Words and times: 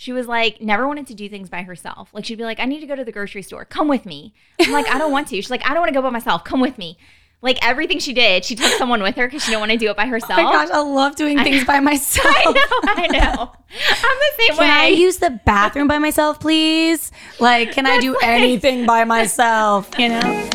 she 0.00 0.12
was 0.12 0.26
like 0.26 0.62
never 0.62 0.88
wanted 0.88 1.06
to 1.08 1.14
do 1.14 1.28
things 1.28 1.50
by 1.50 1.60
herself. 1.60 2.08
Like 2.14 2.24
she'd 2.24 2.38
be 2.38 2.44
like, 2.44 2.58
I 2.58 2.64
need 2.64 2.80
to 2.80 2.86
go 2.86 2.96
to 2.96 3.04
the 3.04 3.12
grocery 3.12 3.42
store. 3.42 3.66
Come 3.66 3.86
with 3.86 4.06
me. 4.06 4.32
I'm 4.58 4.72
like, 4.72 4.88
I 4.88 4.96
don't 4.96 5.12
want 5.12 5.28
to. 5.28 5.36
She's 5.36 5.50
like, 5.50 5.62
I 5.62 5.74
don't 5.74 5.80
want 5.80 5.90
to 5.90 5.94
go 5.94 6.00
by 6.00 6.08
myself. 6.08 6.42
Come 6.42 6.58
with 6.58 6.78
me. 6.78 6.96
Like 7.42 7.58
everything 7.60 7.98
she 7.98 8.14
did, 8.14 8.42
she 8.46 8.54
took 8.54 8.72
someone 8.78 9.02
with 9.02 9.16
her 9.16 9.26
because 9.26 9.44
she 9.44 9.50
didn't 9.50 9.60
want 9.60 9.72
to 9.72 9.76
do 9.76 9.90
it 9.90 9.98
by 9.98 10.06
herself. 10.06 10.40
Oh 10.40 10.44
my 10.44 10.52
gosh, 10.52 10.70
I 10.70 10.80
love 10.80 11.16
doing 11.16 11.38
things 11.40 11.66
by 11.66 11.80
myself. 11.90 12.34
I 12.34 12.44
know, 12.50 12.92
I 12.94 13.06
know. 13.08 13.52
I'm 13.52 13.58
the 13.68 14.32
same 14.38 14.56
Can 14.56 14.58
way. 14.60 14.70
I 14.70 14.86
use 14.86 15.18
the 15.18 15.38
bathroom 15.44 15.86
by 15.86 15.98
myself, 15.98 16.40
please? 16.40 17.12
Like, 17.38 17.72
can 17.72 17.84
I 17.84 18.00
do 18.00 18.16
anything 18.22 18.86
by 18.86 19.04
myself? 19.04 19.90
You 19.98 20.08
know? 20.08 20.48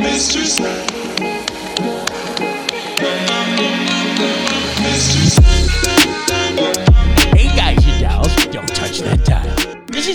Mr. 0.00 0.85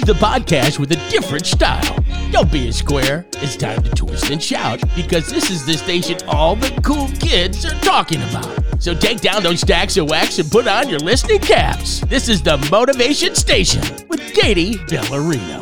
The 0.05 0.13
podcast 0.13 0.79
with 0.79 0.91
a 0.91 1.09
different 1.09 1.45
style. 1.45 1.95
Don't 2.31 2.51
be 2.51 2.67
a 2.67 2.73
square. 2.73 3.25
It's 3.37 3.55
time 3.55 3.83
to 3.83 3.89
twist 3.91 4.29
and 4.31 4.41
shout 4.41 4.81
because 4.95 5.29
this 5.29 5.51
is 5.51 5.63
the 5.63 5.73
station 5.73 6.17
all 6.27 6.55
the 6.55 6.69
cool 6.83 7.07
kids 7.19 7.65
are 7.65 7.79
talking 7.81 8.21
about. 8.23 8.49
So 8.79 8.95
take 8.95 9.21
down 9.21 9.43
those 9.43 9.61
stacks 9.61 9.95
of 9.97 10.09
wax 10.09 10.39
and 10.39 10.49
put 10.51 10.67
on 10.67 10.89
your 10.89 10.99
listening 10.99 11.39
caps. 11.39 12.01
This 12.01 12.29
is 12.29 12.41
the 12.41 12.57
Motivation 12.71 13.35
Station 13.35 13.83
with 14.09 14.19
Katie 14.33 14.73
Bellerino. 14.73 15.61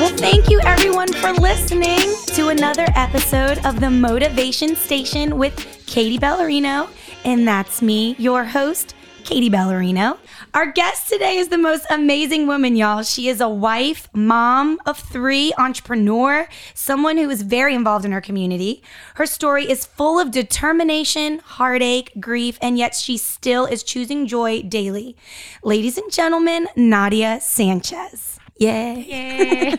Well, 0.00 0.16
thank 0.16 0.48
you 0.48 0.58
everyone 0.64 1.12
for 1.12 1.32
listening 1.34 2.00
to 2.28 2.48
another 2.48 2.86
episode 2.96 3.64
of 3.64 3.78
the 3.78 3.90
Motivation 3.90 4.74
Station 4.74 5.38
with 5.38 5.84
Katie 5.86 6.18
Bellerino. 6.18 6.88
And 7.24 7.46
that's 7.46 7.82
me, 7.82 8.16
your 8.18 8.44
host, 8.44 8.94
Katie 9.24 9.50
Bellerino. 9.50 10.18
Our 10.56 10.72
guest 10.72 11.10
today 11.10 11.36
is 11.36 11.48
the 11.48 11.58
most 11.58 11.84
amazing 11.90 12.46
woman, 12.46 12.76
y'all. 12.76 13.02
She 13.02 13.28
is 13.28 13.42
a 13.42 13.48
wife, 13.48 14.08
mom 14.14 14.80
of 14.86 14.98
three, 14.98 15.52
entrepreneur, 15.58 16.48
someone 16.72 17.18
who 17.18 17.28
is 17.28 17.42
very 17.42 17.74
involved 17.74 18.06
in 18.06 18.12
her 18.12 18.22
community. 18.22 18.82
Her 19.16 19.26
story 19.26 19.70
is 19.70 19.84
full 19.84 20.18
of 20.18 20.30
determination, 20.30 21.40
heartache, 21.40 22.10
grief, 22.18 22.56
and 22.62 22.78
yet 22.78 22.94
she 22.94 23.18
still 23.18 23.66
is 23.66 23.82
choosing 23.82 24.26
joy 24.26 24.62
daily. 24.62 25.14
Ladies 25.62 25.98
and 25.98 26.10
gentlemen, 26.10 26.68
Nadia 26.74 27.38
Sanchez. 27.42 28.35
Yay. 28.58 29.04
Yay. 29.06 29.76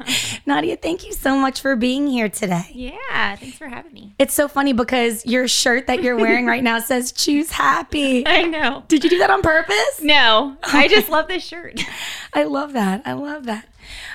Nadia, 0.47 0.77
thank 0.77 1.05
you 1.07 1.13
so 1.13 1.37
much 1.37 1.61
for 1.61 1.77
being 1.77 2.07
here 2.07 2.29
today. 2.29 2.67
yeah, 2.73 3.37
thanks 3.37 3.57
for 3.59 3.69
having 3.69 3.93
me. 3.93 4.15
It's 4.19 4.35
so 4.35 4.49
funny 4.49 4.73
because 4.73 5.25
your 5.27 5.47
shirt 5.47 5.87
that 5.87 6.03
you're 6.03 6.17
wearing 6.17 6.47
right 6.47 6.65
now 6.65 6.79
says 6.81 7.13
choose 7.13 7.51
happy. 7.53 8.27
I 8.27 8.43
know. 8.45 8.83
Did 8.89 9.05
you 9.05 9.11
do 9.11 9.19
that 9.19 9.31
on 9.31 9.43
purpose? 9.43 10.01
No, 10.03 10.57
I 10.65 10.89
just 10.97 11.09
love 11.11 11.29
this 11.29 11.45
shirt. 11.45 11.81
I 12.35 12.45
love 12.45 12.73
that. 12.73 13.03
I 13.05 13.13
love 13.13 13.45
that. 13.45 13.69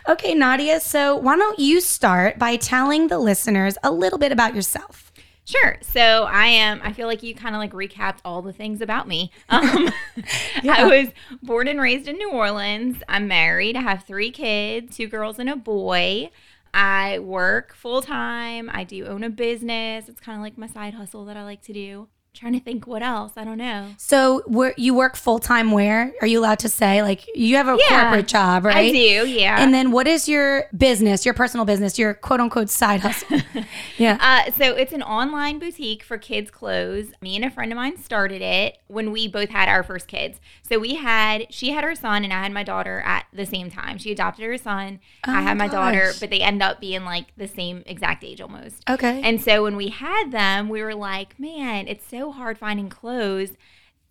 Okay, 0.09 0.33
Nadia, 0.33 0.79
so 0.79 1.15
why 1.15 1.35
don't 1.37 1.59
you 1.59 1.79
start 1.81 2.39
by 2.39 2.55
telling 2.55 3.07
the 3.07 3.19
listeners 3.19 3.77
a 3.83 3.91
little 3.91 4.17
bit 4.19 4.31
about 4.31 4.55
yourself? 4.55 5.06
Sure. 5.47 5.77
So 5.81 6.23
I 6.29 6.47
am. 6.47 6.81
I 6.83 6.91
feel 6.91 7.07
like 7.07 7.23
you 7.23 7.33
kind 7.33 7.55
of 7.55 7.59
like 7.59 7.71
recapped 7.71 8.17
all 8.25 8.41
the 8.41 8.51
things 8.51 8.81
about 8.81 9.07
me. 9.07 9.31
Um, 9.49 9.89
Yeah. 10.61 10.75
I 10.77 10.83
was 10.85 11.07
born 11.41 11.67
and 11.69 11.79
raised 11.79 12.07
in 12.07 12.17
New 12.17 12.31
Orleans. 12.31 12.97
I'm 13.07 13.27
married. 13.27 13.77
I 13.77 13.81
have 13.81 14.03
three 14.03 14.29
kids, 14.31 14.97
two 14.97 15.07
girls 15.07 15.39
and 15.39 15.49
a 15.49 15.55
boy. 15.55 16.31
I 16.73 17.19
work 17.19 17.73
full 17.73 18.01
time. 18.01 18.69
I 18.73 18.83
do 18.83 19.05
own 19.05 19.23
a 19.23 19.29
business. 19.29 20.09
It's 20.09 20.19
kind 20.19 20.37
of 20.37 20.41
like 20.43 20.57
my 20.57 20.67
side 20.67 20.95
hustle 20.95 21.23
that 21.25 21.37
I 21.37 21.43
like 21.43 21.61
to 21.63 21.73
do. 21.73 22.07
Trying 22.37 22.53
to 22.53 22.59
think 22.59 22.87
what 22.87 23.01
else. 23.03 23.33
I 23.35 23.43
don't 23.43 23.57
know. 23.57 23.89
So, 23.97 24.43
where 24.45 24.73
you 24.77 24.93
work 24.93 25.15
full 25.15 25.39
time 25.39 25.71
where? 25.71 26.13
Are 26.21 26.27
you 26.27 26.39
allowed 26.39 26.59
to 26.59 26.69
say 26.69 27.01
like 27.01 27.25
you 27.35 27.55
have 27.57 27.67
a 27.67 27.77
Yeah, 27.89 28.03
corporate 28.09 28.27
job, 28.27 28.65
right? 28.65 28.75
I 28.77 28.91
do. 28.91 29.27
Yeah. 29.27 29.61
And 29.61 29.73
then 29.73 29.91
what 29.91 30.07
is 30.07 30.27
your 30.29 30.65
business, 30.77 31.25
your 31.25 31.33
personal 31.33 31.65
business, 31.65 31.97
your 31.99 32.13
quote 32.13 32.39
unquote 32.39 32.69
side 32.69 33.01
hustle? 33.01 33.39
yeah. 33.97 34.17
Uh, 34.19 34.51
so 34.51 34.75
it's 34.75 34.93
an 34.93 35.03
online 35.03 35.59
boutique 35.59 36.03
for 36.03 36.17
kids' 36.17 36.51
clothes. 36.51 37.07
Me 37.21 37.35
and 37.35 37.45
a 37.45 37.49
friend 37.49 37.71
of 37.71 37.75
mine 37.75 37.97
started 37.97 38.41
it 38.41 38.77
when 38.87 39.11
we 39.11 39.27
both 39.27 39.49
had 39.49 39.69
our 39.69 39.83
first 39.83 40.07
kids. 40.07 40.39
So 40.61 40.79
we 40.79 40.95
had 40.95 41.47
she 41.49 41.71
had 41.71 41.83
her 41.83 41.95
son 41.95 42.23
and 42.23 42.33
I 42.33 42.43
had 42.43 42.51
my 42.51 42.63
daughter 42.63 43.01
at 43.05 43.25
the 43.33 43.45
same 43.45 43.69
time. 43.71 43.97
She 43.97 44.11
adopted 44.11 44.45
her 44.45 44.57
son. 44.57 44.99
I 45.27 45.39
Oh 45.39 45.43
had 45.43 45.57
my 45.57 45.67
my 45.67 45.67
daughter, 45.67 46.13
but 46.19 46.29
they 46.29 46.41
end 46.41 46.61
up 46.61 46.79
being 46.79 47.03
like 47.03 47.25
the 47.37 47.47
same 47.47 47.83
exact 47.85 48.23
age 48.23 48.41
almost. 48.41 48.83
Okay. 48.89 49.21
And 49.23 49.41
so 49.41 49.63
when 49.63 49.75
we 49.75 49.89
had 49.89 50.31
them, 50.31 50.69
we 50.69 50.81
were 50.81 50.95
like, 50.95 51.39
man, 51.39 51.87
it's 51.87 52.05
so 52.07 52.26
hard 52.31 52.57
finding 52.57 52.89
clothes 52.89 53.51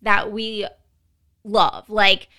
that 0.01 0.31
we 0.31 0.67
love. 1.43 1.89
Like, 1.89 2.29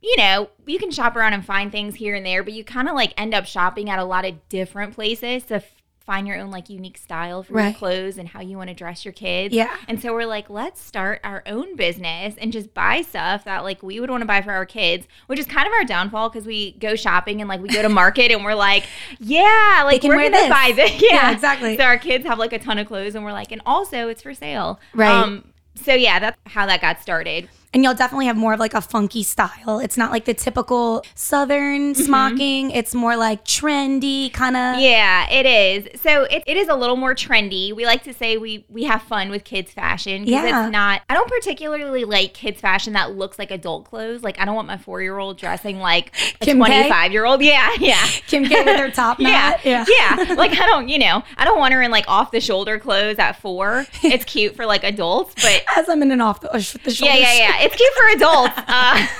you 0.00 0.16
know, 0.16 0.50
you 0.66 0.78
can 0.78 0.90
shop 0.90 1.14
around 1.16 1.32
and 1.32 1.44
find 1.44 1.70
things 1.70 1.94
here 1.94 2.14
and 2.14 2.26
there, 2.26 2.42
but 2.42 2.52
you 2.52 2.64
kind 2.64 2.88
of 2.88 2.94
like 2.94 3.14
end 3.16 3.34
up 3.34 3.46
shopping 3.46 3.88
at 3.88 3.98
a 3.98 4.04
lot 4.04 4.24
of 4.24 4.48
different 4.48 4.94
places 4.94 5.44
to 5.44 5.62
find 6.02 6.26
your 6.26 6.36
own 6.38 6.50
like 6.50 6.68
unique 6.68 6.98
style 6.98 7.42
for 7.42 7.60
your 7.60 7.72
clothes 7.72 8.18
and 8.18 8.28
how 8.28 8.40
you 8.40 8.56
want 8.56 8.68
to 8.68 8.74
dress 8.74 9.04
your 9.04 9.12
kids. 9.12 9.54
Yeah. 9.54 9.74
And 9.88 10.00
so 10.00 10.12
we're 10.12 10.26
like, 10.26 10.50
let's 10.50 10.80
start 10.82 11.20
our 11.24 11.42
own 11.46 11.76
business 11.76 12.34
and 12.38 12.52
just 12.52 12.74
buy 12.74 13.02
stuff 13.02 13.44
that 13.44 13.64
like 13.64 13.82
we 13.82 14.00
would 14.00 14.10
want 14.10 14.22
to 14.22 14.26
buy 14.26 14.42
for 14.42 14.52
our 14.52 14.66
kids, 14.66 15.06
which 15.26 15.38
is 15.38 15.46
kind 15.46 15.66
of 15.66 15.72
our 15.72 15.84
downfall 15.84 16.28
because 16.28 16.46
we 16.46 16.72
go 16.72 16.96
shopping 16.96 17.40
and 17.40 17.48
like 17.48 17.60
we 17.60 17.68
go 17.68 17.82
to 17.82 17.88
market 17.88 18.30
and 18.32 18.44
we're 18.44 18.54
like, 18.54 18.84
yeah, 19.18 19.82
like 19.84 20.00
can 20.02 20.10
we're 20.10 20.16
gonna 20.16 20.30
this. 20.30 20.48
buy 20.48 20.72
this. 20.74 20.92
Yeah, 21.02 21.08
Yeah, 21.12 21.30
exactly. 21.32 21.76
So 21.76 21.84
our 21.84 21.98
kids 21.98 22.26
have 22.26 22.38
like 22.38 22.52
a 22.52 22.58
ton 22.58 22.78
of 22.78 22.86
clothes 22.86 23.14
and 23.14 23.24
we're 23.24 23.32
like, 23.32 23.52
and 23.52 23.62
also 23.64 24.08
it's 24.08 24.22
for 24.22 24.34
sale. 24.34 24.78
Right. 24.94 25.10
Um, 25.10 25.52
so 25.74 25.94
yeah, 25.94 26.18
that's 26.18 26.38
how 26.46 26.66
that 26.66 26.80
got 26.80 27.00
started. 27.00 27.48
And 27.74 27.82
you'll 27.82 27.94
definitely 27.94 28.26
have 28.26 28.36
more 28.36 28.52
of 28.52 28.60
like 28.60 28.74
a 28.74 28.82
funky 28.82 29.22
style. 29.22 29.78
It's 29.78 29.96
not 29.96 30.10
like 30.10 30.26
the 30.26 30.34
typical 30.34 31.02
southern 31.14 31.94
smocking. 31.94 32.70
It's 32.70 32.94
more 32.94 33.16
like 33.16 33.44
trendy 33.46 34.30
kind 34.32 34.56
of. 34.56 34.78
Yeah, 34.78 35.26
it 35.30 35.46
is. 35.46 36.00
So 36.02 36.24
it, 36.24 36.42
it 36.46 36.56
is 36.58 36.68
a 36.68 36.74
little 36.74 36.96
more 36.96 37.14
trendy. 37.14 37.74
We 37.74 37.86
like 37.86 38.02
to 38.04 38.12
say 38.12 38.36
we 38.36 38.66
we 38.68 38.84
have 38.84 39.00
fun 39.02 39.30
with 39.30 39.44
kids 39.44 39.70
fashion 39.72 40.26
because 40.26 40.44
Yeah. 40.44 40.64
it's 40.66 40.72
not. 40.72 41.00
I 41.08 41.14
don't 41.14 41.28
particularly 41.30 42.04
like 42.04 42.34
kids 42.34 42.60
fashion 42.60 42.92
that 42.92 43.16
looks 43.16 43.38
like 43.38 43.50
adult 43.50 43.86
clothes. 43.86 44.22
Like 44.22 44.38
I 44.38 44.44
don't 44.44 44.54
want 44.54 44.68
my 44.68 44.76
four 44.76 45.00
year 45.00 45.16
old 45.18 45.38
dressing 45.38 45.78
like 45.78 46.12
a 46.42 46.54
twenty 46.54 46.88
five 46.90 47.12
year 47.12 47.24
old. 47.24 47.42
Yeah, 47.42 47.70
yeah. 47.80 48.04
Kim 48.26 48.44
K 48.44 48.64
with 48.64 48.78
her 48.78 48.90
top 48.90 49.18
Yeah. 49.20 49.58
Yeah. 49.64 49.86
yeah. 49.88 50.34
Like 50.34 50.52
I 50.52 50.66
don't, 50.66 50.88
you 50.90 50.98
know, 50.98 51.22
I 51.38 51.46
don't 51.46 51.58
want 51.58 51.72
her 51.72 51.80
in 51.80 51.90
like 51.90 52.04
off 52.06 52.32
the 52.32 52.40
shoulder 52.42 52.78
clothes 52.78 53.18
at 53.18 53.40
four. 53.40 53.86
It's 54.02 54.26
cute 54.26 54.56
for 54.56 54.66
like 54.66 54.84
adults, 54.84 55.34
but 55.42 55.62
As 55.76 55.88
I'm 55.88 56.02
in 56.02 56.10
an 56.10 56.20
off 56.20 56.40
the, 56.42 56.52
uh, 56.54 56.58
sh- 56.60 56.76
yeah, 57.00 57.14
yeah, 57.16 57.32
yeah. 57.38 57.61
It's 57.62 57.74
cute 57.76 57.92
for 57.94 58.08
adults. 58.16 59.08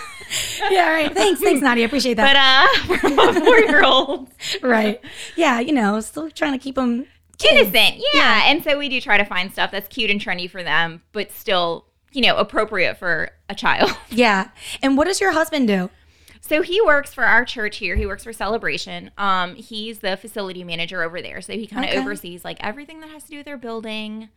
Uh, 0.64 0.68
yeah, 0.70 0.88
right. 0.90 1.12
Thanks, 1.12 1.42
thanks, 1.42 1.60
Nadia. 1.62 1.84
I 1.84 1.86
appreciate 1.86 2.14
that. 2.14 2.78
but 2.86 2.96
uh, 2.96 2.96
for 3.34 3.40
four 3.40 3.58
year 3.58 3.84
olds. 3.84 4.32
right. 4.62 4.98
Yeah, 5.36 5.60
you 5.60 5.72
know, 5.74 6.00
still 6.00 6.30
trying 6.30 6.52
to 6.52 6.58
keep 6.58 6.76
them 6.76 7.04
innocent 7.50 8.00
yeah. 8.14 8.42
and 8.46 8.62
so 8.64 8.78
we 8.78 8.88
do 8.88 8.98
try 9.00 9.18
to 9.18 9.24
find 9.24 9.52
stuff 9.52 9.70
that's 9.72 9.88
cute 9.88 10.10
and 10.10 10.20
trendy 10.20 10.48
for 10.48 10.62
them 10.62 11.02
but 11.12 11.30
still 11.32 11.86
you 12.12 12.22
know 12.22 12.36
appropriate 12.36 12.96
for 12.96 13.30
a 13.48 13.54
child 13.54 13.90
Yeah. 14.10 14.50
And 14.80 14.96
what 14.96 15.06
does 15.08 15.20
your 15.20 15.32
husband 15.32 15.66
do? 15.68 15.90
so 16.40 16.62
he 16.62 16.80
works 16.80 17.12
for 17.12 17.24
our 17.24 17.44
church 17.44 17.78
here 17.78 17.96
he 17.96 18.06
works 18.06 18.22
for 18.24 18.32
celebration 18.32 19.10
um 19.18 19.54
he's 19.56 19.98
the 19.98 20.16
facility 20.16 20.62
manager 20.64 21.02
over 21.02 21.20
there 21.20 21.40
so 21.40 21.52
he 21.52 21.66
kind 21.66 21.84
of 21.84 21.90
Okay. 21.90 21.98
oversees 22.00 22.44
like 22.44 22.58
everything 22.60 23.00
that 23.00 23.10
has 23.10 23.24
to 23.24 23.30
do 23.30 23.36
with 23.38 23.46
their 23.46 23.56
building 23.58 24.28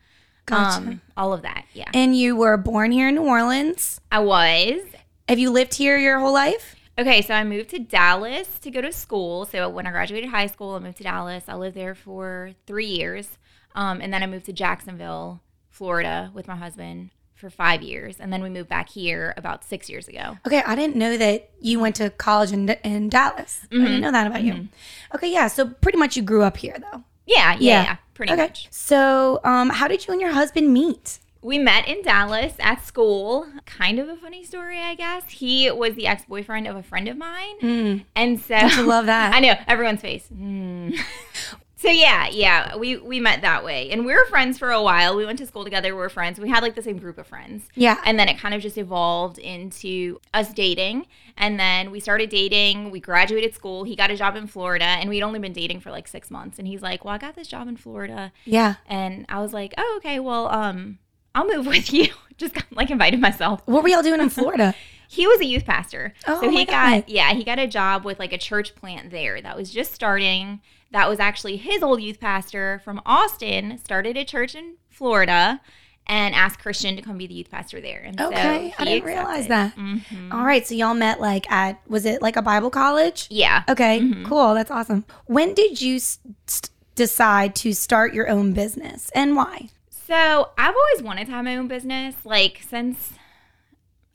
Gotcha. 0.46 0.78
um 0.78 1.00
all 1.16 1.32
of 1.32 1.42
that 1.42 1.64
yeah 1.74 1.90
And 1.92 2.16
you 2.16 2.36
were 2.36 2.56
born 2.56 2.90
here 2.92 3.08
in 3.08 3.16
New 3.16 3.22
Orleans. 3.24 4.00
i 4.10 4.18
was 4.20 4.80
Have 5.28 5.38
you 5.38 5.50
lived 5.50 5.74
here 5.74 5.98
your 5.98 6.18
whole 6.20 6.32
life? 6.32 6.76
Okay, 6.98 7.20
so 7.20 7.34
I 7.34 7.44
moved 7.44 7.70
to 7.70 7.78
Dallas 7.78 8.48
to 8.60 8.70
go 8.70 8.80
to 8.80 8.90
school. 8.90 9.44
So 9.44 9.68
when 9.68 9.86
I 9.86 9.90
graduated 9.90 10.30
high 10.30 10.46
school, 10.46 10.76
I 10.76 10.78
moved 10.78 10.96
to 10.98 11.02
Dallas. 11.04 11.44
I 11.46 11.54
lived 11.54 11.76
there 11.76 11.94
for 11.94 12.52
three 12.66 12.86
years. 12.86 13.36
Um, 13.74 14.00
and 14.00 14.10
then 14.14 14.22
I 14.22 14.26
moved 14.26 14.46
to 14.46 14.54
Jacksonville, 14.54 15.42
Florida 15.68 16.30
with 16.32 16.48
my 16.48 16.56
husband 16.56 17.10
for 17.34 17.50
five 17.50 17.82
years. 17.82 18.16
And 18.18 18.32
then 18.32 18.42
we 18.42 18.48
moved 18.48 18.70
back 18.70 18.88
here 18.88 19.34
about 19.36 19.62
six 19.62 19.90
years 19.90 20.08
ago. 20.08 20.38
Okay, 20.46 20.62
I 20.66 20.74
didn't 20.74 20.96
know 20.96 21.18
that 21.18 21.50
you 21.60 21.80
went 21.80 21.96
to 21.96 22.08
college 22.08 22.50
in, 22.52 22.66
in 22.82 23.10
Dallas. 23.10 23.60
I 23.70 23.74
Mm-hmm. 23.74 23.84
didn't 23.84 24.00
know 24.00 24.12
that 24.12 24.26
about 24.26 24.42
you. 24.42 24.68
Okay, 25.14 25.30
yeah. 25.30 25.48
So 25.48 25.66
pretty 25.66 25.98
much 25.98 26.16
you 26.16 26.22
grew 26.22 26.44
up 26.44 26.56
here, 26.56 26.76
though. 26.80 27.02
Yeah, 27.26 27.56
yeah, 27.60 27.82
yeah, 27.82 27.96
pretty 28.16 28.32
okay. 28.32 28.42
much. 28.42 28.68
So, 28.70 29.40
um, 29.44 29.70
how 29.70 29.86
did 29.86 30.06
you 30.06 30.12
and 30.12 30.20
your 30.20 30.32
husband 30.32 30.72
meet? 30.72 31.20
We 31.42 31.58
met 31.58 31.86
in 31.86 32.02
Dallas 32.02 32.54
at 32.58 32.84
school. 32.84 33.46
Kind 33.66 34.00
of 34.00 34.08
a 34.08 34.16
funny 34.16 34.42
story, 34.42 34.80
I 34.80 34.96
guess. 34.96 35.22
He 35.28 35.70
was 35.70 35.94
the 35.94 36.08
ex 36.08 36.24
boyfriend 36.24 36.66
of 36.66 36.74
a 36.74 36.82
friend 36.82 37.06
of 37.06 37.16
mine. 37.16 38.04
And 38.16 38.40
so 38.40 38.56
I 38.56 38.80
love 38.80 39.06
that. 39.14 39.32
I 39.32 39.38
know 39.38 39.54
everyone's 39.68 40.00
face. 40.00 40.28
Mm. 40.34 40.98
so 41.78 41.90
yeah, 41.90 42.28
yeah, 42.28 42.74
we 42.76 42.96
we 42.96 43.20
met 43.20 43.42
that 43.42 43.62
way, 43.62 43.90
and 43.90 44.06
we 44.06 44.14
were 44.14 44.24
friends 44.26 44.58
for 44.58 44.70
a 44.70 44.80
while. 44.82 45.14
We 45.14 45.26
went 45.26 45.38
to 45.40 45.46
school 45.46 45.62
together. 45.62 45.94
We 45.94 46.00
were 46.00 46.08
friends. 46.08 46.40
We 46.40 46.48
had 46.48 46.62
like 46.62 46.74
the 46.74 46.82
same 46.82 46.96
group 46.98 47.18
of 47.18 47.26
friends. 47.26 47.68
Yeah. 47.74 48.00
and 48.04 48.18
then 48.18 48.28
it 48.28 48.38
kind 48.38 48.54
of 48.54 48.62
just 48.62 48.78
evolved 48.78 49.38
into 49.38 50.18
us 50.32 50.54
dating, 50.54 51.06
and 51.36 51.60
then 51.60 51.90
we 51.90 52.00
started 52.00 52.30
dating. 52.30 52.90
We 52.90 52.98
graduated 53.00 53.54
school. 53.54 53.84
He 53.84 53.94
got 53.94 54.10
a 54.10 54.16
job 54.16 54.36
in 54.36 54.46
Florida, 54.46 54.84
and 54.86 55.10
we'd 55.10 55.22
only 55.22 55.38
been 55.38 55.52
dating 55.52 55.80
for 55.80 55.90
like 55.90 56.08
six 56.08 56.30
months. 56.30 56.58
And 56.58 56.66
he's 56.66 56.80
like, 56.80 57.04
"Well, 57.04 57.14
I 57.14 57.18
got 57.18 57.34
this 57.36 57.46
job 57.48 57.68
in 57.68 57.76
Florida." 57.76 58.32
Yeah. 58.44 58.76
And 58.86 59.26
I 59.28 59.42
was 59.42 59.52
like, 59.52 59.74
oh, 59.76 59.94
okay, 59.98 60.18
well, 60.18 60.48
um, 60.48 60.98
I'll 61.34 61.46
move 61.46 61.66
with 61.74 61.92
you. 61.92 62.08
Just 62.38 62.54
got, 62.54 62.64
like 62.70 62.90
invited 62.90 63.20
myself. 63.20 63.60
What 63.66 63.82
were 63.82 63.88
y'all 63.90 64.02
doing 64.02 64.20
in 64.20 64.30
Florida? 64.30 64.74
He 65.08 65.24
was 65.24 65.38
a 65.40 65.44
youth 65.44 65.64
pastor. 65.64 66.14
Oh 66.26 66.40
so 66.40 66.50
he 66.50 66.64
got 66.64 67.08
yeah, 67.08 67.32
he 67.32 67.44
got 67.44 67.60
a 67.60 67.68
job 67.68 68.04
with 68.04 68.18
like 68.18 68.32
a 68.32 68.38
church 68.38 68.74
plant 68.74 69.10
there 69.10 69.40
that 69.40 69.56
was 69.56 69.70
just 69.70 69.92
starting. 69.94 70.60
That 70.92 71.08
was 71.08 71.18
actually 71.20 71.56
his 71.56 71.82
old 71.82 72.00
youth 72.00 72.20
pastor 72.20 72.80
from 72.84 73.00
Austin, 73.04 73.78
started 73.78 74.16
a 74.16 74.24
church 74.24 74.54
in 74.54 74.76
Florida 74.88 75.60
and 76.06 76.34
asked 76.34 76.60
Christian 76.60 76.94
to 76.94 77.02
come 77.02 77.18
be 77.18 77.26
the 77.26 77.34
youth 77.34 77.50
pastor 77.50 77.80
there. 77.80 78.00
And 78.00 78.20
Okay, 78.20 78.72
so 78.76 78.82
I 78.82 78.84
didn't 78.84 79.04
realize 79.04 79.46
accepted. 79.46 79.50
that. 79.50 79.76
Mhm. 79.76 80.32
All 80.32 80.44
right, 80.44 80.64
so 80.66 80.74
y'all 80.76 80.94
met 80.94 81.20
like 81.20 81.50
at 81.50 81.80
was 81.88 82.06
it 82.06 82.22
like 82.22 82.36
a 82.36 82.42
Bible 82.42 82.70
college? 82.70 83.26
Yeah. 83.28 83.64
Okay, 83.68 83.98
Mhm. 84.00 84.24
cool. 84.24 84.54
That's 84.54 84.70
awesome. 84.70 85.04
When 85.26 85.52
did 85.54 85.80
you 85.82 85.98
st- 85.98 86.70
decide 86.94 87.54
to 87.56 87.72
start 87.74 88.14
your 88.14 88.28
own 88.30 88.52
business 88.52 89.10
and 89.14 89.34
why? 89.36 89.68
So 89.90 90.50
I've 90.56 90.74
always 90.76 91.02
wanted 91.02 91.26
to 91.26 91.32
have 91.32 91.44
my 91.44 91.56
own 91.56 91.66
business. 91.66 92.14
Like 92.24 92.62
since 92.66 93.10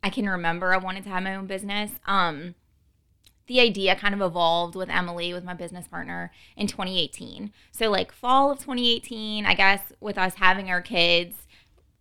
I 0.01 0.09
can 0.09 0.27
remember, 0.29 0.73
I 0.73 0.77
wanted 0.77 1.03
to 1.03 1.09
have 1.09 1.21
my 1.23 1.35
own 1.35 1.45
business. 1.45 1.91
Um, 2.07 2.55
the 3.51 3.59
idea 3.59 3.95
kind 3.95 4.13
of 4.13 4.21
evolved 4.21 4.75
with 4.75 4.89
Emily, 4.89 5.33
with 5.33 5.43
my 5.43 5.53
business 5.53 5.85
partner, 5.87 6.31
in 6.55 6.67
2018. 6.67 7.51
So 7.71 7.89
like 7.89 8.13
fall 8.13 8.49
of 8.51 8.59
2018, 8.59 9.45
I 9.45 9.53
guess, 9.55 9.81
with 9.99 10.17
us 10.17 10.35
having 10.35 10.69
our 10.69 10.81
kids, 10.81 11.35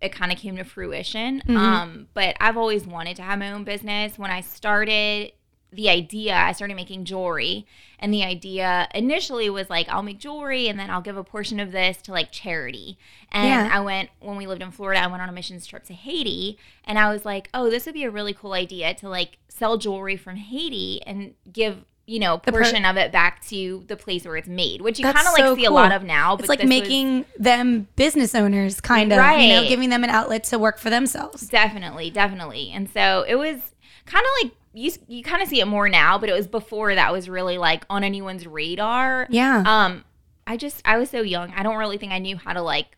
it 0.01 0.13
kind 0.13 0.31
of 0.31 0.39
came 0.39 0.57
to 0.57 0.65
fruition. 0.65 1.43
Mhm. 1.47 1.57
Um, 1.57 2.07
but 2.15 2.37
I've 2.41 2.57
always 2.57 2.87
wanted 2.87 3.17
to 3.17 3.23
have 3.23 3.41
my 3.41 3.51
own 3.51 3.65
business. 3.65 4.17
When 4.17 4.31
I 4.31 4.43
started 4.43 5.33
the 5.73 5.89
idea, 5.89 6.35
I 6.35 6.53
started 6.53 6.75
making 6.75 7.05
jewelry. 7.05 7.67
And 7.99 8.13
the 8.15 8.25
idea 8.25 8.89
initially 8.95 9.51
was 9.51 9.69
like, 9.69 9.89
I'll 9.89 10.03
make 10.03 10.19
jewelry 10.19 10.69
and 10.69 10.79
then 10.79 10.91
I'll 10.91 11.03
give 11.03 11.17
a 11.17 11.25
portion 11.25 11.61
of 11.61 11.71
this 11.71 11.99
to 12.03 12.13
like 12.13 12.33
charity. 12.33 12.99
And 13.31 13.49
Yeah. 13.49 13.71
I 13.73 13.81
went, 13.81 14.09
when 14.21 14.37
we 14.37 14.47
lived 14.47 14.63
in 14.63 14.71
Florida, 14.71 15.03
I 15.03 15.07
went 15.07 15.23
on 15.23 15.29
a 15.29 15.33
missions 15.33 15.67
trip 15.67 15.85
to 15.85 15.93
Haiti. 15.95 16.59
And 16.85 16.99
I 16.99 17.13
was 17.13 17.25
like, 17.25 17.49
oh, 17.55 17.69
this 17.71 17.85
would 17.87 17.95
be 17.95 18.05
a 18.05 18.11
really 18.11 18.33
cool 18.33 18.53
idea 18.55 18.95
to 18.95 19.09
like 19.09 19.39
sell 19.49 19.77
jewelry 19.77 20.17
from 20.17 20.37
Haiti 20.37 21.03
and 21.07 21.35
give, 21.53 21.85
you 22.07 22.19
know, 22.19 22.35
a 22.35 22.39
per- 22.39 22.53
portion 22.53 22.85
of 22.87 22.97
it 22.97 23.13
back 23.13 23.45
to 23.49 23.85
the 23.87 23.97
place 23.97 24.25
where 24.25 24.37
it's 24.37 24.49
made, 24.49 24.81
which 24.81 24.99
you 24.99 25.05
kind 25.05 25.19
of 25.19 25.25
like 25.27 25.37
so 25.37 25.55
see 25.55 25.67
a 25.67 25.71
lot 25.71 25.93
of 25.93 26.03
now. 26.03 26.35
It's 26.37 26.49
like 26.49 26.59
this 26.59 26.65
was- 26.65 26.81
making 26.81 27.27
them 27.39 27.87
business 27.97 28.35
owners, 28.35 28.81
kind 28.81 29.13
of, 29.13 29.19
right. 29.19 29.41
you 29.41 29.55
know, 29.57 29.69
giving 29.69 29.91
them 29.91 30.03
an 30.05 30.11
outlet 30.11 30.43
to 30.45 30.59
work 30.59 30.79
for 30.79 30.89
themselves. 30.91 31.47
Definitely, 31.49 32.11
definitely. 32.11 32.73
And 32.73 32.89
so 32.91 33.25
it 33.29 33.37
was 33.37 33.61
kind 34.07 34.25
of 34.25 34.45
like 34.45 34.53
you 34.73 34.91
you 35.09 35.23
kind 35.23 35.43
of 35.43 35.49
see 35.49 35.61
it 35.61 35.67
more 35.67 35.89
now, 35.89 36.19
but 36.19 36.29
it 36.29 36.33
was 36.33 36.47
before 36.47 36.95
that 36.95 37.13
was 37.13 37.29
really 37.29 37.59
like 37.59 37.85
on 37.91 38.05
anyone's 38.05 38.47
radar. 38.47 39.27
Yeah. 39.31 39.63
Um 39.67 40.05
I 40.47 40.57
just 40.57 40.83
I 40.85 40.99
was 40.99 41.11
so 41.11 41.23
young. 41.23 41.53
I 41.53 41.63
don't 41.63 41.77
really 41.77 41.99
think 41.99 42.13
I 42.13 42.19
knew 42.19 42.37
how 42.37 42.53
to 42.53 42.63
like 42.63 42.97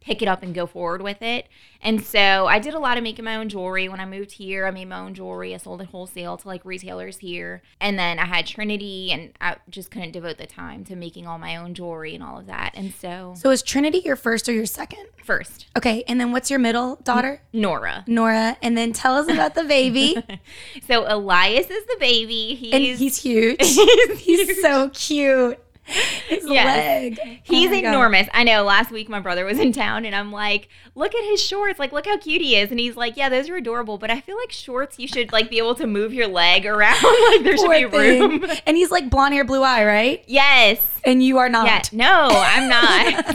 pick 0.00 0.22
it 0.22 0.28
up 0.28 0.42
and 0.42 0.54
go 0.54 0.66
forward 0.66 1.02
with 1.02 1.20
it. 1.22 1.46
And 1.82 2.02
so 2.02 2.46
I 2.46 2.58
did 2.58 2.74
a 2.74 2.78
lot 2.78 2.96
of 2.98 3.02
making 3.02 3.24
my 3.24 3.36
own 3.36 3.48
jewelry 3.48 3.88
when 3.88 4.00
I 4.00 4.06
moved 4.06 4.32
here. 4.32 4.66
I 4.66 4.70
made 4.70 4.86
my 4.86 4.98
own 4.98 5.14
jewelry. 5.14 5.54
I 5.54 5.58
sold 5.58 5.80
it 5.82 5.88
wholesale 5.88 6.36
to 6.38 6.48
like 6.48 6.64
retailers 6.64 7.18
here. 7.18 7.62
And 7.80 7.98
then 7.98 8.18
I 8.18 8.24
had 8.26 8.46
Trinity 8.46 9.12
and 9.12 9.32
I 9.40 9.56
just 9.68 9.90
couldn't 9.90 10.12
devote 10.12 10.38
the 10.38 10.46
time 10.46 10.84
to 10.84 10.96
making 10.96 11.26
all 11.26 11.38
my 11.38 11.56
own 11.56 11.74
jewelry 11.74 12.14
and 12.14 12.24
all 12.24 12.38
of 12.38 12.46
that. 12.46 12.72
And 12.74 12.92
so 12.94 13.34
so 13.36 13.50
is 13.50 13.62
Trinity 13.62 14.02
your 14.04 14.16
first 14.16 14.48
or 14.48 14.52
your 14.52 14.66
second? 14.66 15.06
first, 15.22 15.66
Okay, 15.76 16.02
and 16.08 16.18
then 16.20 16.32
what's 16.32 16.50
your 16.50 16.58
middle 16.58 16.96
daughter? 17.04 17.40
Nora. 17.52 18.04
Nora, 18.08 18.56
and 18.62 18.76
then 18.76 18.92
tell 18.92 19.14
us 19.16 19.28
about 19.28 19.54
the 19.54 19.62
baby. 19.64 20.16
So 20.86 21.04
Elias 21.06 21.70
is 21.70 21.84
the 21.86 21.96
baby. 22.00 22.54
He's 22.54 22.72
and 22.72 22.82
he's 22.82 23.22
huge. 23.22 23.58
he's, 23.60 24.18
He's 24.20 24.60
so 24.62 24.88
cute. 24.90 25.58
His 26.28 26.48
Yes. 26.48 27.18
leg. 27.18 27.40
He's 27.42 27.66
Oh 27.68 27.70
my 27.70 27.80
God. 27.80 27.88
enormous. 27.88 28.28
I 28.32 28.44
know. 28.44 28.62
Last 28.62 28.90
week 28.90 29.08
my 29.08 29.18
brother 29.20 29.44
was 29.44 29.58
in 29.58 29.72
town, 29.72 30.04
and 30.04 30.14
I'm 30.14 30.30
like, 30.30 30.68
"Look 30.94 31.14
at 31.14 31.24
his 31.24 31.42
shorts! 31.42 31.78
Like, 31.80 31.90
look 31.92 32.06
how 32.06 32.16
cute 32.18 32.40
he 32.42 32.56
is!" 32.56 32.70
And 32.70 32.78
he's 32.78 32.96
like, 32.96 33.16
"Yeah, 33.16 33.28
those 33.28 33.48
are 33.48 33.56
adorable, 33.56 33.98
but 33.98 34.10
I 34.10 34.20
feel 34.20 34.36
like 34.36 34.52
shorts 34.52 34.98
you 34.98 35.08
should 35.08 35.32
like 35.32 35.50
be 35.50 35.58
able 35.58 35.74
to 35.76 35.86
move 35.86 36.14
your 36.14 36.28
leg 36.28 36.64
around. 36.66 37.02
like 37.02 37.42
there 37.42 37.56
should 37.56 37.66
Poor 37.66 37.88
be 37.90 38.18
room." 38.20 38.40
thing. 38.42 38.58
And 38.66 38.76
he's 38.76 38.90
like 38.92 39.10
blonde 39.10 39.34
hair, 39.34 39.44
blue 39.44 39.62
eye, 39.62 39.84
right? 39.84 40.22
yes. 40.26 40.78
And 41.02 41.22
you 41.22 41.38
are 41.38 41.48
not. 41.48 41.64
Yeah. 41.64 41.80
No, 41.92 42.28
I'm 42.30 42.68
not. 42.68 43.34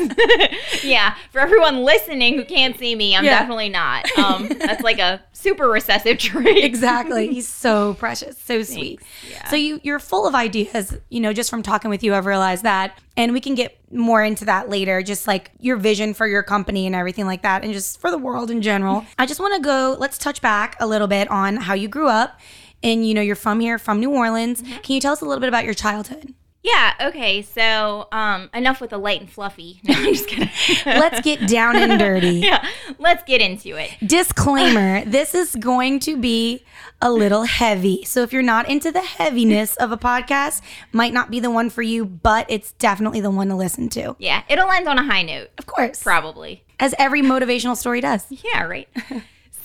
yeah. 0.83 1.15
For 1.31 1.39
everyone 1.39 1.83
listening 1.83 2.35
who 2.37 2.45
can't 2.45 2.77
see 2.77 2.93
me, 2.93 3.15
I'm 3.15 3.25
Yeah. 3.25 3.39
definitely 3.39 3.69
not. 3.69 4.05
Um, 4.19 4.47
that's 4.59 4.83
like 4.83 4.99
a 4.99 5.19
super 5.33 5.67
recessive 5.67 6.19
trait. 6.19 6.63
Exactly. 6.63 7.27
He's 7.33 7.47
so 7.47 7.95
precious, 7.95 8.37
so 8.37 8.61
sweet. 8.61 8.99
Yeah. 9.27 9.47
So 9.49 9.55
you 9.55 9.79
you're 9.81 9.97
full 9.97 10.27
of 10.27 10.35
ideas, 10.35 10.95
you 11.09 11.19
know, 11.19 11.33
just 11.33 11.49
from 11.49 11.63
talking 11.63 11.89
with 11.89 12.03
you, 12.03 12.13
I've 12.13 12.27
realized 12.27 12.44
that. 12.61 12.99
And 13.17 13.33
we 13.33 13.41
can 13.41 13.55
get 13.55 13.77
more 13.91 14.23
into 14.23 14.45
that 14.45 14.69
later, 14.69 15.01
just 15.01 15.27
like 15.27 15.51
your 15.59 15.77
vision 15.77 16.13
for 16.13 16.27
your 16.27 16.43
company 16.43 16.85
and 16.85 16.95
everything 16.95 17.25
like 17.25 17.41
that, 17.43 17.63
and 17.63 17.73
just 17.73 17.99
for 17.99 18.11
the 18.11 18.17
world 18.17 18.51
in 18.51 18.61
general. 18.61 19.05
I 19.19 19.25
just 19.25 19.39
want 19.39 19.55
to 19.55 19.61
go, 19.61 19.95
let's 19.99 20.17
touch 20.17 20.41
back 20.41 20.75
a 20.79 20.87
little 20.87 21.07
bit 21.07 21.29
on 21.29 21.57
how 21.57 21.73
you 21.73 21.87
grew 21.87 22.07
up. 22.07 22.39
And 22.83 23.07
you 23.07 23.13
know, 23.13 23.21
you're 23.21 23.35
from 23.35 23.59
here, 23.59 23.79
from 23.79 23.99
New 23.99 24.11
Orleans. 24.11 24.61
Mm-hmm. 24.61 24.81
Can 24.81 24.95
you 24.95 25.01
tell 25.01 25.13
us 25.13 25.21
a 25.21 25.25
little 25.25 25.39
bit 25.39 25.49
about 25.49 25.65
your 25.65 25.73
childhood? 25.73 26.33
Yeah. 26.65 26.93
Okay. 27.09 27.43
So, 27.43 28.07
um, 28.11 28.49
enough 28.53 28.81
with 28.81 28.89
the 28.89 28.97
light 28.97 29.21
and 29.21 29.29
fluffy. 29.29 29.81
No, 29.87 29.93
I'm 29.95 30.13
just 30.13 30.27
kidding. 30.27 30.49
Let's 30.85 31.21
get 31.21 31.47
down 31.47 31.75
and 31.75 31.99
dirty. 31.99 32.27
yeah. 32.43 32.67
Let's 32.97 33.23
get 33.23 33.39
into 33.39 33.75
it. 33.77 33.91
Disclaimer 34.05 35.05
this 35.05 35.35
is 35.35 35.55
going 35.55 35.99
to 36.01 36.17
be 36.17 36.63
a 37.01 37.11
little 37.11 37.43
heavy. 37.43 38.03
So 38.05 38.23
if 38.23 38.33
you're 38.33 38.41
not 38.41 38.67
into 38.67 38.91
the 38.91 39.01
heaviness 39.01 39.75
of 39.75 39.91
a 39.91 39.97
podcast, 39.97 40.61
might 40.91 41.13
not 41.13 41.29
be 41.29 41.39
the 41.39 41.51
one 41.51 41.69
for 41.69 41.83
you, 41.83 42.03
but 42.03 42.47
it's 42.49 42.71
definitely 42.73 43.21
the 43.21 43.29
one 43.29 43.49
to 43.49 43.55
listen 43.55 43.87
to. 43.89 44.15
Yeah. 44.17 44.41
It'll 44.49 44.71
end 44.71 44.87
on 44.87 44.97
a 44.97 45.03
high 45.03 45.21
note, 45.21 45.49
Of 45.59 45.67
course. 45.67 46.01
probably. 46.01 46.63
As 46.79 46.95
every 46.97 47.21
motivational 47.21 47.77
story 47.77 48.01
does. 48.01 48.25
Yeah, 48.29 48.63
right. 48.63 48.89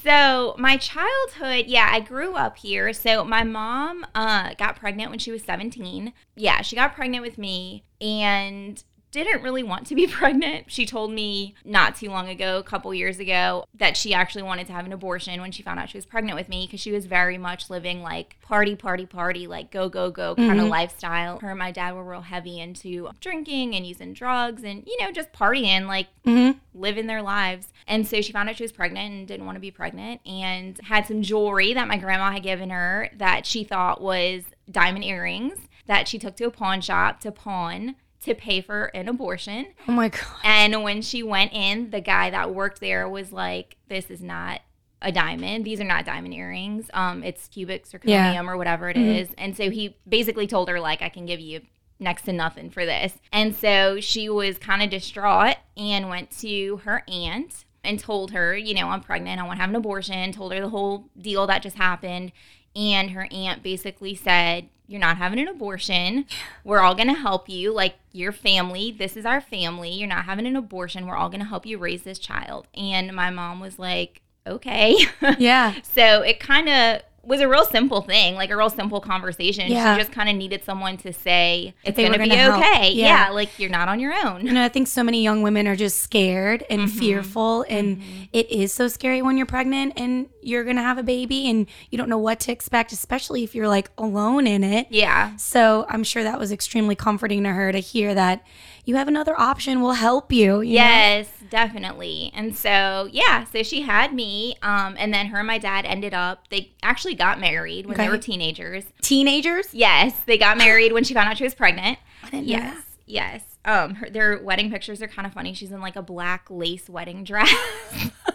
So 0.03 0.55
my 0.59 0.77
childhood, 0.77 1.67
yeah, 1.67 1.89
I 1.91 2.01
grew 2.01 2.35
up 2.35 2.57
here. 2.57 2.93
So 2.93 3.25
my 3.25 3.45
mom 3.45 4.07
uh, 4.15 4.55
got 4.55 4.77
pregnant 4.77 5.11
when 5.11 5.19
she 5.19 5.31
was 5.31 5.43
17. 5.43 6.13
Yeah, 6.37 6.63
she 6.63 6.77
got 6.77 6.95
pregnant 6.95 7.23
with 7.23 7.39
me 7.39 7.85
and 8.01 8.83
didn't 9.11 9.43
really 9.43 9.63
want 9.63 9.87
to 9.89 9.95
be 9.95 10.07
pregnant. 10.09 10.71
She 10.71 10.87
told 10.87 11.13
me 11.13 11.55
not 11.65 11.97
too 11.97 12.09
long 12.09 12.29
ago, 12.29 12.59
a 12.59 12.63
couple 12.63 12.93
years 12.95 13.19
ago, 13.19 13.65
that 13.75 13.97
she 13.97 14.15
actually 14.15 14.43
wanted 14.43 14.67
to 14.69 14.73
have 14.73 14.87
an 14.87 14.93
abortion 14.93 15.41
when 15.41 15.53
she 15.53 15.63
found 15.63 15.79
out 15.79 15.91
she 15.91 15.99
was 15.99 16.07
pregnant 16.07 16.37
with 16.37 16.49
me 16.49 16.67
because 16.67 16.81
she 16.81 16.93
was 16.93 17.07
very 17.07 17.39
much 17.39 17.71
living 17.71 18.03
like 18.03 18.37
party, 18.41 18.77
party, 18.77 19.07
party, 19.07 19.47
like 19.47 19.71
go, 19.71 19.89
go, 19.89 20.11
go 20.11 20.35
kind 20.35 20.53
of 20.53 20.59
mm-hmm. 20.59 20.69
lifestyle. 20.69 21.39
Her 21.41 21.51
and 21.51 21.59
my 21.59 21.71
dad 21.71 21.95
were 21.95 22.05
real 22.05 22.21
heavy 22.21 22.61
into 22.61 23.11
drinking 23.21 23.75
and 23.75 23.87
using 23.87 24.13
drugs 24.13 24.63
and, 24.65 24.85
you 24.87 24.97
know, 25.01 25.13
just 25.13 25.33
partying 25.33 25.87
like 25.87 26.09
mm-hmm. 26.25 26.59
living 26.75 27.07
their 27.07 27.23
lives. 27.23 27.69
And 27.87 28.07
so 28.07 28.21
she 28.21 28.33
found 28.33 28.49
out 28.49 28.57
she 28.57 28.65
was 28.65 28.73
pregnant 28.73 29.13
and 29.13 29.29
didn't 29.29 29.47
want 29.47 29.57
to 29.57 29.61
be 29.61 29.71
pregnant 29.71 30.21
and 30.27 30.79
had 30.85 31.07
some 31.07 31.23
jewelry 31.23 31.75
that 31.75 31.89
my 31.89 31.97
grandma 31.97 32.31
had 32.33 32.43
given 32.43 32.71
her 32.71 33.11
that 33.17 33.47
she 33.47 33.65
thought 33.65 34.01
was 34.01 34.45
diamond 34.71 35.05
earrings 35.05 35.59
that 35.87 36.07
she 36.07 36.19
took 36.19 36.37
to 36.37 36.45
a 36.45 36.51
pawn 36.51 36.81
shop 36.81 37.21
to 37.21 37.33
pawn 37.33 37.97
to 38.25 38.35
pay 38.35 38.61
for 38.61 38.85
an 38.87 39.09
abortion. 39.09 39.67
Oh 39.89 39.93
my 39.93 40.09
God. 40.09 40.23
And 40.45 40.83
when 40.83 41.03
she 41.03 41.23
went 41.23 41.53
in, 41.53 41.91
the 41.91 42.01
guy 42.01 42.31
that 42.31 42.55
worked 42.55 42.81
there 42.81 43.09
was 43.09 43.33
like, 43.33 43.77
This 43.89 44.11
is 44.11 44.23
not 44.23 44.61
a 45.03 45.11
diamond. 45.11 45.65
These 45.65 45.81
are 45.81 45.85
not 45.85 46.05
diamond 46.05 46.35
earrings. 46.35 46.91
Um, 46.93 47.23
it's 47.25 47.49
cubic 47.49 47.87
zirconium 47.87 48.05
Yeah. 48.35 48.43
or 48.47 48.57
whatever 48.59 48.91
it 48.91 48.99
is. 48.99 49.29
And 49.39 49.57
so 49.57 49.71
he 49.71 49.97
basically 50.07 50.47
told 50.47 50.69
her, 50.69 50.79
like, 50.79 51.01
I 51.01 51.09
can 51.09 51.25
give 51.25 51.41
you 51.41 51.63
next 51.99 52.23
to 52.23 52.33
nothing 52.35 52.69
for 52.71 52.85
this. 52.85 53.15
And 53.33 53.55
so 53.55 54.01
she 54.01 54.29
was 54.29 54.59
kind 54.59 54.83
of 54.83 54.91
distraught 54.91 55.57
and 55.77 56.11
went 56.11 56.31
to 56.41 56.79
her 56.85 57.03
aunt 57.09 57.65
and 57.83 57.99
told 57.99 58.33
her, 58.33 58.55
you 58.55 58.75
know, 58.75 58.89
I'm 58.89 59.01
pregnant, 59.01 59.41
I 59.41 59.45
want 59.45 59.57
to 59.57 59.61
have 59.63 59.71
an 59.71 59.77
abortion, 59.77 60.33
told 60.33 60.53
her 60.53 60.61
the 60.61 60.69
whole 60.69 61.09
deal 61.19 61.47
that 61.47 61.63
just 61.63 61.77
happened. 61.77 62.33
And 62.77 63.13
her 63.13 63.27
aunt 63.31 63.63
basically 63.63 64.15
said, 64.15 64.69
You're 64.91 65.01
not 65.01 65.19
having 65.19 65.39
an 65.39 65.47
abortion. 65.47 66.27
We're 66.65 66.81
all 66.81 66.97
going 66.97 67.07
to 67.07 67.15
help 67.15 67.49
you. 67.49 67.73
Like, 67.73 67.95
your 68.11 68.33
family, 68.33 68.91
this 68.91 69.17
is 69.17 69.25
our 69.25 69.41
family. 69.41 69.91
You're 69.93 70.09
not 70.09 70.25
having 70.25 70.47
an 70.47 70.57
abortion. 70.57 71.07
We're 71.07 71.15
all 71.15 71.29
going 71.29 71.41
to 71.41 71.47
help 71.47 71.65
you 71.65 71.79
raise 71.79 72.03
this 72.03 72.19
child. 72.19 72.67
And 72.75 73.15
my 73.15 73.31
mom 73.31 73.61
was 73.61 73.79
like, 73.79 74.21
Okay. 74.47 74.97
Yeah. 75.39 75.75
So 75.83 76.23
it 76.23 76.41
kind 76.41 76.69
of 76.69 77.03
was 77.23 77.41
a 77.41 77.49
real 77.49 77.65
simple 77.67 78.01
thing, 78.01 78.35
like 78.35 78.51
a 78.51 78.57
real 78.57 78.71
simple 78.71 79.01
conversation. 79.01 79.71
Yeah. 79.71 79.95
She 79.95 80.01
just 80.01 80.11
kind 80.13 80.29
of 80.31 80.37
needed 80.37 80.65
someone 80.65 80.97
to 80.99 81.13
say, 81.13 81.75
it's 81.85 81.97
going 81.97 82.13
to 82.13 82.19
be 82.19 82.29
help. 82.31 82.63
okay. 82.63 82.93
Yeah. 82.93 83.27
Yeah. 83.27 83.31
like 83.31 83.59
you're 83.59 83.69
not 83.71 83.89
on 83.89 84.01
your 84.01 84.15
own. 84.25 84.47
You 84.47 84.53
know, 84.53 84.65
I 84.65 84.69
think 84.69 84.89
so 84.89 85.03
many 85.05 85.23
young 85.23 85.43
women 85.43 85.69
are 85.69 85.77
just 85.77 86.01
scared 86.01 86.65
and 86.71 86.83
Mm-hmm. 86.83 86.99
fearful. 86.99 87.67
And 87.69 88.03
it 88.33 88.51
is 88.51 88.73
so 88.73 88.89
scary 88.89 89.21
when 89.21 89.37
you're 89.37 89.45
pregnant 89.47 89.93
and 89.97 90.29
you're 90.43 90.65
going 90.65 90.77
to 90.77 90.83
have 90.83 90.97
a 90.97 91.03
baby 91.03 91.49
and 91.51 91.67
you 91.91 91.99
don't 91.99 92.09
know 92.09 92.17
what 92.19 92.41
to 92.41 92.53
expect, 92.53 92.91
especially 92.93 93.45
if 93.45 93.55
you're 93.55 93.69
like 93.69 93.91
alone 93.99 94.47
in 94.47 94.65
it. 94.65 94.87
Yeah. 94.91 95.37
So 95.37 95.85
I'm 95.91 96.05
sure 96.05 96.23
that 96.23 96.39
was 96.39 96.51
extremely 96.53 96.95
comforting 96.95 97.45
to 97.45 97.51
her 97.51 97.71
to 97.71 97.79
hear 97.81 98.15
that 98.15 98.45
you 98.85 98.97
have 98.97 99.09
another 99.09 99.39
option. 99.39 99.81
We'll 99.83 99.93
help 99.93 100.33
you. 100.33 100.61
you 100.61 100.79
know? 100.79 100.85
Yes, 100.85 101.29
definitely. 101.51 102.31
And 102.35 102.57
so, 102.57 103.09
yeah, 103.13 103.45
so 103.45 103.63
she 103.63 103.83
had 103.83 104.13
me. 104.15 104.57
Um, 104.63 104.97
and 104.99 105.13
then 105.13 105.27
her 105.27 105.39
and 105.39 105.47
my 105.47 105.59
dad 105.59 105.85
ended 105.85 106.15
up, 106.15 106.49
they 106.49 106.73
actually 106.83 107.15
got 107.15 107.39
married 107.41 107.87
when 107.87 107.95
Okay. 107.95 108.05
they 108.07 108.11
were 108.11 108.19
teenagers. 108.19 108.85
Teenagers? 109.03 109.73
Yes, 109.75 110.15
they 110.27 110.39
got 110.39 110.57
married 110.59 110.93
when 110.93 111.05
she 111.05 111.15
found 111.15 111.29
out 111.29 111.37
she 111.39 111.45
was 111.45 111.55
pregnant. 111.55 111.99
Yes, 112.33 112.83
yes. 113.07 113.43
Um, 113.65 113.97
her, 113.97 114.09
their 114.09 114.39
wedding 114.43 114.71
pictures 114.71 115.03
are 115.03 115.09
kind 115.09 115.27
of 115.27 115.35
funny. 115.35 115.53
She's 115.53 115.71
in 115.73 115.81
like 115.81 115.97
a 115.97 116.03
black 116.03 116.47
lace 116.49 116.89
wedding 116.89 117.25
dress. 117.25 117.53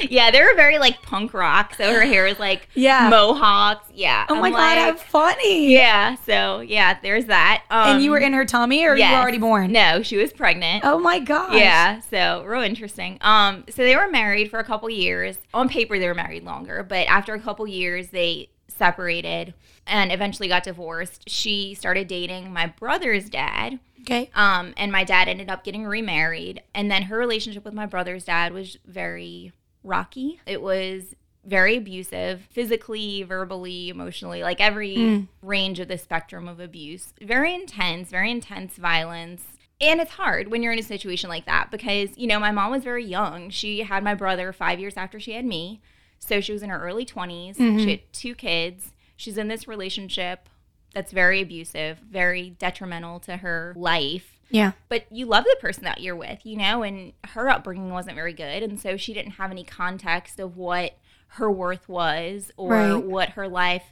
yeah, 0.00 0.30
they 0.30 0.40
were 0.42 0.54
very 0.54 0.78
like 0.78 1.02
punk 1.02 1.34
rock. 1.34 1.74
So 1.74 1.92
her 1.92 2.02
hair 2.02 2.26
is 2.26 2.38
like 2.38 2.68
Yeah. 2.74 3.08
mohawks. 3.10 3.88
Yeah. 3.94 4.26
Oh 4.28 4.34
my 4.36 4.46
I'm 4.48 4.52
god, 4.52 4.58
like- 4.58 4.78
how 4.78 4.94
funny. 4.96 5.72
Yeah. 5.72 6.16
So 6.26 6.60
yeah, 6.60 6.98
there's 7.02 7.26
that. 7.26 7.62
Um, 7.70 7.96
And 7.96 8.02
you 8.04 8.10
were 8.10 8.18
in 8.18 8.32
her 8.32 8.44
tummy 8.44 8.84
or 8.84 8.96
you 8.96 9.04
were 9.08 9.16
already 9.16 9.38
born? 9.38 9.72
No, 9.72 10.02
she 10.02 10.16
was 10.16 10.32
pregnant. 10.32 10.84
Oh 10.84 10.98
my 10.98 11.18
god. 11.18 11.54
Yeah, 11.54 12.00
so 12.10 12.44
real 12.44 12.62
interesting. 12.62 13.18
Um, 13.20 13.64
so 13.68 13.82
they 13.82 13.96
were 13.96 14.08
married 14.08 14.50
for 14.50 14.58
a 14.58 14.64
couple 14.64 14.88
years. 14.90 15.38
On 15.54 15.68
paper, 15.68 15.98
they 15.98 16.06
were 16.06 16.14
married 16.14 16.44
longer, 16.44 16.82
but 16.82 17.06
after 17.08 17.34
a 17.34 17.40
couple 17.40 17.66
years, 17.66 18.08
they 18.08 18.48
separated 18.68 19.54
and 19.86 20.10
eventually 20.12 20.48
got 20.48 20.64
divorced. 20.64 21.28
She 21.28 21.74
started 21.74 22.08
dating 22.08 22.52
my 22.52 22.66
brother's 22.66 23.28
dad. 23.28 23.78
Okay. 24.00 24.30
Um, 24.34 24.74
and 24.76 24.90
my 24.90 25.04
dad 25.04 25.28
ended 25.28 25.48
up 25.48 25.62
getting 25.62 25.86
remarried. 25.86 26.62
And 26.74 26.90
then 26.90 27.02
her 27.04 27.16
relationship 27.16 27.64
with 27.64 27.74
my 27.74 27.86
brother's 27.86 28.24
dad 28.24 28.52
was 28.52 28.76
very 28.84 29.52
rocky. 29.84 30.40
It 30.46 30.62
was 30.62 31.14
very 31.44 31.76
abusive, 31.76 32.46
physically, 32.50 33.22
verbally, 33.22 33.88
emotionally, 33.88 34.42
like 34.42 34.60
every 34.60 34.96
mm. 34.96 35.28
range 35.42 35.80
of 35.80 35.88
the 35.88 35.98
spectrum 35.98 36.48
of 36.48 36.60
abuse. 36.60 37.12
Very 37.20 37.54
intense, 37.54 38.10
very 38.10 38.30
intense 38.30 38.76
violence. 38.76 39.42
And 39.80 40.00
it's 40.00 40.12
hard 40.12 40.48
when 40.48 40.62
you're 40.62 40.72
in 40.72 40.78
a 40.78 40.84
situation 40.84 41.28
like 41.28 41.46
that 41.46 41.70
because, 41.72 42.16
you 42.16 42.28
know, 42.28 42.38
my 42.38 42.52
mom 42.52 42.70
was 42.70 42.84
very 42.84 43.04
young. 43.04 43.50
She 43.50 43.80
had 43.80 44.04
my 44.04 44.14
brother 44.14 44.52
five 44.52 44.78
years 44.78 44.96
after 44.96 45.18
she 45.18 45.32
had 45.32 45.44
me. 45.44 45.80
So 46.20 46.40
she 46.40 46.52
was 46.52 46.62
in 46.62 46.70
her 46.70 46.80
early 46.80 47.04
20s. 47.04 47.56
She 47.56 47.62
mm-hmm. 47.62 47.88
had 47.88 48.12
two 48.12 48.36
kids. 48.36 48.92
She's 49.16 49.36
in 49.36 49.48
this 49.48 49.66
relationship 49.66 50.48
that's 50.94 51.10
very 51.10 51.40
abusive, 51.40 51.98
very 51.98 52.50
detrimental 52.50 53.18
to 53.20 53.38
her 53.38 53.74
life. 53.76 54.31
Yeah. 54.52 54.72
But 54.88 55.06
you 55.10 55.26
love 55.26 55.44
the 55.44 55.56
person 55.60 55.84
that 55.84 56.00
you're 56.00 56.14
with, 56.16 56.44
you 56.46 56.56
know, 56.56 56.82
and 56.82 57.12
her 57.28 57.48
upbringing 57.48 57.90
wasn't 57.90 58.14
very 58.14 58.32
good. 58.32 58.62
And 58.62 58.78
so 58.78 58.96
she 58.96 59.12
didn't 59.12 59.32
have 59.32 59.50
any 59.50 59.64
context 59.64 60.38
of 60.38 60.56
what 60.56 60.96
her 61.28 61.50
worth 61.50 61.88
was 61.88 62.52
or 62.56 62.70
Right. 62.70 62.94
what 63.04 63.30
her 63.30 63.48
life 63.48 63.84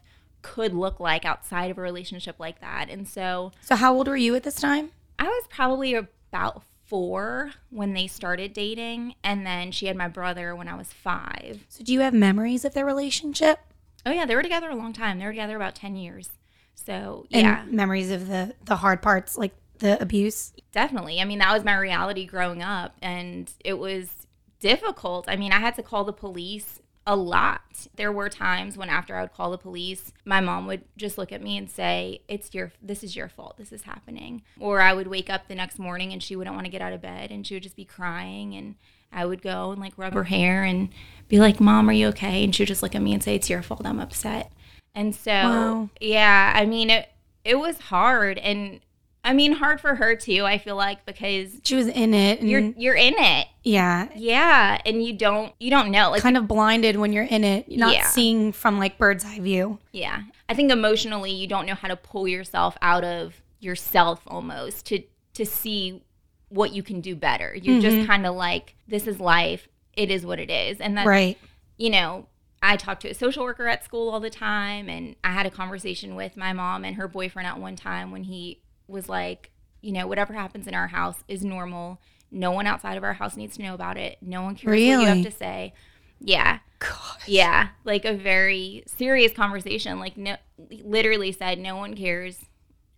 could 0.43 0.73
look 0.75 1.01
like 1.01 1.25
outside 1.25 1.71
of 1.71 1.79
a 1.79 1.81
relationship 1.81 2.37
like 2.39 2.61
that. 2.61 2.89
And 2.91 3.09
so 3.09 3.53
So 3.63 3.75
how 3.77 3.95
old 3.95 4.07
were 4.09 4.17
you 4.17 4.35
at 4.37 4.43
this 4.43 4.55
time? 4.57 4.91
I 5.19 5.25
was 5.25 5.45
probably 5.51 5.95
about 5.95 6.63
four 6.87 7.53
when 7.71 7.95
they 7.95 8.07
started 8.07 8.53
dating. 8.53 9.15
And 9.25 9.47
then 9.47 9.71
she 9.73 9.87
had 9.87 9.97
my 9.97 10.09
brother 10.09 10.55
when 10.57 10.69
I 10.69 10.75
was 10.77 10.93
five. 10.93 11.65
So 11.69 11.83
do 11.85 11.93
you 11.93 12.01
have 12.01 12.13
memories 12.15 12.65
of 12.65 12.75
their 12.75 12.85
relationship? 12.87 13.61
Oh, 14.05 14.11
yeah, 14.11 14.25
they 14.27 14.35
were 14.35 14.43
together 14.43 14.71
a 14.71 14.75
long 14.77 14.93
time. 14.93 15.19
They 15.19 15.25
were 15.27 15.33
together 15.33 15.57
about 15.57 15.75
10 15.75 15.95
years. 15.97 16.31
So, 16.75 17.27
And 17.33 17.43
yeah. 17.43 17.65
memories 17.69 18.11
of 18.11 18.27
the 18.29 18.55
the 18.65 18.77
hard 18.77 19.03
parts, 19.03 19.37
like 19.37 19.55
the 19.81 20.01
abuse. 20.01 20.53
Definitely. 20.73 21.21
I 21.21 21.25
mean, 21.25 21.39
that 21.41 21.53
was 21.53 21.65
my 21.65 21.77
reality 21.77 22.25
growing 22.27 22.63
up, 22.63 22.97
and 23.03 23.51
it 23.65 23.75
was 23.75 24.27
difficult. 24.61 25.25
I 25.29 25.37
mean, 25.37 25.53
I 25.53 25.59
had 25.59 25.75
to 25.77 25.83
call 25.83 26.05
the 26.05 26.13
police 26.13 26.81
a 27.07 27.17
lot. 27.17 27.87
There 27.97 28.13
were 28.13 28.29
times 28.29 28.77
when 28.77 28.89
after 28.91 29.17
I 29.17 29.23
would 29.23 29.33
call 29.33 29.51
the 29.51 29.59
police, 29.59 30.13
my 30.25 30.41
mom 30.41 30.67
would 30.67 30.85
just 30.97 31.17
look 31.19 31.33
at 31.33 31.43
me 31.43 31.57
and 31.57 31.69
say, 31.69 32.21
"It's 32.29 32.55
your 32.55 32.73
this 32.83 33.03
is 33.03 33.17
your 33.17 33.29
fault. 33.29 33.57
This 33.57 33.73
is 33.73 33.83
happening." 33.83 34.43
Or 34.59 34.81
I 34.81 34.93
would 34.93 35.07
wake 35.07 35.31
up 35.31 35.49
the 35.49 35.55
next 35.55 35.79
morning 35.79 36.13
and 36.13 36.23
she 36.23 36.37
wouldn't 36.37 36.55
want 36.55 36.67
to 36.67 36.71
get 36.71 36.83
out 36.83 36.93
of 36.93 37.01
bed 37.01 37.31
and 37.31 37.47
she 37.47 37.55
would 37.55 37.63
just 37.63 37.75
be 37.75 37.87
crying 37.87 38.55
and 38.55 38.75
I 39.13 39.25
would 39.27 39.43
go 39.43 39.73
and 39.73 39.81
like 39.81 39.95
rub 39.97 40.13
her 40.13 40.25
hair 40.25 40.63
and 40.63 40.91
be 41.27 41.41
like, 41.41 41.59
"Mom, 41.59 41.89
are 41.89 41.93
you 41.93 42.09
okay?" 42.09 42.45
And 42.45 42.55
she 42.55 42.63
would 42.63 42.69
just 42.69 42.83
look 42.83 42.95
at 42.95 43.03
me 43.03 43.15
and 43.15 43.23
say, 43.23 43.35
"It's 43.35 43.49
your 43.51 43.63
fault. 43.63 43.87
I'm 43.87 43.99
upset." 43.99 44.53
And 44.95 45.15
so, 45.15 45.31
Wow. 45.33 45.89
yeah, 46.01 46.53
I 46.55 46.67
mean, 46.67 46.91
it 46.91 47.09
it 47.45 47.59
was 47.59 47.79
hard 47.79 48.37
and 48.39 48.81
I 49.23 49.35
mean, 49.35 49.53
hard 49.53 49.81
for 49.81 49.95
her 49.97 50.17
too. 50.17 50.45
I 50.47 50.59
feel 50.59 50.77
like 50.77 51.05
because 51.05 51.61
She 51.65 51.75
was 51.75 51.89
in 51.89 52.15
it, 52.15 52.41
and 52.41 52.49
you're 52.49 52.61
you're 52.61 52.95
in 52.95 53.15
it, 53.19 53.49
yeah, 53.63 54.09
yeah, 54.17 54.81
and 54.87 55.05
you 55.05 55.13
don't 55.13 55.53
you 55.61 55.71
don't 55.71 55.91
know. 55.91 56.11
Like, 56.11 56.23
kind 56.23 56.37
of 56.39 56.49
blinded 56.49 56.97
when 56.97 57.13
you're 57.13 57.25
in 57.25 57.45
it, 57.45 57.71
not 57.71 57.93
Yeah. 57.93 58.07
seeing 58.07 58.53
from 58.53 58.79
like 58.79 58.97
bird's 58.99 59.25
eye 59.25 59.41
view. 59.41 59.79
yeah, 59.93 60.23
I 60.49 60.55
think 60.55 60.73
emotionally 60.73 61.33
you 61.33 61.47
don't 61.47 61.67
know 61.67 61.75
how 61.75 61.89
to 61.89 61.97
pull 61.97 62.27
yourself 62.27 62.77
out 62.81 63.05
of 63.05 63.35
yourself 63.61 64.23
almost 64.27 64.87
to 64.87 65.03
to 65.35 65.45
see 65.45 66.03
what 66.49 66.73
you 66.73 66.83
can 66.83 67.01
do 67.01 67.15
better. 67.15 67.55
You're 67.55 67.81
just 67.81 67.97
mm-hmm. 67.97 68.07
kind 68.07 68.27
of 68.27 68.35
like, 68.35 68.75
this 68.89 69.07
is 69.07 69.21
life. 69.21 69.69
It 69.93 70.11
is 70.11 70.25
what 70.27 70.39
it 70.41 70.51
is, 70.51 70.81
and 70.81 70.97
that 70.97 71.07
Right. 71.07 71.39
you 71.77 71.91
know, 71.91 72.27
I 72.63 72.77
talked 72.77 73.03
to 73.03 73.09
a 73.11 73.15
social 73.15 73.45
worker 73.45 73.69
at 73.69 73.85
school 73.85 74.09
all 74.11 74.19
the 74.21 74.31
time, 74.31 74.89
and 74.89 75.15
I 75.23 75.33
had 75.33 75.45
a 75.47 75.51
conversation 75.51 76.15
with 76.17 76.37
my 76.37 76.53
mom 76.55 76.85
and 76.85 76.97
her 76.97 77.07
boyfriend 77.07 77.47
at 77.47 77.59
one 77.61 77.77
time 77.77 78.11
when 78.11 78.25
he 78.25 78.61
was 78.91 79.09
like, 79.09 79.51
you 79.81 79.93
know, 79.93 80.07
whatever 80.07 80.33
happens 80.33 80.67
in 80.67 80.75
our 80.75 80.89
house 80.89 81.25
is 81.29 81.45
normal. 81.45 82.01
No 82.31 82.51
one 82.51 82.67
outside 82.67 82.97
of 82.97 83.05
our 83.05 83.15
house 83.15 83.37
needs 83.37 83.57
to 83.57 83.63
know 83.63 83.75
about 83.75 83.97
it. 83.97 84.19
No 84.21 84.43
one 84.43 84.55
cares 84.55 84.73
what 84.73 84.79
you 84.81 85.07
have 85.07 85.23
to 85.23 85.31
say. 85.31 85.73
Yeah. 86.21 86.59
Gosh. 86.79 87.27
Yeah. 87.27 87.69
Like 87.85 88.05
a 88.05 88.15
very 88.15 88.85
serious 88.87 89.33
conversation. 89.33 89.99
Like, 89.99 90.17
no, 90.17 90.37
literally 90.85 91.33
said, 91.33 91.59
no 91.59 91.77
one 91.77 91.95
cares 91.95 92.39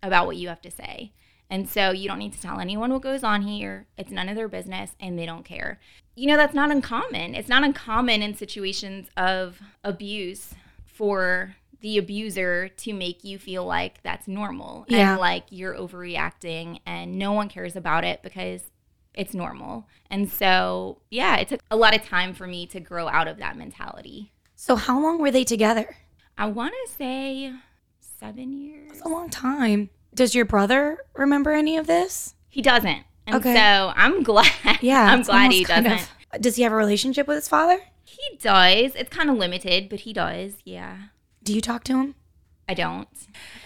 about 0.01 0.27
what 0.27 0.37
you 0.37 0.49
have 0.49 0.61
to 0.61 0.71
say. 0.71 1.13
And 1.49 1.69
so 1.69 1.91
you 1.91 2.07
don't 2.07 2.19
need 2.19 2.33
to 2.33 2.41
tell 2.41 2.59
anyone 2.59 2.91
what 2.91 3.01
goes 3.01 3.23
on 3.23 3.43
here. 3.43 3.87
It's 3.97 4.11
none 4.11 4.29
of 4.29 4.35
their 4.35 4.47
business 4.47 4.91
and 4.99 5.17
they 5.17 5.25
don't 5.25 5.45
care. 5.45 5.79
You 6.15 6.27
know, 6.27 6.37
that's 6.37 6.53
not 6.53 6.71
uncommon. 6.71 7.35
It's 7.35 7.49
not 7.49 7.63
uncommon 7.63 8.21
in 8.21 8.35
situations 8.35 9.09
of 9.15 9.61
abuse 9.83 10.53
for 10.85 11.55
the 11.83 11.97
abuser 11.99 12.69
to 12.69 12.93
make 12.93 13.23
you 13.23 13.37
feel 13.37 13.63
like 13.65 14.01
that's 14.01 14.27
normal 14.27 14.85
Yeah. 14.87 15.11
and 15.11 15.19
like 15.19 15.43
you're 15.51 15.75
overreacting 15.75 16.79
and 16.85 17.19
no 17.19 17.33
one 17.33 17.49
cares 17.49 17.75
about 17.75 18.03
it 18.03 18.21
because 18.23 18.61
it's 19.13 19.33
normal. 19.35 19.87
And 20.09 20.31
so, 20.31 21.01
yeah, 21.11 21.35
it 21.37 21.49
took 21.49 21.59
a 21.69 21.75
lot 21.75 21.93
of 21.95 22.03
time 22.03 22.33
for 22.33 22.47
me 22.47 22.65
to 22.67 22.79
grow 22.79 23.07
out 23.07 23.27
of 23.27 23.37
that 23.37 23.57
mentality. 23.57 24.31
So 24.55 24.75
how 24.75 24.99
long 24.99 25.19
were 25.19 25.29
they 25.29 25.43
together? 25.43 25.97
I 26.37 26.45
want 26.47 26.73
to 26.87 26.91
say 26.93 27.53
seven 27.99 28.53
years. 28.53 28.91
It's 28.93 29.01
a 29.01 29.09
long 29.09 29.29
time. 29.29 29.89
Does 30.15 30.33
your 30.33 30.45
brother 30.45 30.97
remember 31.15 31.51
any 31.51 31.77
of 31.77 31.85
this? 31.85 32.33
He 32.49 32.61
doesn't. 32.61 33.03
And 33.27 33.35
Okay. 33.35 33.53
so 33.55 33.91
I'm 33.95 34.23
glad. 34.23 34.49
Yeah, 34.81 35.03
I'm 35.11 35.21
glad 35.23 35.51
he 35.51 35.63
doesn't. 35.63 35.91
of- 35.91 36.41
does 36.41 36.55
he 36.55 36.63
have 36.63 36.71
a 36.71 36.75
relationship 36.75 37.27
with 37.27 37.35
his 37.35 37.47
father? 37.47 37.79
He 38.05 38.37
does. 38.37 38.95
It's 38.95 39.09
kind 39.09 39.29
of 39.29 39.37
limited, 39.37 39.89
but 39.89 40.01
he 40.01 40.13
does. 40.13 40.53
Yeah. 40.65 40.97
Do 41.43 41.53
you 41.53 41.61
talk 41.61 41.83
to 41.85 41.97
him? 41.99 42.15
I 42.69 42.73
don't. 42.73 43.07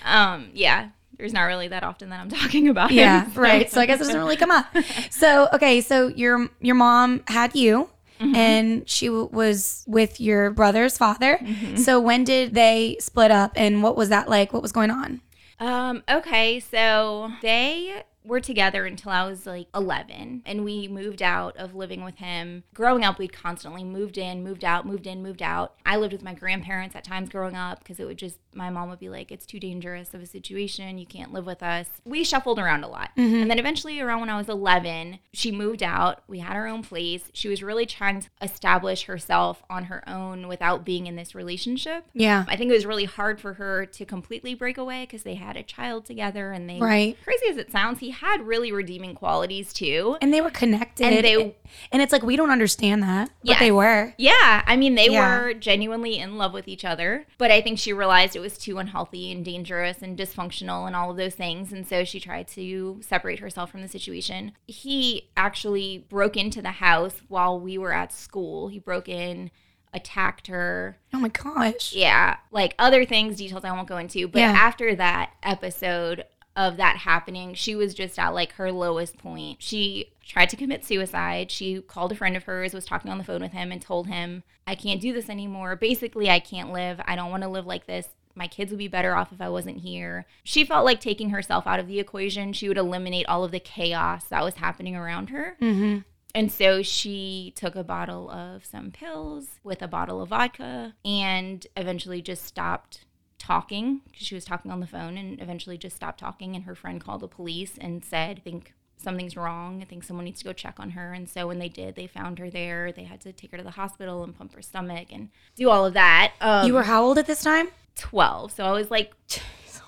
Um, 0.06 0.50
yeah. 0.54 0.90
There's 1.18 1.34
not 1.34 1.44
really 1.44 1.68
that 1.70 1.84
often 1.84 2.10
that 2.10 2.20
I'm 2.20 2.30
talking 2.42 2.68
about 2.70 2.92
him, 2.92 2.98
Yeah, 3.00 3.32
so- 3.32 3.42
right. 3.42 3.72
So 3.72 3.82
I 3.82 3.86
guess 3.86 3.98
it 4.00 4.04
doesn't 4.06 4.20
really 4.20 4.36
come 4.38 4.52
up. 4.52 4.66
So 5.12 5.48
okay, 5.54 5.82
so 5.82 6.08
your 6.10 6.50
your 6.62 6.76
mom 6.76 7.24
had 7.28 7.56
you, 7.56 7.90
Mm-hmm. 8.20 8.36
and 8.36 8.90
she 8.90 9.06
w- 9.06 9.30
was 9.32 9.84
with 9.86 10.20
your 10.20 10.50
brother's 10.50 10.98
father. 10.98 11.38
Mm-hmm. 11.40 11.76
So 11.76 12.00
when 12.00 12.24
did 12.24 12.56
they 12.56 12.98
split 13.00 13.30
up, 13.30 13.52
and 13.56 13.84
what 13.84 13.96
was 13.96 14.10
that 14.10 14.28
like? 14.28 14.54
What 14.54 14.64
was 14.64 14.72
going 14.72 14.90
on? 14.90 15.22
Um, 15.60 16.02
okay, 16.10 16.60
so 16.60 17.32
they 17.44 18.02
were 18.28 18.40
together 18.40 18.86
until 18.86 19.12
I 19.12 19.26
was 19.26 19.46
like 19.46 19.68
11, 19.74 20.44
and 20.46 20.64
we 20.64 20.88
moved 20.88 21.22
out 21.22 21.56
of 21.58 21.76
living 21.76 22.04
with 22.04 22.18
him. 22.18 22.64
Growing 22.74 23.04
up, 23.04 23.18
we'd 23.18 23.34
constantly 23.34 23.84
moved 23.84 24.18
in, 24.18 24.44
moved 24.44 24.66
out, 24.66 24.86
moved 24.86 25.08
in, 25.08 25.24
moved 25.24 25.42
out. 25.42 25.76
I 25.86 25.98
lived 25.98 26.14
with 26.14 26.24
my 26.24 26.34
grandparents 26.34 26.96
at 26.96 27.04
times 27.04 27.30
growing 27.30 27.56
up 27.56 27.80
because 27.80 28.00
it 28.00 28.06
would 28.06 28.18
just, 28.18 28.38
my 28.58 28.70
mom 28.70 28.90
would 28.90 29.00
be 29.00 29.10
like, 29.10 29.32
it's 29.32 29.46
too 29.46 29.60
dangerous 29.60 30.14
of 30.14 30.22
a 30.22 30.26
situation. 30.26 30.98
You 30.98 31.06
can't 31.06 31.32
live 31.32 31.46
with 31.46 31.62
us. 31.64 31.88
We 32.06 32.24
shuffled 32.24 32.60
around 32.60 32.84
a 32.84 32.88
lot. 32.88 33.12
Mm-hmm. 33.18 33.36
And 33.44 33.52
then 33.52 33.60
eventually, 33.60 34.00
around 34.02 34.20
when 34.22 34.30
I 34.30 34.38
was 34.38 34.50
11, 34.50 35.20
she 35.32 35.52
moved 35.52 35.84
out. 35.84 36.24
We 36.28 36.40
had 36.40 36.56
our 36.56 36.68
own 36.68 36.84
place. 36.84 37.30
She 37.34 37.48
was 37.48 37.62
really 37.64 37.86
trying 37.86 38.22
to 38.22 38.30
establish 38.42 39.04
herself 39.04 39.64
on 39.70 39.86
her 39.86 40.04
own 40.10 40.48
without 40.48 40.84
being 40.84 41.08
in 41.08 41.16
this 41.16 41.36
relationship. 41.36 42.06
Yeah, 42.14 42.46
I 42.48 42.56
think 42.58 42.72
it 42.72 42.74
was 42.74 42.86
really 42.86 43.06
hard 43.06 43.40
for 43.40 43.54
her 43.54 43.86
to 43.86 44.06
completely 44.06 44.56
break 44.56 44.78
away 44.78 45.04
because 45.04 45.24
they 45.24 45.36
had 45.36 45.56
a 45.56 45.64
child 45.64 46.06
together 46.06 46.52
and 46.52 46.70
they 46.70 46.80
Right. 46.80 47.16
crazy 47.24 47.46
as 47.50 47.58
it 47.58 47.72
sounds, 47.72 48.00
he 48.00 48.10
had 48.10 48.42
really 48.42 48.72
redeeming 48.72 49.14
qualities 49.16 49.72
too. 49.74 50.18
and 50.22 50.34
they 50.34 50.42
were 50.42 50.50
connected, 50.50 51.06
And 51.06 51.24
they- 51.24 51.56
and 51.92 52.02
it's 52.02 52.12
like 52.12 52.24
we 52.24 52.36
don't 52.36 52.50
understand 52.50 53.04
that, 53.04 53.30
but 53.42 53.50
Yes. 53.52 53.60
they 53.60 53.72
were. 53.72 54.14
Yeah, 54.18 54.64
I 54.66 54.76
mean 54.76 54.96
they 54.96 55.10
Yeah. 55.10 55.40
were 55.40 55.54
genuinely 55.54 56.18
in 56.18 56.38
love 56.38 56.54
with 56.54 56.68
each 56.68 56.84
other, 56.86 57.26
but 57.38 57.52
I 57.52 57.62
think 57.62 57.78
she 57.78 57.94
realized 57.94 58.36
it 58.36 58.40
was 58.40 58.47
too 58.56 58.78
unhealthy 58.78 59.32
and 59.32 59.44
dangerous 59.44 60.04
and 60.04 60.16
dysfunctional 60.16 60.86
and 60.86 60.96
all 60.96 61.10
of 61.10 61.18
those 61.18 61.34
things, 61.34 61.74
and 61.74 61.88
so 61.88 62.04
she 62.04 62.20
tried 62.20 62.48
to 62.50 63.00
separate 63.02 63.40
herself 63.40 63.72
from 63.72 63.82
the 63.82 63.88
situation. 63.88 64.52
He 64.68 65.32
actually 65.36 66.06
broke 66.08 66.38
into 66.38 66.62
the 66.62 66.70
house 66.70 67.24
while 67.30 67.60
we 67.60 67.80
were 67.80 67.94
at 67.94 68.14
school. 68.14 68.68
He 68.68 68.78
broke 68.78 69.10
in, 69.10 69.50
attacked 69.94 70.46
her, 70.48 71.00
Oh 71.14 71.20
my 71.20 71.30
gosh. 71.30 71.94
yeah, 71.94 72.38
like 72.52 72.76
other 72.78 73.06
things, 73.06 73.38
details 73.38 73.64
I 73.66 73.72
won't 73.72 73.88
go 73.88 73.98
into. 73.98 74.28
But 74.28 74.40
Yeah. 74.40 74.52
after 74.52 74.96
that 74.96 75.32
episode 75.42 76.26
of 76.56 76.78
that 76.78 76.98
happening, 76.98 77.54
she 77.54 77.76
was 77.76 77.94
just 77.94 78.18
at 78.20 78.30
like 78.34 78.54
her 78.54 78.72
lowest 78.72 79.18
point. 79.18 79.62
She 79.62 80.14
tried 80.26 80.50
to 80.50 80.56
commit 80.56 80.84
suicide. 80.84 81.52
She 81.52 81.82
called 81.82 82.12
a 82.12 82.16
friend 82.16 82.36
of 82.36 82.44
hers, 82.44 82.74
was 82.74 82.84
talking 82.86 83.12
on 83.12 83.18
the 83.18 83.24
phone 83.24 83.42
with 83.42 83.52
him, 83.54 83.72
and 83.72 83.82
told 83.82 84.08
him, 84.08 84.44
I 84.66 84.74
can't 84.76 85.00
do 85.00 85.14
this 85.14 85.30
anymore. 85.30 85.76
Basically, 85.76 86.30
I 86.30 86.40
can't 86.40 86.74
live. 86.74 87.00
I 87.06 87.16
don't 87.16 87.30
want 87.32 87.44
to 87.44 87.50
live 87.50 87.66
like 87.68 87.86
this. 87.86 88.10
My 88.38 88.48
kids 88.48 88.72
would 88.72 88.78
be 88.78 88.88
better 88.88 89.16
off 89.16 89.34
if 89.34 89.42
I 89.42 89.50
wasn't 89.50 89.80
here. 89.80 90.26
She 90.44 90.64
felt 90.64 90.86
like 90.86 91.02
taking 91.02 91.32
herself 91.32 91.66
out 91.66 91.80
of 91.80 91.88
the 91.88 92.00
equation, 92.00 92.54
she 92.54 92.68
would 92.68 92.78
eliminate 92.78 93.26
all 93.28 93.44
of 93.44 93.52
the 93.52 93.60
chaos 93.60 94.26
that 94.26 94.44
was 94.44 94.56
happening 94.56 94.96
around 94.96 95.32
her. 95.32 95.58
Mm-hmm. 95.62 96.00
And 96.36 96.52
so 96.52 96.84
she 96.84 97.52
took 97.56 97.76
a 97.76 97.84
bottle 97.84 98.30
of 98.30 98.64
some 98.64 98.92
pills 98.92 99.60
with 99.64 99.82
a 99.82 99.88
bottle 99.88 100.22
of 100.22 100.30
vodka 100.30 100.94
and 101.04 101.66
eventually 101.76 102.22
just 102.22 102.44
stopped 102.44 103.06
talking 103.40 104.02
because 104.06 104.28
she 104.28 104.36
was 104.36 104.46
talking 104.46 104.70
on 104.70 104.80
the 104.80 104.88
phone 104.88 105.18
and 105.18 105.42
eventually 105.42 105.78
just 105.78 105.96
stopped 105.96 106.20
talking. 106.20 106.56
And 106.56 106.66
her 106.66 106.76
friend 106.76 107.02
called 107.02 107.22
the 107.22 107.28
police 107.28 107.74
and 107.80 108.06
said, 108.06 108.38
I 108.38 108.42
think 108.42 108.74
something's 108.98 109.38
wrong. 109.38 109.82
I 109.82 109.86
think 109.86 110.04
someone 110.04 110.26
needs 110.26 110.40
to 110.40 110.46
go 110.46 110.54
check 110.54 110.76
on 110.80 110.92
her. 110.92 111.14
And 111.14 111.30
so 111.30 111.48
when 111.48 111.60
they 111.60 111.70
did, 111.70 111.96
they 111.96 112.08
found 112.08 112.40
her 112.40 112.50
there. 112.50 112.92
They 112.92 113.04
had 113.04 113.22
to 113.22 113.32
take 113.32 113.52
her 113.52 113.58
to 113.58 113.64
the 113.64 113.72
hospital 113.72 114.24
and 114.24 114.36
pump 114.38 114.54
her 114.56 114.62
stomach 114.62 115.08
and 115.12 115.30
do 115.56 115.70
all 115.70 115.86
of 115.86 115.94
that. 115.94 116.34
Um, 116.42 116.66
You 116.68 116.74
were 116.74 116.84
how 116.84 117.04
old 117.04 117.18
at 117.18 117.28
this 117.28 117.42
time? 117.44 117.68
12. 117.96 118.52
So 118.52 118.66
I 118.66 118.72
was 118.72 118.90
like 118.92 119.14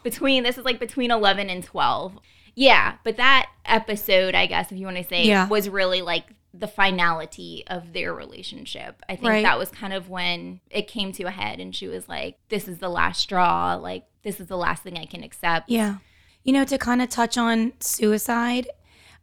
between, 0.03 0.43
this 0.43 0.57
is 0.57 0.65
like 0.65 0.79
between 0.79 1.11
11 1.11 1.49
and 1.49 1.63
12. 1.63 2.17
Yeah. 2.55 2.95
But 3.03 3.17
that 3.17 3.49
episode, 3.65 4.35
I 4.35 4.45
guess, 4.45 4.71
if 4.71 4.77
you 4.77 4.85
want 4.85 4.97
to 4.97 5.03
say, 5.03 5.23
Yeah. 5.25 5.47
was 5.47 5.69
really 5.69 6.01
like 6.01 6.25
the 6.53 6.67
finality 6.67 7.63
of 7.67 7.93
their 7.93 8.13
relationship. 8.13 9.01
I 9.07 9.15
think 9.15 9.29
Right. 9.29 9.43
that 9.43 9.57
was 9.59 9.69
kind 9.69 9.93
of 9.93 10.09
when 10.09 10.59
it 10.69 10.87
came 10.87 11.11
to 11.13 11.23
a 11.23 11.31
head 11.31 11.59
and 11.59 11.75
she 11.75 11.87
was 11.87 12.07
like, 12.09 12.37
this 12.49 12.67
is 12.67 12.79
the 12.79 12.89
last 12.89 13.21
straw. 13.21 13.75
Like, 13.75 14.05
this 14.23 14.39
is 14.39 14.47
the 14.47 14.57
last 14.57 14.83
thing 14.83 14.97
I 14.97 15.05
can 15.05 15.23
accept. 15.23 15.69
Yeah. 15.69 15.97
You 16.43 16.53
know, 16.53 16.63
to 16.65 16.77
kind 16.77 17.01
of 17.01 17.09
touch 17.09 17.37
on 17.37 17.73
suicide, 17.79 18.67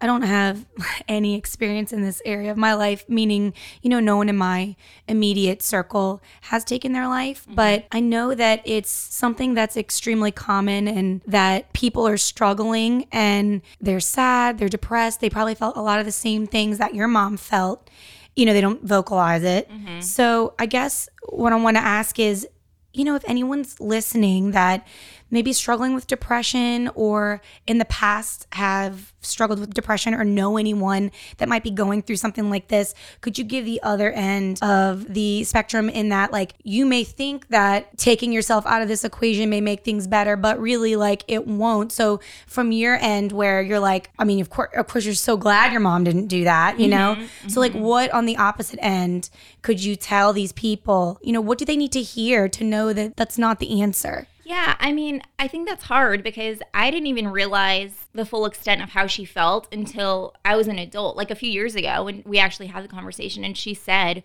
I 0.01 0.07
don't 0.07 0.23
have 0.23 0.67
any 1.09 1.35
experience 1.35 1.93
in 1.93 2.03
this 2.03 2.21
area 2.25 2.51
of 2.51 2.57
my 2.57 2.75
life, 2.75 3.05
meaning, 3.09 3.55
you 3.83 3.91
know, 3.91 4.01
no 4.01 4.17
one 4.17 4.29
in 4.29 4.37
my 4.37 4.77
immediate 5.09 5.63
circle 5.63 6.23
has 6.43 6.65
taken 6.65 6.93
their 6.93 7.09
life. 7.09 7.45
Mm-hmm. 7.45 7.55
But 7.55 7.87
I 7.93 8.01
know 8.01 8.35
that 8.35 8.63
it's 8.65 8.91
something 8.91 9.55
that's 9.55 9.77
extremely 9.77 10.33
common 10.33 10.89
and 10.89 11.23
that 11.27 11.73
people 11.73 12.07
are 12.07 12.19
struggling 12.19 13.07
and 13.11 13.63
they're 13.81 14.01
sad, 14.01 14.59
they're 14.59 14.69
depressed. 14.69 15.21
They 15.21 15.31
probably 15.31 15.55
felt 15.55 15.77
a 15.77 15.83
lot 15.83 15.99
of 15.99 16.07
the 16.07 16.13
same 16.13 16.47
things 16.47 16.79
that 16.79 16.95
your 16.95 17.09
mom 17.09 17.37
felt. 17.37 17.89
You 18.35 18.45
know, 18.45 18.53
they 18.53 18.61
don't 18.61 18.83
vocalize 18.85 19.43
it. 19.43 19.71
Mm-hmm. 19.71 20.01
So 20.01 20.55
I 20.59 20.67
guess 20.67 21.09
what 21.31 21.55
I 21.55 21.57
want 21.57 21.79
to 21.79 21.83
ask 21.83 22.19
is, 22.19 22.47
you 22.93 23.05
know, 23.05 23.15
if 23.15 23.25
anyone's 23.29 23.79
listening 23.81 24.53
that 24.53 24.87
maybe 25.31 25.53
struggling 25.53 25.95
with 25.95 26.07
depression 26.07 26.91
or 26.95 27.41
in 27.67 27.79
the 27.79 27.85
past 27.87 28.47
have 28.53 29.13
struggled 29.21 29.59
with 29.59 29.75
depression 29.75 30.15
or 30.15 30.25
know 30.25 30.57
anyone 30.57 31.11
that 31.39 31.49
might 31.49 31.63
be 31.63 31.71
going 31.71 32.01
through 32.01 32.17
something 32.17 32.49
like 32.49 32.69
this, 32.69 32.95
could 33.21 33.37
you 33.37 33.45
give 33.45 33.65
the 33.65 33.83
other 33.83 34.13
end 34.13 34.63
of 34.63 35.13
the 35.13 35.43
spectrum 35.45 35.89
in 35.89 36.11
that, 36.11 36.33
like, 36.33 36.55
you 36.63 36.87
may 36.87 37.03
think 37.05 37.49
that 37.49 37.97
taking 37.99 38.33
yourself 38.33 38.65
out 38.67 38.83
of 38.83 38.89
this 38.89 39.05
equation 39.05 39.51
may 39.51 39.61
make 39.61 39.85
things 39.85 40.07
better, 40.07 40.37
but 40.37 40.61
really, 40.61 40.97
like, 40.97 41.25
it 41.27 41.47
won't. 41.47 41.93
So, 41.93 42.21
from 42.47 42.73
your 42.73 42.97
end, 42.97 43.33
where 43.33 43.61
you're 43.61 43.81
like, 43.81 44.11
I 44.19 44.25
mean, 44.25 44.41
of 44.41 44.51
course, 44.51 44.71
of 44.77 44.87
course, 44.87 45.05
you're 45.05 45.15
so 45.15 45.37
glad 45.37 45.73
your 45.73 45.81
mom 45.81 46.05
didn't 46.05 46.29
do 46.29 46.45
that, 46.45 46.79
you 46.79 46.89
know? 46.89 47.17
Mm-hmm, 47.17 47.49
so, 47.49 47.61
like, 47.61 47.73
mm-hmm. 47.73 47.83
what 47.83 48.11
on 48.13 48.27
the 48.27 48.37
opposite 48.37 48.79
end 48.81 49.29
could 49.63 49.83
you 49.83 49.97
tell 49.97 50.33
these 50.33 50.53
people, 50.53 51.19
you 51.23 51.33
know, 51.33 51.41
what 51.41 51.59
do 51.59 51.65
they 51.65 51.77
need 51.77 51.93
to 51.93 52.03
hear 52.03 52.49
to 52.49 52.63
know 52.63 52.93
that 52.93 53.17
that's 53.17 53.39
not 53.39 53.59
the 53.59 53.83
answer? 53.83 54.29
Yeah, 54.47 54.77
I 54.79 54.93
mean, 54.93 55.23
I 55.41 55.49
think 55.49 55.69
that's 55.69 55.83
hard 55.83 56.23
because 56.23 56.63
I 56.73 56.93
didn't 56.93 57.09
even 57.09 57.27
realize 57.27 58.07
the 58.13 58.25
full 58.25 58.47
extent 58.47 58.81
of 58.81 58.91
how 58.91 59.09
she 59.09 59.25
felt 59.25 59.67
until 59.75 60.37
I 60.45 60.55
was 60.55 60.69
an 60.69 60.79
adult, 60.79 61.17
like 61.17 61.33
a 61.33 61.35
few 61.35 61.51
years 61.51 61.75
ago 61.75 62.05
when 62.05 62.23
we 62.25 62.39
actually 62.39 62.69
had 62.69 62.85
the 62.85 62.89
conversation. 62.89 63.43
And 63.43 63.59
she 63.59 63.75
said, 63.75 64.23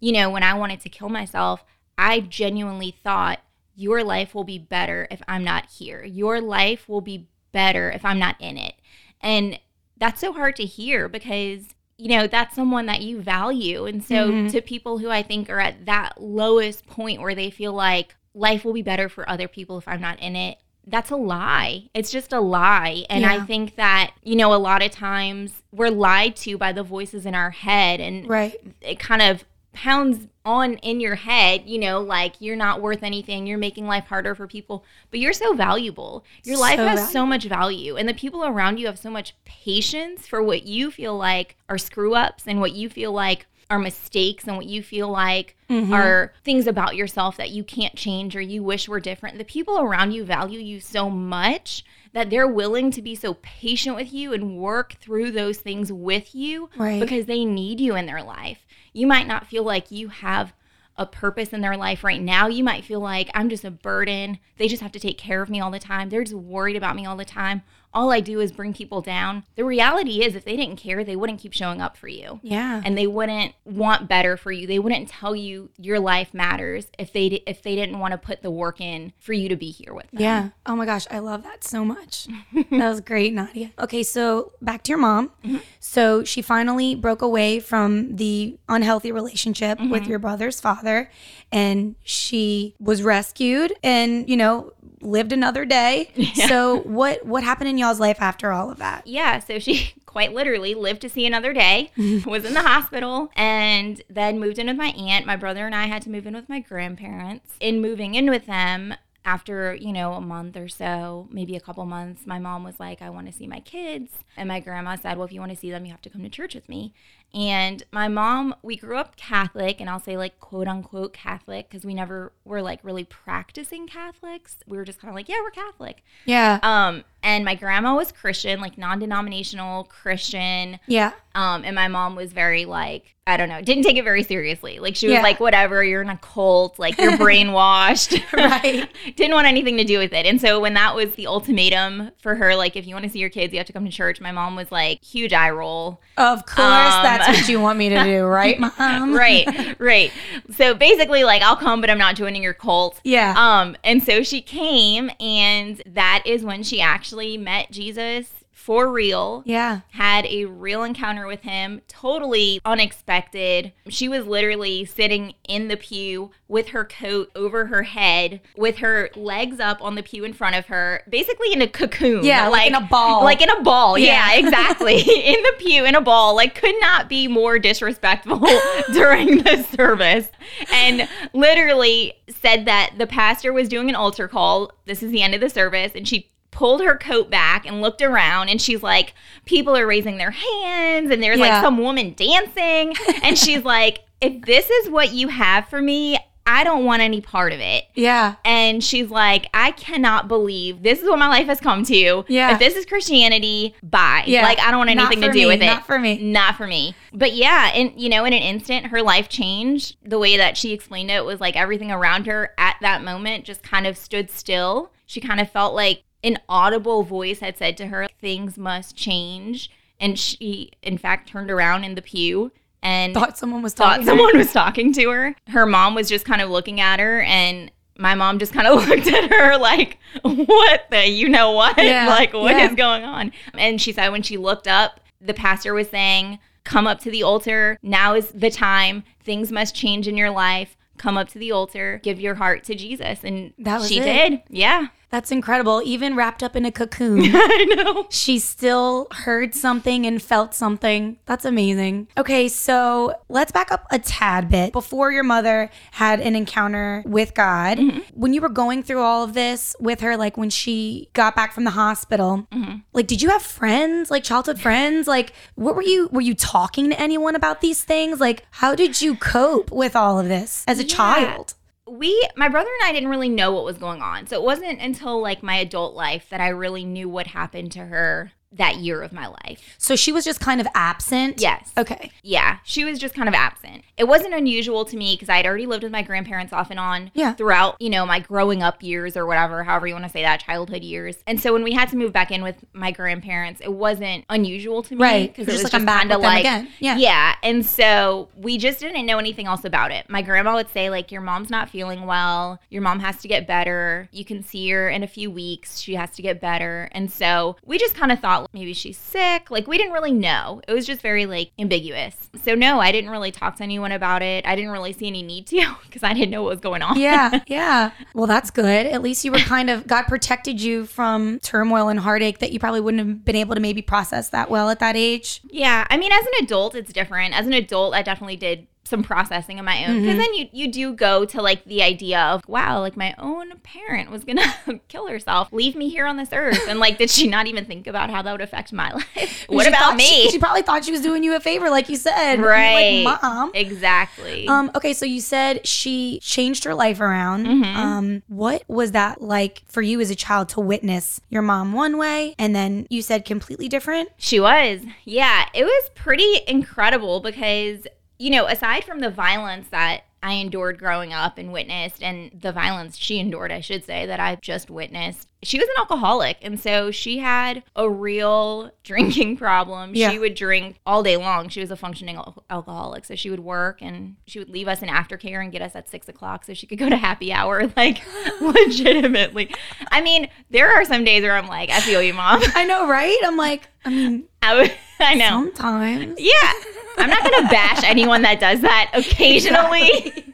you 0.00 0.10
know, 0.10 0.30
when 0.30 0.42
I 0.42 0.54
wanted 0.54 0.80
to 0.80 0.88
kill 0.88 1.10
myself, 1.10 1.66
I 1.98 2.20
genuinely 2.20 2.92
thought 2.92 3.40
your 3.76 4.02
life 4.02 4.34
will 4.34 4.42
be 4.42 4.58
better 4.58 5.06
if 5.10 5.20
I'm 5.28 5.44
not 5.44 5.66
here. 5.66 6.02
Your 6.02 6.40
life 6.40 6.88
will 6.88 7.02
be 7.02 7.28
better 7.52 7.90
if 7.90 8.06
I'm 8.06 8.18
not 8.18 8.40
in 8.40 8.56
it. 8.56 8.72
And 9.20 9.60
that's 9.98 10.18
so 10.18 10.32
hard 10.32 10.56
to 10.56 10.64
hear 10.64 11.10
because 11.10 11.74
you 11.98 12.08
know 12.08 12.26
that's 12.26 12.54
someone 12.54 12.86
that 12.86 13.02
you 13.02 13.20
value 13.20 13.84
and 13.84 14.02
so 14.02 14.30
mm-hmm. 14.30 14.46
to 14.46 14.62
people 14.62 14.98
who 14.98 15.10
i 15.10 15.20
think 15.20 15.50
are 15.50 15.58
at 15.58 15.84
that 15.84 16.12
lowest 16.22 16.86
point 16.86 17.20
where 17.20 17.34
they 17.34 17.50
feel 17.50 17.72
like 17.72 18.14
life 18.38 18.64
will 18.64 18.72
be 18.72 18.82
better 18.82 19.08
for 19.08 19.28
other 19.28 19.48
people 19.48 19.78
if 19.78 19.86
i'm 19.88 20.00
not 20.00 20.18
in 20.20 20.36
it. 20.36 20.58
That's 20.86 21.10
a 21.10 21.16
lie. 21.16 21.90
It's 21.92 22.10
just 22.10 22.32
a 22.32 22.40
lie. 22.40 23.04
And 23.10 23.26
i 23.26 23.44
think 23.44 23.76
that 23.76 24.12
you 24.22 24.36
know 24.36 24.54
a 24.54 24.56
lot 24.68 24.82
of 24.82 24.90
times 24.90 25.62
we're 25.72 25.90
lied 25.90 26.34
to 26.36 26.56
by 26.56 26.72
the 26.72 26.82
voices 26.82 27.26
in 27.26 27.34
our 27.34 27.50
head 27.50 28.00
and 28.00 28.26
Right. 28.28 28.54
it 28.80 28.98
kind 28.98 29.20
of 29.22 29.44
pounds 29.74 30.26
on 30.44 30.74
in 30.78 30.98
your 30.98 31.14
head, 31.14 31.62
you 31.66 31.78
know, 31.78 32.00
like 32.00 32.34
you're 32.40 32.56
not 32.56 32.80
worth 32.80 33.02
anything, 33.02 33.46
you're 33.46 33.58
making 33.58 33.86
life 33.86 34.06
harder 34.06 34.34
for 34.34 34.46
people, 34.46 34.82
but 35.10 35.20
you're 35.20 35.32
so 35.34 35.52
valuable. 35.54 36.24
Your 36.42 36.56
life 36.58 36.78
So 36.78 36.88
has 36.88 37.12
so 37.12 37.26
much 37.26 37.44
value, 37.44 37.96
and 37.96 38.08
the 38.08 38.14
people 38.14 38.42
around 38.44 38.78
you 38.80 38.86
have 38.86 38.98
so 38.98 39.10
much 39.10 39.34
patience 39.44 40.26
for 40.26 40.42
what 40.42 40.62
you 40.64 40.90
feel 40.90 41.16
like 41.16 41.56
are 41.68 41.76
screw 41.78 42.14
ups 42.14 42.44
and 42.46 42.60
what 42.60 42.72
you 42.72 42.88
feel 42.88 43.12
like 43.12 43.46
are 43.70 43.78
mistakes 43.78 44.44
and 44.44 44.56
what 44.56 44.66
you 44.66 44.82
feel 44.82 45.08
like 45.08 45.56
mm-hmm. 45.68 45.92
are 45.92 46.32
things 46.42 46.66
about 46.66 46.96
yourself 46.96 47.36
that 47.36 47.50
you 47.50 47.62
can't 47.62 47.94
change 47.94 48.34
or 48.34 48.40
you 48.40 48.62
wish 48.62 48.88
were 48.88 49.00
different. 49.00 49.36
The 49.38 49.44
people 49.44 49.78
around 49.78 50.12
you 50.12 50.24
value 50.24 50.58
you 50.58 50.80
so 50.80 51.10
much 51.10 51.84
that 52.14 52.30
they're 52.30 52.48
willing 52.48 52.90
to 52.92 53.02
be 53.02 53.14
so 53.14 53.34
patient 53.34 53.94
with 53.94 54.12
you 54.12 54.32
and 54.32 54.56
work 54.58 54.94
through 55.00 55.32
those 55.32 55.58
things 55.58 55.92
with 55.92 56.34
you 56.34 56.70
Right. 56.76 56.98
because 57.00 57.26
they 57.26 57.44
need 57.44 57.80
you 57.80 57.94
in 57.94 58.06
their 58.06 58.22
life. 58.22 58.66
You 58.94 59.06
might 59.06 59.26
not 59.26 59.46
feel 59.46 59.64
like 59.64 59.90
you 59.90 60.08
have 60.08 60.54
a 60.96 61.06
purpose 61.06 61.50
in 61.50 61.60
their 61.60 61.76
life 61.76 62.02
right 62.02 62.20
now. 62.20 62.48
You 62.48 62.64
might 62.64 62.84
feel 62.84 63.00
like 63.00 63.30
I'm 63.32 63.48
just 63.48 63.64
a 63.64 63.70
burden. 63.70 64.38
They 64.56 64.66
just 64.66 64.82
have 64.82 64.92
to 64.92 65.00
take 65.00 65.16
care 65.16 65.40
of 65.40 65.48
me 65.48 65.60
all 65.60 65.70
the 65.70 65.78
time. 65.78 66.08
They're 66.08 66.24
just 66.24 66.34
worried 66.34 66.74
about 66.74 66.96
me 66.96 67.06
all 67.06 67.16
the 67.16 67.24
time. 67.24 67.62
All 67.94 68.12
I 68.12 68.20
do 68.20 68.40
is 68.40 68.52
bring 68.52 68.74
people 68.74 69.00
down. 69.00 69.44
The 69.56 69.64
reality 69.64 70.22
is, 70.22 70.34
if 70.34 70.44
they 70.44 70.56
didn't 70.56 70.76
care, 70.76 71.04
they 71.04 71.16
wouldn't 71.16 71.40
keep 71.40 71.52
showing 71.52 71.80
up 71.80 71.96
for 71.96 72.08
you. 72.08 72.40
Yeah. 72.42 72.82
And 72.84 72.96
they 72.96 73.06
wouldn't 73.06 73.54
want 73.64 74.08
better 74.08 74.36
for 74.36 74.52
you. 74.52 74.66
They 74.66 74.78
wouldn't 74.78 75.08
tell 75.08 75.34
you 75.34 75.70
your 75.78 75.98
life 75.98 76.34
matters 76.34 76.88
if 76.98 77.12
they 77.12 77.26
if 77.46 77.62
they 77.62 77.74
didn't 77.74 77.98
want 77.98 78.12
to 78.12 78.18
put 78.18 78.42
the 78.42 78.50
work 78.50 78.80
in 78.80 79.12
for 79.18 79.32
you 79.32 79.48
to 79.48 79.56
be 79.56 79.70
here 79.70 79.94
with 79.94 80.10
them. 80.10 80.20
Yeah. 80.20 80.48
Oh 80.66 80.76
my 80.76 80.86
gosh, 80.86 81.06
I 81.10 81.18
love 81.18 81.42
that 81.44 81.64
so 81.64 81.84
much. 81.84 82.28
that 82.52 82.70
was 82.70 83.00
great, 83.00 83.32
Nadia. 83.32 83.72
Okay, 83.78 84.02
so 84.02 84.52
back 84.60 84.82
to 84.84 84.90
your 84.90 84.98
mom. 84.98 85.30
Mm-hmm. 85.44 85.58
So 85.80 86.24
she 86.24 86.42
finally 86.42 86.94
broke 86.94 87.22
away 87.22 87.60
from 87.60 88.16
the 88.16 88.58
unhealthy 88.68 89.12
relationship 89.12 89.80
with 89.80 90.02
mm-hmm. 90.02 90.10
your 90.10 90.18
brother's 90.18 90.60
father 90.60 91.10
and 91.50 91.94
she 92.02 92.74
was 92.78 93.02
rescued 93.02 93.72
and, 93.82 94.28
you 94.28 94.36
know, 94.36 94.72
lived 95.00 95.32
another 95.32 95.64
day. 95.64 96.10
So 96.48 96.80
what 96.80 97.26
what 97.26 97.42
happened 97.42 97.68
in 97.68 97.78
y'all's 97.78 98.00
life 98.00 98.22
after 98.22 98.52
all 98.52 98.70
of 98.70 98.78
that? 98.78 99.06
Yeah, 99.06 99.38
so 99.40 99.58
she 99.58 99.92
quite 100.06 100.32
literally 100.32 100.74
lived 100.74 101.02
to 101.02 101.08
see 101.08 101.26
another 101.26 101.52
day, 101.52 101.90
was 102.26 102.44
in 102.44 102.54
the 102.54 102.62
hospital, 102.62 103.30
and 103.36 104.00
then 104.08 104.38
moved 104.38 104.58
in 104.58 104.66
with 104.66 104.76
my 104.76 104.88
aunt. 104.88 105.26
My 105.26 105.36
brother 105.36 105.66
and 105.66 105.74
I 105.74 105.86
had 105.86 106.02
to 106.02 106.10
move 106.10 106.26
in 106.26 106.34
with 106.34 106.48
my 106.48 106.60
grandparents. 106.60 107.54
In 107.60 107.80
moving 107.80 108.14
in 108.14 108.30
with 108.30 108.46
them, 108.46 108.94
after, 109.24 109.74
you 109.74 109.92
know, 109.92 110.14
a 110.14 110.20
month 110.22 110.56
or 110.56 110.68
so, 110.68 111.28
maybe 111.30 111.54
a 111.54 111.60
couple 111.60 111.84
months, 111.84 112.26
my 112.26 112.38
mom 112.38 112.64
was 112.64 112.80
like, 112.80 113.02
I 113.02 113.10
want 113.10 113.26
to 113.26 113.32
see 113.32 113.46
my 113.46 113.60
kids. 113.60 114.10
And 114.38 114.48
my 114.48 114.58
grandma 114.58 114.96
said, 114.96 115.18
Well, 115.18 115.26
if 115.26 115.32
you 115.32 115.40
want 115.40 115.52
to 115.52 115.58
see 115.58 115.70
them, 115.70 115.84
you 115.84 115.90
have 115.90 116.02
to 116.02 116.10
come 116.10 116.22
to 116.22 116.30
church 116.30 116.54
with 116.54 116.68
me. 116.68 116.94
And 117.34 117.82
my 117.92 118.08
mom, 118.08 118.54
we 118.62 118.76
grew 118.76 118.96
up 118.96 119.16
Catholic, 119.16 119.80
and 119.80 119.90
I'll 119.90 120.00
say 120.00 120.16
like 120.16 120.40
quote 120.40 120.66
unquote 120.66 121.12
Catholic 121.12 121.68
because 121.68 121.84
we 121.84 121.94
never 121.94 122.32
were 122.44 122.62
like 122.62 122.80
really 122.82 123.04
practicing 123.04 123.86
Catholics. 123.86 124.56
We 124.66 124.76
were 124.78 124.84
just 124.84 124.98
kind 125.00 125.10
of 125.10 125.14
like, 125.14 125.28
Yeah, 125.28 125.40
we're 125.42 125.50
Catholic. 125.50 126.02
Yeah. 126.24 126.58
Um, 126.62 127.04
and 127.22 127.44
my 127.44 127.54
grandma 127.56 127.94
was 127.96 128.12
Christian, 128.12 128.60
like 128.60 128.78
non-denominational 128.78 129.84
Christian. 129.84 130.78
yeah. 130.86 131.12
Um, 131.34 131.64
and 131.64 131.74
my 131.74 131.86
mom 131.88 132.16
was 132.16 132.32
very 132.32 132.64
like, 132.64 133.14
I 133.26 133.36
don't 133.36 133.48
know, 133.48 133.60
didn't 133.60 133.82
take 133.84 133.96
it 133.96 134.02
very 134.04 134.22
seriously. 134.24 134.78
Like 134.80 134.96
she 134.96 135.06
was 135.06 135.14
Yeah. 135.14 135.22
like, 135.22 135.38
whatever, 135.38 135.84
you're 135.84 136.02
in 136.02 136.08
a 136.10 136.16
cult, 136.16 136.78
like 136.78 136.96
you're 136.98 137.12
brainwashed. 137.18 138.22
Right. 138.32 138.88
didn't 139.16 139.34
want 139.34 139.46
anything 139.46 139.76
to 139.78 139.84
do 139.84 139.98
with 139.98 140.12
it. 140.12 140.26
And 140.26 140.40
so 140.40 140.58
when 140.60 140.74
that 140.74 140.94
was 140.94 141.12
the 141.12 141.26
ultimatum 141.26 142.10
for 142.22 142.34
her, 142.36 142.54
like 142.56 142.76
if 142.76 142.86
you 142.86 142.94
want 142.94 143.04
to 143.04 143.10
see 143.10 143.18
your 143.18 143.28
kids, 143.30 143.52
you 143.52 143.58
have 143.58 143.66
to 143.66 143.72
come 143.72 143.84
to 143.84 143.90
church. 143.90 144.20
My 144.20 144.32
mom 144.32 144.54
was 144.56 144.70
like, 144.72 145.02
huge 145.04 145.32
eye 145.32 145.50
roll. 145.50 146.00
Of 146.16 146.46
course 146.46 146.58
Um, 146.58 147.02
that's 147.18 147.40
what 147.40 147.48
you 147.48 147.60
want 147.60 147.78
me 147.78 147.88
to 147.90 148.04
do, 148.04 148.24
right, 148.26 148.58
mom? 148.58 149.14
right, 149.14 149.78
right. 149.78 150.12
So 150.54 150.74
basically, 150.74 151.24
like, 151.24 151.42
I'll 151.42 151.56
come, 151.56 151.80
but 151.80 151.90
I'm 151.90 151.98
not 151.98 152.16
joining 152.16 152.42
your 152.42 152.54
cult. 152.54 153.00
Yeah. 153.04 153.34
Um, 153.36 153.76
and 153.84 154.02
so 154.02 154.22
she 154.22 154.40
came, 154.40 155.10
and 155.20 155.82
that 155.86 156.22
is 156.26 156.42
when 156.42 156.62
she 156.62 156.80
actually 156.80 157.36
met 157.36 157.70
Jesus 157.70 158.37
for 158.68 158.92
real. 158.92 159.42
Yeah. 159.46 159.80
Had 159.92 160.26
a 160.26 160.44
real 160.44 160.82
encounter 160.82 161.26
with 161.26 161.40
him, 161.40 161.80
totally 161.88 162.60
unexpected. 162.66 163.72
She 163.88 164.10
was 164.10 164.26
literally 164.26 164.84
sitting 164.84 165.32
in 165.48 165.68
the 165.68 165.78
pew 165.78 166.32
with 166.48 166.68
her 166.68 166.84
coat 166.84 167.30
over 167.34 167.64
her 167.68 167.84
head, 167.84 168.42
with 168.58 168.76
her 168.76 169.08
legs 169.16 169.58
up 169.58 169.82
on 169.82 169.94
the 169.94 170.02
pew 170.02 170.22
in 170.22 170.34
front 170.34 170.54
of 170.54 170.66
her, 170.66 171.02
basically 171.08 171.50
in 171.50 171.62
a 171.62 171.66
cocoon. 171.66 172.22
Yeah, 172.22 172.48
like 172.48 172.66
in 172.66 172.74
a 172.74 172.82
ball. 172.82 173.24
Like 173.24 173.40
in 173.40 173.48
a 173.48 173.62
ball. 173.62 173.96
Yeah. 173.96 174.34
Yeah, 174.34 174.46
exactly. 174.46 174.96
in 175.00 175.42
the 175.42 175.54
pew 175.56 175.86
in 175.86 175.94
a 175.94 176.02
ball. 176.02 176.36
Like 176.36 176.54
could 176.54 176.78
not 176.78 177.08
be 177.08 177.26
more 177.26 177.58
disrespectful 177.58 178.38
during 178.92 179.44
the 179.44 179.62
service. 179.74 180.28
And 180.74 181.08
literally 181.32 182.12
said 182.28 182.66
that 182.66 182.96
the 182.98 183.06
pastor 183.06 183.50
was 183.50 183.66
doing 183.66 183.88
an 183.88 183.94
altar 183.94 184.28
call. 184.28 184.72
This 184.84 185.02
is 185.02 185.10
the 185.10 185.22
end 185.22 185.34
of 185.34 185.40
the 185.40 185.48
service. 185.48 185.92
And 185.94 186.06
she 186.06 186.28
pulled 186.50 186.80
her 186.82 186.96
coat 186.96 187.30
back 187.30 187.66
and 187.66 187.80
looked 187.82 188.02
around 188.02 188.48
and 188.48 188.60
she's 188.60 188.82
like 188.82 189.14
people 189.44 189.76
are 189.76 189.86
raising 189.86 190.16
their 190.18 190.30
hands 190.30 191.10
and 191.10 191.22
there's 191.22 191.38
Yeah. 191.38 191.54
like 191.54 191.62
some 191.62 191.78
woman 191.78 192.14
dancing 192.16 192.94
and 193.22 193.38
she's 193.44 193.64
like 193.64 194.00
if 194.20 194.42
this 194.42 194.68
is 194.68 194.90
what 194.90 195.12
you 195.12 195.28
have 195.28 195.68
for 195.68 195.80
me 195.80 196.18
I 196.50 196.64
don't 196.64 196.86
want 196.86 197.02
any 197.02 197.20
part 197.20 197.52
of 197.52 197.60
it 197.60 197.84
Yeah. 197.94 198.36
and 198.42 198.82
she's 198.82 199.10
like, 199.10 199.50
I 199.52 199.70
cannot 199.72 200.28
believe 200.28 200.82
this 200.82 200.98
is 201.02 201.04
what 201.06 201.18
my 201.18 201.28
life 201.28 201.44
has 201.46 201.60
come 201.60 201.84
to. 201.84 202.24
Yeah. 202.26 202.54
If 202.54 202.58
this 202.58 202.74
is 202.74 202.86
Christianity, 202.86 203.74
bye. 203.82 204.24
Yeah. 204.26 204.44
Like, 204.44 204.58
I 204.58 204.70
don't 204.70 204.78
want 204.78 204.88
anything 204.88 205.20
to 205.20 205.26
do 205.30 205.40
me, 205.40 205.44
with 205.46 205.60
it. 205.60 205.66
not 205.66 205.84
for 205.84 205.98
me. 205.98 206.16
Not 206.22 206.56
for 206.56 206.66
me. 206.66 206.94
But 207.12 207.34
yeah, 207.34 207.70
and 207.74 207.92
you 208.00 208.08
know, 208.08 208.24
in 208.24 208.32
an 208.32 208.40
instant, 208.42 208.86
her 208.86 209.02
life 209.02 209.28
changed. 209.28 209.98
The 210.02 210.18
way 210.18 210.38
that 210.38 210.56
she 210.56 210.72
explained 210.72 211.10
it 211.10 211.22
was 211.22 211.38
like 211.38 211.54
everything 211.54 211.90
around 211.92 212.24
her 212.26 212.54
at 212.56 212.76
that 212.80 213.04
moment 213.04 213.44
just 213.44 213.62
kind 213.62 213.86
of 213.86 213.98
stood 213.98 214.30
still. 214.30 214.90
She 215.04 215.20
kind 215.20 215.40
of 215.40 215.50
felt 215.52 215.74
like 215.74 216.02
an 216.24 216.38
audible 216.48 217.02
voice 217.02 217.40
had 217.40 217.56
said 217.56 217.76
to 217.78 217.86
her, 217.88 218.08
things 218.20 218.58
must 218.58 218.96
change. 218.96 219.70
And 220.00 220.18
she, 220.18 220.70
in 220.82 220.98
fact, 220.98 221.28
turned 221.28 221.50
around 221.50 221.84
in 221.84 221.94
the 221.94 222.02
pew 222.02 222.52
and 222.82 223.12
Thought 223.14 223.36
someone 223.36 223.62
was 223.62 223.74
thought 223.74 223.90
talking. 223.94 224.06
someone 224.06 224.36
was 224.38 224.52
talking 224.52 224.92
to 224.92 225.10
her. 225.10 225.34
Her 225.48 225.66
mom 225.66 225.94
was 225.96 226.08
just 226.08 226.24
kind 226.24 226.40
of 226.40 226.48
looking 226.50 226.80
at 226.80 227.00
her, 227.00 227.22
and 227.22 227.72
my 227.98 228.14
mom 228.14 228.38
just 228.38 228.52
kind 228.52 228.68
of 228.68 228.76
looked 228.88 229.08
at 229.08 229.30
her 229.32 229.58
like, 229.58 229.98
"What 230.22 230.84
the? 230.90 231.08
You 231.08 231.28
know 231.28 231.50
what? 231.50 231.76
Yeah, 231.82 232.06
like 232.06 232.32
what 232.32 232.54
is 232.56 232.70
yeah. 232.70 232.74
going 232.76 233.02
on?" 233.02 233.32
And 233.54 233.80
she 233.80 233.90
said 233.92 234.10
when 234.10 234.22
she 234.22 234.36
looked 234.36 234.68
up, 234.68 235.00
the 235.20 235.34
pastor 235.34 235.74
was 235.74 235.88
saying, 235.90 236.38
"Come 236.62 236.86
up 236.86 237.00
to 237.00 237.10
the 237.10 237.24
altar. 237.24 237.76
Now 237.82 238.14
is 238.14 238.28
the 238.28 238.48
time. 238.50 239.02
Things 239.24 239.50
must 239.50 239.74
change 239.74 240.06
in 240.06 240.16
your 240.16 240.30
life." 240.30 240.76
Come 240.98 241.16
up 241.16 241.28
to 241.30 241.38
the 241.38 241.52
altar, 241.52 242.00
give 242.02 242.20
your 242.20 242.34
heart 242.34 242.64
to 242.64 242.74
Jesus. 242.74 243.22
And 243.22 243.52
That 243.58 243.78
was 243.78 243.88
she 243.88 244.00
it. 244.00 244.04
did. 244.04 244.42
Yeah. 244.48 244.88
That's 245.10 245.30
incredible. 245.32 245.80
Even 245.84 246.14
wrapped 246.16 246.42
up 246.42 246.54
in 246.54 246.64
a 246.64 246.72
cocoon. 246.72 247.22
I 247.34 247.64
know. 247.76 248.06
she 248.10 248.38
still 248.38 249.08
heard 249.12 249.54
something 249.54 250.06
and 250.06 250.20
felt 250.20 250.54
something. 250.54 251.18
That's 251.26 251.44
amazing. 251.44 252.08
Okay, 252.16 252.48
so 252.48 253.14
let's 253.28 253.52
back 253.52 253.72
up 253.72 253.86
a 253.90 253.98
tad 253.98 254.50
bit. 254.50 254.72
Before 254.72 255.10
your 255.10 255.24
mother 255.24 255.70
had 255.92 256.20
an 256.20 256.36
encounter 256.36 257.02
with 257.06 257.34
God, 257.34 257.78
mm-hmm. 257.78 258.00
when 258.12 258.34
you 258.34 258.40
were 258.40 258.48
going 258.48 258.82
through 258.82 259.00
all 259.00 259.24
of 259.24 259.34
this 259.34 259.74
with 259.80 260.00
her, 260.00 260.16
like 260.16 260.36
when 260.36 260.50
she 260.50 261.08
got 261.14 261.34
back 261.34 261.52
from 261.52 261.64
the 261.64 261.70
hospital, 261.70 262.46
mm-hmm. 262.52 262.78
like 262.92 263.06
did 263.06 263.22
you 263.22 263.30
have 263.30 263.42
friends, 263.42 264.10
like 264.10 264.24
childhood 264.24 264.60
friends? 264.60 265.06
Like 265.06 265.32
what 265.54 265.74
were 265.74 265.82
you 265.82 266.08
were 266.12 266.20
you 266.20 266.34
talking 266.34 266.90
to 266.90 267.00
anyone 267.00 267.34
about 267.34 267.60
these 267.60 267.82
things? 267.82 268.20
Like 268.20 268.44
how 268.50 268.74
did 268.74 269.00
you 269.00 269.14
cope 269.16 269.70
with 269.70 269.96
all 269.96 270.18
of 270.18 270.28
this 270.28 270.64
as 270.68 270.78
a 270.78 270.84
child? 270.84 271.54
We 271.90 272.28
my 272.36 272.48
brother 272.48 272.70
and 272.80 272.88
I 272.88 272.92
didn't 272.92 273.08
really 273.08 273.28
know 273.28 273.52
what 273.52 273.64
was 273.64 273.78
going 273.78 274.02
on. 274.02 274.26
So 274.26 274.36
it 274.36 274.42
wasn't 274.42 274.80
until 274.80 275.20
like 275.20 275.42
my 275.42 275.56
adult 275.56 275.94
life 275.94 276.28
that 276.30 276.40
I 276.40 276.48
really 276.48 276.84
knew 276.84 277.08
what 277.08 277.28
happened 277.28 277.72
to 277.72 277.86
her 277.86 278.32
that 278.52 278.76
year 278.76 279.02
of 279.02 279.12
my 279.12 279.26
life. 279.26 279.76
So 279.78 279.94
she 279.96 280.10
was 280.12 280.24
just 280.24 280.40
kind 280.40 280.60
of 280.60 280.66
absent. 280.74 281.40
Yes. 281.40 281.70
Okay. 281.76 282.10
Yeah, 282.22 282.58
she 282.64 282.84
was 282.84 282.98
just 282.98 283.14
kind 283.14 283.28
of 283.28 283.34
absent. 283.34 283.82
It 283.96 284.04
wasn't 284.08 284.32
unusual 284.34 284.84
to 284.86 284.96
me 284.96 285.14
because 285.14 285.28
I'd 285.28 285.44
already 285.44 285.66
lived 285.66 285.82
with 285.82 285.92
my 285.92 286.02
grandparents 286.02 286.52
off 286.52 286.70
and 286.70 286.80
on 286.80 287.10
Yeah. 287.14 287.34
throughout, 287.34 287.76
you 287.80 287.90
know, 287.90 288.06
my 288.06 288.20
growing 288.20 288.62
up 288.62 288.82
years 288.82 289.16
or 289.16 289.26
whatever, 289.26 289.64
however 289.64 289.86
you 289.86 289.92
want 289.94 290.06
to 290.06 290.10
say 290.10 290.22
that, 290.22 290.40
childhood 290.40 290.82
years. 290.82 291.16
And 291.26 291.40
so 291.40 291.52
when 291.52 291.62
we 291.62 291.72
had 291.72 291.88
to 291.90 291.96
move 291.96 292.12
back 292.12 292.30
in 292.30 292.42
with 292.42 292.56
my 292.72 292.90
grandparents, 292.90 293.60
it 293.60 293.72
wasn't 293.72 294.24
unusual 294.30 294.82
to 294.84 294.94
me 294.96 295.02
Right. 295.02 295.30
because 295.34 295.48
it 295.48 295.52
just 295.52 295.64
was 295.64 295.72
like, 295.72 295.74
I'm 295.74 295.80
just 295.80 295.86
back 295.86 295.98
kind 296.00 296.12
of 296.12 296.20
them 296.22 296.30
like 296.30 296.40
again. 296.40 296.68
Yeah. 296.78 296.96
yeah. 296.96 297.34
And 297.42 297.66
so 297.66 298.28
we 298.36 298.56
just 298.56 298.80
didn't 298.80 299.04
know 299.04 299.18
anything 299.18 299.46
else 299.46 299.64
about 299.64 299.90
it. 299.90 300.08
My 300.08 300.22
grandma 300.22 300.54
would 300.54 300.70
say 300.70 300.88
like 300.90 301.12
your 301.12 301.20
mom's 301.20 301.50
not 301.50 301.68
feeling 301.68 302.06
well. 302.06 302.60
Your 302.70 302.82
mom 302.82 303.00
has 303.00 303.18
to 303.22 303.28
get 303.28 303.46
better. 303.46 304.08
You 304.12 304.24
can 304.24 304.42
see 304.42 304.70
her 304.70 304.88
in 304.88 305.02
a 305.02 305.06
few 305.08 305.30
weeks. 305.30 305.80
She 305.80 305.94
has 305.96 306.10
to 306.12 306.22
get 306.22 306.40
better. 306.40 306.88
And 306.92 307.10
so 307.12 307.56
we 307.64 307.78
just 307.78 307.94
kind 307.94 308.10
of 308.12 308.20
thought 308.20 308.37
maybe 308.52 308.72
she's 308.72 308.98
sick. 308.98 309.50
Like 309.50 309.66
we 309.66 309.78
didn't 309.78 309.92
really 309.92 310.12
know. 310.12 310.60
It 310.68 310.72
was 310.72 310.86
just 310.86 311.00
very 311.00 311.26
like 311.26 311.50
ambiguous. 311.58 312.14
So 312.44 312.54
no, 312.54 312.78
I 312.80 312.92
didn't 312.92 313.10
really 313.10 313.32
talk 313.32 313.56
to 313.56 313.62
anyone 313.62 313.92
about 313.92 314.22
it. 314.22 314.46
I 314.46 314.54
didn't 314.56 314.70
really 314.70 314.92
see 314.92 315.06
any 315.06 315.22
need 315.22 315.46
to 315.48 315.74
because 315.86 316.02
I 316.02 316.12
didn't 316.14 316.30
know 316.30 316.42
what 316.42 316.50
was 316.50 316.60
going 316.60 316.82
on. 316.82 316.98
yeah, 316.98 317.40
yeah. 317.46 317.90
Well, 318.14 318.26
that's 318.26 318.50
good. 318.50 318.86
At 318.86 319.02
least 319.02 319.24
you 319.24 319.32
were 319.32 319.38
kind 319.38 319.70
of 319.70 319.86
God 319.86 320.04
protected 320.04 320.60
you 320.60 320.86
from 320.86 321.40
turmoil 321.40 321.88
and 321.88 322.00
heartache 322.00 322.38
that 322.38 322.52
you 322.52 322.58
probably 322.58 322.80
wouldn't 322.80 323.06
have 323.06 323.24
been 323.24 323.36
able 323.36 323.54
to 323.54 323.60
maybe 323.60 323.82
process 323.82 324.30
that 324.30 324.50
well 324.50 324.70
at 324.70 324.78
that 324.80 324.96
age. 324.96 325.40
Yeah, 325.50 325.86
I 325.90 325.96
mean, 325.96 326.12
as 326.12 326.24
an 326.24 326.44
adult, 326.44 326.74
it's 326.74 326.92
different. 326.92 327.34
As 327.34 327.46
an 327.46 327.52
adult, 327.52 327.94
I 327.94 328.02
definitely 328.02 328.36
did 328.36 328.66
some 328.88 329.02
processing 329.02 329.58
of 329.58 329.64
my 329.64 329.86
own 329.86 330.00
because 330.00 330.16
then 330.16 330.34
you 330.34 330.48
you 330.52 330.72
do 330.72 330.92
go 330.92 331.24
to 331.24 331.42
like 331.42 331.64
the 331.64 331.82
idea 331.82 332.20
of 332.20 332.46
wow, 332.48 332.80
like 332.80 332.96
my 332.96 333.14
own 333.18 333.58
parent 333.62 334.10
was 334.10 334.24
gonna 334.24 334.54
kill 334.88 335.06
herself, 335.06 335.52
leave 335.52 335.76
me 335.76 335.88
here 335.88 336.06
on 336.06 336.16
this 336.16 336.30
earth, 336.32 336.60
and 336.68 336.78
like 336.78 336.98
did 336.98 337.10
she 337.10 337.28
not 337.28 337.46
even 337.46 337.64
think 337.64 337.86
about 337.86 338.10
how 338.10 338.22
that 338.22 338.32
would 338.32 338.40
affect 338.40 338.72
my 338.72 338.90
life? 339.16 339.44
what 339.48 339.64
She 339.64 339.68
about 339.68 339.96
me? 339.96 340.04
She, 340.04 340.30
she 340.30 340.38
probably 340.38 340.62
thought 340.62 340.84
she 340.84 340.92
was 340.92 341.00
doing 341.00 341.22
you 341.22 341.34
a 341.36 341.40
favor, 341.40 341.70
like 341.70 341.88
you 341.88 341.96
said. 341.96 342.40
Right, 342.40 343.04
like, 343.04 343.22
mom. 343.22 343.50
Exactly. 343.54 344.48
Um, 344.48 344.70
okay, 344.74 344.92
so 344.92 345.04
you 345.04 345.20
said 345.20 345.66
she 345.66 346.20
changed 346.20 346.64
her 346.64 346.74
life 346.74 347.00
around. 347.00 347.46
Mm-hmm. 347.46 347.76
Um, 347.76 348.22
what 348.28 348.62
was 348.68 348.92
that 348.92 349.20
like 349.20 349.62
for 349.66 349.82
you 349.82 350.00
as 350.00 350.10
a 350.10 350.14
child 350.14 350.48
to 350.50 350.60
witness 350.60 351.20
your 351.28 351.42
mom 351.42 351.72
one 351.72 351.98
way 351.98 352.34
and 352.38 352.54
then 352.54 352.86
you 352.90 353.02
said 353.02 353.24
completely 353.24 353.68
different? 353.68 354.08
She 354.16 354.40
was. 354.40 354.80
Yeah, 355.04 355.46
it 355.54 355.64
was 355.64 355.90
pretty 355.94 356.40
incredible 356.46 357.20
because, 357.20 357.86
you 358.18 358.30
know, 358.30 358.46
aside 358.46 358.84
from 358.84 359.00
the 359.00 359.10
violence 359.10 359.68
that 359.70 360.02
I 360.20 360.32
endured 360.34 360.78
growing 360.78 361.12
up 361.12 361.38
and 361.38 361.52
witnessed, 361.52 362.02
and 362.02 362.32
the 362.38 362.50
violence 362.50 362.96
she 362.96 363.18
endured, 363.20 363.52
I 363.52 363.60
should 363.60 363.84
say, 363.84 364.04
that 364.06 364.18
I've 364.18 364.40
just 364.40 364.68
witnessed, 364.68 365.28
she 365.44 365.58
was 365.58 365.68
an 365.68 365.74
alcoholic. 365.78 366.38
And 366.42 366.58
so 366.58 366.90
she 366.90 367.18
had 367.18 367.62
a 367.76 367.88
real 367.88 368.72
drinking 368.82 369.36
problem. 369.36 369.94
Yeah. 369.94 370.10
She 370.10 370.18
would 370.18 370.34
drink 370.34 370.80
all 370.84 371.04
day 371.04 371.16
long. 371.16 371.48
She 371.48 371.60
was 371.60 371.70
a 371.70 371.76
functioning 371.76 372.16
al- 372.16 372.42
alcoholic. 372.50 373.04
So 373.04 373.14
she 373.14 373.30
would 373.30 373.40
work 373.40 373.80
and 373.80 374.16
she 374.26 374.40
would 374.40 374.48
leave 374.48 374.66
us 374.66 374.82
in 374.82 374.88
aftercare 374.88 375.40
and 375.40 375.52
get 375.52 375.62
us 375.62 375.76
at 375.76 375.88
six 375.88 376.08
o'clock 376.08 376.44
so 376.44 376.52
she 376.52 376.66
could 376.66 376.78
go 376.78 376.88
to 376.88 376.96
happy 376.96 377.32
hour, 377.32 377.72
like 377.76 378.02
legitimately. 378.40 379.54
I 379.92 380.00
mean, 380.00 380.28
there 380.50 380.72
are 380.72 380.84
some 380.84 381.04
days 381.04 381.22
where 381.22 381.36
I'm 381.36 381.46
like, 381.46 381.70
I 381.70 381.80
feel 381.80 382.02
you, 382.02 382.14
mom. 382.14 382.42
I 382.56 382.64
know, 382.64 382.88
right? 382.88 383.18
I'm 383.22 383.36
like, 383.36 383.68
I 383.84 383.90
mean, 383.90 384.24
I, 384.42 384.56
would, 384.56 384.74
I 385.08 385.14
know. 385.14 385.50
sometimes 385.54 386.14
Yeah. 386.18 386.52
I'm 387.00 387.08
not 387.10 387.22
going 387.22 387.44
to 387.44 387.48
bash 387.48 387.82
anyone 387.84 388.22
that 388.22 388.40
does 388.40 388.60
that 388.62 388.90
occasionally. 388.92 390.24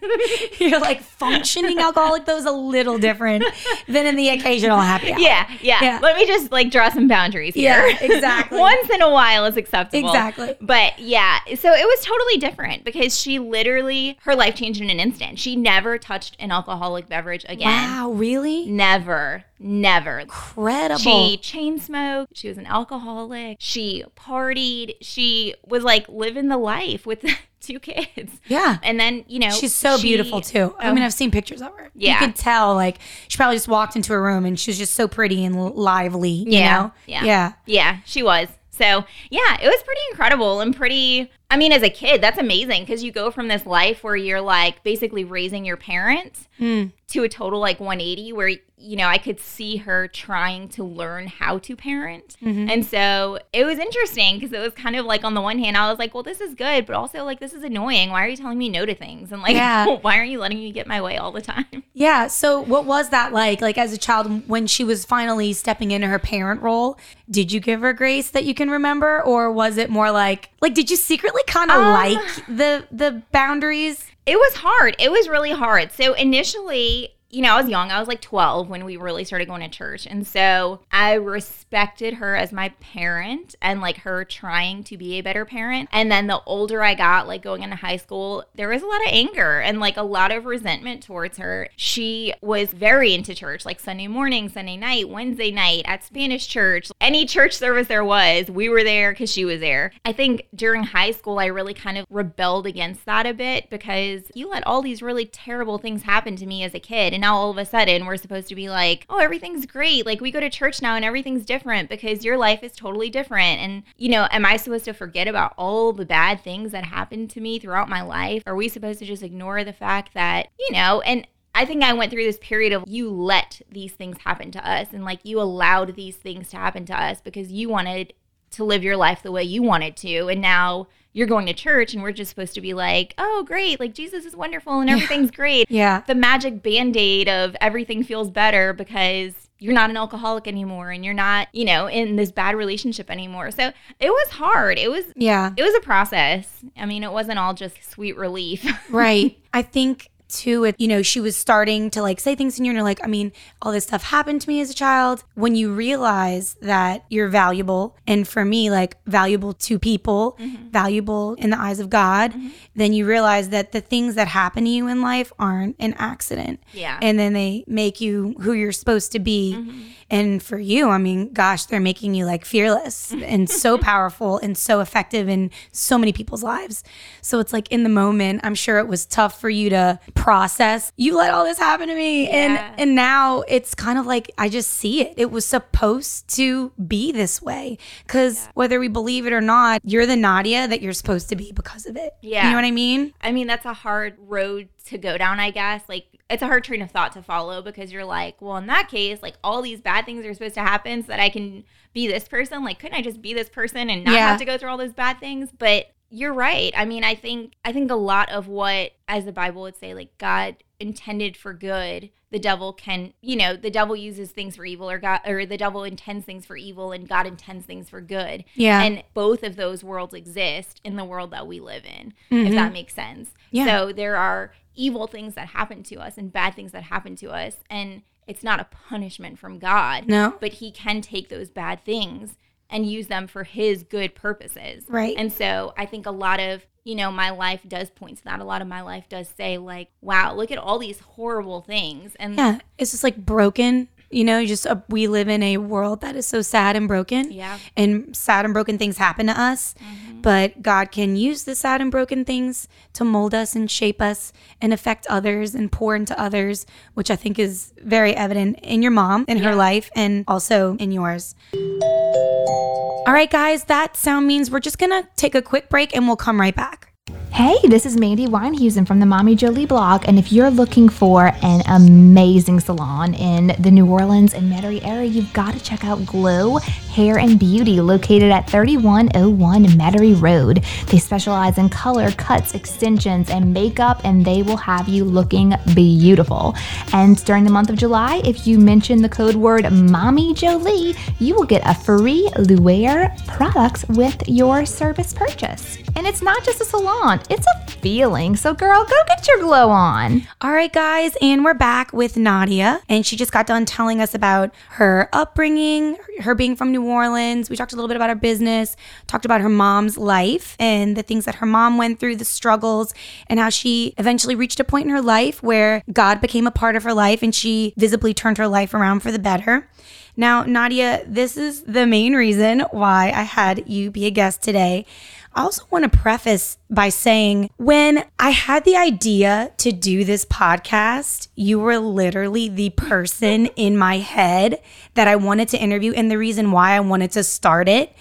you're 0.58 0.80
like 0.80 1.02
functioning 1.02 1.78
alcoholic, 1.78 2.24
though 2.24 2.36
is 2.38 2.46
a 2.46 2.50
little 2.52 2.98
different 2.98 3.44
than 3.86 4.06
in 4.06 4.16
the 4.16 4.30
occasional 4.30 4.78
happy 4.80 5.12
hour. 5.12 5.18
yeah, 5.18 5.46
yeah, 5.60 5.78
Yeah. 5.82 5.98
Let 6.02 6.16
me 6.16 6.26
just 6.26 6.50
like 6.52 6.70
draw 6.70 6.88
some 6.88 7.06
boundaries 7.06 7.54
here. 7.54 7.86
Yeah, 7.86 7.98
exactly. 8.00 8.58
Once 8.60 8.88
in 8.88 9.02
a 9.02 9.10
while 9.10 9.44
is 9.44 9.56
acceptable. 9.58 10.08
Exactly. 10.08 10.54
But 10.60 10.98
yeah, 10.98 11.40
so 11.54 11.72
it 11.72 11.84
was 11.84 12.00
totally 12.04 12.38
different 12.38 12.84
because 12.84 13.18
she 13.18 13.38
literally, 13.38 14.18
her 14.22 14.34
life 14.34 14.54
changed 14.54 14.80
in 14.80 14.88
an 14.90 15.00
instant. 15.00 15.38
She 15.38 15.56
never 15.56 15.98
touched 15.98 16.34
an 16.38 16.50
alcoholic 16.50 17.08
beverage 17.10 17.44
again. 17.48 17.68
Wow, 17.68 18.10
really? 18.12 18.66
Never, 18.66 19.44
never. 19.58 20.18
Incredible. 20.20 20.98
She 21.00 21.36
chain 21.38 21.78
smoked. 21.78 22.36
She 22.36 22.48
was 22.48 22.58
an 22.58 22.66
alcoholic. 22.66 23.58
She 23.60 24.04
partied. 24.16 24.96
She 25.00 25.54
was 25.66 25.84
like 25.84 26.08
living 26.08 26.48
the 26.48 26.56
life 26.58 27.06
with 27.06 27.24
two 27.60 27.78
kids. 27.80 28.40
yeah. 28.46 28.78
And 28.82 28.98
then, 29.00 29.24
you 29.26 29.38
know, 29.38 29.50
She's 29.50 29.74
so 29.74 29.96
she- 29.96 30.08
beautiful 30.08 30.40
too. 30.40 30.74
I 30.78 30.90
Oh. 30.90 30.94
mean, 30.94 31.02
I've 31.02 31.14
seen 31.14 31.30
pictures 31.30 31.62
of 31.62 31.72
her. 31.76 31.90
Yeah. 31.94 32.20
You 32.20 32.26
could 32.26 32.36
tell, 32.36 32.74
like, 32.74 32.98
she 33.28 33.36
probably 33.36 33.56
just 33.56 33.68
walked 33.68 33.96
into 33.96 34.12
a 34.12 34.20
room 34.20 34.44
and 34.44 34.58
she 34.60 34.70
was 34.70 34.78
just 34.78 34.94
so 34.94 35.08
pretty 35.08 35.44
and 35.44 35.56
lively. 35.74 36.30
You 36.30 36.52
Yeah. 36.58 36.76
know? 36.82 36.92
Yeah. 37.06 37.24
Yeah. 37.24 37.52
Yeah, 37.66 37.96
she 38.04 38.22
was. 38.22 38.48
So, 38.70 39.04
yeah, 39.30 39.56
it 39.62 39.66
was 39.68 39.82
pretty 39.84 40.00
incredible 40.10 40.60
and 40.60 40.74
pretty. 40.74 41.30
I 41.48 41.56
mean, 41.56 41.70
as 41.70 41.82
a 41.84 41.88
kid, 41.90 42.20
that's 42.20 42.38
amazing 42.38 42.82
because 42.82 43.04
you 43.04 43.12
go 43.12 43.30
from 43.30 43.46
this 43.46 43.64
life 43.64 44.02
where 44.02 44.16
you're 44.16 44.40
like 44.40 44.82
basically 44.82 45.24
raising 45.24 45.64
your 45.64 45.76
parents 45.76 46.48
Hmm. 46.58 46.86
to 47.08 47.22
a 47.22 47.28
total 47.28 47.60
like 47.60 47.78
180 47.78 48.32
where, 48.32 48.50
you 48.84 48.96
know, 48.96 49.06
I 49.08 49.18
could 49.18 49.40
see 49.40 49.78
her 49.78 50.06
trying 50.08 50.68
to 50.70 50.84
learn 50.84 51.26
how 51.26 51.58
to 51.58 51.74
parent. 51.74 52.36
Mm-hmm. 52.42 52.68
And 52.68 52.84
so 52.84 53.38
it 53.52 53.64
was 53.64 53.78
interesting 53.78 54.38
because 54.38 54.52
it 54.52 54.60
was 54.60 54.72
kind 54.74 54.94
of 54.94 55.06
like 55.06 55.24
on 55.24 55.34
the 55.34 55.40
one 55.40 55.58
hand, 55.58 55.76
I 55.76 55.88
was 55.90 55.98
like, 55.98 56.12
well, 56.12 56.22
this 56.22 56.40
is 56.40 56.54
good, 56.54 56.84
but 56.86 56.94
also 56.94 57.24
like, 57.24 57.40
this 57.40 57.54
is 57.54 57.62
annoying. 57.64 58.10
Why 58.10 58.24
are 58.24 58.28
you 58.28 58.36
telling 58.36 58.58
me 58.58 58.68
no 58.68 58.84
to 58.84 58.94
things? 58.94 59.32
And 59.32 59.40
like, 59.42 59.54
Yeah. 59.54 59.86
why 60.02 60.18
aren't 60.18 60.30
you 60.30 60.38
letting 60.38 60.58
me 60.58 60.70
get 60.72 60.86
my 60.86 61.00
way 61.00 61.16
all 61.16 61.32
the 61.32 61.40
time? 61.40 61.64
Yeah. 61.96 62.26
So, 62.26 62.60
what 62.60 62.86
was 62.86 63.10
that 63.10 63.32
like? 63.32 63.60
Like, 63.60 63.78
as 63.78 63.92
a 63.92 63.96
child, 63.98 64.48
when 64.48 64.66
she 64.66 64.82
was 64.82 65.04
finally 65.04 65.52
stepping 65.52 65.92
into 65.92 66.08
her 66.08 66.18
parent 66.18 66.60
role, 66.60 66.98
did 67.30 67.52
you 67.52 67.60
give 67.60 67.82
her 67.82 67.92
grace 67.92 68.30
that 68.30 68.44
you 68.44 68.52
can 68.52 68.68
remember, 68.68 69.22
or 69.22 69.52
was 69.52 69.76
it 69.76 69.90
more 69.90 70.10
like, 70.10 70.50
like, 70.60 70.74
did 70.74 70.90
you 70.90 70.96
secretly 70.96 71.42
kind 71.46 71.70
of 71.70 71.76
Um, 71.76 71.92
like 71.92 72.46
the 72.48 72.88
the 72.90 73.22
boundaries? 73.30 74.04
It 74.26 74.36
was 74.36 74.54
hard. 74.54 74.96
It 74.98 75.12
was 75.12 75.28
really 75.28 75.52
hard. 75.52 75.92
So 75.92 76.14
initially, 76.14 77.13
you 77.34 77.42
know, 77.42 77.54
I 77.54 77.60
was 77.60 77.68
young. 77.68 77.90
I 77.90 77.98
was 77.98 78.06
like 78.06 78.20
12 78.20 78.68
when 78.68 78.84
we 78.84 78.96
really 78.96 79.24
started 79.24 79.48
going 79.48 79.60
to 79.62 79.68
church. 79.68 80.06
And 80.06 80.24
so 80.24 80.80
I 80.92 81.14
respected 81.14 82.14
her 82.14 82.36
as 82.36 82.52
my 82.52 82.68
parent 82.80 83.56
and 83.60 83.80
like 83.80 83.98
her 83.98 84.24
trying 84.24 84.84
to 84.84 84.96
be 84.96 85.14
a 85.14 85.20
better 85.20 85.44
parent. 85.44 85.88
And 85.90 86.12
then 86.12 86.28
the 86.28 86.40
older 86.46 86.82
I 86.82 86.94
got, 86.94 87.26
like 87.26 87.42
going 87.42 87.64
into 87.64 87.74
high 87.74 87.96
school, 87.96 88.44
there 88.54 88.68
was 88.68 88.82
a 88.82 88.86
lot 88.86 89.00
of 89.00 89.08
anger 89.08 89.58
and 89.60 89.80
like 89.80 89.96
a 89.96 90.02
lot 90.02 90.30
of 90.30 90.44
resentment 90.44 91.02
towards 91.02 91.38
her. 91.38 91.68
She 91.74 92.32
was 92.40 92.72
very 92.72 93.12
into 93.14 93.34
church, 93.34 93.66
like 93.66 93.80
Sunday 93.80 94.06
morning, 94.06 94.48
Sunday 94.48 94.76
night, 94.76 95.08
Wednesday 95.08 95.50
night 95.50 95.82
at 95.86 96.04
Spanish 96.04 96.46
church. 96.46 96.92
Any 97.00 97.26
church 97.26 97.54
service 97.54 97.88
there 97.88 98.04
was, 98.04 98.48
we 98.48 98.68
were 98.68 98.84
there 98.84 99.10
because 99.10 99.32
she 99.32 99.44
was 99.44 99.58
there. 99.58 99.92
I 100.04 100.12
think 100.12 100.46
during 100.54 100.84
high 100.84 101.10
school, 101.10 101.40
I 101.40 101.46
really 101.46 101.74
kind 101.74 101.98
of 101.98 102.06
rebelled 102.10 102.68
against 102.68 103.04
that 103.06 103.26
a 103.26 103.34
bit 103.34 103.70
because 103.70 104.22
you 104.34 104.48
let 104.48 104.64
all 104.66 104.82
these 104.82 105.02
really 105.02 105.26
terrible 105.26 105.78
things 105.78 106.04
happen 106.04 106.36
to 106.36 106.46
me 106.46 106.62
as 106.62 106.74
a 106.74 106.80
kid. 106.80 107.12
And 107.12 107.23
now 107.24 107.36
all 107.36 107.50
of 107.50 107.56
a 107.56 107.64
sudden, 107.64 108.04
we're 108.04 108.18
supposed 108.18 108.48
to 108.48 108.54
be 108.54 108.68
like, 108.68 109.06
oh, 109.08 109.18
everything's 109.18 109.64
great. 109.64 110.04
Like 110.04 110.20
we 110.20 110.30
go 110.30 110.40
to 110.40 110.50
church 110.50 110.82
now 110.82 110.94
and 110.94 111.04
everything's 111.04 111.46
different 111.46 111.88
because 111.88 112.22
your 112.22 112.36
life 112.36 112.62
is 112.62 112.72
totally 112.72 113.08
different. 113.08 113.60
And, 113.60 113.82
you 113.96 114.10
know, 114.10 114.28
am 114.30 114.44
I 114.44 114.58
supposed 114.58 114.84
to 114.84 114.92
forget 114.92 115.26
about 115.26 115.54
all 115.56 115.94
the 115.94 116.04
bad 116.04 116.42
things 116.42 116.72
that 116.72 116.84
happened 116.84 117.30
to 117.30 117.40
me 117.40 117.58
throughout 117.58 117.88
my 117.88 118.02
life? 118.02 118.42
Are 118.46 118.54
we 118.54 118.68
supposed 118.68 118.98
to 118.98 119.06
just 119.06 119.22
ignore 119.22 119.64
the 119.64 119.72
fact 119.72 120.12
that, 120.12 120.48
you 120.58 120.72
know, 120.72 121.00
and 121.00 121.26
I 121.54 121.64
think 121.64 121.82
I 121.82 121.94
went 121.94 122.12
through 122.12 122.24
this 122.24 122.38
period 122.42 122.74
of 122.74 122.84
you 122.86 123.08
let 123.08 123.62
these 123.70 123.92
things 123.92 124.18
happen 124.18 124.50
to 124.50 124.70
us 124.70 124.88
and 124.92 125.04
like 125.04 125.20
you 125.22 125.40
allowed 125.40 125.94
these 125.94 126.16
things 126.16 126.50
to 126.50 126.58
happen 126.58 126.84
to 126.86 127.00
us 127.00 127.22
because 127.22 127.50
you 127.50 127.70
wanted 127.70 128.12
to 128.50 128.64
live 128.64 128.84
your 128.84 128.96
life 128.98 129.22
the 129.22 129.32
way 129.32 129.44
you 129.44 129.62
wanted 129.62 129.96
to. 129.98 130.28
And 130.28 130.42
now 130.42 130.88
you're 131.14 131.26
going 131.26 131.46
to 131.46 131.54
church 131.54 131.94
and 131.94 132.02
we're 132.02 132.12
just 132.12 132.28
supposed 132.28 132.54
to 132.54 132.60
be 132.60 132.74
like, 132.74 133.14
oh, 133.16 133.44
great. 133.46 133.80
Like 133.80 133.94
Jesus 133.94 134.26
is 134.26 134.36
wonderful 134.36 134.80
and 134.80 134.90
everything's 134.90 135.30
great. 135.30 135.66
Yeah. 135.70 136.02
The 136.06 136.14
magic 136.14 136.62
band 136.62 136.96
aid 136.96 137.28
of 137.28 137.56
everything 137.60 138.02
feels 138.04 138.30
better 138.30 138.72
because 138.74 139.32
you're 139.58 139.72
not 139.72 139.88
an 139.90 139.96
alcoholic 139.96 140.46
anymore 140.46 140.90
and 140.90 141.04
you're 141.04 141.14
not, 141.14 141.48
you 141.52 141.64
know, 141.64 141.86
in 141.86 142.16
this 142.16 142.30
bad 142.32 142.54
relationship 142.56 143.10
anymore. 143.10 143.50
So 143.52 143.72
it 144.00 144.10
was 144.10 144.28
hard. 144.30 144.78
It 144.78 144.90
was, 144.90 145.04
Yeah. 145.16 145.52
it 145.56 145.62
was 145.62 145.74
a 145.74 145.80
process. 145.80 146.64
I 146.76 146.84
mean, 146.86 147.02
it 147.04 147.12
wasn't 147.12 147.38
all 147.38 147.54
just 147.54 147.82
sweet 147.90 148.16
relief. 148.16 148.64
Right. 148.90 149.38
I 149.52 149.62
think 149.62 150.10
too, 150.38 150.72
you 150.78 150.88
know, 150.88 151.02
she 151.02 151.20
was 151.20 151.36
starting 151.36 151.90
to 151.90 152.02
like 152.02 152.20
say 152.20 152.34
things 152.34 152.58
in 152.58 152.64
you 152.64 152.70
and 152.70 152.76
you're 152.76 152.84
like, 152.84 153.02
I 153.02 153.06
mean, 153.06 153.32
all 153.62 153.72
this 153.72 153.84
stuff 153.84 154.04
happened 154.04 154.40
to 154.42 154.48
me 154.48 154.60
as 154.60 154.70
a 154.70 154.74
child. 154.74 155.24
When 155.34 155.54
you 155.54 155.72
realize 155.72 156.56
that 156.60 157.04
you're 157.08 157.28
valuable, 157.28 157.96
and 158.06 158.26
for 158.26 158.44
me, 158.44 158.70
like 158.70 158.96
valuable 159.06 159.52
to 159.54 159.78
people, 159.78 160.36
mm-hmm. 160.38 160.68
valuable 160.68 161.34
in 161.34 161.50
the 161.50 161.58
eyes 161.58 161.80
of 161.80 161.90
God, 161.90 162.32
mm-hmm. 162.32 162.48
then 162.74 162.92
you 162.92 163.06
realize 163.06 163.50
that 163.50 163.72
the 163.72 163.80
things 163.80 164.14
that 164.14 164.28
happen 164.28 164.64
to 164.64 164.70
you 164.70 164.88
in 164.88 165.00
life 165.00 165.32
aren't 165.38 165.76
an 165.78 165.94
accident. 165.98 166.60
Yeah. 166.72 166.98
And 167.00 167.18
then 167.18 167.32
they 167.32 167.64
make 167.66 168.00
you 168.00 168.34
who 168.40 168.52
you're 168.52 168.72
supposed 168.72 169.12
to 169.12 169.18
be. 169.18 169.54
Mm-hmm. 169.56 169.82
And 170.10 170.42
for 170.42 170.58
you, 170.58 170.90
I 170.90 170.98
mean, 170.98 171.32
gosh, 171.32 171.64
they're 171.64 171.80
making 171.80 172.14
you 172.14 172.26
like 172.26 172.44
fearless 172.44 173.12
and 173.12 173.48
so 173.48 173.78
powerful 173.92 174.38
and 174.38 174.56
so 174.56 174.80
effective 174.80 175.28
in 175.28 175.50
so 175.72 175.98
many 175.98 176.12
people's 176.12 176.42
lives. 176.42 176.84
So 177.22 177.40
it's 177.40 177.52
like 177.52 177.70
in 177.72 177.82
the 177.82 177.88
moment, 177.88 178.40
I'm 178.44 178.54
sure 178.54 178.78
it 178.78 178.86
was 178.86 179.06
tough 179.06 179.40
for 179.40 179.50
you 179.50 179.70
to 179.70 179.98
process. 180.24 180.90
You 180.96 181.16
let 181.18 181.34
all 181.34 181.44
this 181.44 181.58
happen 181.58 181.86
to 181.88 181.94
me. 181.94 182.24
Yeah. 182.24 182.30
And 182.70 182.80
and 182.80 182.94
now 182.94 183.42
it's 183.46 183.74
kind 183.74 183.98
of 183.98 184.06
like 184.06 184.30
I 184.38 184.48
just 184.48 184.70
see 184.70 185.02
it. 185.02 185.12
It 185.18 185.30
was 185.30 185.44
supposed 185.44 186.28
to 186.36 186.72
be 186.88 187.12
this 187.12 187.42
way. 187.42 187.76
Cause 188.06 188.48
whether 188.54 188.80
we 188.80 188.88
believe 188.88 189.26
it 189.26 189.34
or 189.34 189.42
not, 189.42 189.82
you're 189.84 190.06
the 190.06 190.16
Nadia 190.16 190.66
that 190.66 190.80
you're 190.80 190.94
supposed 190.94 191.28
to 191.28 191.36
be 191.36 191.52
because 191.52 191.84
of 191.84 191.96
it. 191.96 192.14
Yeah. 192.22 192.44
You 192.44 192.50
know 192.50 192.56
what 192.56 192.64
I 192.64 192.70
mean? 192.70 193.12
I 193.20 193.32
mean, 193.32 193.46
that's 193.46 193.66
a 193.66 193.74
hard 193.74 194.16
road 194.18 194.70
to 194.86 194.96
go 194.96 195.18
down, 195.18 195.40
I 195.40 195.50
guess. 195.50 195.82
Like, 195.88 196.06
it's 196.30 196.42
a 196.42 196.46
hard 196.46 196.64
train 196.64 196.80
of 196.80 196.90
thought 196.90 197.12
to 197.12 197.22
follow 197.22 197.60
because 197.60 197.92
you're 197.92 198.04
like, 198.04 198.40
well, 198.40 198.56
in 198.56 198.66
that 198.66 198.88
case, 198.88 199.22
like, 199.22 199.34
all 199.44 199.60
these 199.60 199.80
bad 199.80 200.06
things 200.06 200.24
are 200.24 200.32
supposed 200.32 200.54
to 200.54 200.60
happen 200.62 201.02
so 201.02 201.08
that 201.08 201.20
I 201.20 201.28
can 201.28 201.64
be 201.92 202.06
this 202.06 202.28
person. 202.28 202.64
Like, 202.64 202.78
couldn't 202.78 202.96
I 202.96 203.02
just 203.02 203.20
be 203.22 203.34
this 203.34 203.48
person 203.48 203.90
and 203.90 204.04
not 204.04 204.14
Yeah. 204.14 204.28
have 204.30 204.38
to 204.38 204.44
go 204.44 204.56
through 204.58 204.70
all 204.70 204.78
those 204.78 204.92
bad 204.94 205.20
things? 205.20 205.50
But 205.56 205.86
you're 206.14 206.32
right. 206.32 206.72
I 206.76 206.84
mean, 206.84 207.02
I 207.02 207.16
think 207.16 207.54
I 207.64 207.72
think 207.72 207.90
a 207.90 207.96
lot 207.96 208.30
of 208.30 208.46
what, 208.46 208.92
as 209.08 209.24
the 209.24 209.32
Bible 209.32 209.62
would 209.62 209.76
say, 209.76 209.94
like 209.94 210.16
God 210.16 210.56
intended 210.78 211.36
for 211.36 211.52
good, 211.52 212.10
the 212.30 212.38
devil 212.38 212.72
can, 212.72 213.14
you 213.20 213.34
know, 213.34 213.56
the 213.56 213.70
devil 213.70 213.96
uses 213.96 214.30
things 214.30 214.54
for 214.54 214.64
evil, 214.64 214.88
or 214.88 214.98
God, 214.98 215.20
or 215.26 215.44
the 215.44 215.56
devil 215.56 215.82
intends 215.82 216.24
things 216.24 216.46
for 216.46 216.56
evil, 216.56 216.92
and 216.92 217.08
God 217.08 217.26
intends 217.26 217.66
things 217.66 217.90
for 217.90 218.00
good. 218.00 218.44
Yeah. 218.54 218.80
And 218.82 219.02
both 219.12 219.42
of 219.42 219.56
those 219.56 219.82
worlds 219.82 220.14
exist 220.14 220.80
in 220.84 220.94
the 220.94 221.04
world 221.04 221.32
that 221.32 221.48
we 221.48 221.58
live 221.58 221.84
in, 221.84 222.14
if 222.30 222.54
that 222.54 222.72
makes 222.72 222.94
sense. 222.94 223.30
Mm-hmm. 223.30 223.56
Yeah. 223.56 223.64
So 223.66 223.92
there 223.92 224.16
are 224.16 224.52
evil 224.76 225.08
things 225.08 225.34
that 225.34 225.48
happen 225.48 225.82
to 225.84 225.96
us 225.96 226.16
and 226.16 226.32
bad 226.32 226.54
things 226.54 226.70
that 226.72 226.84
happen 226.84 227.16
to 227.16 227.30
us. 227.30 227.56
And 227.68 228.02
it's 228.26 228.44
not 228.44 228.60
a 228.60 228.68
punishment 228.88 229.38
from 229.38 229.58
God. 229.58 230.06
No. 230.06 230.34
But 230.40 230.54
He 230.54 230.70
can 230.70 231.00
take 231.00 231.28
those 231.28 231.50
bad 231.50 231.84
things 231.84 232.36
and 232.74 232.84
use 232.84 233.06
them 233.06 233.28
for 233.28 233.44
His 233.44 233.84
good 233.84 234.14
purposes. 234.16 234.84
Right. 234.88 235.14
And 235.16 235.32
so 235.32 235.72
I 235.78 235.86
think 235.86 236.06
a 236.06 236.10
lot 236.10 236.40
of, 236.40 236.66
you 236.82 236.96
know, 236.96 237.10
my 237.12 237.30
life 237.30 237.60
does 237.66 237.88
point 237.88 238.18
to 238.18 238.24
that. 238.24 238.40
A 238.40 238.44
lot 238.44 238.60
of 238.60 238.68
my 238.68 238.82
life 238.82 239.08
does 239.08 239.28
say, 239.28 239.58
like, 239.58 239.90
wow, 240.02 240.34
look 240.34 240.50
at 240.50 240.58
all 240.58 240.80
these 240.80 240.98
horrible 240.98 241.60
things. 241.60 242.16
And 242.16 242.34
Yeah. 242.34 242.58
It's 242.76 242.90
just 242.90 243.04
like 243.04 243.16
broken. 243.16 243.88
You 244.10 244.24
know, 244.24 244.44
just 244.44 244.66
uh 244.66 244.76
we 244.88 245.06
live 245.08 245.28
in 245.28 245.42
a 245.42 245.58
world 245.58 246.00
that 246.02 246.16
is 246.16 246.26
so 246.26 246.42
sad 246.42 246.76
and 246.76 246.86
broken. 246.88 247.32
Yeah. 247.32 247.58
And 247.76 248.16
sad 248.16 248.44
and 248.44 248.54
broken 248.54 248.78
things 248.78 248.98
happen 248.98 249.26
to 249.26 249.40
us. 249.40 249.74
But 250.22 250.62
God 250.62 250.90
can 250.90 251.16
use 251.16 251.44
the 251.44 251.54
sad 251.54 251.82
and 251.82 251.90
broken 251.90 252.24
things 252.24 252.66
to 252.94 253.04
mold 253.04 253.34
us 253.34 253.54
and 253.54 253.70
shape 253.70 254.00
us 254.00 254.32
and 254.58 254.72
affect 254.72 255.06
others 255.08 255.54
and 255.54 255.70
pour 255.70 255.94
into 255.94 256.18
others, 256.18 256.64
which 256.94 257.10
I 257.10 257.16
think 257.16 257.38
is 257.38 257.74
very 257.82 258.16
evident 258.16 258.58
in 258.62 258.80
your 258.80 258.90
mom, 258.90 259.26
in 259.28 259.38
her 259.38 259.54
life, 259.54 259.90
and 259.94 260.24
also 260.26 260.76
in 260.76 260.92
yours. 260.92 261.34
All 261.52 263.12
right, 263.12 263.30
guys, 263.30 263.64
that 263.64 263.98
sound 263.98 264.26
means 264.26 264.50
we're 264.50 264.60
just 264.60 264.78
gonna 264.78 265.06
take 265.16 265.34
a 265.34 265.42
quick 265.42 265.68
break 265.68 265.94
and 265.94 266.06
we'll 266.06 266.16
come 266.16 266.40
right 266.40 266.56
back. 266.56 266.93
Hey, 267.34 267.58
this 267.64 267.84
is 267.84 267.96
Mandy 267.96 268.28
Weinhusen 268.28 268.86
from 268.86 269.00
the 269.00 269.06
Mommy 269.06 269.34
Jolie 269.34 269.66
blog, 269.66 270.04
and 270.06 270.20
if 270.20 270.30
you're 270.30 270.52
looking 270.52 270.88
for 270.88 271.32
an 271.42 271.62
amazing 271.66 272.60
salon 272.60 273.12
in 273.14 273.56
the 273.58 273.72
New 273.72 273.86
Orleans 273.86 274.34
and 274.34 274.52
Metairie 274.52 274.86
area, 274.86 275.08
you've 275.08 275.32
got 275.32 275.52
to 275.52 275.60
check 275.60 275.84
out 275.84 276.06
Glow 276.06 276.60
Hair 276.94 277.18
and 277.18 277.40
Beauty, 277.40 277.80
located 277.80 278.30
at 278.30 278.48
3101 278.48 279.64
Metairie 279.64 280.20
Road. 280.22 280.64
They 280.86 280.98
specialize 280.98 281.58
in 281.58 281.68
color, 281.68 282.12
cuts, 282.12 282.54
extensions, 282.54 283.30
and 283.30 283.52
makeup, 283.52 284.00
and 284.04 284.24
they 284.24 284.42
will 284.42 284.56
have 284.56 284.88
you 284.88 285.04
looking 285.04 285.54
beautiful. 285.74 286.54
And 286.92 287.22
during 287.24 287.42
the 287.42 287.50
month 287.50 287.68
of 287.68 287.76
July, 287.76 288.22
if 288.24 288.46
you 288.46 288.60
mention 288.60 289.02
the 289.02 289.08
code 289.08 289.34
word 289.34 289.72
Mommy 289.72 290.34
Jolie, 290.34 290.94
you 291.18 291.34
will 291.34 291.46
get 291.46 291.62
a 291.66 291.74
free 291.74 292.30
Luer 292.38 293.12
products 293.26 293.84
with 293.88 294.28
your 294.28 294.64
service 294.64 295.12
purchase. 295.12 295.78
And 295.96 296.06
it's 296.06 296.22
not 296.22 296.44
just 296.44 296.60
a 296.60 296.64
salon, 296.64 297.20
it's 297.28 297.46
a 297.46 297.70
feeling. 297.70 298.36
So, 298.36 298.54
girl, 298.54 298.84
go 298.84 298.96
get 299.08 299.26
your 299.26 299.38
glow 299.38 299.68
on. 299.68 300.26
All 300.40 300.52
right, 300.52 300.72
guys, 300.72 301.16
and 301.20 301.44
we're 301.44 301.54
back 301.54 301.92
with 301.92 302.16
Nadia, 302.16 302.80
and 302.88 303.04
she 303.04 303.16
just 303.16 303.32
got 303.32 303.46
done 303.46 303.64
telling 303.64 304.00
us 304.00 304.14
about 304.14 304.54
her 304.70 305.08
upbringing, 305.12 305.96
her 306.20 306.34
being 306.34 306.56
from 306.56 306.70
New 306.70 306.83
Orleans. 306.86 307.50
We 307.50 307.56
talked 307.56 307.72
a 307.72 307.76
little 307.76 307.88
bit 307.88 307.96
about 307.96 308.08
her 308.08 308.14
business, 308.14 308.76
talked 309.06 309.24
about 309.24 309.40
her 309.40 309.48
mom's 309.48 309.98
life 309.98 310.56
and 310.58 310.96
the 310.96 311.02
things 311.02 311.24
that 311.24 311.36
her 311.36 311.46
mom 311.46 311.78
went 311.78 312.00
through, 312.00 312.16
the 312.16 312.24
struggles, 312.24 312.94
and 313.28 313.38
how 313.38 313.50
she 313.50 313.94
eventually 313.98 314.34
reached 314.34 314.60
a 314.60 314.64
point 314.64 314.84
in 314.84 314.90
her 314.90 315.02
life 315.02 315.42
where 315.42 315.82
God 315.92 316.20
became 316.20 316.46
a 316.46 316.50
part 316.50 316.76
of 316.76 316.82
her 316.84 316.94
life 316.94 317.22
and 317.22 317.34
she 317.34 317.74
visibly 317.76 318.14
turned 318.14 318.38
her 318.38 318.48
life 318.48 318.74
around 318.74 319.00
for 319.00 319.10
the 319.10 319.18
better. 319.18 319.68
Now, 320.16 320.44
Nadia, 320.44 321.02
this 321.06 321.36
is 321.36 321.62
the 321.62 321.86
main 321.86 322.14
reason 322.14 322.60
why 322.70 323.10
I 323.14 323.22
had 323.22 323.68
you 323.68 323.90
be 323.90 324.06
a 324.06 324.10
guest 324.10 324.42
today. 324.42 324.86
I 325.34 325.42
also 325.42 325.64
want 325.70 325.90
to 325.90 325.98
preface 325.98 326.58
by 326.70 326.90
saying 326.90 327.50
when 327.56 328.04
I 328.18 328.30
had 328.30 328.64
the 328.64 328.76
idea 328.76 329.52
to 329.58 329.72
do 329.72 330.04
this 330.04 330.24
podcast, 330.24 331.28
you 331.34 331.58
were 331.58 331.78
literally 331.78 332.48
the 332.48 332.70
person 332.70 333.46
in 333.56 333.76
my 333.76 333.98
head 333.98 334.62
that 334.94 335.08
I 335.08 335.16
wanted 335.16 335.48
to 335.48 335.58
interview, 335.58 335.92
and 335.92 336.10
the 336.10 336.18
reason 336.18 336.52
why 336.52 336.72
I 336.72 336.80
wanted 336.80 337.10
to 337.12 337.24
start 337.24 337.68
it 337.68 337.94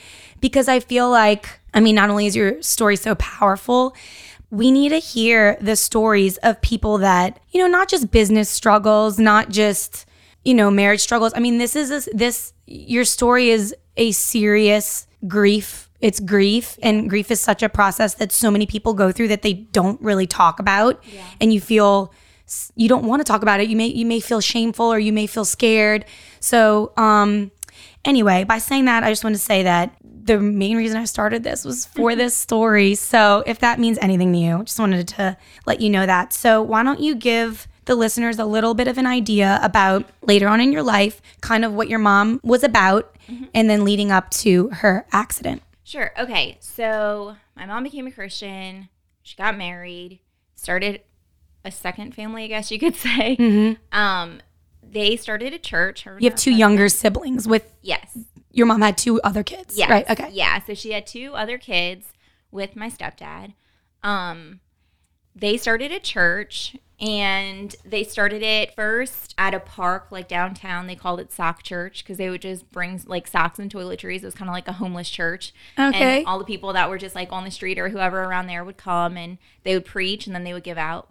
because 0.43 0.67
I 0.67 0.81
feel 0.81 1.09
like, 1.09 1.61
I 1.73 1.79
mean, 1.79 1.95
not 1.95 2.09
only 2.09 2.25
is 2.25 2.35
your 2.35 2.61
story 2.61 2.97
so 2.97 3.15
powerful, 3.15 3.95
we 4.51 4.71
need 4.71 4.89
to 4.89 4.99
hear 4.99 5.57
the 5.61 5.77
stories 5.77 6.35
of 6.37 6.61
people 6.61 6.97
that, 6.99 7.39
you 7.51 7.61
know, 7.61 7.67
not 7.67 7.87
just 7.87 8.11
business 8.11 8.49
struggles, 8.49 9.17
not 9.17 9.49
just, 9.49 10.05
you 10.43 10.53
know, 10.53 10.69
marriage 10.69 10.99
struggles. 10.99 11.31
I 11.33 11.39
mean, 11.39 11.59
this 11.59 11.77
is 11.77 11.89
a, 11.89 12.09
this, 12.11 12.53
your 12.67 13.05
story 13.05 13.49
is 13.49 13.73
a 13.95 14.11
serious 14.11 15.07
grief. 15.27 15.89
It's 16.03 16.19
grief, 16.19 16.77
and 16.83 17.09
grief 17.09 17.31
is 17.31 17.39
such 17.39 17.63
a 17.63 17.69
process 17.69 18.15
that 18.15 18.33
so 18.33 18.51
many 18.51 18.65
people 18.65 18.93
go 18.93 19.13
through 19.13 19.29
that 19.29 19.41
they 19.41 19.53
don't 19.53 19.99
really 20.01 20.27
talk 20.27 20.59
about. 20.59 21.01
And 21.39 21.53
you 21.53 21.61
feel, 21.61 22.13
you 22.75 22.89
don't 22.89 23.05
want 23.05 23.21
to 23.21 23.23
talk 23.23 23.41
about 23.41 23.61
it. 23.61 23.69
You 23.69 23.77
may, 23.77 23.87
you 23.87 24.05
may 24.05 24.19
feel 24.19 24.41
shameful 24.41 24.91
or 24.91 24.99
you 24.99 25.13
may 25.13 25.27
feel 25.27 25.45
scared. 25.45 26.03
So, 26.41 26.91
um, 26.97 27.51
anyway, 28.03 28.43
by 28.43 28.57
saying 28.57 28.83
that, 28.83 29.05
I 29.05 29.11
just 29.11 29.23
want 29.23 29.37
to 29.37 29.41
say 29.41 29.63
that 29.63 29.95
the 30.03 30.41
main 30.41 30.75
reason 30.75 30.97
I 30.97 31.05
started 31.05 31.43
this 31.43 31.63
was 31.63 31.85
for 31.85 32.15
this 32.17 32.35
story. 32.35 32.95
So 32.95 33.41
if 33.47 33.59
that 33.59 33.79
means 33.79 33.97
anything 34.01 34.33
to 34.33 34.39
you, 34.39 34.63
just 34.65 34.79
wanted 34.79 35.07
to 35.07 35.37
let 35.65 35.79
you 35.79 35.89
know 35.89 36.05
that. 36.05 36.33
So 36.33 36.61
why 36.61 36.83
don't 36.83 36.99
you 36.99 37.15
give 37.15 37.65
the 37.85 37.95
listeners 37.95 38.39
a 38.39 38.45
little 38.45 38.73
bit 38.73 38.89
of 38.89 38.97
an 38.97 39.07
idea 39.07 39.57
about 39.63 40.09
later 40.21 40.49
on 40.49 40.59
in 40.59 40.73
your 40.73 40.83
life, 40.83 41.21
kind 41.39 41.63
of 41.63 41.71
what 41.71 41.87
your 41.87 41.99
mom 41.99 42.41
was 42.43 42.61
about, 42.61 43.15
and 43.53 43.69
then 43.69 43.85
leading 43.85 44.11
up 44.11 44.29
to 44.31 44.67
her 44.69 45.05
accident? 45.13 45.61
Sure. 45.83 46.11
Okay. 46.17 46.57
So 46.59 47.35
my 47.55 47.65
mom 47.65 47.83
became 47.83 48.07
a 48.07 48.11
Christian. 48.11 48.89
She 49.21 49.35
got 49.35 49.57
married, 49.57 50.19
started 50.55 51.01
a 51.65 51.71
second 51.71 52.13
family, 52.15 52.43
I 52.45 52.47
guess 52.47 52.71
you 52.71 52.79
could 52.79 52.95
say. 52.97 53.77
Um, 53.91 54.41
they 54.81 55.15
started 55.15 55.53
a 55.53 55.59
church. 55.59 56.03
Her 56.03 56.11
Mm-hmm. 56.15 56.23
You 56.23 56.29
have 56.29 56.39
two 56.39 56.51
younger 56.53 56.89
siblings 56.89 57.47
with 57.47 57.71
Yes. 57.81 58.17
your 58.51 58.65
mom 58.65 58.81
had 58.81 58.97
two 58.97 59.21
other 59.21 59.43
kids. 59.43 59.77
Yes. 59.77 59.89
Right. 59.89 60.09
Okay. 60.09 60.29
Yeah. 60.31 60.61
So 60.63 60.73
she 60.73 60.91
had 60.91 61.05
two 61.07 61.33
other 61.35 61.57
kids 61.57 62.07
with 62.51 62.75
my 62.75 62.89
stepdad. 62.89 63.53
Um, 64.03 64.59
they 65.35 65.57
started 65.57 65.91
a 65.91 65.99
church 65.99 66.75
and 66.99 67.75
they 67.83 68.03
started 68.03 68.41
it 68.41 68.75
first 68.75 69.33
at 69.37 69.53
a 69.53 69.59
park 69.59 70.07
like 70.11 70.27
downtown. 70.27 70.87
They 70.87 70.95
called 70.95 71.19
it 71.19 71.31
Sock 71.31 71.63
Church 71.63 72.03
because 72.03 72.17
they 72.17 72.29
would 72.29 72.41
just 72.41 72.71
bring 72.71 73.01
like 73.05 73.27
socks 73.27 73.59
and 73.59 73.71
toiletries. 73.71 74.17
It 74.17 74.25
was 74.25 74.35
kind 74.35 74.49
of 74.49 74.53
like 74.53 74.67
a 74.67 74.73
homeless 74.73 75.09
church. 75.09 75.53
Okay. 75.77 76.19
And 76.19 76.27
all 76.27 76.39
the 76.39 76.45
people 76.45 76.73
that 76.73 76.89
were 76.89 76.97
just 76.97 77.15
like 77.15 77.31
on 77.31 77.43
the 77.43 77.51
street 77.51 77.79
or 77.79 77.89
whoever 77.89 78.23
around 78.23 78.47
there 78.47 78.63
would 78.63 78.77
come 78.77 79.17
and 79.17 79.37
they 79.63 79.73
would 79.73 79.85
preach 79.85 80.27
and 80.27 80.35
then 80.35 80.43
they 80.43 80.53
would 80.53 80.63
give 80.63 80.77
out 80.77 81.09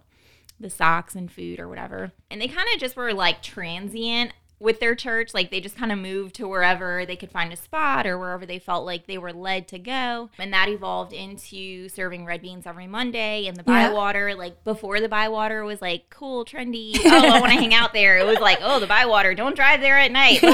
the 0.59 0.69
socks 0.69 1.15
and 1.15 1.31
food 1.31 1.59
or 1.59 1.67
whatever. 1.67 2.11
And 2.31 2.41
they 2.41 2.47
kind 2.47 2.67
of 2.73 2.79
just 2.79 2.95
were 2.95 3.13
like 3.13 3.41
transient 3.43 4.31
with 4.63 4.79
their 4.79 4.95
church. 4.95 5.33
Like 5.33 5.51
they 5.51 5.59
just 5.61 5.75
kind 5.75 5.91
of 5.91 5.99
moved 5.99 6.35
to 6.35 6.47
wherever 6.47 7.05
they 7.05 7.15
could 7.15 7.29
find 7.29 7.51
a 7.51 7.55
spot 7.57 8.07
or 8.07 8.17
wherever 8.17 8.45
they 8.45 8.57
felt 8.59 8.85
like 8.85 9.05
they 9.05 9.17
were 9.17 9.33
led 9.33 9.67
to 9.67 9.77
go. 9.79 10.29
And 10.39 10.53
that 10.53 10.69
evolved 10.69 11.13
into 11.13 11.89
serving 11.89 12.25
red 12.25 12.41
beans 12.41 12.65
every 12.65 12.87
Monday 12.87 13.45
and 13.47 13.57
the 13.57 13.63
Yeah. 13.67 13.89
Bywater. 13.89 14.33
Like 14.35 14.63
before 14.63 14.99
the 15.01 15.09
Bywater 15.09 15.63
was 15.65 15.81
like 15.81 16.09
cool, 16.09 16.45
trendy. 16.45 16.93
Oh, 17.03 17.09
I 17.09 17.39
want 17.41 17.51
to 17.51 17.59
hang 17.59 17.73
out 17.73 17.93
there. 17.93 18.17
It 18.17 18.25
was 18.25 18.39
like, 18.39 18.59
oh, 18.61 18.79
the 18.79 18.87
Bywater. 18.87 19.33
Don't 19.35 19.55
drive 19.55 19.81
there 19.81 19.97
at 19.99 20.11
night. 20.11 20.41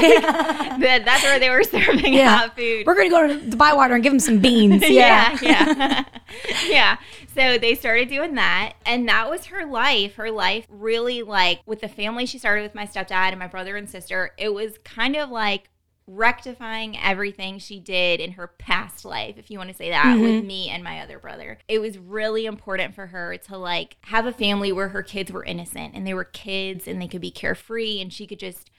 that- 0.80 1.02
that's 1.04 1.22
where 1.22 1.38
they 1.38 1.50
were 1.50 1.62
serving 1.76 2.12
Yeah. 2.14 2.36
hot 2.36 2.56
food. 2.56 2.86
We're 2.86 2.94
gonna 2.96 3.10
go 3.10 3.28
to 3.28 3.34
the 3.50 3.56
Bywater 3.56 3.94
and 3.94 4.02
give 4.02 4.12
them 4.12 4.20
some 4.20 4.38
beans. 4.40 4.82
Yeah. 4.88 5.38
yeah, 5.40 5.74
yeah. 5.78 6.04
yeah. 6.68 6.96
So 7.34 7.58
they 7.58 7.74
started 7.76 8.08
doing 8.08 8.34
that, 8.34 8.72
and 8.84 9.08
that 9.08 9.30
was 9.30 9.46
her 9.46 9.64
life. 9.64 10.16
Her 10.16 10.30
life 10.32 10.66
really 10.68 11.22
like 11.22 11.60
with 11.64 11.80
the 11.80 11.88
family 11.88 12.26
she 12.26 12.38
started 12.38 12.62
with 12.62 12.74
my 12.74 12.86
stepdad 12.86 13.30
and 13.30 13.38
my 13.38 13.46
brother 13.46 13.76
and 13.76 13.88
sister. 13.88 13.99
It 14.38 14.54
was 14.54 14.78
kind 14.84 15.16
of 15.16 15.30
like 15.30 15.70
rectifying 16.06 16.98
everything 16.98 17.58
she 17.58 17.78
did 17.78 18.20
in 18.20 18.32
her 18.32 18.48
past 18.48 19.04
life, 19.04 19.36
if 19.38 19.50
you 19.50 19.58
want 19.58 19.70
to 19.70 19.76
say 19.76 19.90
that, 19.90 20.18
with 20.18 20.30
mm-hmm. 20.30 20.46
me 20.46 20.68
and 20.68 20.82
my 20.82 21.00
other 21.00 21.18
brother. 21.18 21.58
It 21.68 21.78
was 21.78 21.98
really 21.98 22.46
important 22.46 22.94
for 22.94 23.06
her 23.08 23.36
to 23.36 23.56
like 23.56 23.96
have 24.02 24.26
a 24.26 24.32
family 24.32 24.72
where 24.72 24.88
her 24.88 25.02
kids 25.02 25.30
were 25.30 25.44
innocent 25.44 25.94
and 25.94 26.06
they 26.06 26.14
were 26.14 26.24
kids 26.24 26.88
and 26.88 27.00
they 27.00 27.08
could 27.08 27.20
be 27.20 27.30
carefree 27.30 28.00
and 28.00 28.12
she 28.12 28.26
could 28.26 28.40
just 28.40 28.70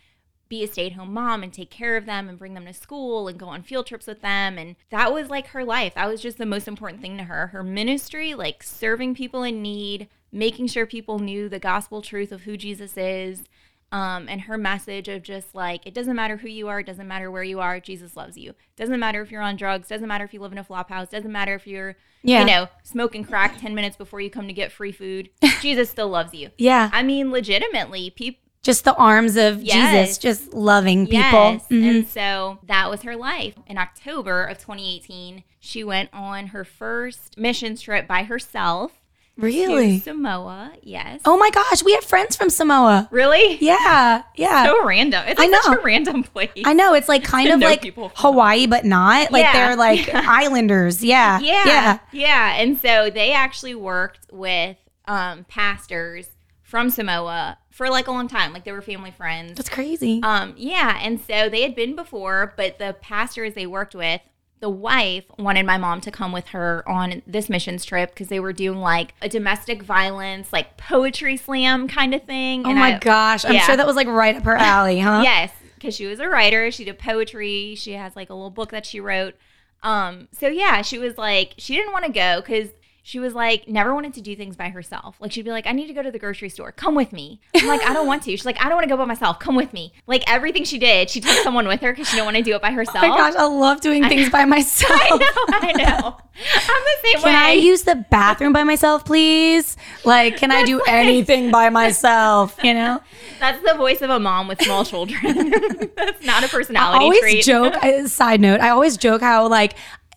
be 0.50 0.64
a 0.64 0.68
stay-at-home 0.68 1.14
mom 1.14 1.44
and 1.44 1.54
take 1.54 1.70
care 1.70 1.96
of 1.96 2.06
them 2.06 2.28
and 2.28 2.38
bring 2.38 2.54
them 2.54 2.66
to 2.66 2.74
school 2.74 3.30
and 3.30 3.40
go 3.40 3.48
on 3.48 3.64
field 3.64 3.88
trips 3.88 4.08
with 4.08 4.22
them. 4.22 4.58
And 4.58 4.76
that 4.90 5.14
was 5.14 5.30
like 5.30 5.48
her 5.48 5.64
life. 5.64 5.94
That 5.96 6.10
was 6.10 6.22
just 6.22 6.38
the 6.38 6.46
most 6.46 6.68
important 6.68 7.02
thing 7.02 7.18
to 7.18 7.24
her. 7.24 7.48
Her 7.48 7.64
ministry 7.64 8.34
like 8.34 8.62
serving 8.62 9.16
people 9.16 9.44
in 9.44 9.62
need 9.62 10.10
making 10.32 10.68
sure 10.68 10.86
people 10.86 11.20
knew 11.20 11.50
the 11.50 11.60
gospel 11.60 12.02
truth 12.02 12.32
of 12.32 12.44
who 12.44 12.56
jesus 12.56 12.96
is 12.98 13.44
um, 13.92 14.28
and 14.30 14.42
her 14.42 14.58
message 14.58 15.08
of 15.08 15.22
just 15.24 15.54
like 15.54 15.86
it 15.86 15.94
doesn't 15.94 16.16
matter 16.16 16.38
who 16.38 16.48
you 16.48 16.68
are 16.68 16.80
it 16.80 16.86
doesn't 16.86 17.08
matter 17.08 17.30
where 17.30 17.44
you 17.44 17.60
are 17.60 17.80
jesus 17.80 18.16
loves 18.16 18.38
you 18.38 18.54
doesn't 18.76 19.00
matter 19.00 19.22
if 19.22 19.32
you're 19.32 19.42
on 19.42 19.56
drugs 19.56 19.88
doesn't 19.90 20.08
matter 20.08 20.24
if 20.24 20.34
you 20.34 20.40
live 20.40 20.52
in 20.52 20.58
a 20.58 20.64
flop 20.64 20.90
house 20.90 21.08
doesn't 21.10 21.32
matter 21.32 21.56
if 21.56 21.68
you're 21.68 21.96
Yeah. 22.24 22.42
you 22.42 22.46
know 22.46 22.68
smoking 22.84 23.24
crack 23.26 23.60
10 23.60 23.76
minutes 23.76 23.98
before 23.98 24.22
you 24.22 24.30
come 24.30 24.48
to 24.48 24.54
get 24.54 24.72
free 24.72 24.92
food 24.92 25.30
jesus 25.62 25.90
still 25.90 26.10
loves 26.10 26.34
you 26.34 26.50
Yeah. 26.58 26.90
i 26.94 27.04
mean 27.04 27.32
legitimately 27.32 28.10
people 28.12 28.40
Just 28.64 28.84
the 28.86 28.94
arms 28.96 29.36
of 29.38 29.62
Yes. 29.64 30.08
Jesus, 30.08 30.18
just 30.20 30.54
loving 30.54 31.06
people. 31.08 31.18
Yes. 31.58 31.66
Mhm. 31.72 31.90
And 31.90 32.08
so 32.08 32.60
that 32.68 32.92
was 32.92 33.02
her 33.02 33.16
life. 33.16 33.56
In 33.66 33.80
October 33.80 34.44
of 34.44 34.60
2018, 34.60 35.44
she 35.60 35.84
went 35.84 36.12
on 36.14 36.48
her 36.54 36.64
first 36.64 37.40
missions 37.40 37.82
trip 37.82 38.08
by 38.08 38.22
herself 38.24 39.01
Really? 39.42 40.00
Samoa. 40.00 40.72
Yes. 40.84 41.22
Oh 41.26 41.38
my 41.38 41.50
gosh, 41.50 41.84
we 41.84 41.94
have 41.94 42.04
friends 42.04 42.36
from 42.36 42.50
Samoa. 42.50 43.08
really? 43.12 43.58
Yeah. 43.62 44.24
Yeah. 44.36 44.66
So 44.66 44.86
random. 44.86 45.24
It's 45.28 45.40
I 45.40 45.48
like 45.48 45.62
such 45.64 45.72
know. 45.76 45.82
a 45.82 45.84
random 45.84 46.24
place. 46.24 46.50
I 46.66 46.74
know 46.74 46.94
it's 46.94 47.10
like 47.10 47.24
kind 47.36 47.50
of 47.50 47.60
like 47.60 47.84
Hawaii, 48.16 48.68
but 48.68 48.86
not. 48.86 49.32
Like 49.32 49.44
Yeah. 49.44 49.54
they're 49.54 49.76
like 49.76 50.10
islanders. 50.14 51.04
Yeah. 51.04 51.40
Yeah. 51.40 51.64
Yeah. 51.66 52.00
Yeah. 52.12 52.54
And 52.58 52.78
so 52.80 53.10
they 53.10 53.34
actually 53.34 53.76
worked 53.76 54.28
with 54.32 54.78
um, 55.08 55.46
pastors 55.46 56.28
from 56.64 56.90
Samoa 56.90 57.58
for 57.72 57.90
like 57.90 58.08
a 58.08 58.12
long 58.12 58.28
time. 58.28 58.54
Like 58.54 58.64
they 58.64 58.72
were 58.72 58.82
family 58.82 59.12
friends. 59.12 59.58
That's 59.58 59.70
crazy. 59.70 60.22
Um, 60.24 60.54
yeah, 60.58 60.98
and 61.02 61.20
so 61.20 61.50
they 61.50 61.64
had 61.64 61.76
been 61.76 61.96
before, 61.96 62.54
but 62.56 62.80
the 62.80 62.96
pastors 63.02 63.54
they 63.54 63.66
worked 63.68 63.94
with, 63.96 64.22
the 64.62 64.70
wife 64.70 65.26
wanted 65.38 65.66
my 65.66 65.78
mom 65.78 66.00
to 66.02 66.12
come 66.12 66.32
with 66.32 66.48
her 66.50 66.88
on 66.88 67.24
this 67.28 67.50
missions 67.50 67.84
trip 67.84 68.12
because 68.12 68.28
they 68.28 68.40
were 68.40 68.54
doing 68.54 68.80
like 68.80 69.14
a 69.22 69.28
domestic 69.28 69.82
violence, 69.82 70.54
like 70.54 70.78
poetry 70.78 71.36
slam 71.36 71.88
kind 71.88 72.14
of 72.14 72.24
thing. 72.24 72.66
oh 72.66 72.70
and 72.70 72.80
my 72.80 72.96
I- 72.96 73.00
gosh. 73.00 73.44
I'm 73.44 73.54
yeah. 73.54 73.62
sure 73.62 73.76
that 73.76 73.88
was 73.88 73.96
like 73.96 74.08
right 74.08 74.36
up 74.36 74.44
her 74.44 74.56
alley, 74.56 75.00
huh? 75.00 75.22
Yes, 75.24 75.52
because 75.76 75.96
she 75.96 76.06
was 76.06 76.20
a 76.20 76.28
writer. 76.28 76.72
She 76.72 76.86
did 76.86 77.00
poetry. 77.00 77.74
She 77.76 77.94
has 77.94 78.16
like 78.16 78.30
a 78.30 78.34
little 78.36 78.52
book 78.52 78.70
that 78.70 78.86
she 78.86 79.00
wrote. 79.00 79.36
Um, 79.84 80.28
so 80.32 80.48
yeah, 80.48 80.84
she 80.84 81.00
was 81.00 81.18
like, 81.18 81.56
she 81.58 81.76
didn't 81.76 81.92
want 81.92 82.06
to 82.06 82.12
go 82.12 82.40
because 82.40 82.70
she 83.04 83.20
was 83.20 83.34
like, 83.34 83.68
never 83.68 83.96
wanted 83.96 84.14
to 84.14 84.22
do 84.22 84.36
things 84.36 84.56
by 84.56 84.70
herself. 84.70 85.16
Like 85.20 85.32
she'd 85.32 85.44
be 85.44 85.50
like, 85.52 85.66
I 85.66 85.72
need 85.72 85.88
to 85.88 85.94
go 85.94 86.04
to 86.04 86.12
the 86.12 86.20
grocery 86.20 86.50
store. 86.50 86.72
Come 86.72 86.94
with 86.94 87.12
me. 87.12 87.40
I'm 87.56 87.68
like, 87.68 87.82
I 87.82 87.94
don't 87.94 88.06
want 88.06 88.22
to. 88.24 88.32
She's 88.32 88.46
like, 88.46 88.58
I 88.64 88.66
don't 88.66 88.76
want 88.76 88.84
to 88.84 88.90
go 88.90 88.98
by 88.98 89.06
myself. 89.06 89.40
Come 89.40 89.56
with 89.56 89.74
me. 89.74 89.92
Like 90.06 90.24
everything 90.32 90.64
she 90.66 90.78
did, 90.78 91.10
she 91.10 91.20
took 91.20 91.36
someone 91.44 91.68
with 91.68 91.82
her 91.82 91.92
because 91.92 92.08
she 92.10 92.16
didn't 92.16 92.26
want 92.26 92.38
to 92.38 92.44
do 92.44 92.56
it 92.56 92.62
by 92.62 92.72
herself. 92.72 93.04
Oh 93.04 93.10
my 93.10 93.18
gosh, 93.18 93.34
I 93.36 93.46
love 93.46 93.82
doing 93.82 94.08
things 94.08 94.30
by 94.30 94.46
myself. 94.56 94.92
I 94.94 95.10
know, 95.18 95.58
I 95.58 95.72
know. 95.74 96.18
I'm 96.18 96.84
the 96.84 97.08
same 97.08 97.22
Can 97.22 97.34
way. 97.34 97.36
I 97.36 97.52
use 97.54 97.82
the 97.84 97.96
bathroom 98.12 98.54
by 98.54 98.64
myself, 98.64 99.04
please? 99.04 99.78
Like, 100.06 100.38
can 100.38 100.52
I 100.52 100.64
do 100.64 100.82
anything 100.88 101.50
by 101.52 101.70
myself? 101.70 102.58
You 102.64 102.76
know? 102.76 103.02
That's 103.40 103.62
the 103.68 103.74
voice 103.76 104.02
of 104.02 104.12
a 104.12 104.20
mom 104.20 104.48
with 104.48 104.62
small 104.62 104.86
children. 104.86 105.50
That's 105.96 106.24
not 106.24 106.44
a 106.44 106.48
personality 106.48 107.00
I 107.00 107.04
always 107.04 107.20
trait. 107.20 107.44
joke. 107.44 107.76
Side 108.06 108.42
note: 108.42 108.62
I 108.62 108.70
always 108.70 108.96
joke 108.98 109.22
how 109.22 109.48
like 109.48 109.74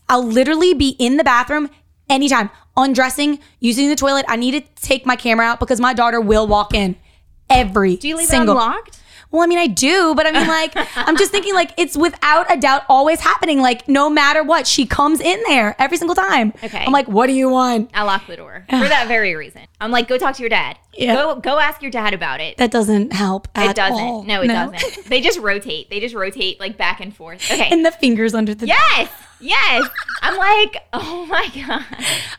I'll 0.08 0.22
literally 0.24 0.74
be 0.74 0.90
in 0.98 1.16
the 1.16 1.24
bathroom 1.24 1.70
anytime, 2.08 2.50
undressing, 2.76 3.38
using 3.60 3.88
the 3.88 3.96
toilet. 3.96 4.24
I 4.28 4.36
need 4.36 4.52
to 4.52 4.82
take 4.82 5.06
my 5.06 5.16
camera 5.16 5.46
out 5.46 5.60
because 5.60 5.80
my 5.80 5.94
daughter 5.94 6.20
will 6.20 6.46
walk 6.46 6.74
in 6.74 6.96
every 7.50 7.96
do 7.96 8.08
you 8.08 8.16
leave 8.16 8.26
single. 8.26 8.56
it 8.56 8.60
unlocked? 8.60 9.00
Well, 9.30 9.42
I 9.42 9.46
mean, 9.46 9.58
I 9.58 9.66
do, 9.66 10.14
but 10.14 10.28
I 10.28 10.30
mean, 10.30 10.46
like, 10.46 10.72
I'm 10.96 11.16
just 11.16 11.32
thinking, 11.32 11.54
like, 11.54 11.72
it's 11.76 11.96
without 11.96 12.46
a 12.54 12.56
doubt 12.56 12.82
always 12.88 13.18
happening. 13.18 13.60
Like, 13.60 13.88
no 13.88 14.08
matter 14.08 14.44
what, 14.44 14.64
she 14.64 14.86
comes 14.86 15.20
in 15.20 15.42
there 15.48 15.74
every 15.80 15.96
single 15.96 16.14
time. 16.14 16.52
Okay. 16.62 16.84
I'm 16.84 16.92
like, 16.92 17.08
what 17.08 17.26
do 17.26 17.32
you 17.32 17.48
want? 17.48 17.90
I 17.94 18.04
lock 18.04 18.28
the 18.28 18.36
door 18.36 18.64
for 18.70 18.76
that 18.76 19.08
very 19.08 19.34
reason. 19.34 19.62
I'm 19.80 19.90
like, 19.90 20.06
go 20.06 20.18
talk 20.18 20.36
to 20.36 20.40
your 20.42 20.50
dad. 20.50 20.78
Yeah. 20.92 21.16
Go 21.16 21.34
go 21.40 21.58
ask 21.58 21.82
your 21.82 21.90
dad 21.90 22.14
about 22.14 22.40
it. 22.40 22.58
That 22.58 22.70
doesn't 22.70 23.12
help. 23.12 23.48
It 23.56 23.74
doesn't. 23.74 23.98
all. 23.98 24.22
No, 24.22 24.42
it 24.42 24.46
doesn't. 24.46 25.06
They 25.06 25.20
just 25.20 25.40
rotate. 25.40 25.90
They 25.90 25.98
just 25.98 26.14
rotate 26.14 26.60
like 26.60 26.76
back 26.76 27.00
and 27.00 27.14
forth. 27.14 27.50
Okay. 27.50 27.68
and 27.72 27.84
the 27.84 27.90
fingers 27.90 28.34
under 28.34 28.54
the. 28.54 28.68
yes. 28.68 29.10
Yes. 29.44 29.88
I'm 30.22 30.36
like, 30.38 30.76
oh 30.92 31.26
my 31.26 31.48
god. 31.66 31.84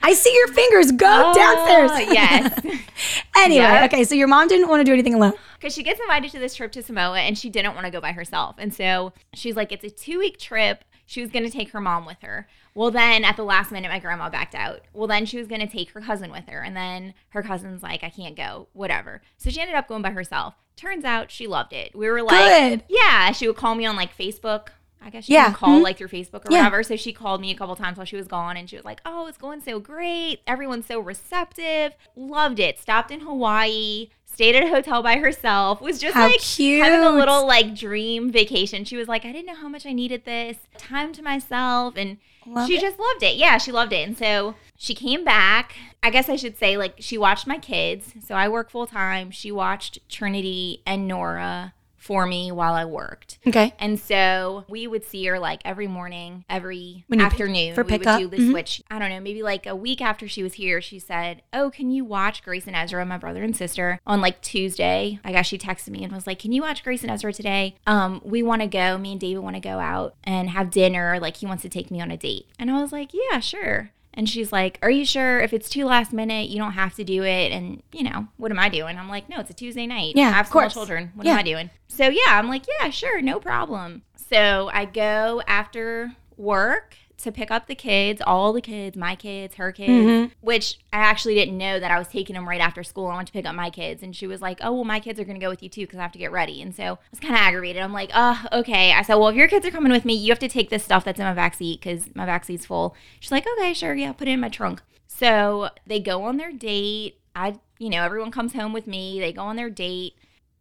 I 0.01 0.13
see 0.13 0.33
your 0.35 0.47
fingers 0.47 0.91
go 0.91 1.05
Oh, 1.07 1.33
downstairs. 1.35 1.91
yes. 2.13 2.59
anyway, 3.37 3.63
Yep. 3.63 3.93
okay, 3.93 4.03
so 4.03 4.15
your 4.15 4.27
mom 4.27 4.47
didn't 4.47 4.67
want 4.69 4.79
to 4.81 4.83
do 4.83 4.93
anything 4.93 5.13
alone. 5.13 5.33
Because 5.59 5.73
she 5.73 5.83
gets 5.83 5.99
invited 5.99 6.31
to 6.31 6.39
this 6.39 6.55
trip 6.55 6.71
to 6.73 6.81
Samoa 6.81 7.19
and 7.19 7.37
she 7.37 7.49
didn't 7.49 7.73
want 7.75 7.85
to 7.85 7.91
go 7.91 8.01
by 8.01 8.11
herself. 8.11 8.55
And 8.57 8.73
so 8.73 9.13
she's 9.33 9.55
like, 9.55 9.71
it's 9.71 9.83
a 9.83 9.89
two 9.89 10.19
week 10.19 10.37
trip. 10.39 10.83
She 11.05 11.21
was 11.21 11.29
going 11.29 11.45
to 11.45 11.51
take 11.51 11.69
her 11.69 11.79
mom 11.81 12.05
with 12.07 12.17
her. 12.23 12.47
Well, 12.73 12.89
then 12.89 13.23
at 13.23 13.37
the 13.37 13.43
last 13.43 13.71
minute, 13.71 13.89
my 13.89 13.99
grandma 13.99 14.29
backed 14.29 14.55
out. 14.55 14.81
Well, 14.91 15.07
then 15.07 15.27
she 15.27 15.37
was 15.37 15.47
going 15.47 15.61
to 15.61 15.67
take 15.67 15.91
her 15.91 16.01
cousin 16.01 16.31
with 16.31 16.45
her. 16.49 16.61
And 16.63 16.75
then 16.75 17.13
her 17.29 17.43
cousin's 17.43 17.83
like, 17.83 18.03
I 18.03 18.09
can't 18.09 18.35
go, 18.35 18.67
whatever. 18.73 19.21
So 19.37 19.51
she 19.51 19.61
ended 19.61 19.75
up 19.75 19.87
going 19.87 20.01
by 20.01 20.09
herself. 20.09 20.55
Turns 20.75 21.05
out 21.05 21.29
she 21.29 21.45
loved 21.45 21.73
it. 21.73 21.95
We 21.95 22.09
were 22.09 22.23
like, 22.23 22.79
Good. 22.79 22.83
yeah, 22.89 23.31
she 23.31 23.47
would 23.47 23.55
call 23.55 23.75
me 23.75 23.85
on 23.85 23.95
like 23.95 24.17
Facebook. 24.17 24.69
I 25.05 25.09
guess 25.11 25.25
she 25.25 25.33
Yeah. 25.33 25.45
can 25.45 25.53
call 25.53 25.79
Mhm. 25.79 25.83
like 25.83 25.97
through 25.99 26.07
Facebook 26.07 26.45
or 26.45 26.51
Yeah. 26.51 26.57
whatever. 26.63 26.81
So 26.83 26.95
she 26.95 27.13
called 27.13 27.39
me 27.39 27.51
a 27.51 27.55
couple 27.55 27.75
times 27.75 27.97
while 27.97 28.05
she 28.05 28.15
was 28.15 28.27
gone 28.27 28.57
and 28.57 28.67
she 28.69 28.75
was 28.75 28.83
like, 28.85 29.01
Oh, 29.05 29.27
it's 29.27 29.37
going 29.37 29.61
so 29.61 29.79
great. 29.79 30.39
Everyone's 30.47 30.87
so 30.87 30.99
receptive. 30.99 31.93
Loved 32.15 32.59
it. 32.59 32.79
Stopped 32.79 33.11
in 33.11 33.19
Hawaii, 33.21 34.09
stayed 34.25 34.55
at 34.55 34.63
a 34.63 34.67
hotel 34.69 35.03
by 35.03 35.17
herself. 35.17 35.79
Was 35.79 35.99
just 35.99 36.15
How 36.15 36.27
like 36.27 36.39
cute. 36.41 36.83
having 36.83 37.05
a 37.05 37.11
little 37.11 37.45
like 37.45 37.75
dream 37.75 38.31
vacation. 38.31 38.83
She 38.83 38.97
was 38.97 39.07
like, 39.07 39.25
I 39.25 39.31
didn't 39.31 39.45
know 39.45 39.55
how 39.55 39.69
much 39.69 39.85
I 39.85 39.93
needed 39.93 40.25
this. 40.25 40.57
Time 40.77 41.13
to 41.13 41.21
myself. 41.21 41.95
And 41.95 42.17
Love 42.47 42.67
she 42.67 42.77
it. 42.77 42.81
just 42.81 42.97
loved 42.99 43.21
it. 43.21 43.35
Yeah, 43.35 43.59
she 43.59 43.71
loved 43.71 43.93
it. 43.93 44.07
And 44.07 44.17
so 44.17 44.55
she 44.75 44.95
came 44.95 45.23
back. 45.23 45.75
I 46.01 46.09
guess 46.09 46.29
I 46.29 46.35
should 46.35 46.57
say, 46.57 46.77
like, 46.77 46.95
she 46.99 47.17
watched 47.17 47.45
my 47.47 47.57
kids. 47.59 48.13
So 48.25 48.33
I 48.35 48.47
work 48.49 48.69
full 48.71 48.85
time. 48.87 49.29
She 49.31 49.51
watched 49.51 49.99
Trinity 50.09 50.81
and 50.85 51.07
Nora 51.07 51.73
for 52.05 52.27
me 52.27 52.51
while 52.51 52.73
I 52.73 52.85
worked. 52.85 53.39
Okay. 53.47 53.73
And 53.79 53.99
so 53.99 54.63
we 54.69 54.85
would 54.85 55.03
see 55.03 55.25
her 55.25 55.39
like 55.39 55.61
every 55.65 55.87
morning, 55.87 56.45
every 56.47 56.77
you 56.77 57.03
pick- 57.09 57.19
afternoon. 57.19 57.73
for 57.73 57.83
we 57.83 57.89
pickup? 57.89 58.21
would 58.21 58.29
do 58.29 58.37
the 58.37 58.43
Mhm. 58.43 58.51
switch. 58.51 58.83
I 58.91 58.99
don't 58.99 59.09
know, 59.09 59.19
maybe 59.19 59.41
like 59.41 59.65
a 59.65 59.75
week 59.75 60.01
after 60.01 60.27
she 60.27 60.43
was 60.43 60.53
here, 60.53 60.81
she 60.81 60.99
said, 60.99 61.41
Oh, 61.51 61.71
can 61.71 61.89
you 61.89 62.05
watch 62.05 62.43
Grace 62.43 62.67
and 62.67 62.75
Ezra, 62.75 63.03
my 63.07 63.17
brother 63.17 63.41
and 63.43 63.55
sister, 63.57 63.99
on 64.05 64.21
like 64.21 64.39
Tuesday? 64.41 65.19
I 65.25 65.31
guess 65.31 65.47
she 65.47 65.57
texted 65.57 65.89
me 65.89 66.03
and 66.03 66.13
was 66.13 66.27
like, 66.27 66.37
Can 66.37 66.51
you 66.51 66.61
watch 66.61 66.83
Grace 66.83 67.01
and 67.01 67.11
Ezra 67.11 67.33
today? 67.33 67.73
Um, 67.87 68.21
we 68.23 68.43
want 68.43 68.61
to 68.61 68.67
go. 68.67 68.99
Me 68.99 69.13
and 69.13 69.19
David 69.19 69.39
want 69.41 69.55
to 69.55 69.59
go 69.59 69.79
out 69.79 70.13
and 70.23 70.51
have 70.51 70.69
dinner. 70.69 71.17
Like 71.19 71.37
he 71.37 71.47
wants 71.47 71.63
to 71.63 71.69
take 71.69 71.89
me 71.89 71.99
on 72.01 72.11
a 72.11 72.17
date. 72.17 72.45
And 72.59 72.69
I 72.69 72.79
was 72.81 72.91
like, 72.91 73.09
Yeah, 73.31 73.39
sure. 73.39 73.89
And 74.15 74.29
she's 74.29 74.51
like, 74.51 74.79
Are 74.81 74.89
you 74.89 75.05
sure 75.05 75.39
if 75.41 75.53
it's 75.53 75.69
too 75.69 75.85
last 75.85 76.13
minute, 76.13 76.49
you 76.49 76.57
don't 76.57 76.71
have 76.73 76.95
to 76.95 77.03
do 77.03 77.23
it? 77.23 77.51
And, 77.51 77.83
you 77.91 78.03
know, 78.03 78.27
what 78.37 78.51
am 78.51 78.59
I 78.59 78.69
doing? 78.69 78.97
I'm 78.97 79.09
like, 79.09 79.29
No, 79.29 79.39
it's 79.39 79.49
a 79.49 79.53
Tuesday 79.53 79.85
night. 79.85 80.13
Yeah, 80.15 80.29
I 80.29 80.31
have 80.31 80.45
of 80.45 80.51
small 80.51 80.61
course. 80.63 80.73
children. 80.73 81.11
What 81.15 81.25
Yeah. 81.25 81.33
am 81.33 81.39
I 81.39 81.43
doing? 81.43 81.69
So, 81.87 82.07
yeah, 82.07 82.19
I'm 82.39 82.47
like, 82.49 82.65
Yeah, 82.79 82.89
sure, 82.89 83.21
no 83.21 83.39
problem. 83.39 84.03
So 84.29 84.69
I 84.73 84.85
go 84.85 85.41
after 85.47 86.13
work 86.37 86.95
to 87.25 87.31
pick 87.31 87.51
up 87.51 87.67
the 87.67 87.75
kids, 87.75 88.21
all 88.25 88.53
the 88.53 88.61
kids, 88.61 88.95
my 88.97 89.15
kids, 89.15 89.55
her 89.55 89.71
kids, 89.71 89.91
Mm-hmm. 89.91 90.33
which 90.41 90.79
I 90.93 90.97
actually 90.99 91.35
didn't 91.35 91.57
know 91.57 91.79
that 91.79 91.91
I 91.91 91.99
was 91.99 92.07
taking 92.07 92.33
them 92.35 92.47
right 92.49 92.61
after 92.61 92.83
school. 92.83 93.07
I 93.07 93.15
went 93.15 93.27
to 93.27 93.33
pick 93.33 93.45
up 93.45 93.53
my 93.53 93.69
kids, 93.69 94.01
and 94.01 94.15
she 94.15 94.25
was 94.25 94.41
like, 94.41 94.59
"Oh, 94.61 94.71
well, 94.73 94.83
my 94.83 94.99
kids 94.99 95.19
are 95.19 95.23
going 95.25 95.39
to 95.39 95.43
go 95.45 95.49
with 95.49 95.61
you 95.61 95.69
too 95.69 95.81
because 95.81 95.99
I 95.99 96.03
have 96.03 96.11
to 96.13 96.19
get 96.19 96.31
ready." 96.31 96.61
And 96.61 96.73
so 96.73 96.83
I 96.83 96.97
was 97.11 97.19
kind 97.19 97.33
of 97.35 97.39
aggravated. 97.41 97.81
I'm 97.81 97.93
like, 97.93 98.11
"Oh, 98.15 98.43
okay." 98.53 98.91
I 98.93 99.01
said, 99.03 99.15
"Well, 99.15 99.27
if 99.29 99.35
your 99.35 99.47
kids 99.47 99.65
are 99.65 99.71
coming 99.71 99.91
with 99.91 100.05
me, 100.05 100.13
you 100.13 100.31
have 100.31 100.39
to 100.39 100.47
take 100.47 100.69
this 100.69 100.83
stuff 100.83 101.03
that's 101.03 101.19
in 101.19 101.25
my 101.25 101.33
back 101.33 101.53
seat 101.53 101.81
because 101.81 102.09
my 102.15 102.25
back 102.25 102.45
seat's 102.45 102.65
full." 102.65 102.95
She's 103.19 103.31
like, 103.31 103.45
"Okay, 103.57 103.73
sure, 103.73 103.93
yeah, 103.93 104.11
put 104.13 104.27
it 104.27 104.31
in 104.31 104.39
my 104.39 104.49
trunk." 104.49 104.81
So 105.07 105.69
they 105.85 105.99
go 105.99 106.23
on 106.23 106.37
their 106.37 106.51
date. 106.51 107.19
I, 107.35 107.59
you 107.79 107.89
know, 107.89 108.03
everyone 108.03 108.31
comes 108.31 108.53
home 108.53 108.71
with 108.73 108.87
me. 108.87 109.19
They 109.19 109.33
go 109.33 109.41
on 109.43 109.55
their 109.55 109.69
date. 109.69 110.13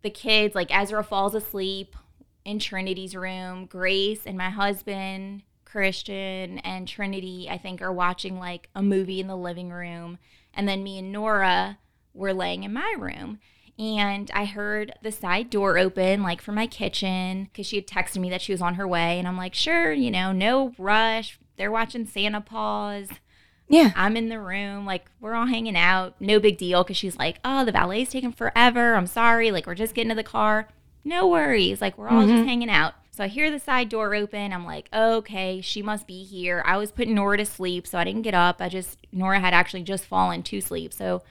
The 0.03 0.11
kids, 0.11 0.55
like 0.55 0.75
Ezra, 0.77 1.03
falls 1.05 1.35
asleep 1.35 1.95
in 2.45 2.59
Trinity's 2.59 3.15
room. 3.17 3.67
Grace 3.67 4.27
and 4.27 4.37
my 4.37 4.51
husband, 4.51 5.43
Christian, 5.75 6.59
and 6.61 6.87
Trinity, 6.87 7.49
I 7.51 7.59
think, 7.59 7.83
are 7.83 7.93
watching 7.93 8.39
like 8.39 8.69
a 8.77 8.83
movie 8.83 9.19
in 9.19 9.27
the 9.27 9.37
living 9.37 9.71
room. 9.71 10.19
And 10.55 10.69
then 10.69 10.85
me 10.85 11.01
and 11.01 11.11
Nora 11.11 11.79
were 12.13 12.33
laying 12.33 12.63
in 12.63 12.73
my 12.73 12.95
room. 12.97 13.41
And 13.77 14.31
I 14.33 14.45
heard 14.45 14.93
the 15.03 15.11
side 15.11 15.51
door 15.51 15.77
open, 15.77 16.23
like 16.23 16.41
from 16.41 16.55
my 16.55 16.69
kitchen, 16.69 17.49
because 17.51 17.67
she 17.67 17.75
had 17.75 17.89
texted 17.89 18.21
me 18.21 18.31
that 18.31 18.41
she 18.41 18.53
was 18.53 18.63
on 18.63 18.75
her 18.75 18.87
way. 18.87 19.19
And 19.19 19.27
I'm 19.27 19.37
like, 19.37 19.53
sure, 19.53 19.93
you 19.93 20.13
know, 20.13 20.31
no 20.31 20.75
rush. 20.79 21.41
They're 21.57 21.73
watching 21.73 22.07
Santa 22.07 22.41
Paws. 22.41 23.09
Yeah. 23.69 23.91
I'm 23.97 24.17
in 24.17 24.29
the 24.29 24.39
room, 24.39 24.87
like 24.87 25.11
we're 25.21 25.35
all 25.35 25.47
hanging 25.47 25.77
out, 25.77 26.15
no 26.21 26.39
big 26.39 26.57
deal. 26.57 26.85
Cause 26.85 26.97
she's 26.97 27.17
like, 27.17 27.41
oh, 27.45 27.65
the 27.65 27.73
valet's 27.73 28.13
taking 28.13 28.31
forever. 28.31 28.95
I'm 28.95 29.09
sorry. 29.09 29.51
Like 29.51 29.67
we're 29.67 29.75
just 29.75 29.95
getting 29.97 30.11
to 30.11 30.15
the 30.15 30.23
car. 30.23 30.69
No 31.03 31.27
worries. 31.27 31.81
Like 31.81 31.99
we're 31.99 32.11
all 32.11 32.23
just 32.23 32.33
mm-hmm. 32.33 32.47
hanging 32.47 32.71
out. 32.71 32.95
So 33.15 33.23
I 33.23 33.29
hear 33.29 33.49
the 33.49 33.61
side 33.61 33.91
door 33.91 34.13
open. 34.13 34.53
I'm 34.53 34.67
like, 34.67 34.89
okay, 34.93 35.61
she 35.61 35.83
must 35.83 36.05
be 36.09 36.25
here. 36.25 36.65
I 36.67 36.77
was 36.79 36.91
putting 36.91 37.15
Nora 37.15 37.37
to 37.37 37.47
sleep, 37.47 37.87
so 37.87 37.97
I 37.97 38.03
didn't 38.03 38.23
get 38.23 38.35
up. 38.35 38.61
I 38.61 38.69
just, 38.69 38.99
Nora 39.13 39.39
had 39.39 39.55
actually 39.55 39.85
just 39.85 40.05
fallen 40.05 40.43
to 40.43 40.61
sleep. 40.61 40.93
So 40.93 41.23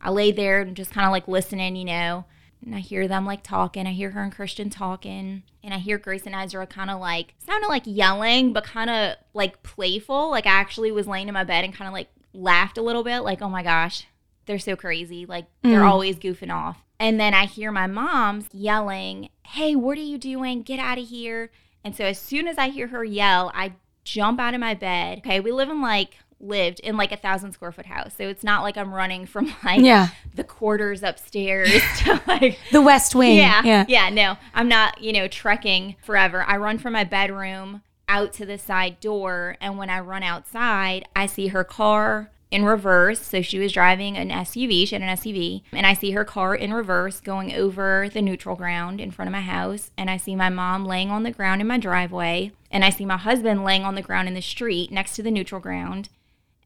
I 0.00 0.10
lay 0.10 0.30
there 0.30 0.60
and 0.60 0.76
just 0.76 0.92
kind 0.92 1.04
of 1.04 1.10
like 1.10 1.26
listening, 1.26 1.74
you 1.74 1.84
know. 1.84 2.26
And 2.64 2.76
I 2.76 2.78
hear 2.78 3.08
them 3.08 3.26
like 3.26 3.42
talking. 3.42 3.88
I 3.88 3.90
hear 3.90 4.10
her 4.10 4.22
and 4.22 4.32
Christian 4.32 4.70
talking. 4.70 5.42
And 5.64 5.74
I 5.74 5.78
hear 5.78 5.98
Grace 5.98 6.26
and 6.26 6.34
Ezra 6.36 6.64
kind 6.64 6.92
of 6.92 7.00
like, 7.00 7.34
sounded 7.44 7.66
like 7.66 7.82
yelling, 7.86 8.52
but 8.52 8.62
kind 8.62 8.88
of 8.88 9.16
like 9.34 9.64
playful. 9.64 10.30
Like 10.30 10.46
I 10.46 10.50
actually 10.50 10.92
was 10.92 11.08
laying 11.08 11.26
in 11.26 11.34
my 11.34 11.42
bed 11.42 11.64
and 11.64 11.74
kind 11.74 11.88
of 11.88 11.92
like 11.92 12.08
laughed 12.32 12.78
a 12.78 12.82
little 12.82 13.02
bit, 13.02 13.18
like, 13.22 13.42
oh 13.42 13.48
my 13.48 13.64
gosh, 13.64 14.06
they're 14.46 14.60
so 14.60 14.76
crazy. 14.76 15.26
Like 15.26 15.46
they're 15.62 15.80
mm. 15.80 15.90
always 15.90 16.20
goofing 16.20 16.54
off. 16.54 16.78
And 17.02 17.18
then 17.18 17.34
I 17.34 17.46
hear 17.46 17.72
my 17.72 17.86
mom's 17.88 18.46
yelling, 18.52 19.28
hey, 19.44 19.74
what 19.74 19.98
are 19.98 20.02
you 20.02 20.18
doing? 20.18 20.62
Get 20.62 20.78
out 20.78 20.98
of 20.98 21.08
here. 21.08 21.50
And 21.84 21.96
so 21.96 22.04
as 22.04 22.18
soon 22.18 22.46
as 22.46 22.58
I 22.58 22.68
hear 22.68 22.86
her 22.86 23.02
yell, 23.02 23.50
I 23.54 23.72
jump 24.04 24.38
out 24.40 24.54
of 24.54 24.60
my 24.60 24.74
bed. 24.74 25.18
Okay, 25.18 25.40
we 25.40 25.50
live 25.50 25.68
in 25.68 25.82
like, 25.82 26.18
lived 26.38 26.78
in 26.80 26.96
like 26.96 27.10
a 27.12 27.16
thousand 27.16 27.52
square 27.52 27.72
foot 27.72 27.86
house. 27.86 28.14
So 28.16 28.28
it's 28.28 28.44
not 28.44 28.62
like 28.62 28.76
I'm 28.76 28.94
running 28.94 29.26
from 29.26 29.46
like 29.64 29.80
Yeah. 29.80 30.08
the 30.34 30.44
quarters 30.44 31.02
upstairs 31.02 31.70
to 31.98 32.20
like 32.28 32.58
The 32.70 32.80
West 32.82 33.14
Wing. 33.16 33.36
yeah, 33.36 33.62
Yeah. 33.64 33.84
yeah. 33.88 34.08
no, 34.08 34.36
I'm 34.54 34.68
not, 34.68 35.00
you 35.02 35.12
know, 35.12 35.26
trekking 35.26 35.96
forever. 36.04 36.42
I 36.44 36.56
run 36.56 36.78
from 36.78 36.92
my 36.92 37.02
bedroom 37.04 37.82
out 38.08 38.32
to 38.34 38.44
the 38.46 38.58
side 38.58 39.00
door, 39.00 39.56
and 39.60 39.78
when 39.78 39.88
I 39.88 40.00
run 40.00 40.22
outside, 40.22 41.04
I 41.16 41.26
see 41.26 41.46
her 41.48 41.64
car 41.64 42.30
in 42.52 42.64
reverse. 42.64 43.20
So 43.20 43.42
she 43.42 43.58
was 43.58 43.72
driving 43.72 44.16
an 44.16 44.30
SUV. 44.30 44.86
She 44.86 44.94
had 44.94 45.02
an 45.02 45.16
SUV, 45.16 45.62
and 45.72 45.86
I 45.86 45.94
see 45.94 46.12
her 46.12 46.24
car 46.24 46.54
in 46.54 46.72
reverse 46.72 47.20
going 47.20 47.54
over 47.54 48.08
the 48.08 48.22
neutral 48.22 48.56
ground 48.56 49.00
in 49.00 49.10
front 49.10 49.28
of 49.28 49.32
my 49.32 49.40
house, 49.40 49.90
and 49.96 50.08
I 50.08 50.16
see 50.16 50.36
my 50.36 50.48
mom 50.48 50.84
laying 50.84 51.10
on 51.10 51.22
the 51.22 51.30
ground 51.30 51.60
in 51.60 51.66
my 51.66 51.78
driveway, 51.78 52.52
and 52.70 52.84
I 52.84 52.90
see 52.90 53.06
my 53.06 53.16
husband 53.16 53.64
laying 53.64 53.82
on 53.82 53.94
the 53.94 54.02
ground 54.02 54.28
in 54.28 54.34
the 54.34 54.42
street 54.42 54.92
next 54.92 55.16
to 55.16 55.22
the 55.22 55.30
neutral 55.30 55.60
ground 55.60 56.08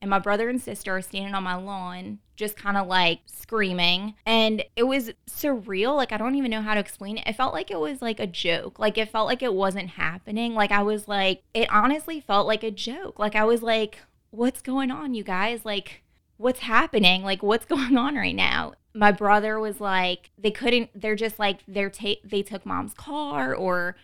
and 0.00 0.10
my 0.10 0.18
brother 0.18 0.48
and 0.48 0.60
sister 0.60 0.96
are 0.96 1.02
standing 1.02 1.34
on 1.34 1.42
my 1.42 1.54
lawn 1.54 2.18
just 2.36 2.56
kind 2.56 2.76
of 2.76 2.86
like 2.86 3.20
screaming 3.26 4.14
and 4.26 4.62
it 4.76 4.82
was 4.82 5.10
surreal 5.28 5.96
like 5.96 6.12
i 6.12 6.16
don't 6.16 6.34
even 6.34 6.50
know 6.50 6.62
how 6.62 6.74
to 6.74 6.80
explain 6.80 7.18
it 7.18 7.26
it 7.26 7.34
felt 7.34 7.54
like 7.54 7.70
it 7.70 7.80
was 7.80 8.02
like 8.02 8.20
a 8.20 8.26
joke 8.26 8.78
like 8.78 8.98
it 8.98 9.08
felt 9.08 9.26
like 9.26 9.42
it 9.42 9.54
wasn't 9.54 9.90
happening 9.90 10.54
like 10.54 10.70
i 10.70 10.82
was 10.82 11.08
like 11.08 11.42
it 11.54 11.70
honestly 11.70 12.20
felt 12.20 12.46
like 12.46 12.62
a 12.62 12.70
joke 12.70 13.18
like 13.18 13.34
i 13.34 13.44
was 13.44 13.62
like 13.62 13.98
what's 14.36 14.60
going 14.62 14.90
on 14.90 15.14
you 15.14 15.24
guys 15.24 15.64
like 15.64 16.02
what's 16.36 16.60
happening 16.60 17.22
like 17.22 17.42
what's 17.42 17.66
going 17.74 17.96
on 17.96 18.14
right 18.14 18.36
now 18.36 18.72
my 18.94 19.12
brother 19.12 19.58
was 19.58 19.80
like 19.80 20.30
they 20.38 20.50
couldn't 20.50 20.90
they're 20.94 21.16
just 21.16 21.38
like 21.38 21.60
they're 21.66 21.90
ta- 21.90 22.20
they 22.24 22.42
took 22.42 22.64
mom's 22.64 22.94
car 22.94 23.54
or 23.54 23.96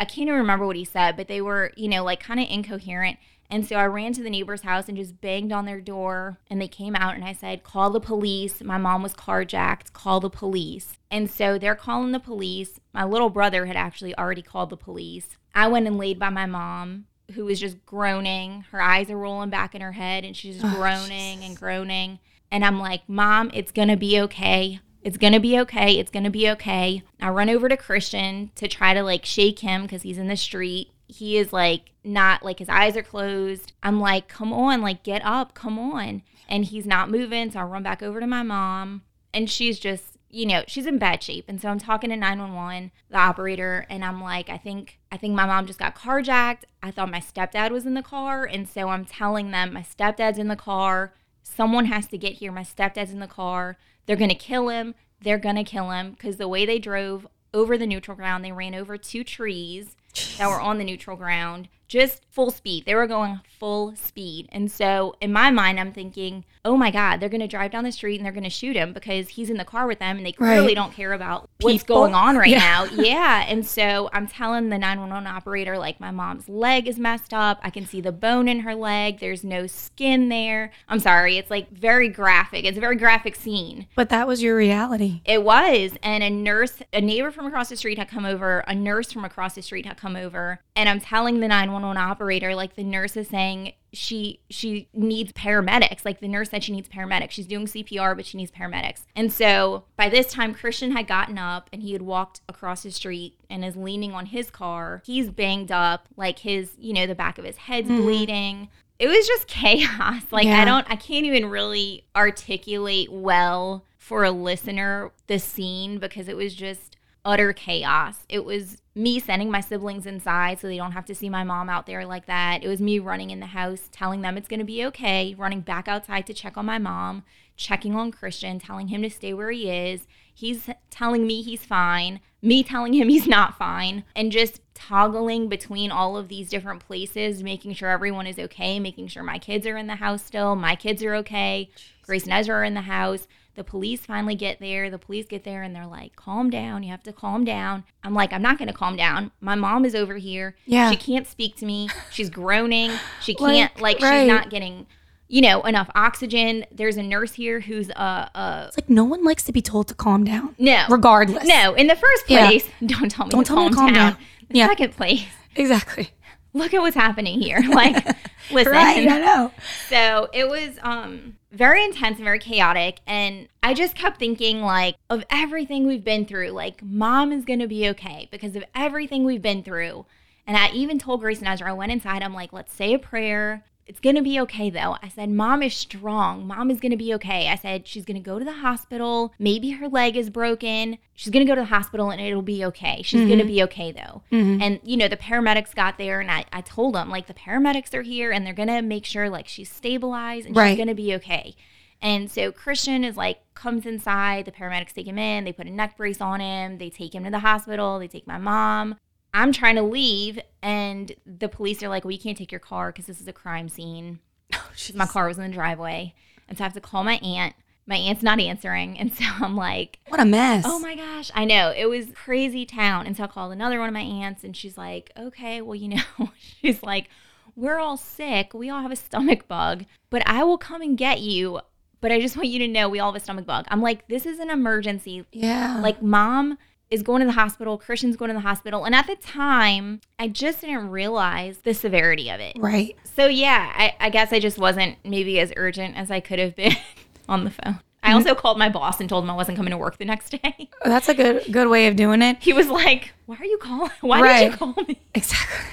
I 0.00 0.06
can't 0.06 0.28
even 0.28 0.40
remember 0.40 0.66
what 0.66 0.76
he 0.76 0.84
said, 0.86 1.14
but 1.14 1.28
they 1.28 1.42
were, 1.42 1.72
you 1.76 1.86
know, 1.86 2.02
like 2.02 2.20
kind 2.20 2.40
of 2.40 2.48
incoherent. 2.48 3.18
And 3.50 3.66
so 3.66 3.76
I 3.76 3.84
ran 3.84 4.14
to 4.14 4.22
the 4.22 4.30
neighbor's 4.30 4.62
house 4.62 4.88
and 4.88 4.96
just 4.96 5.20
banged 5.20 5.52
on 5.52 5.66
their 5.66 5.80
door. 5.80 6.38
And 6.48 6.58
they 6.58 6.68
came 6.68 6.96
out 6.96 7.16
and 7.16 7.24
I 7.24 7.34
said, 7.34 7.64
Call 7.64 7.90
the 7.90 8.00
police. 8.00 8.62
My 8.62 8.78
mom 8.78 9.02
was 9.02 9.12
carjacked. 9.12 9.92
Call 9.92 10.20
the 10.20 10.30
police. 10.30 10.96
And 11.10 11.30
so 11.30 11.58
they're 11.58 11.74
calling 11.74 12.12
the 12.12 12.18
police. 12.20 12.80
My 12.94 13.04
little 13.04 13.28
brother 13.28 13.66
had 13.66 13.76
actually 13.76 14.16
already 14.16 14.40
called 14.40 14.70
the 14.70 14.76
police. 14.78 15.36
I 15.54 15.68
went 15.68 15.86
and 15.86 15.98
laid 15.98 16.18
by 16.18 16.30
my 16.30 16.46
mom, 16.46 17.04
who 17.32 17.44
was 17.44 17.60
just 17.60 17.84
groaning. 17.86 18.64
Her 18.70 18.80
eyes 18.80 19.10
are 19.10 19.18
rolling 19.18 19.50
back 19.50 19.74
in 19.74 19.80
her 19.80 19.92
head 19.92 20.24
and 20.24 20.36
she's 20.36 20.60
just 20.60 20.74
oh, 20.74 20.76
groaning 20.76 21.44
and 21.44 21.56
groaning. 21.56 22.18
And 22.50 22.64
I'm 22.64 22.78
like, 22.78 23.08
Mom, 23.08 23.50
it's 23.54 23.72
going 23.72 23.88
to 23.88 23.96
be 23.96 24.20
okay. 24.20 24.80
It's 25.02 25.16
going 25.16 25.32
to 25.32 25.40
be 25.40 25.58
okay. 25.60 25.98
It's 25.98 26.10
going 26.10 26.24
to 26.24 26.30
be 26.30 26.48
okay. 26.50 27.02
I 27.20 27.30
run 27.30 27.48
over 27.48 27.68
to 27.68 27.76
Christian 27.76 28.50
to 28.56 28.68
try 28.68 28.92
to 28.92 29.02
like 29.02 29.24
shake 29.24 29.60
him 29.60 29.82
because 29.82 30.02
he's 30.02 30.18
in 30.18 30.28
the 30.28 30.36
street. 30.36 30.90
He 31.06 31.38
is 31.38 31.52
like 31.52 31.92
not 32.04 32.44
like 32.44 32.58
his 32.58 32.68
eyes 32.68 32.96
are 32.96 33.02
closed. 33.02 33.72
I'm 33.82 34.00
like, 34.00 34.28
come 34.28 34.52
on, 34.52 34.82
like 34.82 35.02
get 35.02 35.24
up, 35.24 35.54
come 35.54 35.78
on. 35.78 36.22
And 36.48 36.64
he's 36.64 36.86
not 36.86 37.10
moving. 37.10 37.50
So 37.50 37.60
I 37.60 37.62
run 37.62 37.82
back 37.82 38.02
over 38.02 38.20
to 38.20 38.26
my 38.26 38.42
mom 38.42 39.02
and 39.32 39.48
she's 39.48 39.78
just, 39.78 40.09
you 40.30 40.46
know, 40.46 40.62
she's 40.66 40.86
in 40.86 40.98
bad 40.98 41.22
shape. 41.22 41.46
And 41.48 41.60
so 41.60 41.68
I'm 41.68 41.78
talking 41.78 42.10
to 42.10 42.16
911, 42.16 42.92
the 43.10 43.18
operator, 43.18 43.86
and 43.90 44.04
I'm 44.04 44.22
like, 44.22 44.48
I 44.48 44.56
think 44.56 44.98
I 45.10 45.16
think 45.16 45.34
my 45.34 45.46
mom 45.46 45.66
just 45.66 45.78
got 45.78 45.96
carjacked. 45.96 46.62
I 46.82 46.90
thought 46.90 47.10
my 47.10 47.20
stepdad 47.20 47.70
was 47.70 47.84
in 47.84 47.94
the 47.94 48.02
car. 48.02 48.44
And 48.44 48.68
so 48.68 48.88
I'm 48.88 49.04
telling 49.04 49.50
them 49.50 49.72
my 49.72 49.82
stepdad's 49.82 50.38
in 50.38 50.48
the 50.48 50.56
car. 50.56 51.14
Someone 51.42 51.86
has 51.86 52.06
to 52.08 52.18
get 52.18 52.34
here. 52.34 52.52
My 52.52 52.62
stepdad's 52.62 53.10
in 53.10 53.18
the 53.18 53.26
car. 53.26 53.76
They're 54.06 54.16
going 54.16 54.30
to 54.30 54.36
kill 54.36 54.68
him. 54.68 54.94
They're 55.20 55.38
going 55.38 55.56
to 55.56 55.64
kill 55.64 55.90
him 55.90 56.12
because 56.12 56.36
the 56.36 56.48
way 56.48 56.64
they 56.64 56.78
drove 56.78 57.26
over 57.52 57.76
the 57.76 57.86
neutral 57.86 58.16
ground, 58.16 58.44
they 58.44 58.52
ran 58.52 58.74
over 58.74 58.96
two 58.96 59.24
trees 59.24 59.96
that 60.38 60.48
were 60.48 60.60
on 60.60 60.78
the 60.78 60.84
neutral 60.84 61.16
ground, 61.16 61.68
just 61.90 62.22
full 62.30 62.52
speed. 62.52 62.86
They 62.86 62.94
were 62.94 63.08
going 63.08 63.40
full 63.58 63.94
speed. 63.96 64.48
And 64.52 64.70
so 64.70 65.16
in 65.20 65.32
my 65.32 65.50
mind, 65.50 65.80
I'm 65.80 65.92
thinking, 65.92 66.44
oh 66.64 66.76
my 66.76 66.90
God, 66.92 67.18
they're 67.18 67.28
going 67.28 67.40
to 67.40 67.48
drive 67.48 67.72
down 67.72 67.82
the 67.84 67.90
street 67.90 68.16
and 68.16 68.24
they're 68.24 68.32
going 68.32 68.44
to 68.44 68.50
shoot 68.50 68.76
him 68.76 68.92
because 68.92 69.30
he's 69.30 69.50
in 69.50 69.56
the 69.56 69.64
car 69.64 69.86
with 69.88 69.98
them 69.98 70.16
and 70.16 70.24
they 70.24 70.30
clearly 70.32 70.68
Right. 70.68 70.76
don't 70.76 70.92
care 70.92 71.12
about 71.12 71.48
what's 71.60 71.82
going 71.82 72.14
on 72.14 72.36
right 72.36 72.48
Yeah. 72.50 72.58
now. 72.58 72.84
Yeah. 73.02 73.44
And 73.48 73.66
so 73.66 74.08
I'm 74.12 74.28
telling 74.28 74.68
the 74.68 74.78
911 74.78 75.26
operator, 75.26 75.76
like, 75.78 75.98
my 75.98 76.10
mom's 76.12 76.48
leg 76.48 76.86
is 76.86 76.96
messed 76.98 77.34
up. 77.34 77.58
I 77.62 77.70
can 77.70 77.84
see 77.86 78.00
the 78.00 78.12
bone 78.12 78.46
in 78.46 78.60
her 78.60 78.74
leg. 78.76 79.18
There's 79.18 79.42
no 79.42 79.66
skin 79.66 80.28
there. 80.28 80.70
I'm 80.88 81.00
sorry. 81.00 81.38
It's 81.38 81.50
like 81.50 81.70
very 81.70 82.08
graphic. 82.08 82.64
It's 82.64 82.78
a 82.78 82.80
very 82.80 82.96
graphic 82.96 83.34
scene. 83.34 83.86
But 83.96 84.10
that 84.10 84.28
was 84.28 84.42
your 84.42 84.56
reality. 84.56 85.22
It 85.24 85.42
was. 85.42 85.92
And 86.04 86.22
a 86.22 86.30
nurse, 86.30 86.82
a 86.92 87.00
neighbor 87.00 87.32
from 87.32 87.46
across 87.46 87.68
the 87.68 87.76
street 87.76 87.98
had 87.98 88.08
come 88.08 88.24
over, 88.24 88.60
a 88.68 88.74
nurse 88.76 89.10
from 89.12 89.24
across 89.24 89.54
the 89.56 89.62
street 89.62 89.86
had 89.86 89.96
come 89.96 90.14
over. 90.14 90.60
And 90.76 90.88
I'm 90.88 91.00
telling 91.00 91.40
the 91.40 91.48
911 91.48 91.79
operator, 91.84 92.54
like 92.54 92.74
the 92.74 92.84
nurse 92.84 93.16
is 93.16 93.28
saying 93.28 93.72
she 93.92 94.40
she 94.50 94.88
needs 94.92 95.32
paramedics. 95.32 96.04
Like 96.04 96.20
the 96.20 96.28
nurse 96.28 96.50
said 96.50 96.64
she 96.64 96.72
needs 96.72 96.88
paramedics. 96.88 97.30
She's 97.30 97.46
doing 97.46 97.66
CPR, 97.66 98.16
but 98.16 98.26
she 98.26 98.36
needs 98.36 98.50
paramedics. 98.50 99.02
And 99.16 99.32
so 99.32 99.84
by 99.96 100.08
this 100.08 100.28
time 100.28 100.54
Christian 100.54 100.92
had 100.92 101.06
gotten 101.06 101.38
up 101.38 101.68
and 101.72 101.82
he 101.82 101.92
had 101.92 102.02
walked 102.02 102.40
across 102.48 102.82
the 102.82 102.90
street 102.90 103.38
and 103.48 103.64
is 103.64 103.76
leaning 103.76 104.12
on 104.12 104.26
his 104.26 104.50
car. 104.50 105.02
He's 105.04 105.30
banged 105.30 105.72
up, 105.72 106.08
like 106.16 106.40
his, 106.40 106.72
you 106.78 106.92
know, 106.92 107.06
the 107.06 107.14
back 107.14 107.38
of 107.38 107.44
his 107.44 107.56
head's 107.56 107.88
mm-hmm. 107.88 108.02
bleeding. 108.02 108.68
It 108.98 109.08
was 109.08 109.26
just 109.26 109.46
chaos. 109.46 110.22
Like 110.30 110.46
Yeah. 110.46 110.60
I 110.60 110.64
don't 110.64 110.86
I 110.90 110.96
can't 110.96 111.26
even 111.26 111.46
really 111.46 112.04
articulate 112.14 113.10
well 113.10 113.84
for 113.98 114.24
a 114.24 114.30
listener 114.30 115.12
the 115.26 115.38
scene 115.38 115.98
because 115.98 116.28
it 116.28 116.36
was 116.36 116.54
just 116.54 116.96
utter 117.24 117.52
chaos. 117.52 118.24
It 118.28 118.44
was 118.44 118.80
me 118.94 119.20
sending 119.20 119.50
my 119.50 119.60
siblings 119.60 120.06
inside 120.06 120.58
so 120.58 120.66
they 120.66 120.76
don't 120.76 120.92
have 120.92 121.04
to 121.06 121.14
see 121.14 121.28
my 121.28 121.44
mom 121.44 121.68
out 121.68 121.86
there 121.86 122.04
like 122.06 122.26
that. 122.26 122.62
It 122.62 122.68
was 122.68 122.80
me 122.80 122.98
running 122.98 123.30
in 123.30 123.40
the 123.40 123.46
house, 123.46 123.88
telling 123.92 124.22
them 124.22 124.36
it's 124.36 124.48
going 124.48 124.60
to 124.60 124.64
be 124.64 124.84
okay, 124.86 125.34
running 125.38 125.60
back 125.60 125.88
outside 125.88 126.26
to 126.26 126.34
check 126.34 126.56
on 126.56 126.66
my 126.66 126.78
mom, 126.78 127.22
checking 127.56 127.94
on 127.94 128.10
Christian, 128.10 128.58
telling 128.58 128.88
him 128.88 129.02
to 129.02 129.10
stay 129.10 129.32
where 129.32 129.50
he 129.50 129.70
is. 129.70 130.06
He's 130.32 130.70
telling 130.90 131.26
me 131.26 131.42
he's 131.42 131.64
fine, 131.64 132.20
me 132.40 132.62
telling 132.62 132.94
him 132.94 133.08
he's 133.10 133.26
not 133.26 133.58
fine, 133.58 134.04
and 134.16 134.32
just 134.32 134.60
toggling 134.74 135.48
between 135.48 135.90
all 135.90 136.16
of 136.16 136.28
these 136.28 136.48
different 136.48 136.80
places, 136.80 137.42
making 137.42 137.74
sure 137.74 137.90
everyone 137.90 138.26
is 138.26 138.38
okay, 138.38 138.80
making 138.80 139.08
sure 139.08 139.22
my 139.22 139.38
kids 139.38 139.66
are 139.66 139.76
in 139.76 139.86
the 139.86 139.96
house 139.96 140.24
still, 140.24 140.56
my 140.56 140.74
kids 140.74 141.02
are 141.02 141.14
okay, 141.16 141.70
Grace 142.02 142.24
and 142.24 142.32
Ezra 142.32 142.56
are 142.56 142.64
in 142.64 142.74
the 142.74 142.80
house. 142.80 143.28
The 143.60 143.64
police 143.64 144.06
finally 144.06 144.36
get 144.36 144.58
there. 144.58 144.88
The 144.88 144.98
police 144.98 145.26
get 145.26 145.44
there 145.44 145.62
and 145.62 145.76
they're 145.76 145.86
like, 145.86 146.16
calm 146.16 146.48
down. 146.48 146.82
You 146.82 146.90
have 146.92 147.02
to 147.02 147.12
calm 147.12 147.44
down. 147.44 147.84
I'm 148.02 148.14
like, 148.14 148.32
I'm 148.32 148.40
not 148.40 148.56
going 148.56 148.68
to 148.68 148.72
calm 148.74 148.96
down. 148.96 149.32
My 149.42 149.54
mom 149.54 149.84
is 149.84 149.94
over 149.94 150.16
here. 150.16 150.56
Yeah. 150.64 150.90
She 150.90 150.96
can't 150.96 151.26
speak 151.26 151.56
to 151.56 151.66
me. 151.66 151.90
She's 152.10 152.30
groaning. 152.30 152.90
She 153.20 153.34
can't, 153.36 153.78
like, 153.78 154.00
right. 154.00 154.20
she's 154.22 154.28
not 154.28 154.48
getting, 154.48 154.86
you 155.28 155.42
know, 155.42 155.60
enough 155.64 155.90
oxygen. 155.94 156.64
There's 156.72 156.96
a 156.96 157.02
nurse 157.02 157.34
here 157.34 157.60
who's, 157.60 157.90
uh, 157.90 158.30
uh, 158.34 158.64
It's 158.68 158.78
like 158.78 158.88
no 158.88 159.04
one 159.04 159.22
likes 159.24 159.42
to 159.42 159.52
be 159.52 159.60
told 159.60 159.88
to 159.88 159.94
calm 159.94 160.24
down. 160.24 160.54
no. 160.58 160.86
Regardless. 160.88 161.46
No, 161.46 161.74
in 161.74 161.86
the 161.86 161.96
first 161.96 162.24
Yeah. 162.28 162.46
place, 162.46 162.66
don't 162.86 163.10
tell 163.10 163.26
me 163.26 163.30
Don't 163.30 163.44
to, 163.44 163.48
tell 163.48 163.56
me 163.56 163.62
calm 163.64 163.70
to 163.72 163.76
calm 163.76 163.92
down. 163.92 164.12
down. 164.14 164.22
The 164.48 164.58
Yeah. 164.60 164.68
second 164.68 164.96
place, 164.96 165.26
Exactly. 165.54 166.08
look 166.54 166.72
at 166.72 166.80
what's 166.80 166.96
happening 166.96 167.38
here. 167.42 167.60
Like, 167.68 168.06
listen. 168.50 168.72
Right. 168.72 169.06
I 169.06 169.18
know. 169.18 169.52
So 169.90 170.30
it 170.32 170.48
was 170.48 170.78
um 170.82 171.36
very 171.52 171.84
intense 171.84 172.16
and 172.16 172.24
very 172.24 172.38
chaotic. 172.38 173.00
And 173.06 173.48
I 173.62 173.74
just 173.74 173.94
kept 173.94 174.18
thinking 174.18 174.62
like 174.62 174.96
of 175.08 175.24
everything 175.30 175.86
we've 175.86 176.04
been 176.04 176.24
through, 176.24 176.50
like 176.50 176.82
mom 176.82 177.32
is 177.32 177.44
gonna 177.44 177.66
be 177.66 177.88
okay 177.88 178.28
because 178.30 178.56
of 178.56 178.64
everything 178.74 179.24
we've 179.24 179.42
been 179.42 179.62
through. 179.62 180.06
And 180.46 180.56
I 180.56 180.70
even 180.70 180.98
told 180.98 181.20
Grace 181.20 181.38
and 181.38 181.48
Ezra, 181.48 181.70
I 181.70 181.72
went 181.72 181.92
inside, 181.92 182.22
I'm 182.22 182.34
like, 182.34 182.52
let's 182.52 182.72
say 182.72 182.94
a 182.94 182.98
prayer. 182.98 183.64
It's 183.90 183.98
gonna 183.98 184.22
be 184.22 184.38
okay 184.42 184.70
though. 184.70 184.96
I 185.02 185.08
said, 185.08 185.30
Mom 185.30 185.64
is 185.64 185.74
strong. 185.74 186.46
Mom 186.46 186.70
is 186.70 186.78
gonna 186.78 186.96
be 186.96 187.12
okay. 187.14 187.48
I 187.48 187.56
said, 187.56 187.88
she's 187.88 188.04
gonna 188.04 188.20
go 188.20 188.38
to 188.38 188.44
the 188.44 188.52
hospital. 188.52 189.34
Maybe 189.36 189.70
her 189.70 189.88
leg 189.88 190.16
is 190.16 190.30
broken. 190.30 190.96
She's 191.16 191.32
gonna 191.32 191.44
go 191.44 191.56
to 191.56 191.62
the 191.62 191.66
hospital 191.66 192.10
and 192.10 192.20
it'll 192.20 192.40
be 192.40 192.64
okay. 192.66 193.02
She's 193.02 193.22
gonna 193.22 193.42
mm-hmm. 193.42 193.48
be 193.48 193.62
okay 193.64 193.90
though. 193.90 194.22
Mm-hmm. 194.30 194.62
And, 194.62 194.80
you 194.84 194.96
know, 194.96 195.08
the 195.08 195.16
paramedics 195.16 195.74
got 195.74 195.98
there 195.98 196.20
and 196.20 196.30
I, 196.30 196.44
I 196.52 196.60
told 196.60 196.94
them, 196.94 197.10
like, 197.10 197.26
the 197.26 197.34
paramedics 197.34 197.92
are 197.92 198.02
here 198.02 198.30
and 198.30 198.46
they're 198.46 198.54
gonna 198.54 198.80
make 198.80 199.04
sure, 199.04 199.28
like, 199.28 199.48
she's 199.48 199.68
stabilized 199.68 200.46
and 200.46 200.54
Right. 200.54 200.68
she's 200.68 200.78
gonna 200.78 200.94
be 200.94 201.12
okay. 201.16 201.56
And 202.00 202.30
so 202.30 202.52
Christian 202.52 203.02
is 203.02 203.16
like, 203.16 203.40
comes 203.54 203.86
inside. 203.86 204.44
The 204.44 204.52
paramedics 204.52 204.92
take 204.92 205.08
him 205.08 205.18
in. 205.18 205.42
They 205.42 205.52
put 205.52 205.66
a 205.66 205.70
neck 205.70 205.96
brace 205.96 206.20
on 206.20 206.38
him. 206.38 206.78
They 206.78 206.90
take 206.90 207.12
him 207.12 207.24
to 207.24 207.30
the 207.30 207.40
hospital. 207.40 207.98
They 207.98 208.06
take 208.06 208.28
my 208.28 208.38
mom. 208.38 208.98
I'm 209.32 209.52
trying 209.52 209.76
to 209.76 209.82
leave, 209.82 210.38
and 210.62 211.12
the 211.24 211.48
police 211.48 211.82
are 211.82 211.88
like, 211.88 212.04
"Well, 212.04 212.12
you 212.12 212.18
can't 212.18 212.36
take 212.36 212.52
your 212.52 212.60
car 212.60 212.90
because 212.92 213.06
this 213.06 213.20
is 213.20 213.28
a 213.28 213.32
crime 213.32 213.68
scene." 213.68 214.20
Oh, 214.52 214.72
my 214.94 215.06
car 215.06 215.26
was 215.28 215.38
in 215.38 215.44
the 215.44 215.54
driveway, 215.54 216.14
and 216.48 216.58
so 216.58 216.64
I 216.64 216.66
have 216.66 216.74
to 216.74 216.80
call 216.80 217.04
my 217.04 217.16
aunt. 217.18 217.54
My 217.86 217.96
aunt's 217.96 218.22
not 218.22 218.40
answering, 218.40 218.98
and 218.98 219.12
so 219.16 219.24
I'm 219.40 219.56
like, 219.56 219.98
What 220.08 220.20
a 220.20 220.24
mess. 220.24 220.64
Oh 220.66 220.78
my 220.80 220.96
gosh, 220.96 221.30
I 221.34 221.44
know. 221.44 221.72
It 221.76 221.86
was 221.86 222.06
crazy 222.14 222.66
town. 222.66 223.06
And 223.06 223.16
so 223.16 223.24
I 223.24 223.26
called 223.26 223.52
another 223.52 223.78
one 223.78 223.88
of 223.88 223.94
my 223.94 224.00
aunts 224.00 224.44
and 224.44 224.56
she's 224.56 224.78
like, 224.78 225.10
okay, 225.16 225.60
well, 225.60 225.74
you 225.74 225.88
know, 225.88 226.02
she's 226.38 226.82
like, 226.82 227.08
we're 227.56 227.78
all 227.78 227.96
sick. 227.96 228.54
We 228.54 228.70
all 228.70 228.82
have 228.82 228.92
a 228.92 228.96
stomach 228.96 229.46
bug, 229.48 229.84
but 230.08 230.22
I 230.26 230.44
will 230.44 230.58
come 230.58 230.82
and 230.82 230.96
get 230.96 231.20
you. 231.20 231.60
But 232.00 232.12
I 232.12 232.20
just 232.20 232.36
want 232.36 232.48
you 232.48 232.58
to 232.60 232.68
know 232.68 232.88
we 232.88 232.98
all 232.98 233.12
have 233.12 233.20
a 233.20 233.24
stomach 233.24 233.44
bug. 233.44 233.66
I'm 233.68 233.82
like, 233.82 234.08
this 234.08 234.24
is 234.24 234.38
an 234.38 234.48
emergency. 234.50 235.26
Yeah. 235.32 235.80
Like, 235.80 236.00
mom 236.00 236.56
is 236.90 237.02
going 237.02 237.20
to 237.20 237.26
the 237.26 237.32
hospital, 237.32 237.78
Christian's 237.78 238.16
going 238.16 238.30
to 238.30 238.34
the 238.34 238.40
hospital. 238.40 238.84
And 238.84 238.94
at 238.94 239.06
the 239.06 239.16
time, 239.16 240.00
I 240.18 240.28
just 240.28 240.60
didn't 240.60 240.90
realize 240.90 241.58
the 241.58 241.72
severity 241.72 242.30
of 242.30 242.40
it. 242.40 242.56
right. 242.58 242.96
So 243.16 243.26
yeah, 243.26 243.72
I, 243.74 243.94
I 244.00 244.10
guess 244.10 244.32
I 244.32 244.40
just 244.40 244.58
wasn't 244.58 244.96
maybe 245.04 245.38
as 245.40 245.52
urgent 245.56 245.96
as 245.96 246.10
I 246.10 246.20
could 246.20 246.38
have 246.38 246.56
been 246.56 246.76
on 247.28 247.44
the 247.44 247.50
phone. 247.50 247.80
I 248.02 248.08
mm-hmm. 248.08 248.16
also 248.16 248.34
called 248.34 248.58
my 248.58 248.68
boss 248.70 248.98
and 248.98 249.08
told 249.08 249.24
him 249.24 249.30
I 249.30 249.34
wasn't 249.34 249.56
coming 249.56 249.72
to 249.72 249.78
work 249.78 249.98
the 249.98 250.04
next 250.04 250.30
day. 250.30 250.70
Oh, 250.84 250.88
that's 250.88 251.08
a 251.08 251.14
good 251.14 251.52
good 251.52 251.68
way 251.68 251.86
of 251.86 251.96
doing 251.96 252.22
it. 252.22 252.38
He 252.40 252.54
was 252.54 252.68
like, 252.68 253.12
"Why 253.26 253.36
are 253.36 253.44
you 253.44 253.58
calling? 253.58 253.90
Why 254.00 254.40
did 254.40 254.52
you 254.52 254.56
call 254.56 254.74
me?" 254.88 254.98
Exactly. 255.14 255.66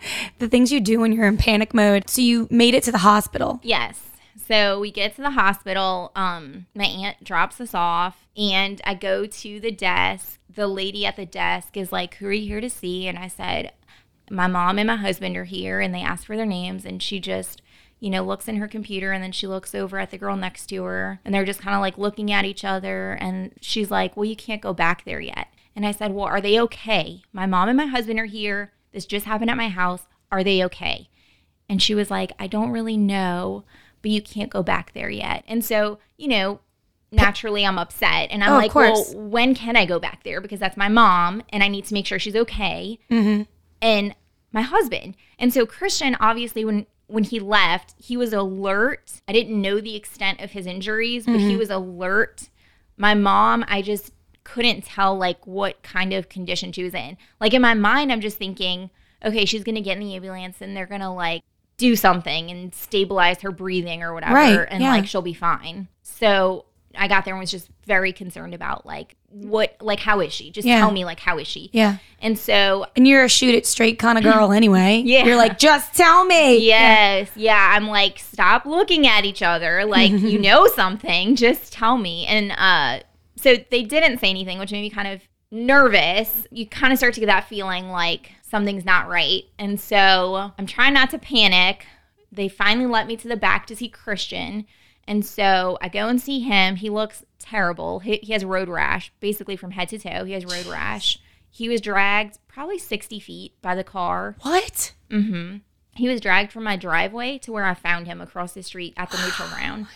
the 0.38 0.48
things 0.48 0.72
you 0.72 0.80
do 0.80 1.00
when 1.00 1.12
you're 1.12 1.26
in 1.26 1.36
panic 1.36 1.74
mode. 1.74 2.08
So 2.08 2.22
you 2.22 2.48
made 2.50 2.74
it 2.74 2.82
to 2.84 2.92
the 2.92 2.98
hospital. 2.98 3.60
Yes. 3.62 4.00
So 4.46 4.78
we 4.78 4.92
get 4.92 5.16
to 5.16 5.22
the 5.22 5.30
hospital. 5.30 6.12
Um, 6.14 6.66
my 6.74 6.84
aunt 6.84 7.24
drops 7.24 7.60
us 7.60 7.74
off, 7.74 8.26
and 8.36 8.80
I 8.84 8.94
go 8.94 9.26
to 9.26 9.60
the 9.60 9.72
desk. 9.72 10.38
The 10.48 10.68
lady 10.68 11.04
at 11.04 11.16
the 11.16 11.26
desk 11.26 11.76
is 11.76 11.90
like, 11.90 12.14
"Who 12.16 12.26
are 12.26 12.32
you 12.32 12.46
here 12.46 12.60
to 12.60 12.70
see?" 12.70 13.08
And 13.08 13.18
I 13.18 13.26
said, 13.26 13.72
"My 14.30 14.46
mom 14.46 14.78
and 14.78 14.86
my 14.86 14.96
husband 14.96 15.36
are 15.36 15.44
here." 15.44 15.80
And 15.80 15.92
they 15.92 16.02
asked 16.02 16.26
for 16.26 16.36
their 16.36 16.46
names, 16.46 16.84
and 16.84 17.02
she 17.02 17.18
just, 17.18 17.60
you 17.98 18.08
know, 18.08 18.22
looks 18.22 18.46
in 18.46 18.56
her 18.56 18.68
computer, 18.68 19.10
and 19.10 19.22
then 19.22 19.32
she 19.32 19.48
looks 19.48 19.74
over 19.74 19.98
at 19.98 20.10
the 20.10 20.18
girl 20.18 20.36
next 20.36 20.66
to 20.68 20.84
her, 20.84 21.20
and 21.24 21.34
they're 21.34 21.44
just 21.44 21.60
kind 21.60 21.74
of 21.74 21.80
like 21.80 21.98
looking 21.98 22.30
at 22.30 22.44
each 22.44 22.64
other. 22.64 23.12
And 23.14 23.52
she's 23.60 23.90
like, 23.90 24.16
"Well, 24.16 24.26
you 24.26 24.36
can't 24.36 24.62
go 24.62 24.72
back 24.72 25.04
there 25.04 25.20
yet." 25.20 25.48
And 25.74 25.84
I 25.84 25.90
said, 25.90 26.14
"Well, 26.14 26.26
are 26.26 26.40
they 26.40 26.60
okay? 26.60 27.22
My 27.32 27.46
mom 27.46 27.68
and 27.68 27.76
my 27.76 27.86
husband 27.86 28.20
are 28.20 28.26
here. 28.26 28.72
This 28.92 29.06
just 29.06 29.26
happened 29.26 29.50
at 29.50 29.56
my 29.56 29.68
house. 29.68 30.06
Are 30.30 30.44
they 30.44 30.64
okay?" 30.64 31.08
And 31.68 31.82
she 31.82 31.94
was 31.96 32.10
like, 32.10 32.32
I 32.38 32.46
don't 32.46 32.70
really 32.70 32.96
know, 32.96 33.64
but 34.06 34.12
you 34.12 34.22
can't 34.22 34.50
go 34.50 34.62
back 34.62 34.92
there 34.92 35.10
yet. 35.10 35.42
And 35.48 35.64
so, 35.64 35.98
you 36.16 36.28
know, 36.28 36.60
naturally 37.10 37.66
I'm 37.66 37.76
upset. 37.76 38.28
And 38.30 38.44
I'm 38.44 38.52
Oh, 38.52 38.56
like, 38.56 38.72
well, 38.72 39.04
when 39.14 39.52
can 39.56 39.74
I 39.76 39.84
go 39.84 39.98
back 39.98 40.22
there? 40.22 40.40
Because 40.40 40.60
that's 40.60 40.76
my 40.76 40.88
mom 40.88 41.42
and 41.48 41.64
I 41.64 41.66
need 41.66 41.86
to 41.86 41.94
make 41.94 42.06
sure 42.06 42.20
she's 42.20 42.36
okay. 42.36 43.00
Mm-hmm. 43.10 43.42
And 43.82 44.14
my 44.52 44.62
husband. 44.62 45.16
And 45.40 45.52
so 45.52 45.66
Christian, 45.66 46.16
obviously, 46.20 46.64
when 46.64 46.86
when 47.08 47.24
he 47.24 47.40
left, 47.40 47.94
he 47.98 48.16
was 48.16 48.32
alert. 48.32 49.20
I 49.26 49.32
didn't 49.32 49.60
know 49.60 49.80
the 49.80 49.96
extent 49.96 50.40
of 50.40 50.52
his 50.52 50.66
injuries, 50.66 51.24
but 51.26 51.32
Mm-hmm. 51.34 51.48
he 51.48 51.56
was 51.56 51.70
alert. 51.70 52.48
My 52.96 53.14
mom, 53.14 53.64
I 53.68 53.82
just 53.82 54.12
couldn't 54.44 54.84
tell 54.84 55.16
like 55.18 55.44
what 55.48 55.82
kind 55.82 56.12
of 56.12 56.28
condition 56.28 56.70
she 56.70 56.84
was 56.84 56.94
in. 56.94 57.16
Like 57.40 57.54
in 57.54 57.62
my 57.62 57.74
mind, 57.74 58.12
I'm 58.12 58.20
just 58.20 58.38
thinking, 58.38 58.90
okay, 59.24 59.44
she's 59.46 59.64
gonna 59.64 59.80
get 59.80 59.98
in 59.98 60.04
the 60.04 60.14
ambulance 60.14 60.58
and 60.60 60.76
they're 60.76 60.86
gonna 60.86 61.12
like 61.12 61.42
do 61.76 61.94
something 61.96 62.50
and 62.50 62.74
stabilize 62.74 63.40
her 63.42 63.50
breathing 63.50 64.02
or 64.02 64.14
whatever, 64.14 64.34
Right, 64.34 64.66
and 64.70 64.82
yeah. 64.82 64.90
like 64.90 65.06
she'll 65.06 65.22
be 65.22 65.34
fine. 65.34 65.88
So 66.02 66.64
I 66.98 67.08
got 67.08 67.26
there 67.26 67.34
and 67.34 67.40
was 67.40 67.50
just 67.50 67.68
very 67.84 68.12
concerned 68.12 68.54
about 68.54 68.86
like 68.86 69.16
what, 69.28 69.76
like 69.82 70.00
how 70.00 70.20
is 70.20 70.32
she? 70.32 70.50
Just 70.50 70.66
Yeah. 70.66 70.78
tell 70.80 70.90
me 70.90 71.04
like 71.04 71.20
how 71.20 71.36
is 71.36 71.46
she? 71.46 71.68
Yeah. 71.74 71.98
And 72.22 72.38
so 72.38 72.86
And 72.96 73.06
you're 73.06 73.24
a 73.24 73.28
shoot 73.28 73.54
it 73.54 73.66
straight 73.66 73.98
kind 73.98 74.16
of 74.16 74.24
girl 74.24 74.50
anyway. 74.60 75.02
Yeah. 75.04 75.26
You're 75.26 75.36
like, 75.36 75.58
just 75.58 75.92
tell 75.94 76.24
me. 76.24 76.66
Yes, 76.66 77.28
yeah. 77.36 77.72
I'm 77.76 77.86
like, 77.88 78.18
stop 78.18 78.64
looking 78.64 79.06
at 79.06 79.26
each 79.26 79.42
other. 79.42 79.84
Like, 79.84 80.10
you 80.12 80.38
know 80.38 80.66
something, 80.68 81.36
just 81.36 81.70
tell 81.74 81.98
me. 81.98 82.24
And 82.24 82.52
uh, 82.52 83.04
so 83.36 83.56
they 83.70 83.82
didn't 83.82 84.18
say 84.20 84.30
anything, 84.30 84.58
which 84.58 84.72
made 84.72 84.80
me 84.80 84.88
kind 84.90 85.08
of 85.08 85.20
nervous. 85.50 86.46
You 86.50 86.66
kind 86.66 86.92
of 86.92 86.98
start 86.98 87.12
to 87.14 87.20
get 87.20 87.26
that 87.26 87.48
feeling 87.48 87.90
like 87.90 88.32
something's 88.48 88.84
not 88.84 89.08
right. 89.08 89.44
And 89.58 89.80
so 89.80 90.52
I'm 90.58 90.66
trying 90.66 90.94
not 90.94 91.10
to 91.10 91.18
panic. 91.18 91.86
They 92.30 92.48
finally 92.48 92.86
let 92.86 93.06
me 93.06 93.16
to 93.16 93.28
the 93.28 93.36
back 93.36 93.66
to 93.66 93.76
see 93.76 93.88
Christian. 93.88 94.66
And 95.08 95.24
so 95.24 95.78
I 95.80 95.88
go 95.88 96.08
and 96.08 96.20
see 96.20 96.40
him. 96.40 96.76
He 96.76 96.90
looks 96.90 97.24
terrible. 97.38 98.00
He, 98.00 98.16
he 98.22 98.32
has 98.32 98.44
road 98.44 98.68
rash, 98.68 99.12
basically 99.20 99.56
from 99.56 99.72
head 99.72 99.88
to 99.90 99.98
toe. 99.98 100.24
He 100.24 100.32
has 100.32 100.44
road 100.44 100.66
rash. 100.66 101.18
He 101.50 101.68
was 101.68 101.80
dragged 101.80 102.38
probably 102.48 102.78
60 102.78 103.18
feet 103.20 103.54
by 103.62 103.74
the 103.74 103.84
car. 103.84 104.36
What? 104.42 104.92
Mm-hmm. 105.10 105.58
He 105.94 106.08
was 106.08 106.20
dragged 106.20 106.52
from 106.52 106.64
my 106.64 106.76
driveway 106.76 107.38
to 107.38 107.52
where 107.52 107.64
I 107.64 107.74
found 107.74 108.06
him 108.06 108.20
across 108.20 108.52
the 108.52 108.62
street 108.62 108.94
at 108.96 109.10
the 109.10 109.18
neutral 109.18 109.48
ground. 109.48 109.86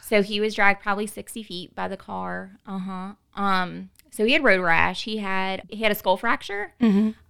So 0.00 0.22
he 0.22 0.40
was 0.40 0.54
dragged 0.54 0.82
probably 0.82 1.06
60 1.06 1.42
feet 1.42 1.74
by 1.74 1.88
the 1.88 1.96
car. 1.96 2.52
Uh-huh. 2.66 3.12
Um, 3.34 3.90
so 4.14 4.24
he 4.26 4.32
had 4.34 4.44
road 4.44 4.60
rash. 4.60 5.04
He 5.04 5.16
had 5.16 5.62
he 5.68 5.82
had 5.82 5.90
a 5.90 5.94
skull 5.96 6.16
fracture 6.16 6.74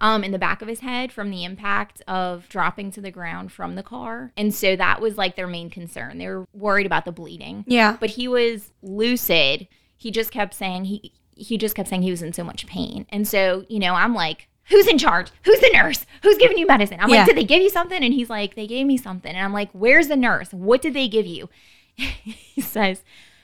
um 0.00 0.24
in 0.24 0.32
the 0.32 0.38
back 0.38 0.60
of 0.62 0.68
his 0.68 0.80
head 0.80 1.12
from 1.12 1.30
the 1.30 1.44
impact 1.44 2.02
of 2.08 2.48
dropping 2.48 2.90
to 2.92 3.00
the 3.00 3.10
ground 3.12 3.52
from 3.52 3.76
the 3.76 3.82
car. 3.82 4.32
And 4.36 4.52
so 4.52 4.76
that 4.76 5.00
was 5.00 5.16
like 5.16 5.36
their 5.36 5.46
main 5.46 5.70
concern. 5.70 6.18
They 6.18 6.26
were 6.26 6.46
worried 6.52 6.86
about 6.86 7.04
the 7.04 7.12
bleeding. 7.12 7.64
Yeah. 7.66 7.96
But 7.98 8.10
he 8.10 8.26
was 8.28 8.72
lucid. 8.82 9.68
He 9.96 10.10
just 10.10 10.30
kept 10.32 10.52
saying 10.54 10.86
he 10.86 11.12
he 11.36 11.56
just 11.56 11.74
kept 11.74 11.88
saying 11.88 12.02
he 12.02 12.10
was 12.10 12.22
in 12.22 12.32
so 12.32 12.44
much 12.44 12.66
pain. 12.66 13.06
And 13.10 13.26
so, 13.26 13.64
you 13.68 13.78
know, 13.78 13.94
I'm 13.94 14.14
like, 14.14 14.48
who's 14.68 14.86
in 14.86 14.98
charge? 14.98 15.30
Who's 15.44 15.60
the 15.60 15.70
nurse? 15.72 16.04
Who's 16.22 16.36
giving 16.38 16.58
you 16.58 16.66
medicine? 16.66 16.98
I'm 17.00 17.08
Yeah. 17.08 17.18
like, 17.18 17.26
did 17.28 17.36
they 17.36 17.44
give 17.44 17.62
you 17.62 17.70
something? 17.70 18.02
And 18.02 18.12
he's 18.12 18.28
like, 18.30 18.54
they 18.54 18.66
gave 18.66 18.86
me 18.86 18.96
something. 18.96 19.32
And 19.34 19.44
I'm 19.44 19.52
like, 19.52 19.70
where's 19.72 20.08
the 20.08 20.16
nurse? 20.16 20.52
What 20.52 20.82
did 20.82 20.94
they 20.94 21.08
give 21.08 21.26
you? 21.26 21.48
he 21.94 22.60
says, 22.60 23.02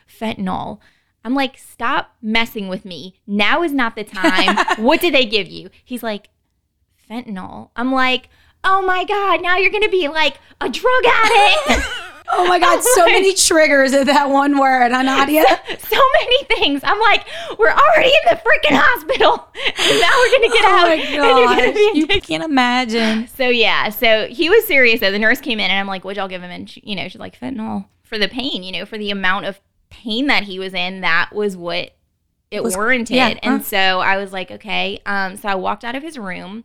fentanyl. 0.08 0.78
I'm 1.28 1.34
like, 1.34 1.58
stop 1.58 2.16
messing 2.22 2.68
with 2.68 2.86
me. 2.86 3.14
Now 3.26 3.62
is 3.62 3.74
not 3.74 3.96
the 3.96 4.02
time. 4.04 4.56
what 4.82 4.98
did 5.02 5.12
they 5.12 5.26
give 5.26 5.46
you? 5.46 5.68
He's 5.84 6.02
like, 6.02 6.30
fentanyl. 7.10 7.68
I'm 7.76 7.92
like, 7.92 8.30
oh 8.64 8.80
my 8.80 9.04
God, 9.04 9.42
now 9.42 9.58
you're 9.58 9.70
going 9.70 9.82
to 9.82 9.90
be 9.90 10.08
like 10.08 10.38
a 10.60 10.68
drug 10.70 11.04
addict. 11.06 11.86
Oh 12.30 12.46
my 12.46 12.58
God, 12.58 12.82
so 12.82 13.06
many 13.06 13.32
triggers 13.32 13.94
of 13.94 14.04
that 14.04 14.28
one 14.28 14.58
word, 14.58 14.92
huh, 14.92 15.00
Nadia? 15.00 15.44
so 15.78 15.98
many 16.12 16.44
things. 16.44 16.82
I'm 16.84 17.00
like, 17.00 17.26
we're 17.58 17.70
already 17.70 18.10
in 18.10 18.20
the 18.26 18.34
freaking 18.36 18.76
hospital, 18.78 19.48
and 19.64 19.98
now 19.98 20.10
we're 20.18 20.32
gonna 20.32 20.54
get 20.54 20.64
Oh 20.66 20.76
out. 20.76 20.88
my 20.88 20.94
and 20.94 21.14
you're 21.14 21.22
gonna 21.24 21.72
gosh, 21.72 21.94
you 21.96 22.04
addicted. 22.04 22.28
can't 22.28 22.44
imagine. 22.44 23.28
So 23.28 23.48
yeah, 23.48 23.88
so 23.88 24.26
he 24.26 24.50
was 24.50 24.66
serious. 24.66 25.00
though. 25.00 25.10
the 25.10 25.18
nurse 25.18 25.40
came 25.40 25.58
in, 25.58 25.70
and 25.70 25.80
I'm 25.80 25.86
like, 25.86 26.04
"What'd 26.04 26.18
y'all 26.18 26.28
give 26.28 26.42
him?" 26.42 26.50
And 26.50 26.68
she, 26.68 26.82
you 26.84 26.96
know, 26.96 27.08
she's 27.08 27.18
like, 27.18 27.40
"Fentanyl 27.40 27.86
for 28.02 28.18
the 28.18 28.28
pain. 28.28 28.62
You 28.62 28.72
know, 28.72 28.84
for 28.84 28.98
the 28.98 29.10
amount 29.10 29.46
of 29.46 29.58
pain 29.90 30.26
that 30.26 30.44
he 30.44 30.58
was 30.58 30.74
in. 30.74 31.00
That 31.00 31.30
was 31.32 31.56
what 31.56 31.92
it 32.50 32.62
Was- 32.62 32.76
warranted." 32.76 33.16
yeah, 33.16 33.38
and 33.42 33.64
so 33.64 34.00
I 34.00 34.16
was 34.16 34.32
like, 34.32 34.50
"Okay." 34.50 35.00
Um, 35.06 35.36
so 35.36 35.48
I 35.48 35.54
walked 35.54 35.84
out 35.84 35.94
of 35.94 36.02
his 36.02 36.18
room, 36.18 36.62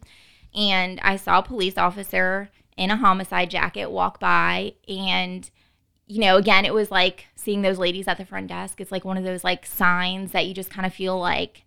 and 0.54 1.00
I 1.02 1.16
saw 1.16 1.40
a 1.40 1.44
police 1.44 1.78
officer 1.78 2.50
in 2.78 2.90
a 2.92 2.96
homicide 2.98 3.50
jacket 3.52 3.92
walk 3.92 4.20
by, 4.20 4.74
and 4.88 5.50
you 6.06 6.20
know, 6.20 6.36
again, 6.38 6.66
it 6.66 6.74
was 6.74 6.92
like 6.92 7.28
seeing 7.36 7.62
those 7.62 7.80
ladies 7.80 8.08
at 8.08 8.18
the 8.18 8.26
front 8.26 8.48
desk. 8.48 8.82
It's 8.82 8.92
like 8.92 9.06
one 9.06 9.18
of 9.18 9.24
those 9.24 9.44
like 9.44 9.66
signs 9.66 10.32
that 10.34 10.46
you 10.46 10.54
just 10.54 10.70
kind 10.70 10.86
of 10.86 10.94
feel 10.94 11.18
like, 11.18 11.64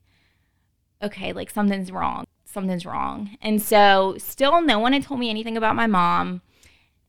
okay, 1.03 1.33
like 1.33 1.51
something's 1.51 1.91
wrong. 1.91 2.27
Something's 2.45 2.87
wrong. 2.87 3.37
And 3.43 3.61
so 3.61 4.17
still 4.19 4.61
no 4.63 4.79
one 4.79 4.93
had 4.93 5.03
told 5.03 5.21
me 5.21 5.31
anything 5.31 5.57
about 5.57 5.75
my 5.77 5.87
mom. 5.87 6.43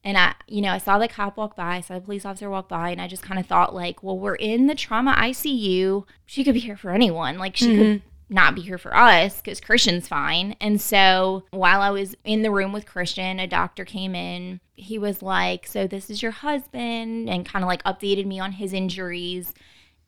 And 0.08 0.18
I, 0.18 0.36
you 0.47 0.62
know, 0.62 0.72
I 0.72 0.78
saw 0.78 0.97
the 0.97 1.10
cop 1.10 1.36
walk 1.36 1.58
by, 1.58 1.76
I 1.76 1.82
saw 1.82 1.95
the 1.95 1.99
police 1.99 2.24
officer 2.24 2.49
walk 2.49 2.70
by, 2.70 2.91
and 2.91 3.01
I 3.01 3.10
just 3.10 3.24
kind 3.24 3.41
of 3.41 3.45
thought, 3.45 3.76
like, 3.76 4.01
well, 4.01 4.18
we're 4.18 4.36
in 4.36 4.68
the 4.68 4.74
trauma 4.74 5.14
ICU. 5.14 6.05
She 6.26 6.45
could 6.45 6.53
be 6.53 6.62
here 6.62 6.78
for 6.78 6.91
anyone. 6.91 7.38
Like, 7.38 7.58
she 7.58 7.76
could 7.76 7.86
mm-hmm. 7.86 8.34
not 8.34 8.55
be 8.55 8.62
here 8.62 8.78
for 8.78 8.95
us 8.95 9.41
because 9.41 9.60
Christian's 9.60 10.08
fine. 10.08 10.55
And 10.62 10.80
so 10.80 11.43
while 11.51 11.82
I 11.82 11.89
was 11.89 12.16
in 12.24 12.41
the 12.41 12.51
room 12.51 12.72
with 12.72 12.86
Christian, 12.86 13.38
a 13.38 13.47
doctor 13.47 13.84
came 13.84 14.16
in. 14.16 14.62
He 14.76 14.97
was 14.97 15.22
like, 15.22 15.68
So 15.68 15.88
this 15.88 16.10
is 16.10 16.22
your 16.22 16.32
husband, 16.32 17.30
and 17.30 17.45
kind 17.45 17.66
of 17.66 17.68
like 17.68 17.84
updated 17.84 18.28
me 18.28 18.39
on 18.39 18.53
his 18.53 18.72
injuries. 18.72 19.53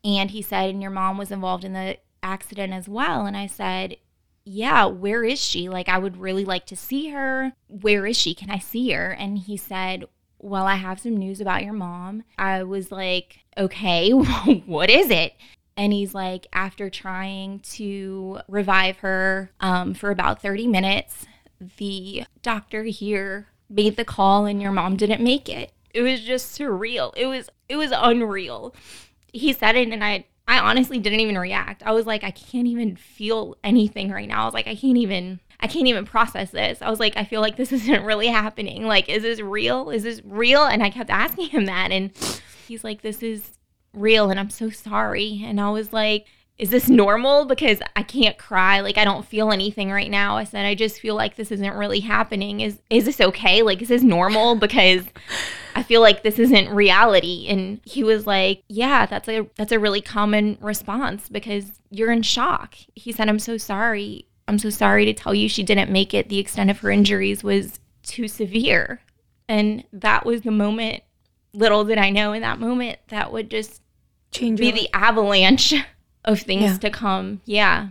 And 0.05 0.31
he 0.31 0.41
said, 0.41 0.69
And 0.69 0.81
your 0.81 0.91
mom 0.91 1.17
was 1.17 1.29
involved 1.29 1.65
in 1.65 1.73
the 1.73 1.97
accident 2.23 2.71
as 2.71 2.87
well. 2.87 3.25
And 3.25 3.35
I 3.35 3.47
said, 3.47 3.97
yeah, 4.45 4.85
where 4.85 5.23
is 5.23 5.39
she? 5.39 5.69
Like, 5.69 5.89
I 5.89 5.97
would 5.97 6.17
really 6.17 6.45
like 6.45 6.65
to 6.67 6.75
see 6.75 7.09
her. 7.09 7.53
Where 7.67 8.05
is 8.05 8.17
she? 8.17 8.33
Can 8.33 8.49
I 8.49 8.59
see 8.59 8.91
her? 8.91 9.11
And 9.11 9.37
he 9.37 9.57
said, 9.57 10.05
Well, 10.39 10.65
I 10.65 10.75
have 10.75 10.99
some 10.99 11.17
news 11.17 11.41
about 11.41 11.63
your 11.63 11.73
mom. 11.73 12.23
I 12.37 12.63
was 12.63 12.91
like, 12.91 13.39
Okay, 13.57 14.11
what 14.65 14.89
is 14.89 15.09
it? 15.09 15.33
And 15.77 15.93
he's 15.93 16.13
like, 16.13 16.47
After 16.53 16.89
trying 16.89 17.59
to 17.71 18.39
revive 18.47 18.97
her 18.97 19.51
um, 19.59 19.93
for 19.93 20.11
about 20.11 20.41
30 20.41 20.67
minutes, 20.67 21.25
the 21.77 22.23
doctor 22.41 22.83
here 22.83 23.47
made 23.69 23.97
the 23.97 24.05
call 24.05 24.45
and 24.45 24.61
your 24.61 24.71
mom 24.71 24.95
didn't 24.95 25.23
make 25.23 25.47
it. 25.47 25.71
It 25.93 26.01
was 26.01 26.21
just 26.21 26.57
surreal. 26.57 27.13
It 27.15 27.25
was 27.27 27.49
it 27.67 27.75
was 27.75 27.91
unreal. 27.95 28.73
He 29.31 29.53
said 29.53 29.75
it 29.75 29.89
and 29.89 30.03
I 30.03 30.25
I 30.49 30.57
honestly 30.57 30.97
didn't 30.97 31.19
even 31.19 31.37
react. 31.37 31.83
I 31.85 31.91
was 31.91 32.07
like 32.07 32.23
I 32.23 32.31
can't 32.31 32.65
even 32.65 32.95
feel 32.95 33.55
anything 33.63 34.09
right 34.09 34.27
now. 34.27 34.41
I 34.41 34.45
was 34.45 34.55
like 34.55 34.67
I 34.67 34.73
can't 34.73 34.97
even 34.97 35.39
I 35.59 35.67
can't 35.67 35.85
even 35.85 36.05
process 36.05 36.49
this. 36.49 36.81
I 36.81 36.89
was 36.89 36.99
like 36.99 37.15
I 37.15 37.23
feel 37.23 37.39
like 37.39 37.55
this 37.55 37.71
isn't 37.79 38.03
really 38.03 38.27
happening. 38.27 38.87
Like 38.87 39.07
is 39.09 39.21
this 39.21 39.39
real? 39.41 39.91
Is 39.91 40.01
this 40.01 40.21
real? 40.25 40.65
And 40.65 40.81
I 40.81 40.89
kept 40.89 41.11
asking 41.11 41.49
him 41.49 41.65
that 41.65 41.91
and 41.91 42.11
he's 42.67 42.83
like 42.83 43.03
this 43.03 43.21
is 43.21 43.59
real 43.93 44.31
and 44.31 44.39
I'm 44.39 44.49
so 44.49 44.71
sorry. 44.71 45.43
And 45.45 45.61
I 45.61 45.69
was 45.69 45.93
like 45.93 46.25
is 46.59 46.69
this 46.69 46.89
normal 46.89 47.45
because 47.45 47.79
I 47.95 48.03
can't 48.03 48.37
cry 48.37 48.81
like 48.81 48.97
I 48.97 49.05
don't 49.05 49.25
feel 49.25 49.51
anything 49.51 49.89
right 49.89 50.11
now. 50.11 50.35
I 50.35 50.43
said 50.43 50.65
I 50.65 50.75
just 50.75 50.99
feel 50.99 51.15
like 51.15 51.35
this 51.35 51.53
isn't 51.53 51.73
really 51.73 52.01
happening. 52.01 52.59
Is 52.59 52.79
is 52.89 53.05
this 53.05 53.21
okay? 53.21 53.61
Like 53.61 53.81
is 53.81 53.87
this 53.87 54.03
normal 54.03 54.55
because 54.59 55.05
I 55.73 55.83
feel 55.83 56.01
like 56.01 56.21
this 56.21 56.37
isn't 56.37 56.69
reality 56.69 57.47
and 57.47 57.79
he 57.85 58.03
was 58.03 58.27
like, 58.27 58.63
"Yeah, 58.67 59.05
that's 59.05 59.29
a 59.29 59.49
that's 59.55 59.71
a 59.71 59.79
really 59.79 60.01
common 60.01 60.57
response 60.59 61.29
because 61.29 61.79
you're 61.89 62.11
in 62.11 62.23
shock." 62.23 62.75
He 62.93 63.13
said, 63.13 63.29
"I'm 63.29 63.39
so 63.39 63.57
sorry. 63.57 64.25
I'm 64.49 64.59
so 64.59 64.69
sorry 64.69 65.05
to 65.05 65.13
tell 65.13 65.33
you 65.33 65.47
she 65.47 65.63
didn't 65.63 65.91
make 65.91 66.13
it. 66.13 66.27
The 66.27 66.39
extent 66.39 66.69
of 66.69 66.79
her 66.79 66.91
injuries 66.91 67.41
was 67.43 67.79
too 68.03 68.27
severe." 68.27 69.01
And 69.47 69.85
that 69.93 70.25
was 70.25 70.41
the 70.41 70.51
moment 70.51 71.03
little 71.53 71.83
did 71.83 71.97
I 71.97 72.09
know 72.09 72.33
in 72.33 72.41
that 72.41 72.59
moment 72.59 72.99
that 73.07 73.31
would 73.31 73.49
just 73.49 73.81
Change 74.31 74.59
be 74.59 74.67
your 74.67 74.75
the 74.75 74.89
avalanche 74.93 75.73
of 76.29 76.41
things 76.41 76.63
Yeah. 76.63 76.77
to 76.77 76.89
come. 76.89 77.41
Yeah. 77.45 77.87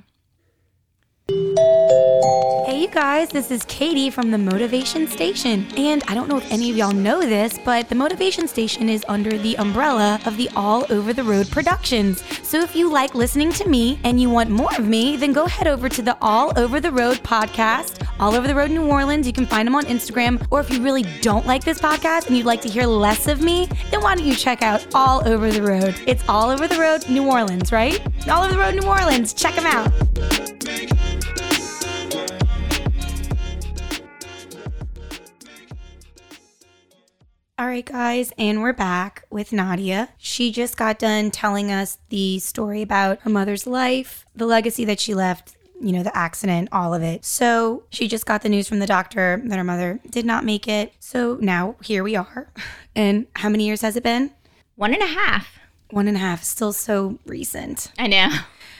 Hey, 2.68 2.82
you 2.82 2.88
guys, 2.88 3.30
this 3.30 3.50
is 3.50 3.64
Katie 3.64 4.10
from 4.10 4.30
the 4.30 4.36
Motivation 4.36 5.06
Station. 5.08 5.66
And 5.76 6.04
I 6.06 6.14
don't 6.14 6.28
know 6.28 6.36
if 6.36 6.52
any 6.52 6.70
of 6.70 6.76
y'all 6.76 6.92
know 6.92 7.20
this, 7.20 7.58
but 7.64 7.88
the 7.88 7.94
Motivation 7.94 8.46
Station 8.46 8.90
is 8.90 9.04
under 9.08 9.38
the 9.38 9.56
umbrella 9.56 10.20
of 10.26 10.36
the 10.36 10.50
All 10.54 10.84
Over 10.92 11.14
the 11.14 11.24
Road 11.24 11.50
Productions. 11.50 12.22
So 12.46 12.60
if 12.60 12.76
you 12.76 12.90
like 12.90 13.14
listening 13.14 13.52
to 13.54 13.66
me 13.66 13.98
and 14.04 14.20
you 14.20 14.28
want 14.28 14.50
more 14.50 14.72
of 14.76 14.86
me, 14.86 15.16
then 15.16 15.32
go 15.32 15.46
head 15.46 15.66
over 15.66 15.88
to 15.88 16.02
the 16.02 16.16
All 16.20 16.52
Over 16.58 16.78
the 16.78 16.92
Road 16.92 17.16
podcast, 17.18 18.06
All 18.20 18.34
Over 18.34 18.46
the 18.46 18.54
Road 18.54 18.70
New 18.70 18.86
Orleans. 18.86 19.26
You 19.26 19.32
can 19.32 19.46
find 19.46 19.66
them 19.66 19.74
on 19.74 19.84
Instagram. 19.86 20.46
Or 20.50 20.60
if 20.60 20.70
you 20.70 20.82
really 20.82 21.04
don't 21.22 21.46
like 21.46 21.64
this 21.64 21.80
podcast 21.80 22.26
and 22.26 22.36
you'd 22.36 22.46
like 22.46 22.60
to 22.62 22.68
hear 22.68 22.84
less 22.84 23.26
of 23.26 23.40
me, 23.40 23.66
then 23.90 24.02
why 24.02 24.14
don't 24.14 24.26
you 24.26 24.34
check 24.34 24.62
out 24.62 24.86
All 24.94 25.26
Over 25.26 25.50
the 25.50 25.62
Road? 25.62 25.94
It's 26.06 26.22
All 26.28 26.50
Over 26.50 26.68
the 26.68 26.78
Road 26.78 27.08
New 27.08 27.26
Orleans, 27.26 27.72
right? 27.72 27.98
All 28.28 28.44
Over 28.44 28.52
the 28.52 28.60
Road 28.60 28.74
New 28.74 28.86
Orleans. 28.86 29.32
Check 29.32 29.54
them 29.54 29.66
out. 29.66 29.90
All 37.58 37.66
right, 37.66 37.84
guys, 37.84 38.32
and 38.38 38.62
we're 38.62 38.72
back 38.72 39.24
with 39.30 39.52
Nadia. 39.52 40.10
She 40.16 40.52
just 40.52 40.76
got 40.76 40.96
done 40.96 41.32
telling 41.32 41.72
us 41.72 41.98
the 42.08 42.38
story 42.38 42.82
about 42.82 43.20
her 43.22 43.30
mother's 43.30 43.66
life, 43.66 44.24
the 44.36 44.46
legacy 44.46 44.84
that 44.84 45.00
she 45.00 45.12
left, 45.12 45.56
you 45.80 45.90
know, 45.90 46.04
the 46.04 46.16
accident, 46.16 46.68
all 46.70 46.94
of 46.94 47.02
it. 47.02 47.24
So 47.24 47.82
she 47.90 48.06
just 48.06 48.26
got 48.26 48.42
the 48.42 48.48
news 48.48 48.68
from 48.68 48.78
the 48.78 48.86
doctor 48.86 49.42
that 49.44 49.56
her 49.56 49.64
mother 49.64 49.98
did 50.08 50.24
not 50.24 50.44
make 50.44 50.68
it. 50.68 50.92
So 51.00 51.36
now 51.40 51.74
here 51.82 52.04
we 52.04 52.14
are. 52.16 52.52
And 52.96 53.28
how 53.36 53.48
many 53.48 53.64
years 53.64 53.82
has 53.82 53.94
it 53.94 54.02
been? 54.02 54.32
One 54.74 54.92
and 54.92 55.02
a 55.02 55.06
half. 55.06 55.60
One 55.90 56.08
and 56.08 56.16
a 56.16 56.20
half, 56.20 56.42
still 56.42 56.72
so 56.72 57.20
recent 57.26 57.92
I 57.96 58.08
know. 58.08 58.28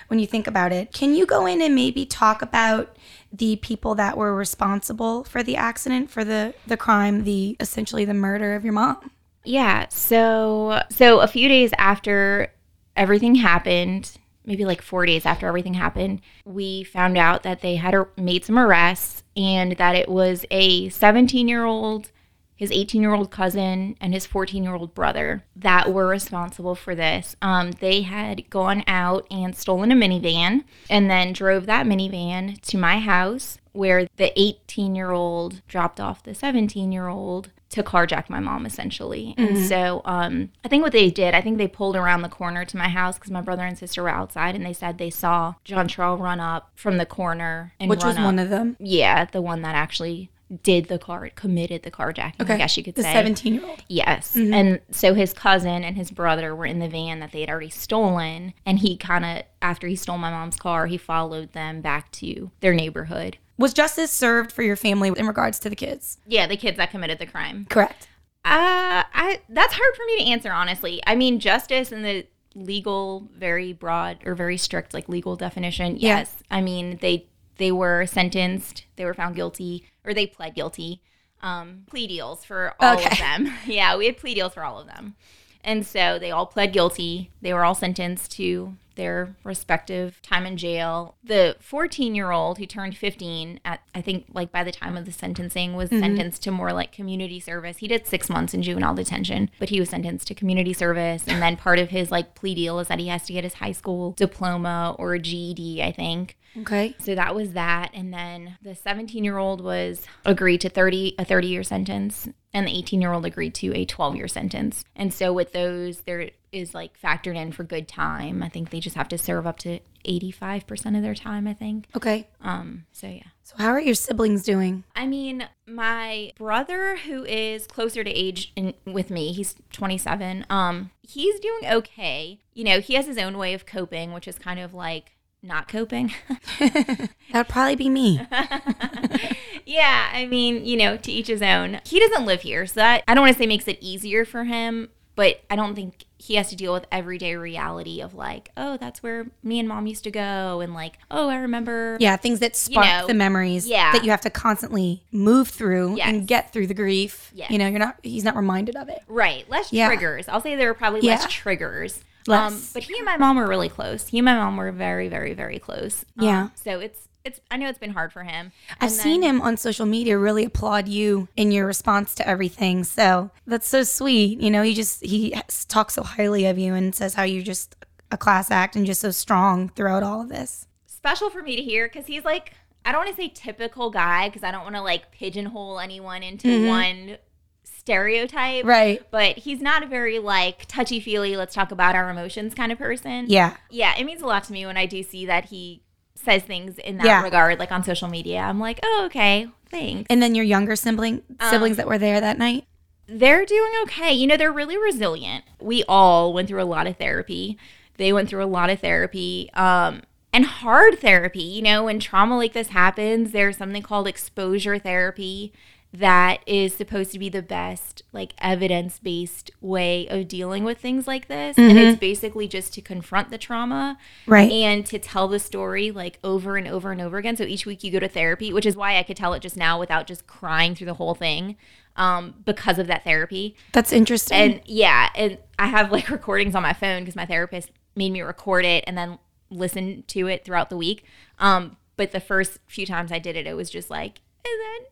when 0.08 0.18
you 0.18 0.26
think 0.26 0.48
about 0.48 0.72
it. 0.72 0.92
Can 0.92 1.14
you 1.14 1.24
go 1.24 1.46
in 1.46 1.62
and 1.62 1.72
maybe 1.72 2.04
talk 2.04 2.42
about 2.42 2.96
the 3.32 3.56
people 3.56 3.94
that 3.96 4.16
were 4.16 4.34
responsible 4.34 5.24
for 5.24 5.42
the 5.42 5.56
accident, 5.56 6.10
for 6.10 6.24
the 6.24 6.54
the 6.66 6.76
crime, 6.76 7.24
the 7.24 7.56
essentially 7.60 8.04
the 8.04 8.14
murder 8.14 8.54
of 8.54 8.64
your 8.64 8.72
mom? 8.72 9.10
Yeah. 9.44 9.86
So 9.90 10.82
so 10.90 11.20
a 11.20 11.26
few 11.26 11.48
days 11.48 11.70
after 11.78 12.52
everything 12.96 13.36
happened, 13.36 14.18
maybe 14.44 14.64
like 14.64 14.82
four 14.82 15.06
days 15.06 15.26
after 15.26 15.46
everything 15.46 15.74
happened, 15.74 16.20
we 16.44 16.84
found 16.84 17.16
out 17.16 17.42
that 17.44 17.60
they 17.60 17.76
had 17.76 17.94
made 18.16 18.44
some 18.44 18.58
arrests 18.58 19.22
and 19.36 19.72
that 19.72 19.94
it 19.94 20.08
was 20.08 20.44
a 20.50 20.88
17 20.88 21.48
year 21.48 21.64
old, 21.64 22.10
his 22.58 22.70
18 22.72 23.00
year 23.00 23.14
old 23.14 23.30
cousin, 23.30 23.96
and 24.00 24.12
his 24.12 24.26
14 24.26 24.62
year 24.62 24.74
old 24.74 24.94
brother 24.94 25.44
that 25.56 25.92
were 25.92 26.06
responsible 26.06 26.74
for 26.74 26.94
this. 26.94 27.36
Um, 27.40 27.70
they 27.70 28.02
had 28.02 28.50
gone 28.50 28.84
out 28.86 29.26
and 29.30 29.56
stolen 29.56 29.92
a 29.92 29.94
minivan 29.94 30.64
and 30.90 31.08
then 31.08 31.32
drove 31.32 31.64
that 31.66 31.86
minivan 31.86 32.60
to 32.62 32.76
my 32.76 32.98
house 32.98 33.58
where 33.72 34.08
the 34.16 34.32
18 34.38 34.94
year 34.96 35.12
old 35.12 35.62
dropped 35.68 36.00
off 36.00 36.24
the 36.24 36.34
17 36.34 36.90
year 36.90 37.06
old 37.06 37.50
to 37.70 37.82
carjack 37.82 38.28
my 38.28 38.40
mom 38.40 38.66
essentially. 38.66 39.34
And 39.36 39.58
so 39.58 40.00
um, 40.04 40.50
I 40.64 40.68
think 40.68 40.82
what 40.82 40.92
they 40.92 41.10
did, 41.10 41.34
I 41.34 41.40
think 41.42 41.58
they 41.58 41.68
pulled 41.68 41.96
around 41.96 42.22
the 42.22 42.28
corner 42.28 42.64
to 42.64 42.76
my 42.76 42.88
house 42.88 43.16
because 43.16 43.30
my 43.30 43.42
brother 43.42 43.62
and 43.62 43.78
sister 43.78 44.02
were 44.02 44.08
outside 44.08 44.54
and 44.56 44.64
they 44.64 44.72
said 44.72 44.96
they 44.98 45.10
saw 45.10 45.54
John 45.64 45.86
Charles 45.86 46.20
run 46.20 46.40
up 46.40 46.70
from 46.74 46.96
the 46.96 47.06
corner 47.06 47.74
and 47.78 47.90
Which 47.90 48.02
was 48.02 48.16
up. 48.16 48.24
one 48.24 48.38
of 48.38 48.48
them. 48.48 48.76
Yeah, 48.80 49.26
the 49.26 49.42
one 49.42 49.62
that 49.62 49.74
actually 49.74 50.30
did 50.62 50.86
the 50.88 50.98
car, 50.98 51.28
committed 51.34 51.82
the 51.82 51.90
carjacking, 51.90 52.48
I 52.48 52.56
guess 52.56 52.76
you 52.76 52.82
could 52.82 52.94
the 52.94 53.02
say. 53.02 53.12
17 53.12 53.54
year 53.54 53.66
old. 53.66 53.82
Yes. 53.88 54.34
And 54.34 54.80
so 54.90 55.14
his 55.14 55.32
cousin 55.32 55.84
and 55.84 55.96
his 55.96 56.10
brother 56.10 56.54
were 56.54 56.66
in 56.66 56.78
the 56.78 56.88
van 56.88 57.20
that 57.20 57.32
they 57.32 57.40
had 57.40 57.50
already 57.50 57.70
stolen. 57.70 58.54
And 58.64 58.78
he 58.78 58.96
kind 58.96 59.24
of, 59.24 59.42
after 59.60 59.86
he 59.86 59.96
stole 59.96 60.18
my 60.18 60.30
mom's 60.30 60.56
car, 60.56 60.86
he 60.86 60.96
followed 60.96 61.52
them 61.52 61.80
back 61.80 62.10
to 62.12 62.50
their 62.60 62.72
neighborhood. 62.72 63.36
Was 63.58 63.74
justice 63.74 64.12
served 64.12 64.52
for 64.52 64.62
your 64.62 64.76
family 64.76 65.12
in 65.14 65.26
regards 65.26 65.58
to 65.60 65.70
the 65.70 65.76
kids? 65.76 66.18
Yeah, 66.26 66.46
the 66.46 66.56
kids 66.56 66.76
that 66.76 66.90
committed 66.90 67.18
the 67.18 67.26
crime. 67.26 67.66
Correct. 67.68 68.08
Uh, 68.44 69.02
I 69.12 69.40
that's 69.48 69.74
hard 69.74 69.96
for 69.96 70.04
me 70.06 70.18
to 70.24 70.30
answer 70.30 70.52
honestly. 70.52 71.02
I 71.06 71.16
mean, 71.16 71.40
justice 71.40 71.90
in 71.90 72.02
the 72.02 72.26
legal, 72.54 73.28
very 73.36 73.72
broad 73.72 74.18
or 74.24 74.34
very 74.34 74.56
strict 74.56 74.94
like 74.94 75.08
legal 75.08 75.36
definition. 75.36 75.96
Yeah. 75.96 76.18
Yes, 76.18 76.36
I 76.50 76.60
mean 76.60 76.98
they 77.02 77.26
they 77.58 77.72
were 77.72 78.06
sentenced, 78.06 78.86
they 78.96 79.04
were 79.04 79.14
found 79.14 79.34
guilty, 79.34 79.84
or 80.08 80.14
they 80.14 80.26
pled 80.26 80.54
guilty. 80.54 81.02
Um, 81.42 81.84
plea 81.86 82.08
deals 82.08 82.44
for 82.44 82.74
all 82.80 82.94
Okay. 82.98 83.10
of 83.12 83.18
them. 83.18 83.52
yeah, 83.66 83.96
we 83.96 84.06
had 84.06 84.16
plea 84.16 84.34
deals 84.34 84.54
for 84.54 84.64
all 84.64 84.80
of 84.80 84.88
them, 84.88 85.14
and 85.62 85.86
so 85.86 86.18
they 86.18 86.32
all 86.32 86.46
pled 86.46 86.72
guilty. 86.72 87.30
They 87.42 87.52
were 87.54 87.64
all 87.64 87.76
sentenced 87.76 88.32
to 88.32 88.74
their 88.98 89.36
respective 89.44 90.20
time 90.20 90.44
in 90.44 90.58
jail. 90.58 91.14
The 91.24 91.56
14 91.60 92.14
year 92.14 92.30
old 92.30 92.58
who 92.58 92.66
turned 92.66 92.96
15 92.96 93.60
at, 93.64 93.80
I 93.94 94.02
think, 94.02 94.26
like 94.34 94.52
by 94.52 94.64
the 94.64 94.72
time 94.72 94.98
of 94.98 95.06
the 95.06 95.12
sentencing, 95.12 95.74
was 95.74 95.88
mm-hmm. 95.88 96.00
sentenced 96.00 96.42
to 96.42 96.50
more 96.50 96.72
like 96.74 96.92
community 96.92 97.40
service. 97.40 97.78
He 97.78 97.88
did 97.88 98.06
six 98.06 98.28
months 98.28 98.52
in 98.52 98.62
juvenile 98.62 98.94
detention, 98.94 99.50
but 99.58 99.70
he 99.70 99.80
was 99.80 99.88
sentenced 99.88 100.26
to 100.28 100.34
community 100.34 100.74
service. 100.74 101.24
And 101.26 101.40
then 101.40 101.56
part 101.56 101.78
of 101.78 101.88
his 101.88 102.10
like 102.10 102.34
plea 102.34 102.54
deal 102.54 102.78
is 102.80 102.88
that 102.88 102.98
he 102.98 103.08
has 103.08 103.24
to 103.26 103.32
get 103.32 103.44
his 103.44 103.54
high 103.54 103.72
school 103.72 104.12
diploma 104.12 104.94
or 104.98 105.14
a 105.14 105.18
GED, 105.18 105.82
I 105.82 105.92
think. 105.92 106.36
Okay. 106.56 106.94
So 106.98 107.14
that 107.14 107.34
was 107.34 107.52
that. 107.52 107.90
And 107.94 108.12
then 108.12 108.56
the 108.60 108.74
17 108.74 109.24
year 109.24 109.38
old 109.38 109.60
was 109.60 110.06
agreed 110.24 110.60
to 110.62 110.68
30 110.68 111.14
a 111.18 111.24
30 111.24 111.46
year 111.46 111.62
sentence 111.62 112.28
and 112.52 112.66
the 112.66 112.76
18 112.76 113.00
year 113.00 113.12
old 113.12 113.26
agreed 113.26 113.54
to 113.56 113.74
a 113.74 113.84
12 113.84 114.16
year 114.16 114.28
sentence. 114.28 114.84
And 114.96 115.12
so 115.12 115.32
with 115.32 115.52
those 115.52 116.00
there 116.02 116.30
is 116.52 116.74
like 116.74 117.00
factored 117.00 117.36
in 117.36 117.52
for 117.52 117.64
good 117.64 117.88
time. 117.88 118.42
I 118.42 118.48
think 118.48 118.70
they 118.70 118.80
just 118.80 118.96
have 118.96 119.08
to 119.08 119.18
serve 119.18 119.46
up 119.46 119.58
to 119.60 119.80
85% 120.04 120.96
of 120.96 121.02
their 121.02 121.14
time, 121.14 121.46
I 121.46 121.54
think. 121.54 121.86
Okay. 121.96 122.28
Um 122.40 122.86
so 122.92 123.06
yeah. 123.08 123.22
So 123.42 123.56
how 123.56 123.70
are 123.70 123.80
your 123.80 123.94
siblings 123.94 124.42
doing? 124.42 124.84
I 124.94 125.06
mean, 125.06 125.48
my 125.66 126.32
brother, 126.36 126.96
who 126.96 127.24
is 127.24 127.66
closer 127.66 128.04
to 128.04 128.10
age 128.10 128.52
in, 128.56 128.74
with 128.84 129.08
me, 129.10 129.32
he's 129.32 129.54
27. 129.72 130.44
Um, 130.50 130.90
he's 131.00 131.40
doing 131.40 131.62
okay. 131.64 132.40
You 132.52 132.64
know, 132.64 132.80
he 132.80 132.92
has 132.92 133.06
his 133.06 133.16
own 133.16 133.38
way 133.38 133.54
of 133.54 133.64
coping, 133.64 134.12
which 134.12 134.28
is 134.28 134.38
kind 134.38 134.60
of 134.60 134.74
like 134.74 135.12
not 135.42 135.68
coping. 135.68 136.12
That'd 136.58 137.48
probably 137.48 137.76
be 137.76 137.88
me. 137.88 138.20
yeah, 139.64 140.10
I 140.12 140.26
mean, 140.26 140.64
you 140.64 140.76
know, 140.76 140.96
to 140.96 141.12
each 141.12 141.28
his 141.28 141.42
own. 141.42 141.80
He 141.86 142.00
doesn't 142.00 142.26
live 142.26 142.42
here, 142.42 142.66
so 142.66 142.74
that 142.74 143.04
I 143.08 143.14
don't 143.14 143.22
want 143.22 143.34
to 143.34 143.42
say 143.42 143.46
makes 143.46 143.68
it 143.68 143.78
easier 143.80 144.24
for 144.24 144.44
him, 144.44 144.90
but 145.18 145.40
I 145.50 145.56
don't 145.56 145.74
think 145.74 146.04
he 146.16 146.36
has 146.36 146.48
to 146.50 146.54
deal 146.54 146.72
with 146.72 146.86
everyday 146.92 147.34
reality 147.34 148.00
of 148.00 148.14
like, 148.14 148.52
oh, 148.56 148.76
that's 148.76 149.02
where 149.02 149.26
me 149.42 149.58
and 149.58 149.68
mom 149.68 149.88
used 149.88 150.04
to 150.04 150.12
go, 150.12 150.60
and 150.60 150.74
like, 150.74 150.96
oh, 151.10 151.28
I 151.28 151.38
remember. 151.38 151.96
Yeah, 151.98 152.16
things 152.16 152.38
that 152.38 152.54
spark 152.54 152.86
know, 152.86 153.06
the 153.08 153.14
memories 153.14 153.66
yeah. 153.66 153.90
that 153.90 154.04
you 154.04 154.12
have 154.12 154.20
to 154.20 154.30
constantly 154.30 155.02
move 155.10 155.48
through 155.48 155.96
Yes. 155.96 156.06
and 156.08 156.24
get 156.28 156.52
through 156.52 156.68
the 156.68 156.74
grief. 156.74 157.32
Yes. 157.34 157.50
You 157.50 157.58
know, 157.58 157.66
you're 157.66 157.80
not 157.80 157.96
he's 158.04 158.22
not 158.22 158.36
reminded 158.36 158.76
of 158.76 158.88
it. 158.88 159.02
Right, 159.08 159.50
less 159.50 159.72
Yeah. 159.72 159.88
triggers. 159.88 160.28
I'll 160.28 160.40
say 160.40 160.54
there 160.54 160.68
were 160.68 160.74
probably 160.74 161.00
Yeah. 161.00 161.14
less 161.16 161.26
triggers. 161.26 162.04
Um, 162.28 162.62
but 162.72 162.84
he 162.84 162.94
and 162.96 163.04
my 163.04 163.16
mom 163.16 163.38
were 163.38 163.48
really 163.48 163.68
close. 163.68 164.06
He 164.06 164.18
and 164.18 164.24
my 164.24 164.34
mom 164.34 164.56
were 164.56 164.70
very, 164.70 165.08
very, 165.08 165.34
very 165.34 165.58
close. 165.58 166.04
Um, 166.16 166.24
Yeah. 166.26 166.48
So 166.54 166.78
it's 166.78 167.07
it's. 167.28 167.40
I 167.50 167.56
know 167.56 167.68
it's 167.68 167.78
been 167.78 167.92
hard 167.92 168.12
for 168.12 168.24
him. 168.24 168.52
I've 168.80 168.90
And 168.90 168.92
seen 168.92 169.22
him 169.22 169.40
on 169.40 169.56
social 169.56 169.86
media 169.86 170.18
really 170.18 170.44
applaud 170.44 170.88
you 170.88 171.28
in 171.36 171.52
your 171.52 171.66
response 171.66 172.14
to 172.16 172.28
everything. 172.28 172.84
So 172.84 173.30
that's 173.46 173.68
so 173.68 173.82
sweet. 173.84 174.40
You 174.40 174.50
know, 174.50 174.62
he 174.62 174.74
just 174.74 175.04
he 175.04 175.34
talks 175.68 175.94
so 175.94 176.02
highly 176.02 176.46
of 176.46 176.58
you 176.58 176.74
and 176.74 176.94
says 176.94 177.14
how 177.14 177.22
you're 177.22 177.42
just 177.42 177.76
a 178.10 178.16
class 178.16 178.50
act 178.50 178.74
and 178.74 178.86
just 178.86 179.00
so 179.00 179.10
strong 179.10 179.68
throughout 179.70 180.02
all 180.02 180.22
of 180.22 180.28
this. 180.28 180.66
special 180.86 181.30
for 181.30 181.42
me 181.42 181.56
to 181.56 181.62
hear 181.62 181.86
because 181.86 182.06
he's 182.06 182.24
like 182.24 182.54
I 182.84 182.92
don't 182.92 183.04
want 183.04 183.16
to 183.16 183.22
say 183.22 183.28
typical 183.28 183.90
guy 183.90 184.28
because 184.28 184.42
I 184.42 184.50
don't 184.50 184.62
want 184.62 184.76
to 184.76 184.82
like 184.82 185.12
pigeonhole 185.12 185.78
anyone 185.78 186.22
into 186.22 186.66
one 186.68 187.18
stereotype. 187.64 188.60
Mm-hmm. 188.60 188.68
Right. 188.68 189.02
But 189.10 189.38
he's 189.38 189.60
not 189.60 189.82
a 189.82 189.86
very 189.86 190.18
like 190.18 190.66
touchy 190.66 191.00
feely. 191.00 191.36
Let's 191.36 191.54
talk 191.54 191.70
about 191.70 191.94
our 191.94 192.08
emotions 192.10 192.54
kind 192.54 192.72
of 192.72 192.78
person. 192.78 193.26
Yeah. 193.28 193.56
Yeah. 193.70 193.94
It 193.98 194.04
means 194.04 194.22
a 194.22 194.26
lot 194.26 194.44
to 194.44 194.52
me 194.52 194.64
when 194.66 194.76
I 194.76 194.86
do 194.86 195.02
see 195.02 195.26
that 195.26 195.46
he 195.46 195.82
says 196.28 196.42
things 196.42 196.78
in 196.78 196.98
that 196.98 197.06
Yeah. 197.06 197.22
regard, 197.22 197.58
like 197.58 197.72
on 197.72 197.82
social 197.84 198.08
media. 198.08 198.40
I'm 198.40 198.60
like, 198.60 198.78
oh 198.84 199.02
okay, 199.06 199.48
thanks. 199.70 200.06
And 200.10 200.22
then 200.22 200.34
your 200.34 200.44
younger 200.44 200.76
sibling 200.76 201.22
siblings 201.50 201.76
that 201.78 201.86
were 201.86 201.98
there 201.98 202.20
that 202.20 202.38
night. 202.38 202.64
they're 203.06 203.46
doing 203.46 203.72
okay. 203.84 204.12
You 204.12 204.26
know, 204.26 204.36
they're 204.36 204.52
really 204.52 204.76
resilient. 204.76 205.44
We 205.60 205.82
all 205.88 206.32
went 206.34 206.48
through 206.48 206.62
a 206.62 206.64
lot 206.64 206.86
of 206.86 206.98
therapy. 206.98 207.56
They 207.96 208.12
went 208.12 208.28
through 208.28 208.44
a 208.44 208.46
lot 208.46 208.68
of 208.68 208.80
therapy. 208.80 209.48
Um, 209.54 210.02
and 210.30 210.44
hard 210.44 210.98
therapy. 211.00 211.42
You 211.42 211.62
know, 211.62 211.84
when 211.84 211.98
trauma 212.00 212.36
like 212.36 212.52
this 212.52 212.68
happens, 212.68 213.32
there's 213.32 213.56
something 213.56 213.82
called 213.82 214.06
exposure 214.06 214.78
therapy 214.78 215.54
that 215.92 216.40
is 216.46 216.74
supposed 216.74 217.12
to 217.12 217.18
be 217.18 217.28
the 217.30 217.40
best, 217.40 218.02
like 218.12 218.34
evidence 218.38 218.98
based 218.98 219.50
way 219.60 220.06
of 220.08 220.28
dealing 220.28 220.62
with 220.64 220.78
things 220.78 221.06
like 221.06 221.28
this. 221.28 221.56
And 221.56 221.78
it's 221.78 221.98
basically 221.98 222.46
just 222.46 222.74
to 222.74 222.82
confront 222.82 223.30
the 223.30 223.38
trauma 223.38 223.96
Right. 224.26 224.50
and 224.52 224.84
to 224.86 224.98
tell 224.98 225.28
the 225.28 225.38
story 225.38 225.90
like 225.90 226.18
over 226.22 226.58
and 226.58 226.68
over 226.68 226.92
and 226.92 227.00
over 227.00 227.16
again. 227.16 227.36
So 227.38 227.44
each 227.44 227.64
week 227.64 227.82
you 227.82 227.90
go 227.90 228.00
to 228.00 228.08
therapy, 228.08 228.52
which 228.52 228.66
is 228.66 228.76
why 228.76 228.98
I 228.98 229.02
could 229.02 229.16
tell 229.16 229.32
it 229.32 229.40
just 229.40 229.56
now 229.56 229.78
without 229.80 230.06
just 230.06 230.26
crying 230.26 230.74
through 230.74 230.88
the 230.88 230.94
whole 230.94 231.14
thing 231.14 231.56
um, 231.96 232.34
because 232.44 232.78
of 232.78 232.86
that 232.88 233.04
therapy. 233.04 233.56
That's 233.72 233.92
interesting. 233.92 234.36
And 234.36 234.60
yeah, 234.66 235.08
and 235.14 235.38
I 235.58 235.68
have 235.68 235.90
like 235.90 236.10
recordings 236.10 236.54
on 236.54 236.62
my 236.62 236.74
phone 236.74 237.00
because 237.02 237.16
my 237.16 237.26
therapist 237.26 237.70
made 237.96 238.10
me 238.12 238.20
record 238.20 238.66
it 238.66 238.84
and 238.86 238.96
then 238.96 239.18
listen 239.50 240.04
to 240.08 240.26
it 240.26 240.44
throughout 240.44 240.68
the 240.68 240.76
week. 240.76 241.04
Um, 241.38 241.78
but 241.96 242.12
the 242.12 242.20
first 242.20 242.58
few 242.66 242.84
times 242.84 243.10
I 243.10 243.18
did 243.18 243.36
it, 243.36 243.46
it 243.46 243.54
was 243.56 243.70
just 243.70 243.88
like, 243.88 244.20
and 244.44 244.54
then. 244.60 244.88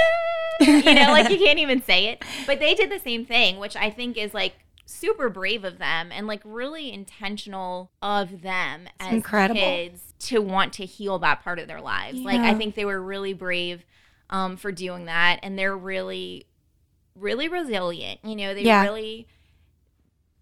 Ah," 0.00 0.64
you 0.64 0.94
know, 0.94 1.12
like 1.12 1.30
you 1.30 1.38
can't 1.44 1.58
even 1.58 1.82
say 1.82 2.06
it. 2.06 2.24
But 2.46 2.58
they 2.60 2.74
did 2.74 2.90
the 2.90 2.98
same 2.98 3.24
thing, 3.24 3.58
which 3.58 3.76
I 3.76 3.90
think 3.90 4.16
is 4.16 4.34
like 4.34 4.54
super 4.86 5.28
brave 5.28 5.64
of 5.64 5.78
them 5.78 6.10
and 6.10 6.26
like 6.26 6.40
really 6.44 6.90
intentional 6.92 7.90
of 8.00 8.40
them 8.42 8.88
as 8.98 9.12
incredible. 9.12 9.60
kids 9.60 10.14
to 10.20 10.40
want 10.40 10.72
to 10.74 10.84
heal 10.86 11.18
that 11.20 11.42
part 11.44 11.58
of 11.58 11.68
their 11.68 11.80
lives. 11.80 12.18
Like 12.20 12.40
I 12.40 12.54
think 12.54 12.74
they 12.74 12.84
were 12.84 13.00
really 13.00 13.34
brave 13.34 13.84
um, 14.30 14.56
for 14.56 14.72
doing 14.72 15.04
that, 15.06 15.40
and 15.42 15.58
they're 15.58 15.76
really, 15.76 16.46
really 17.14 17.48
resilient. 17.48 18.20
You 18.24 18.34
know, 18.36 18.54
they 18.54 18.62
Yeah. 18.62 18.82
really, 18.82 19.26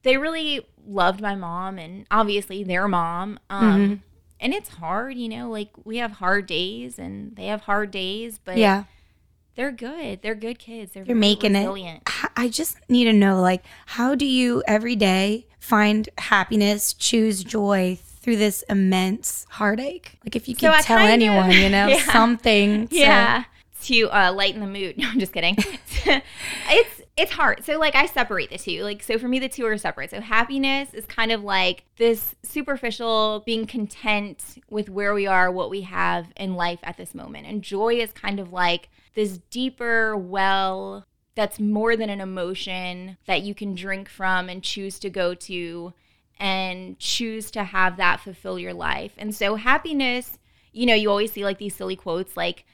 they 0.02 0.16
really 0.16 0.66
loved 0.86 1.20
my 1.20 1.34
mom 1.34 1.78
and 1.78 2.06
obviously 2.10 2.62
their 2.64 2.88
mom. 2.88 3.38
Um, 3.50 3.64
Mm-hmm. 3.80 3.94
And 4.38 4.52
it's 4.52 4.68
hard, 4.68 5.16
you 5.16 5.30
know, 5.30 5.48
like 5.50 5.70
we 5.84 5.96
have 5.96 6.12
hard 6.12 6.44
days 6.46 6.98
and 6.98 7.34
they 7.36 7.46
have 7.46 7.62
hard 7.62 7.90
days, 7.90 8.38
but 8.44 8.58
yeah. 8.58 8.84
They're 9.56 9.72
good. 9.72 10.22
They're 10.22 10.34
good 10.34 10.58
kids. 10.58 10.92
They're 10.92 11.04
You're 11.04 11.16
making 11.16 11.54
resilient. 11.54 12.02
it. 12.06 12.30
I 12.36 12.48
just 12.48 12.76
need 12.88 13.04
to 13.04 13.12
know, 13.12 13.40
like, 13.40 13.64
how 13.86 14.14
do 14.14 14.24
you 14.26 14.62
every 14.68 14.94
day 14.96 15.46
find 15.58 16.08
happiness, 16.18 16.92
choose 16.92 17.42
joy 17.42 17.98
through 18.20 18.36
this 18.36 18.62
immense 18.68 19.46
heartache? 19.50 20.18
Like, 20.24 20.36
if 20.36 20.48
you 20.48 20.54
So 20.54 20.70
tell 20.72 20.98
kind 20.98 21.04
of- 21.04 21.10
anyone, 21.10 21.50
you 21.50 21.68
know, 21.68 21.86
Yeah. 21.88 22.12
something. 22.12 22.88
to- 22.88 22.96
yeah 22.96 23.44
to 23.82 24.08
uh, 24.10 24.32
lighten 24.32 24.60
the 24.60 24.66
mood 24.66 24.96
no 24.98 25.06
i'm 25.06 25.20
just 25.20 25.32
kidding 25.32 25.54
it's 26.06 27.02
it's 27.16 27.30
hard 27.30 27.64
so 27.64 27.78
like 27.78 27.94
i 27.94 28.06
separate 28.06 28.50
the 28.50 28.58
two 28.58 28.82
like 28.82 29.02
so 29.02 29.18
for 29.18 29.28
me 29.28 29.38
the 29.38 29.48
two 29.48 29.64
are 29.66 29.76
separate 29.78 30.10
so 30.10 30.20
happiness 30.20 30.92
is 30.94 31.04
kind 31.06 31.30
of 31.30 31.44
like 31.44 31.84
this 31.96 32.34
superficial 32.42 33.42
being 33.46 33.66
content 33.66 34.42
with 34.70 34.88
where 34.88 35.14
we 35.14 35.26
are 35.26 35.50
what 35.52 35.70
we 35.70 35.82
have 35.82 36.26
in 36.36 36.54
life 36.54 36.80
at 36.82 36.96
this 36.96 37.14
moment 37.14 37.46
and 37.46 37.62
joy 37.62 37.94
is 37.94 38.10
kind 38.12 38.40
of 38.40 38.52
like 38.52 38.88
this 39.16 39.38
deeper 39.50 40.16
well 40.16 41.04
that's 41.34 41.58
more 41.58 41.96
than 41.96 42.08
an 42.08 42.20
emotion 42.20 43.18
that 43.26 43.42
you 43.42 43.54
can 43.54 43.74
drink 43.74 44.08
from 44.08 44.48
and 44.48 44.62
choose 44.62 45.00
to 45.00 45.10
go 45.10 45.34
to 45.34 45.92
and 46.38 46.98
choose 46.98 47.50
to 47.50 47.64
have 47.64 47.96
that 47.96 48.20
fulfill 48.20 48.58
your 48.58 48.74
life 48.74 49.12
and 49.18 49.34
so 49.34 49.56
happiness 49.56 50.38
you 50.76 50.84
know, 50.84 50.94
you 50.94 51.08
always 51.08 51.32
see 51.32 51.42
like 51.42 51.56
these 51.56 51.74
silly 51.74 51.96
quotes 51.96 52.36
like 52.36 52.66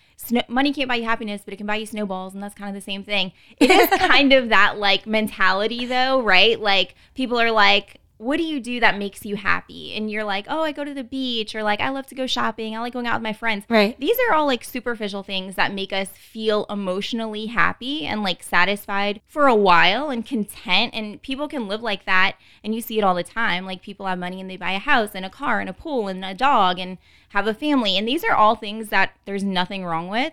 money 0.48 0.72
can't 0.72 0.88
buy 0.88 0.96
you 0.96 1.04
happiness, 1.04 1.42
but 1.44 1.54
it 1.54 1.56
can 1.56 1.66
buy 1.66 1.76
you 1.76 1.86
snowballs, 1.86 2.34
and 2.34 2.42
that's 2.42 2.54
kind 2.54 2.68
of 2.68 2.74
the 2.74 2.84
same 2.84 3.04
thing. 3.04 3.32
It 3.58 3.70
is 3.70 3.88
kind 3.98 4.32
of 4.32 4.48
that 4.48 4.76
like 4.76 5.06
mentality 5.06 5.86
though, 5.86 6.20
right? 6.20 6.58
Like 6.60 6.96
people 7.14 7.40
are 7.40 7.52
like, 7.52 8.00
what 8.22 8.36
do 8.36 8.44
you 8.44 8.60
do 8.60 8.78
that 8.80 8.98
makes 8.98 9.24
you 9.26 9.34
happy? 9.34 9.94
And 9.94 10.10
you're 10.10 10.22
like, 10.22 10.46
oh, 10.48 10.62
I 10.62 10.70
go 10.70 10.84
to 10.84 10.94
the 10.94 11.02
beach, 11.02 11.54
or 11.54 11.62
like 11.62 11.80
I 11.80 11.88
love 11.88 12.06
to 12.06 12.14
go 12.14 12.26
shopping, 12.26 12.76
I 12.76 12.80
like 12.80 12.92
going 12.92 13.06
out 13.06 13.16
with 13.16 13.22
my 13.22 13.32
friends. 13.32 13.64
Right. 13.68 13.98
These 13.98 14.16
are 14.28 14.34
all 14.34 14.46
like 14.46 14.62
superficial 14.62 15.24
things 15.24 15.56
that 15.56 15.74
make 15.74 15.92
us 15.92 16.08
feel 16.10 16.64
emotionally 16.70 17.46
happy 17.46 18.06
and 18.06 18.22
like 18.22 18.42
satisfied 18.42 19.20
for 19.26 19.48
a 19.48 19.54
while 19.54 20.08
and 20.08 20.24
content. 20.24 20.94
And 20.94 21.20
people 21.20 21.48
can 21.48 21.66
live 21.66 21.82
like 21.82 22.06
that. 22.06 22.36
And 22.62 22.74
you 22.74 22.80
see 22.80 22.96
it 22.96 23.04
all 23.04 23.14
the 23.14 23.24
time. 23.24 23.66
Like 23.66 23.82
people 23.82 24.06
have 24.06 24.18
money 24.18 24.40
and 24.40 24.48
they 24.48 24.56
buy 24.56 24.72
a 24.72 24.78
house 24.78 25.10
and 25.14 25.26
a 25.26 25.30
car 25.30 25.58
and 25.58 25.68
a 25.68 25.74
pool 25.74 26.06
and 26.06 26.24
a 26.24 26.32
dog 26.32 26.78
and 26.78 26.98
have 27.30 27.48
a 27.48 27.54
family. 27.54 27.98
And 27.98 28.06
these 28.06 28.22
are 28.22 28.34
all 28.34 28.54
things 28.54 28.88
that 28.90 29.16
there's 29.24 29.44
nothing 29.44 29.84
wrong 29.84 30.08
with 30.08 30.32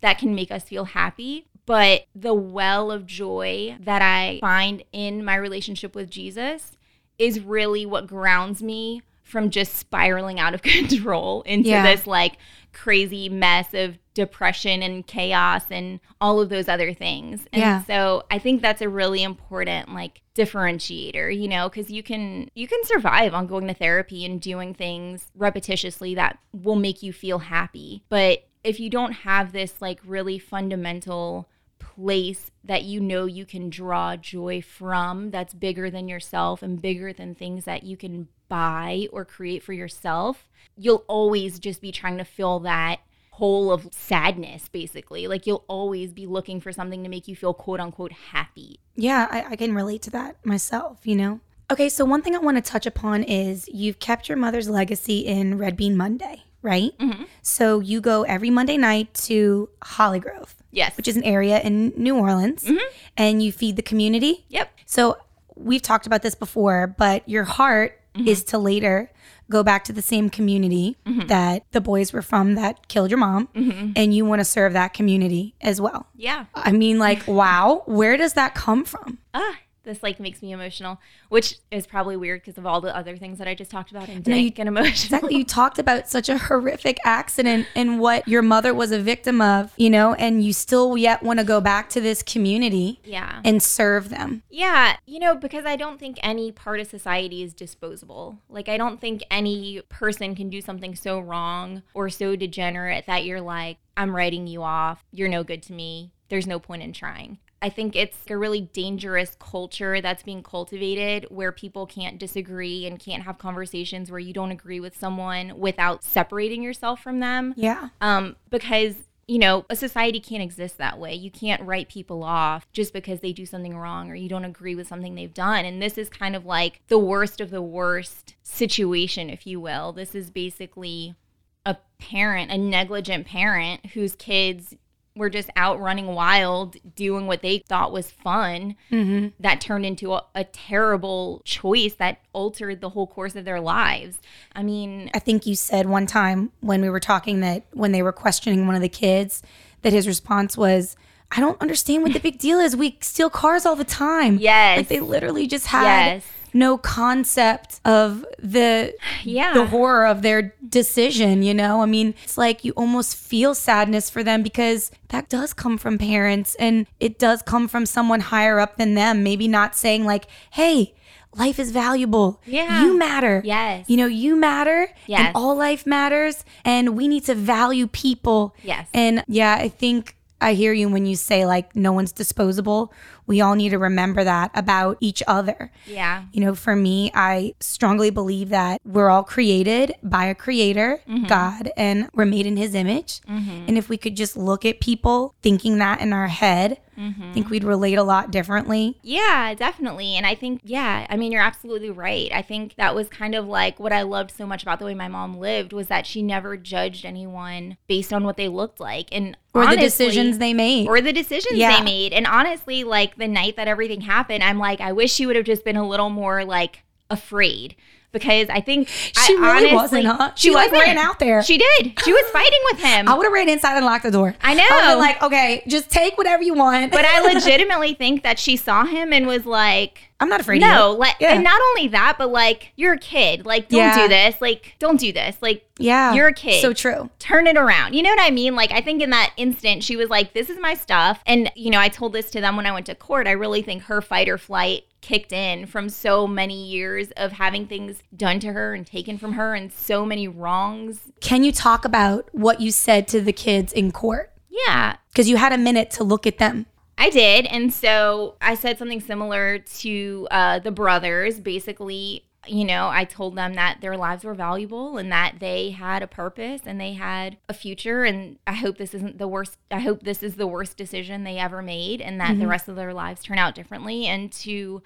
that 0.00 0.18
can 0.18 0.34
make 0.34 0.50
us 0.50 0.64
feel 0.64 0.86
happy. 0.86 1.46
But 1.66 2.06
the 2.14 2.32
well 2.32 2.90
of 2.90 3.06
joy 3.06 3.76
that 3.80 4.00
I 4.00 4.38
find 4.40 4.84
in 4.92 5.24
my 5.24 5.34
relationship 5.34 5.94
with 5.94 6.08
Jesus 6.08 6.75
is 7.18 7.40
really 7.40 7.86
what 7.86 8.06
grounds 8.06 8.62
me 8.62 9.02
from 9.22 9.50
just 9.50 9.74
spiraling 9.74 10.38
out 10.38 10.54
of 10.54 10.62
control 10.74 11.42
into 11.42 11.68
Yeah. 11.70 11.82
this 11.82 12.06
like 12.06 12.36
crazy 12.72 13.28
mess 13.28 13.72
of 13.74 13.98
depression 14.14 14.82
and 14.82 15.06
chaos 15.06 15.64
and 15.70 15.98
all 16.20 16.40
of 16.40 16.48
those 16.48 16.68
other 16.68 16.92
things. 16.94 17.46
And 17.52 17.60
Yeah. 17.60 17.82
so 17.84 18.22
I 18.30 18.38
think 18.38 18.62
that's 18.62 18.82
a 18.82 18.88
really 18.88 19.22
important 19.22 19.92
like 19.92 20.20
differentiator, 20.34 21.36
you 21.38 21.48
know, 21.48 21.68
cuz 21.70 21.90
you 21.90 22.02
can 22.02 22.50
you 22.54 22.66
can 22.68 22.82
survive 22.84 23.34
on 23.34 23.46
going 23.46 23.66
to 23.68 23.74
therapy 23.74 24.24
and 24.24 24.40
doing 24.40 24.74
things 24.74 25.30
repetitiously 25.38 26.14
that 26.14 26.38
will 26.52 26.76
make 26.76 27.02
you 27.02 27.12
feel 27.12 27.38
happy. 27.40 28.02
But 28.08 28.46
if 28.64 28.80
you 28.80 28.90
don't 28.90 29.12
have 29.12 29.52
this 29.52 29.80
like 29.80 30.00
really 30.04 30.38
fundamental 30.38 31.48
place 31.96 32.50
that 32.64 32.84
you 32.84 33.00
know 33.00 33.26
you 33.26 33.46
can 33.46 33.70
draw 33.70 34.16
joy 34.16 34.60
from 34.60 35.30
that's 35.30 35.54
bigger 35.54 35.90
than 35.90 36.08
yourself 36.08 36.62
and 36.62 36.80
bigger 36.80 37.12
than 37.12 37.34
things 37.34 37.64
that 37.64 37.82
you 37.82 37.96
can 37.96 38.28
buy 38.48 39.08
or 39.12 39.24
create 39.24 39.62
for 39.62 39.72
yourself, 39.72 40.48
you'll 40.76 41.04
always 41.08 41.58
just 41.58 41.80
be 41.80 41.92
trying 41.92 42.18
to 42.18 42.24
fill 42.24 42.60
that 42.60 43.00
hole 43.30 43.70
of 43.70 43.88
sadness, 43.92 44.68
basically. 44.68 45.26
Like 45.26 45.46
you'll 45.46 45.64
always 45.68 46.12
be 46.12 46.26
looking 46.26 46.60
for 46.60 46.72
something 46.72 47.02
to 47.02 47.08
make 47.08 47.28
you 47.28 47.36
feel 47.36 47.54
quote 47.54 47.80
unquote 47.80 48.12
happy. 48.12 48.80
Yeah, 48.94 49.26
I, 49.30 49.44
I 49.50 49.56
can 49.56 49.74
relate 49.74 50.02
to 50.02 50.10
that 50.10 50.44
myself, 50.44 51.00
you 51.04 51.16
know? 51.16 51.40
Okay, 51.70 51.88
so 51.88 52.04
one 52.04 52.22
thing 52.22 52.34
I 52.34 52.38
want 52.38 52.56
to 52.56 52.62
touch 52.62 52.86
upon 52.86 53.24
is 53.24 53.68
you've 53.68 53.98
kept 53.98 54.28
your 54.28 54.38
mother's 54.38 54.68
legacy 54.68 55.20
in 55.20 55.58
Red 55.58 55.76
Bean 55.76 55.96
Monday, 55.96 56.44
right? 56.62 56.96
Mm-hmm. 56.98 57.24
So 57.42 57.80
you 57.80 58.00
go 58.00 58.22
every 58.22 58.50
Monday 58.50 58.76
night 58.76 59.12
to 59.14 59.68
Holly 59.82 60.20
Grove, 60.20 60.54
Yes. 60.76 60.96
which 60.96 61.08
is 61.08 61.16
an 61.16 61.24
area 61.24 61.58
in 61.60 61.92
New 61.96 62.16
Orleans, 62.16 62.64
mm-hmm. 62.64 62.76
and 63.16 63.42
you 63.42 63.50
feed 63.50 63.76
the 63.76 63.82
community. 63.82 64.44
Yep. 64.50 64.70
So 64.84 65.16
we've 65.56 65.82
talked 65.82 66.06
about 66.06 66.22
this 66.22 66.34
before, 66.34 66.86
but 66.86 67.26
your 67.28 67.44
heart 67.44 67.98
mm-hmm. 68.14 68.28
is 68.28 68.44
to 68.44 68.58
later 68.58 69.10
go 69.48 69.62
back 69.62 69.84
to 69.84 69.92
the 69.92 70.02
same 70.02 70.28
community 70.28 70.96
mm-hmm. 71.06 71.28
that 71.28 71.64
the 71.70 71.80
boys 71.80 72.12
were 72.12 72.20
from 72.20 72.56
that 72.56 72.88
killed 72.88 73.10
your 73.10 73.18
mom, 73.18 73.48
and 73.54 74.12
you 74.12 74.24
want 74.24 74.40
to 74.40 74.44
serve 74.44 74.72
that 74.74 74.92
community 74.92 75.54
as 75.60 75.80
well. 75.80 76.08
Yeah. 76.14 76.46
I 76.54 76.72
mean, 76.72 76.98
like, 76.98 77.26
wow, 77.26 77.82
where 77.86 78.16
does 78.16 78.34
that 78.34 78.54
come 78.54 78.84
from? 78.84 79.18
Ah, 79.32 79.56
this 79.86 80.02
like 80.02 80.20
makes 80.20 80.42
me 80.42 80.52
emotional, 80.52 81.00
which 81.30 81.56
is 81.70 81.86
probably 81.86 82.16
weird 82.16 82.42
because 82.42 82.58
of 82.58 82.66
all 82.66 82.82
the 82.82 82.94
other 82.94 83.16
things 83.16 83.38
that 83.38 83.48
I 83.48 83.54
just 83.54 83.70
talked 83.70 83.90
about 83.90 84.08
and 84.10 84.26
No, 84.26 84.34
you- 84.36 84.42
didn't 84.50 84.56
get 84.56 84.66
emotional. 84.66 84.90
Exactly. 84.90 85.36
You 85.36 85.44
talked 85.44 85.78
about 85.78 86.08
such 86.10 86.28
a 86.28 86.36
horrific 86.36 86.98
accident 87.04 87.66
and 87.74 87.98
what 87.98 88.28
your 88.28 88.42
mother 88.42 88.74
was 88.74 88.92
a 88.92 88.98
victim 89.00 89.40
of, 89.40 89.72
you 89.78 89.88
know, 89.88 90.12
and 90.14 90.44
you 90.44 90.52
still 90.52 90.96
yet 90.98 91.22
want 91.22 91.38
to 91.38 91.44
go 91.44 91.60
back 91.62 91.88
to 91.90 92.00
this 92.00 92.22
community 92.22 93.00
Yeah. 93.04 93.40
and 93.44 93.62
serve 93.62 94.10
them. 94.10 94.42
Yeah, 94.50 94.96
you 95.06 95.18
know, 95.18 95.34
because 95.34 95.64
I 95.64 95.76
don't 95.76 95.98
think 95.98 96.18
any 96.22 96.52
part 96.52 96.80
of 96.80 96.86
society 96.88 97.42
is 97.42 97.54
disposable. 97.54 98.38
Like, 98.48 98.68
I 98.68 98.76
don't 98.76 99.00
think 99.00 99.22
any 99.30 99.80
person 99.88 100.34
can 100.34 100.50
do 100.50 100.60
something 100.60 100.94
so 100.94 101.20
wrong 101.20 101.82
or 101.94 102.10
so 102.10 102.36
degenerate 102.36 103.06
that 103.06 103.24
you're 103.24 103.40
like, 103.40 103.78
I'm 103.96 104.14
writing 104.14 104.46
you 104.46 104.62
off. 104.62 105.04
You're 105.12 105.28
no 105.28 105.44
good 105.44 105.62
to 105.64 105.72
me. 105.72 106.12
There's 106.28 106.46
no 106.46 106.58
point 106.58 106.82
in 106.82 106.92
trying. 106.92 107.38
I 107.66 107.68
think 107.68 107.96
it's 107.96 108.16
a 108.30 108.36
really 108.36 108.60
dangerous 108.60 109.36
culture 109.40 110.00
that's 110.00 110.22
being 110.22 110.44
cultivated 110.44 111.26
where 111.30 111.50
people 111.50 111.84
can't 111.84 112.16
disagree 112.16 112.86
and 112.86 112.96
can't 112.96 113.24
have 113.24 113.38
conversations 113.38 114.08
where 114.08 114.20
you 114.20 114.32
don't 114.32 114.52
agree 114.52 114.78
with 114.78 114.96
someone 114.96 115.58
without 115.58 116.04
separating 116.04 116.62
yourself 116.62 117.02
from 117.02 117.18
them. 117.18 117.54
Yeah. 117.56 117.88
um, 118.00 118.36
because 118.50 118.94
you 119.26 119.40
know 119.40 119.66
a 119.68 119.74
society 119.74 120.20
can't 120.20 120.44
exist 120.44 120.78
that 120.78 121.00
way. 121.00 121.16
You 121.16 121.32
can't 121.32 121.60
write 121.60 121.88
people 121.88 122.22
off 122.22 122.70
just 122.72 122.92
because 122.92 123.18
they 123.18 123.32
do 123.32 123.44
something 123.44 123.76
wrong 123.76 124.12
or 124.12 124.14
you 124.14 124.28
don't 124.28 124.44
agree 124.44 124.76
with 124.76 124.86
something 124.86 125.16
they've 125.16 125.34
done. 125.34 125.64
And 125.64 125.82
this 125.82 125.98
is 125.98 126.08
kind 126.08 126.36
of 126.36 126.46
like 126.46 126.82
the 126.86 127.00
worst 127.00 127.40
of 127.40 127.50
the 127.50 127.62
worst 127.62 128.36
situation 128.44 129.28
if 129.28 129.44
you 129.44 129.58
will. 129.58 129.92
This 129.92 130.14
is 130.14 130.30
basically 130.30 131.16
a 131.64 131.76
parent 131.98 132.52
a 132.52 132.58
negligent 132.58 133.26
parent 133.26 133.86
whose 133.86 134.14
kids 134.14 134.76
were 135.16 135.30
just 135.30 135.50
out 135.56 135.80
running 135.80 136.06
wild 136.08 136.76
doing 136.94 137.26
what 137.26 137.42
they 137.42 137.58
thought 137.58 137.92
was 137.92 138.10
fun 138.10 138.76
mm-hmm. 138.92 139.28
that 139.40 139.60
turned 139.60 139.84
into 139.84 140.12
a, 140.12 140.24
a 140.34 140.44
terrible 140.44 141.42
choice 141.44 141.94
that 141.94 142.20
altered 142.32 142.80
the 142.80 142.90
whole 142.90 143.06
course 143.06 143.34
of 143.34 143.44
their 143.44 143.60
lives 143.60 144.18
i 144.54 144.62
mean 144.62 145.10
I 145.16 145.18
think 145.18 145.46
you 145.46 145.54
said 145.54 145.86
one 145.86 146.06
time 146.06 146.52
when 146.60 146.82
we 146.82 146.90
were 146.90 147.00
talking 147.00 147.40
that 147.40 147.64
when 147.72 147.92
they 147.92 148.02
were 148.02 148.12
questioning 148.12 148.66
one 148.66 148.74
of 148.74 148.82
the 148.82 148.88
kids, 148.88 149.42
that 149.80 149.94
his 149.94 150.06
response 150.06 150.58
was, 150.58 150.94
I 151.30 151.40
don't 151.40 151.58
understand 151.62 152.02
what 152.02 152.12
the 152.12 152.20
big 152.20 152.38
deal 152.38 152.58
is. 152.58 152.76
We 152.76 152.98
steal 153.00 153.30
cars 153.30 153.64
all 153.64 153.76
the 153.76 153.84
time. 153.84 154.36
Yes. 154.36 154.76
Like 154.76 154.88
they 154.88 155.00
literally 155.00 155.46
just 155.46 155.68
had 155.68 156.16
Yes. 156.16 156.26
No 156.56 156.78
concept 156.78 157.80
of 157.84 158.24
the 158.38 158.94
yeah 159.24 159.52
the 159.52 159.66
horror 159.66 160.06
of 160.06 160.22
their 160.22 160.54
decision, 160.68 161.42
you 161.42 161.54
know? 161.54 161.82
I 161.82 161.86
mean, 161.86 162.14
it's 162.24 162.38
like 162.38 162.64
you 162.64 162.72
almost 162.72 163.16
feel 163.16 163.54
sadness 163.54 164.10
for 164.10 164.22
them 164.24 164.42
because 164.42 164.90
that 165.08 165.28
does 165.28 165.52
come 165.52 165.78
from 165.78 165.98
parents 165.98 166.54
and 166.56 166.86
it 166.98 167.18
does 167.18 167.42
come 167.42 167.68
from 167.68 167.86
someone 167.86 168.20
higher 168.20 168.58
up 168.58 168.76
than 168.76 168.94
them, 168.94 169.22
maybe 169.22 169.48
not 169.48 169.76
saying 169.76 170.04
like, 170.04 170.26
"Hey, 170.50 170.94
life 171.36 171.58
is 171.58 171.70
valuable. 171.70 172.40
Yeah. 172.46 172.82
You 172.82 172.98
matter. 172.98 173.42
Yes. 173.44 173.88
You 173.88 173.96
know, 173.98 174.06
you 174.06 174.36
matter. 174.36 174.88
Yes. 175.06 175.20
And 175.20 175.36
all 175.36 175.54
life 175.54 175.86
matters 175.86 176.44
and 176.64 176.96
we 176.96 177.08
need 177.08 177.24
to 177.24 177.34
value 177.34 177.86
people. 177.86 178.54
Yes. 178.62 178.88
And 178.94 179.22
yeah, 179.28 179.54
I 179.54 179.68
think 179.68 180.16
I 180.40 180.54
hear 180.54 180.72
you 180.72 180.88
when 180.88 181.06
you 181.06 181.16
say 181.16 181.46
like 181.46 181.74
no 181.74 181.92
one's 181.92 182.12
disposable. 182.12 182.92
We 183.26 183.40
all 183.40 183.54
need 183.54 183.70
to 183.70 183.78
remember 183.78 184.24
that 184.24 184.50
about 184.54 184.98
each 185.00 185.22
other. 185.26 185.70
yeah 185.86 186.24
You 186.32 186.40
know, 186.40 186.54
for 186.54 186.76
me, 186.76 187.10
I 187.14 187.54
strongly 187.60 188.10
believe 188.10 188.50
that 188.50 188.80
we're 188.84 189.10
all 189.10 189.24
created 189.24 189.94
by 190.02 190.26
a 190.26 190.34
creator, 190.34 191.00
mm-hmm. 191.08 191.26
God, 191.26 191.70
and 191.76 192.08
we're 192.14 192.26
made 192.26 192.46
in 192.46 192.56
his 192.56 192.74
image. 192.74 193.20
Mm-hmm. 193.22 193.64
And 193.68 193.78
if 193.78 193.88
we 193.88 193.96
could 193.96 194.16
just 194.16 194.36
look 194.36 194.64
at 194.64 194.80
people 194.80 195.34
thinking 195.42 195.78
that 195.78 196.00
in 196.00 196.12
our 196.12 196.28
head, 196.28 196.78
I 196.98 197.32
think 197.34 197.50
we'd 197.50 197.64
relate 197.64 197.98
a 197.98 198.02
lot 198.02 198.30
differently. 198.30 198.98
Yeah, 199.02 199.54
definitely. 199.54 200.14
And 200.16 200.26
I 200.26 200.34
think, 200.34 200.60
yeah, 200.64 201.06
I 201.10 201.16
mean, 201.16 201.32
you're 201.32 201.42
absolutely 201.42 201.90
right. 201.90 202.30
I 202.32 202.42
think 202.42 202.74
that 202.76 202.94
was 202.94 203.08
kind 203.08 203.34
of 203.34 203.46
like 203.46 203.78
what 203.78 203.92
I 203.92 204.02
loved 204.02 204.30
so 204.30 204.46
much 204.46 204.62
about 204.62 204.78
the 204.78 204.84
way 204.86 204.94
my 204.94 205.08
mom 205.08 205.38
lived 205.38 205.72
was 205.72 205.88
that 205.88 206.06
she 206.06 206.22
never 206.22 206.56
judged 206.56 207.04
anyone 207.04 207.76
based 207.88 208.12
on 208.12 208.24
what 208.24 208.36
they 208.36 208.48
looked 208.48 208.80
like. 208.80 209.08
And 209.12 209.36
Or 209.54 209.66
the 209.66 209.76
decisions 209.76 210.38
they 210.38 210.54
made. 210.54 210.88
or 210.88 211.00
the 211.00 211.12
decisions 211.12 211.58
Yeah. 211.58 211.76
they 211.78 211.84
made. 211.84 212.12
And 212.12 212.26
honestly, 212.26 212.84
like 212.84 213.16
the 213.16 213.28
night 213.28 213.56
that 213.56 213.68
everything 213.68 214.02
happened, 214.02 214.42
I'm 214.42 214.58
like, 214.58 214.80
I 214.80 214.92
wish 214.92 215.12
she 215.12 215.26
would 215.26 215.36
have 215.36 215.44
just 215.44 215.64
been 215.64 215.76
a 215.76 215.86
little 215.86 216.10
more 216.10 216.44
like 216.44 216.82
afraid. 217.10 217.76
Because 218.18 218.48
I 218.48 218.60
think 218.60 218.88
She 218.88 219.12
I 219.36 219.36
really 219.36 219.70
honestly- 219.70 219.74
wasn't, 219.74 220.06
huh? 220.06 220.30
She, 220.34 220.48
She, 220.48 220.54
like, 220.54 220.72
wasn't. 220.72 220.88
ran 220.88 220.98
out 220.98 221.18
there. 221.18 221.42
She 221.42 221.58
did. 221.58 221.98
She 222.04 222.12
was 222.12 222.24
fighting 222.32 222.60
with 222.70 222.80
him. 222.80 223.08
I 223.08 223.14
would 223.14 223.24
have 223.24 223.32
ran 223.32 223.48
inside 223.48 223.76
and 223.76 223.84
locked 223.86 224.04
the 224.04 224.10
door. 224.10 224.34
I 224.42 224.54
know. 224.54 224.62
I 224.62 224.74
would 224.74 224.82
have 224.84 224.92
been 224.92 224.98
like, 225.00 225.22
okay, 225.22 225.62
just 225.66 225.90
take 225.90 226.16
whatever 226.18 226.42
you 226.42 226.54
want. 226.54 226.92
but 226.92 227.04
I 227.04 227.20
legitimately 227.34 227.94
think 227.94 228.22
that 228.22 228.38
she 228.38 228.56
saw 228.56 228.84
him 228.84 229.12
and 229.12 229.26
was 229.26 229.46
like, 229.46 230.00
I'm 230.18 230.30
not 230.30 230.40
afraid 230.40 230.62
no, 230.62 230.92
of 230.92 230.94
you. 230.94 230.98
like, 231.00 231.16
Yeah. 231.20 231.34
and 231.34 231.44
not 231.44 231.60
only 231.70 231.88
that, 231.88 232.16
but 232.18 232.30
like, 232.30 232.72
you're 232.76 232.94
a 232.94 232.98
kid. 232.98 233.44
Like, 233.44 233.68
don't 233.68 233.78
Yeah. 233.80 234.02
do 234.02 234.08
this. 234.08 234.40
Like, 234.40 234.74
don't 234.78 234.98
do 234.98 235.12
this. 235.12 235.36
Like, 235.42 235.66
yeah. 235.78 236.14
you're 236.14 236.28
a 236.28 236.32
kid. 236.32 236.62
So 236.62 236.72
true. 236.72 237.10
turn 237.18 237.46
it 237.46 237.58
around. 237.58 237.94
You 237.94 238.02
know 238.02 238.08
what 238.10 238.20
I 238.22 238.30
mean? 238.30 238.54
Like, 238.54 238.72
I 238.72 238.80
think 238.80 239.02
in 239.02 239.10
that 239.10 239.34
instant, 239.36 239.84
she 239.84 239.94
was 239.94 240.08
like, 240.08 240.32
this 240.32 240.48
is 240.48 240.58
my 240.58 240.72
stuff. 240.72 241.20
And, 241.26 241.52
you 241.54 241.70
know, 241.70 241.78
I 241.78 241.88
told 241.90 242.14
this 242.14 242.30
to 242.30 242.40
them 242.40 242.56
when 242.56 242.64
I 242.64 242.72
went 242.72 242.86
to 242.86 242.94
court. 242.94 243.26
I 243.26 243.32
really 243.32 243.60
think 243.60 243.82
her 243.84 244.00
fight 244.00 244.30
or 244.30 244.38
flight 244.38 244.84
kicked 245.06 245.32
in 245.32 245.66
from 245.66 245.88
so 245.88 246.26
many 246.26 246.66
years 246.66 247.12
of 247.16 247.30
having 247.30 247.68
things 247.68 248.02
done 248.16 248.40
to 248.40 248.52
her 248.52 248.74
and 248.74 248.84
taken 248.84 249.16
from 249.18 249.34
her 249.34 249.54
and 249.54 249.72
so 249.72 250.04
many 250.04 250.26
wrongs. 250.26 251.12
Can 251.20 251.44
you 251.44 251.52
talk 251.52 251.84
about 251.84 252.28
what 252.32 252.60
you 252.60 252.72
said 252.72 253.06
to 253.08 253.20
the 253.20 253.32
kids 253.32 253.72
in 253.72 253.92
court? 253.92 254.32
Yeah, 254.50 254.96
Because 255.12 255.28
you 255.28 255.36
had 255.36 255.52
a 255.52 255.58
minute 255.58 255.92
to 255.92 256.04
look 256.04 256.26
at 256.26 256.38
them. 256.38 256.66
I 256.98 257.10
did. 257.10 257.46
And 257.46 257.72
so 257.72 258.34
I 258.40 258.54
said 258.56 258.78
something 258.78 259.00
similar 259.00 259.58
to 259.58 260.26
uh, 260.30 260.58
the 260.58 260.72
brothers. 260.72 261.38
Basically, 261.38 262.25
you 262.48 262.64
know, 262.64 262.88
I 262.88 263.04
told 263.04 263.36
them 263.36 263.54
that 263.54 263.80
their 263.80 263.96
lives 263.96 264.24
were 264.24 264.34
valuable 264.34 264.98
and 264.98 265.10
that 265.12 265.36
they 265.40 265.70
had 265.70 266.02
a 266.02 266.06
purpose 266.06 266.62
and 266.64 266.80
they 266.80 266.94
had 266.94 267.38
a 267.48 267.54
future. 267.54 268.04
And 268.04 268.38
I 268.46 268.54
hope 268.54 268.78
this 268.78 268.94
isn't 268.94 269.18
the 269.18 269.28
worst. 269.28 269.58
I 269.70 269.80
hope 269.80 270.02
this 270.02 270.22
is 270.22 270.36
the 270.36 270.46
worst 270.46 270.76
decision 270.76 271.24
they 271.24 271.38
ever 271.38 271.62
made 271.62 272.00
and 272.00 272.20
that 272.20 272.28
the 272.28 272.42
mm-hmm. 272.42 272.50
rest 272.50 272.68
of 272.68 272.76
their 272.76 272.94
lives 272.94 273.22
turn 273.22 273.38
out 273.38 273.54
differently. 273.54 274.06
And 274.06 274.32
to 274.32 274.82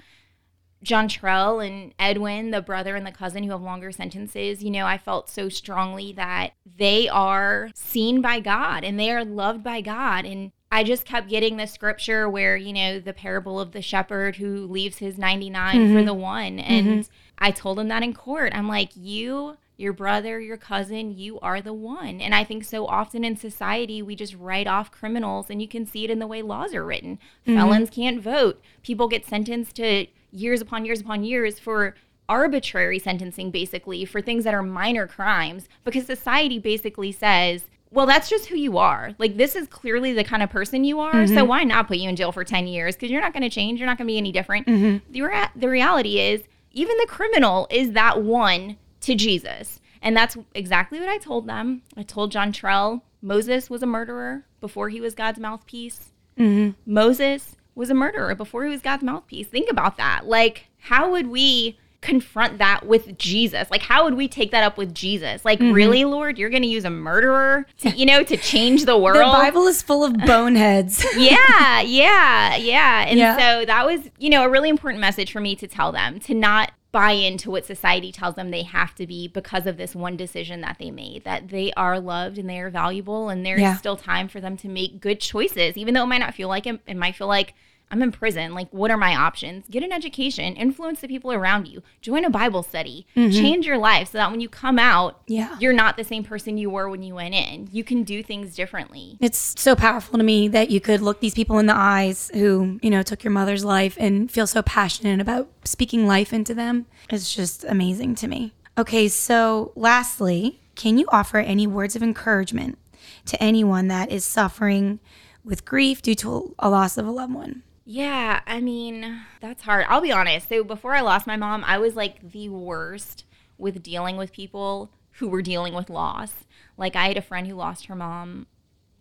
John 0.83 1.09
Trell 1.09 1.67
and 1.67 1.93
Edwin, 1.99 2.51
the 2.51 2.63
brother 2.63 2.97
and 2.97 3.07
the 3.07 3.13
cousin 3.13 3.45
who 3.45 3.51
have 3.51 3.61
longer 3.61 3.93
sentences, 3.93 4.63
you 4.63 4.71
know, 4.71 4.87
I 4.87 4.97
felt 4.97 5.29
so 5.29 5.49
strongly 5.49 6.13
that 6.15 6.53
they 6.65 7.09
are 7.09 7.71
seen 7.75 8.21
by 8.21 8.41
God 8.41 8.83
and 8.85 8.99
they 8.99 9.11
are 9.11 9.25
loved 9.25 9.63
by 9.63 9.83
God. 9.83 10.25
And 10.25 10.53
I 10.73 10.85
just 10.85 11.05
kept 11.05 11.29
getting 11.29 11.57
the 11.57 11.67
scripture 11.67 12.29
where, 12.29 12.57
you 12.57 12.73
know, 12.73 13.01
the 13.01 13.13
parable 13.13 13.59
of 13.59 13.73
the 13.73 13.83
shepherd 13.83 14.37
who 14.37 14.67
leaves 14.67 14.99
his 14.99 15.19
99 15.19 15.73
for 15.73 15.79
mm-hmm. 15.79 16.07
the 16.07 16.15
one. 16.15 16.61
And 16.61 16.87
mm-hmm. 16.87 17.13
I 17.39 17.51
told 17.51 17.79
him 17.79 17.89
that 17.89 18.05
in 18.05 18.15
court. 18.15 18.53
I'm 18.55 18.69
like, 18.69 18.91
you, 18.95 19.57
your 19.77 19.93
brother, 19.93 20.39
your 20.39 20.57
cousin, 20.57 21.17
you 21.17 21.41
are 21.41 21.61
the 21.61 21.73
one. 21.73 22.21
And 22.21 22.35
I 22.35 22.45
think 22.45 22.63
so 22.63 22.87
often 22.87 23.25
in 23.25 23.37
society, 23.37 24.01
we 24.01 24.15
just 24.15 24.37
write 24.37 24.69
off 24.69 24.93
criminals, 24.93 25.51
and 25.51 25.61
you 25.61 25.67
can 25.67 25.87
see 25.87 26.05
it 26.05 26.11
in 26.11 26.21
the 26.21 26.27
way 26.29 26.41
laws 26.41 26.73
are 26.73 26.85
written. 26.85 27.19
Mm-hmm. 27.47 27.57
Felons 27.57 27.91
can't 27.91 28.23
vote. 28.23 28.63
People 28.85 29.09
get 29.09 29.27
sentenced 29.27 29.75
to 29.77 30.07
years 30.31 30.61
upon 30.61 30.85
years 30.85 31.01
upon 31.01 31.25
years 31.25 31.59
for 31.59 31.97
arbitrary 32.29 33.01
sentencing, 33.01 33.51
basically, 33.51 34.05
for 34.05 34.21
things 34.21 34.45
that 34.45 34.55
are 34.55 34.63
minor 34.63 35.09
crimes, 35.09 35.69
because 35.83 36.07
society 36.07 36.61
basically 36.61 37.11
says, 37.11 37.65
well, 37.93 38.07
that's 38.07 38.29
just 38.29 38.47
who 38.47 38.57
you 38.57 38.79
are. 38.79 39.13
Like, 39.19 39.37
this 39.37 39.57
is 39.57 39.67
clearly 39.67 40.13
the 40.13 40.25
kind 40.25 40.43
of 40.43 40.51
person 40.51 40.85
you 40.85 41.01
are. 41.01 41.27
So, 41.27 41.35
mm-hmm. 41.35 41.47
why 41.47 41.65
not 41.65 41.89
put 41.89 41.97
you 41.97 42.09
in 42.09 42.17
jail 42.17 42.31
for 42.31 42.45
10 42.45 42.67
years? 42.67 42.95
Because 42.95 43.11
you're 43.11 43.21
not 43.21 43.33
going 43.33 43.43
to 43.43 43.51
change. 43.51 43.81
You're 43.81 43.87
not 43.87 43.99
going 43.99 44.07
to 44.07 44.13
be 44.13 44.19
any 44.19 44.31
different. 44.31 44.67
Mm-hmm. 44.67 45.13
The, 45.13 45.23
rea- 45.23 45.51
the 45.57 45.69
reality 45.69 46.21
is, 46.21 46.43
even 46.73 46.97
the 46.99 47.07
criminal 47.07 47.67
is 47.71 47.93
that 47.93 48.23
one 48.23 48.77
to 49.01 49.15
Jesus. 49.15 49.81
And 50.03 50.17
that's 50.17 50.37
exactly 50.55 51.01
what 51.01 51.09
I 51.09 51.19
told 51.19 51.47
them. 51.47 51.83
I 51.97 52.05
told 52.05 52.31
John 52.31 52.53
Trell 52.53 53.03
Moses 53.23 53.69
was 53.69 53.83
a 53.83 53.87
murderer 53.87 54.47
before 54.61 54.89
he 54.89 55.01
was 55.01 55.15
God's 55.15 55.39
mouthpiece. 55.39 56.13
Mm-hmm. 56.39 56.71
Moses 56.91 57.57
was 57.75 57.91
a 57.91 57.95
murderer 57.95 58.35
before 58.35 58.65
he 58.65 58.71
was 58.71 58.83
God's 58.83 59.03
mouthpiece. 59.03 59.49
Think 59.49 59.71
about 59.71 59.97
that. 59.97 60.27
Like, 60.27 60.69
how 60.79 61.11
would 61.11 61.27
we 61.27 61.79
confront 62.01 62.59
that 62.59 62.87
with 62.87 63.19
Jesus? 63.19 63.71
Like, 63.71 63.83
how 63.83 64.05
would 64.05 64.15
we 64.15 64.27
take 64.29 64.51
that 64.53 64.65
up 64.65 64.79
with 64.79 64.95
Jesus? 64.95 65.45
Like, 65.45 65.59
Mm-hmm. 65.61 65.73
really, 65.73 66.05
Lord, 66.05 66.39
you're 66.39 66.49
going 66.51 66.63
to 66.63 66.69
use 66.69 66.85
a 66.85 66.91
murderer 66.91 67.67
to, 67.79 67.91
you 67.91 68.07
know, 68.07 68.23
to 68.23 68.37
change 68.37 68.85
the 68.87 68.97
world? 69.07 69.17
The 69.19 69.25
Bible 69.39 69.67
is 69.67 69.83
full 69.83 70.05
of 70.05 70.15
boneheads. 70.15 71.05
yeah, 71.17 71.81
yeah, 71.83 72.57
yeah. 72.57 73.05
And 73.07 73.19
Yeah. 73.19 73.37
so 73.37 73.65
that 73.67 73.85
was, 73.85 74.01
you 74.19 74.31
know, 74.31 74.45
a 74.45 74.49
really 74.49 74.69
important 74.71 75.01
message 75.01 75.31
for 75.33 75.41
me 75.41 75.55
to 75.57 75.67
tell 75.67 75.93
them 75.93 76.19
to 76.21 76.35
not 76.35 76.73
buy 76.93 77.13
into 77.13 77.51
what 77.53 77.65
society 77.65 78.11
tells 78.11 78.35
them 78.35 78.51
they 78.51 78.63
have 78.65 78.95
to 78.97 79.07
be 79.07 79.29
because 79.29 79.67
of 79.67 79.77
this 79.77 79.95
one 79.95 80.17
decision 80.17 80.61
that 80.61 80.77
they 80.81 80.91
made 80.91 81.23
that 81.23 81.49
they 81.49 81.73
are 81.77 82.01
loved 82.01 82.37
and 82.37 82.51
they 82.51 82.59
are 82.59 82.69
valuable 82.69 83.29
and 83.29 83.47
there's 83.47 83.61
Yeah. 83.61 83.77
still 83.77 83.97
time 83.97 84.27
for 84.27 84.41
them 84.41 84.57
to 84.57 84.69
make 84.69 85.01
good 85.01 85.21
choices 85.21 85.77
even 85.77 85.95
though 85.95 86.03
it 86.03 86.07
might 86.09 86.19
not 86.19 86.35
feel 86.35 86.49
like 86.49 86.67
it 86.67 86.81
it 86.89 86.97
might 86.97 87.15
feel 87.15 87.29
like 87.29 87.55
I'm 87.91 88.03
in 88.03 88.13
prison. 88.13 88.55
Like, 88.55 88.69
what 88.71 88.91
are 88.91 88.97
my 88.97 89.17
options? 89.17 89.65
Get 89.71 89.83
an 89.83 89.91
education, 89.93 90.55
influence 90.55 91.01
the 91.01 91.09
people 91.09 91.33
around 91.33 91.67
you, 91.67 91.83
join 92.01 92.25
a 92.25 92.31
Bible 92.31 92.63
study, 92.63 93.07
change 93.15 93.67
your 93.67 93.79
life 93.79 94.11
so 94.13 94.19
that 94.19 94.31
when 94.31 94.41
you 94.41 94.49
come 94.49 94.79
out, 94.79 95.15
Mm-hmm. 95.21 95.33
Yeah. 95.33 95.57
you're 95.61 95.73
not 95.73 95.97
the 95.97 96.05
same 96.05 96.23
person 96.25 96.57
you 96.59 96.71
were 96.71 96.89
when 96.89 97.03
you 97.03 97.15
went 97.15 97.35
in. 97.35 97.69
You 97.73 97.83
can 97.85 98.03
do 98.05 98.23
things 98.23 98.55
differently. 98.55 99.17
It's 99.21 99.55
so 99.61 99.75
powerful 99.77 100.19
to 100.19 100.25
me 100.25 100.49
that 100.49 100.71
you 100.71 100.81
could 100.81 101.01
look 101.01 101.21
these 101.21 101.35
people 101.35 101.59
in 101.59 101.67
the 101.67 101.75
eyes 101.77 102.31
who, 102.35 102.79
you 102.83 102.91
know, 102.91 103.03
took 103.03 103.23
your 103.25 103.31
mother's 103.33 103.65
life 103.65 103.97
and 104.01 104.31
feel 104.31 104.47
so 104.47 104.63
passionate 104.63 105.21
about 105.21 105.49
speaking 105.65 106.07
life 106.07 106.33
into 106.33 106.55
them. 106.55 106.87
It's 107.11 107.35
just 107.35 107.65
amazing 107.65 108.15
to 108.17 108.29
me. 108.29 108.53
Okay, 108.79 109.09
so 109.09 109.73
lastly, 109.77 110.61
can 110.75 110.97
you 110.99 111.07
offer 111.11 111.39
any 111.39 111.67
words 111.67 111.95
of 111.97 112.03
encouragement 112.03 112.79
to 113.27 113.43
anyone 113.43 113.89
that 113.89 114.11
is 114.11 114.25
suffering 114.25 115.01
with 115.45 115.65
grief 115.65 116.01
due 116.03 116.15
to 116.17 116.55
a 116.59 116.71
loss 116.71 116.97
of 116.99 117.07
a 117.07 117.11
loved 117.11 117.35
one? 117.35 117.63
Yeah, 117.85 118.41
I 118.47 118.61
mean, 118.61 119.23
that's 119.41 119.63
hard. 119.63 119.87
I'll 119.89 120.01
be 120.01 120.13
honest. 120.13 120.49
So 120.49 120.63
before 120.63 120.95
I 120.95 121.01
lost 121.01 121.27
my 121.27 121.37
mom, 121.37 121.65
I 121.67 121.79
was 121.79 121.97
like 121.97 122.33
the 122.33 122.49
worst 122.49 123.25
with 123.59 123.83
dealing 123.83 124.17
with 124.17 124.33
people 124.33 124.91
who 125.13 125.29
were 125.29 125.43
dealing 125.43 125.75
with 125.75 125.91
loss. 125.91 126.33
Like 126.77 126.95
I 126.97 127.09
had 127.09 127.17
a 127.17 127.23
friend 127.23 127.47
who 127.47 127.55
lost 127.55 127.87
her 127.87 127.97
mom 127.97 128.47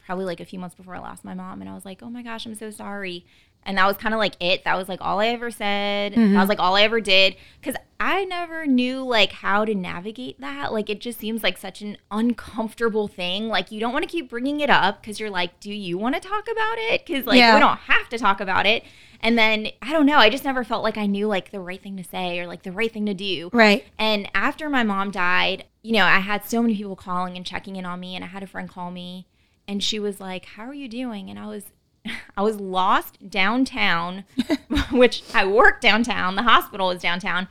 probably 0.06 0.26
like 0.26 0.40
a 0.40 0.46
few 0.46 0.58
months 0.58 0.76
before 0.76 0.96
I 0.96 1.00
lost 1.00 1.24
my 1.24 1.36
mom 1.36 1.62
and 1.62 1.70
I 1.70 1.74
was 1.76 1.86
like, 1.86 2.02
"Oh 2.02 2.10
my 2.10 2.24
gosh, 2.24 2.46
I'm 2.46 2.56
so 2.56 2.72
sorry." 2.72 3.26
And 3.64 3.78
that 3.78 3.86
was 3.86 3.98
kind 3.98 4.14
of 4.14 4.20
like 4.20 4.36
it. 4.40 4.64
That 4.64 4.78
was 4.78 4.90
like 4.90 5.00
all 5.02 5.20
I 5.20 5.28
ever 5.28 5.52
said. 5.52 6.14
That 6.14 6.20
mm-hmm. 6.20 6.38
was 6.38 6.50
like 6.50 6.60
all 6.60 6.76
I 6.76 6.84
ever 6.84 7.02
did 7.02 7.36
cuz 7.62 7.76
I 8.00 8.24
never 8.26 8.66
knew 8.66 9.04
like 9.04 9.32
how 9.34 9.66
to 9.66 9.76
navigate 9.76 10.40
that. 10.40 10.72
Like 10.72 10.90
it 10.90 11.02
just 11.02 11.20
seems 11.20 11.44
like 11.44 11.58
such 11.58 11.82
an 11.82 11.98
uncomfortable 12.10 13.08
thing. 13.08 13.50
Like 13.50 13.72
you 13.72 13.80
don't 13.80 13.94
want 13.94 14.04
to 14.04 14.10
keep 14.10 14.30
bringing 14.30 14.62
it 14.62 14.70
up 14.70 15.04
cuz 15.04 15.20
you're 15.20 15.30
like, 15.30 15.60
"Do 15.60 15.74
you 15.74 15.98
want 15.98 16.16
to 16.16 16.22
talk 16.22 16.48
about 16.50 16.78
it?" 16.78 17.06
Cuz 17.06 17.26
like 17.26 17.38
Yeah. 17.38 17.54
we 17.54 17.60
don't 17.60 17.80
have 17.80 18.10
to 18.10 18.18
talk 18.18 18.40
about 18.40 18.66
it. 18.66 18.84
And 19.22 19.38
then 19.38 19.68
I 19.82 19.92
don't 19.92 20.06
know, 20.06 20.18
I 20.18 20.30
just 20.30 20.46
never 20.46 20.64
felt 20.64 20.84
like 20.84 20.98
I 20.98 21.06
knew 21.06 21.28
like 21.28 21.52
the 21.52 21.60
right 21.60 21.82
thing 21.82 21.98
to 21.98 22.04
say 22.04 22.40
or 22.40 22.48
like 22.48 22.64
the 22.64 22.72
right 22.72 22.92
thing 22.92 23.06
to 23.06 23.14
do. 23.14 23.50
Right. 23.52 23.86
And 23.98 24.30
after 24.34 24.70
my 24.70 24.84
mom 24.84 25.12
died, 25.12 25.66
you 25.82 25.92
know, 25.92 26.06
I 26.06 26.20
had 26.20 26.46
so 26.46 26.62
many 26.62 26.76
people 26.76 26.96
calling 26.96 27.36
and 27.36 27.46
checking 27.46 27.76
in 27.76 27.86
on 27.86 28.00
me 28.00 28.16
and 28.16 28.24
I 28.24 28.28
had 28.28 28.44
a 28.44 28.48
friend 28.48 28.70
call 28.70 28.92
me 28.92 29.28
and 29.68 29.84
she 29.84 30.00
was 30.00 30.20
like, 30.20 30.46
"How 30.46 30.64
are 30.64 30.74
you 30.74 30.88
doing?" 30.88 31.30
And 31.30 31.38
I 31.38 31.48
was 31.48 31.66
I 32.38 32.42
was 32.42 32.60
lost 32.60 33.30
downtown, 33.30 34.24
which 34.92 35.24
I 35.34 35.46
work 35.46 35.82
downtown. 35.82 36.36
The 36.36 36.44
hospital 36.44 36.92
is 36.92 37.02
downtown, 37.02 37.48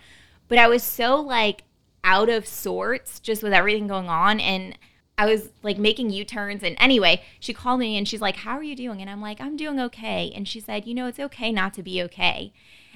but 0.49 0.59
I 0.59 0.69
was 0.69 0.83
so 0.83 1.21
like 1.21 1.65
out 2.05 2.29
of 2.29 2.47
sorts 2.47 3.21
just 3.21 3.43
with 3.43 3.53
everything 3.53 3.87
going 3.87 4.09
on 4.09 4.41
and 4.41 4.79
I 5.19 5.27
was 5.27 5.51
like 5.63 5.79
making 5.79 6.11
U-turns 6.11 6.63
and 6.63 6.77
anyway, 6.79 7.23
she 7.41 7.53
called 7.53 7.81
me 7.81 7.99
and 7.99 8.07
she's 8.07 8.21
like, 8.21 8.37
"How 8.37 8.57
are 8.57 8.63
you 8.63 8.77
doing?" 8.77 9.01
And 9.01 9.11
I'm 9.11 9.21
like, 9.21 9.41
"I'm 9.41 9.57
doing 9.57 9.81
okay." 9.81 10.33
And 10.35 10.47
she 10.47 10.61
said, 10.61 10.87
"You 10.87 10.95
know, 10.95 11.09
it's 11.09 11.19
okay 11.19 11.51
not 11.51 11.75
to 11.75 11.83
be 11.83 12.01
okay." 12.05 12.53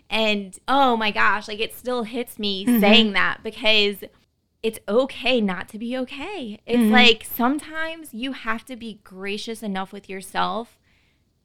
And 0.08 0.56
oh 0.68 0.96
my 0.96 1.10
gosh, 1.10 1.48
like 1.48 1.58
it 1.58 1.76
still 1.76 2.04
hits 2.04 2.38
me 2.38 2.64
mm-hmm. 2.64 2.80
saying 2.80 3.12
that 3.14 3.42
because 3.42 4.04
it's 4.62 4.78
okay 4.88 5.40
not 5.40 5.68
to 5.70 5.78
be 5.78 5.96
okay. 5.98 6.60
It's 6.64 6.78
mm-hmm. 6.78 6.92
like 6.92 7.24
sometimes 7.24 8.14
you 8.14 8.32
have 8.32 8.64
to 8.66 8.76
be 8.76 9.00
gracious 9.02 9.62
enough 9.62 9.92
with 9.92 10.08
yourself 10.08 10.78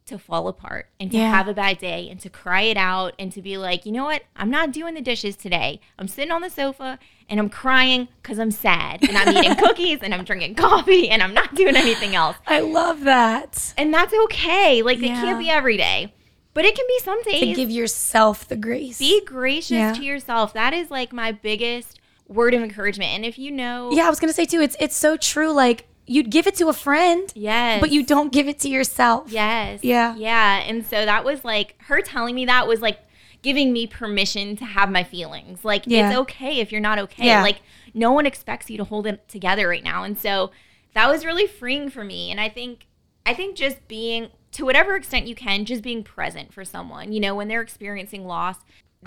to 0.08 0.18
fall 0.20 0.48
apart 0.48 0.88
and 1.00 1.12
to 1.12 1.18
Yeah. 1.18 1.30
have 1.30 1.48
a 1.48 1.54
bad 1.54 1.78
day 1.80 2.08
and 2.10 2.20
to 2.22 2.30
cry 2.30 2.62
it 2.62 2.78
out 2.78 3.14
and 3.20 3.32
to 3.34 3.42
be 3.42 3.58
like, 3.58 3.86
you 3.86 3.92
know 3.92 4.06
what? 4.06 4.24
I'm 4.36 4.50
not 4.50 4.72
doing 4.72 4.94
the 4.96 5.02
dishes 5.02 5.36
today. 5.36 5.80
I'm 6.00 6.08
sitting 6.08 6.32
on 6.32 6.42
the 6.42 6.50
sofa 6.50 7.00
and 7.30 7.40
I'm 7.40 7.50
crying 7.50 8.08
because 8.22 8.40
I'm 8.40 8.52
sad 8.52 9.04
and 9.08 9.18
I'm 9.18 9.36
eating 9.38 9.56
cookies 9.64 10.00
and 10.02 10.14
I'm 10.14 10.24
drinking 10.24 10.56
coffee 10.56 11.10
and 11.10 11.22
I'm 11.22 11.34
not 11.34 11.56
doing 11.56 11.76
anything 11.76 12.16
else. 12.16 12.38
I 12.48 12.60
love 12.62 13.02
that. 13.02 13.74
And 13.78 13.94
that's 13.94 14.14
okay. 14.26 14.82
Like 14.82 14.98
it 15.00 15.08
can't 15.08 15.40
be 15.40 15.50
every 15.50 15.78
day, 15.78 16.14
but 16.54 16.66
it 16.66 16.76
can 16.76 16.86
be 16.88 17.00
some 17.00 17.22
days 17.24 17.40
To 17.42 17.54
give 17.54 17.70
yourself 17.70 18.48
the 18.48 18.56
grace. 18.56 19.00
be 19.00 19.24
gracious 19.26 19.72
Yeah. 19.72 19.94
to 19.94 20.04
yourself. 20.04 20.54
That 20.54 20.74
is 20.74 20.90
like 20.90 21.12
my 21.14 21.32
biggest 21.32 22.00
word 22.28 22.54
of 22.54 22.62
encouragement. 22.62 23.12
And 23.12 23.26
if 23.26 23.38
you 23.40 23.52
know, 23.52 23.90
yeah, 23.94 24.06
I 24.06 24.10
was 24.10 24.20
gonna 24.20 24.34
say 24.34 24.46
too. 24.46 24.60
It's 24.62 24.76
it's 24.80 24.96
so 24.98 25.16
true. 25.18 25.52
Like 25.52 25.87
you'd 26.08 26.30
give 26.32 26.48
it 26.48 26.56
to 26.56 26.68
a 26.70 26.74
friend, 26.74 27.32
yes, 27.36 27.80
but 27.82 27.92
you 27.92 28.04
don't 28.04 28.32
give 28.32 28.48
it 28.48 28.60
to 28.60 28.70
yourself. 28.70 29.30
yes, 29.32 29.84
Yeah. 29.84 30.16
yeah. 30.16 30.64
And 30.66 30.86
so 30.86 31.06
that 31.06 31.24
was 31.24 31.44
like 31.46 31.76
her 31.84 32.02
telling 32.02 32.34
me 32.34 32.46
that 32.46 32.68
was 32.68 32.82
like 32.82 33.00
giving 33.44 33.72
me 33.72 33.86
permission 33.88 34.56
to 34.58 34.66
have 34.66 34.90
my 34.90 35.04
feelings. 35.04 35.64
Like 35.64 35.84
Yeah. 35.86 36.10
it's 36.10 36.18
okay 36.20 36.60
if 36.60 36.72
you're 36.72 36.82
not 36.82 36.98
okay. 37.00 37.28
Yeah. 37.28 37.42
Like 37.44 37.62
no 37.94 38.12
one 38.12 38.26
expects 38.26 38.70
you 38.70 38.78
to 38.78 38.84
hold 38.84 39.06
it 39.06 39.28
together 39.30 39.68
right 39.68 39.84
now. 39.84 40.04
And 40.04 40.18
so 40.18 40.52
that 40.94 41.08
was 41.08 41.24
really 41.26 41.46
freeing 41.46 41.90
for 41.90 42.04
me. 42.04 42.32
And 42.32 42.40
I 42.42 42.50
think 42.50 42.88
I 43.26 43.34
think 43.34 43.56
just 43.58 43.88
being 43.88 44.30
to 44.54 44.64
whatever 44.66 44.96
extent 44.96 45.28
you 45.28 45.36
can, 45.36 45.66
just 45.66 45.84
being 45.84 46.02
present 46.04 46.54
for 46.54 46.64
someone, 46.66 47.12
you 47.12 47.20
know, 47.20 47.36
when 47.36 47.48
they're 47.50 47.62
experiencing 47.62 48.26
loss. 48.26 48.56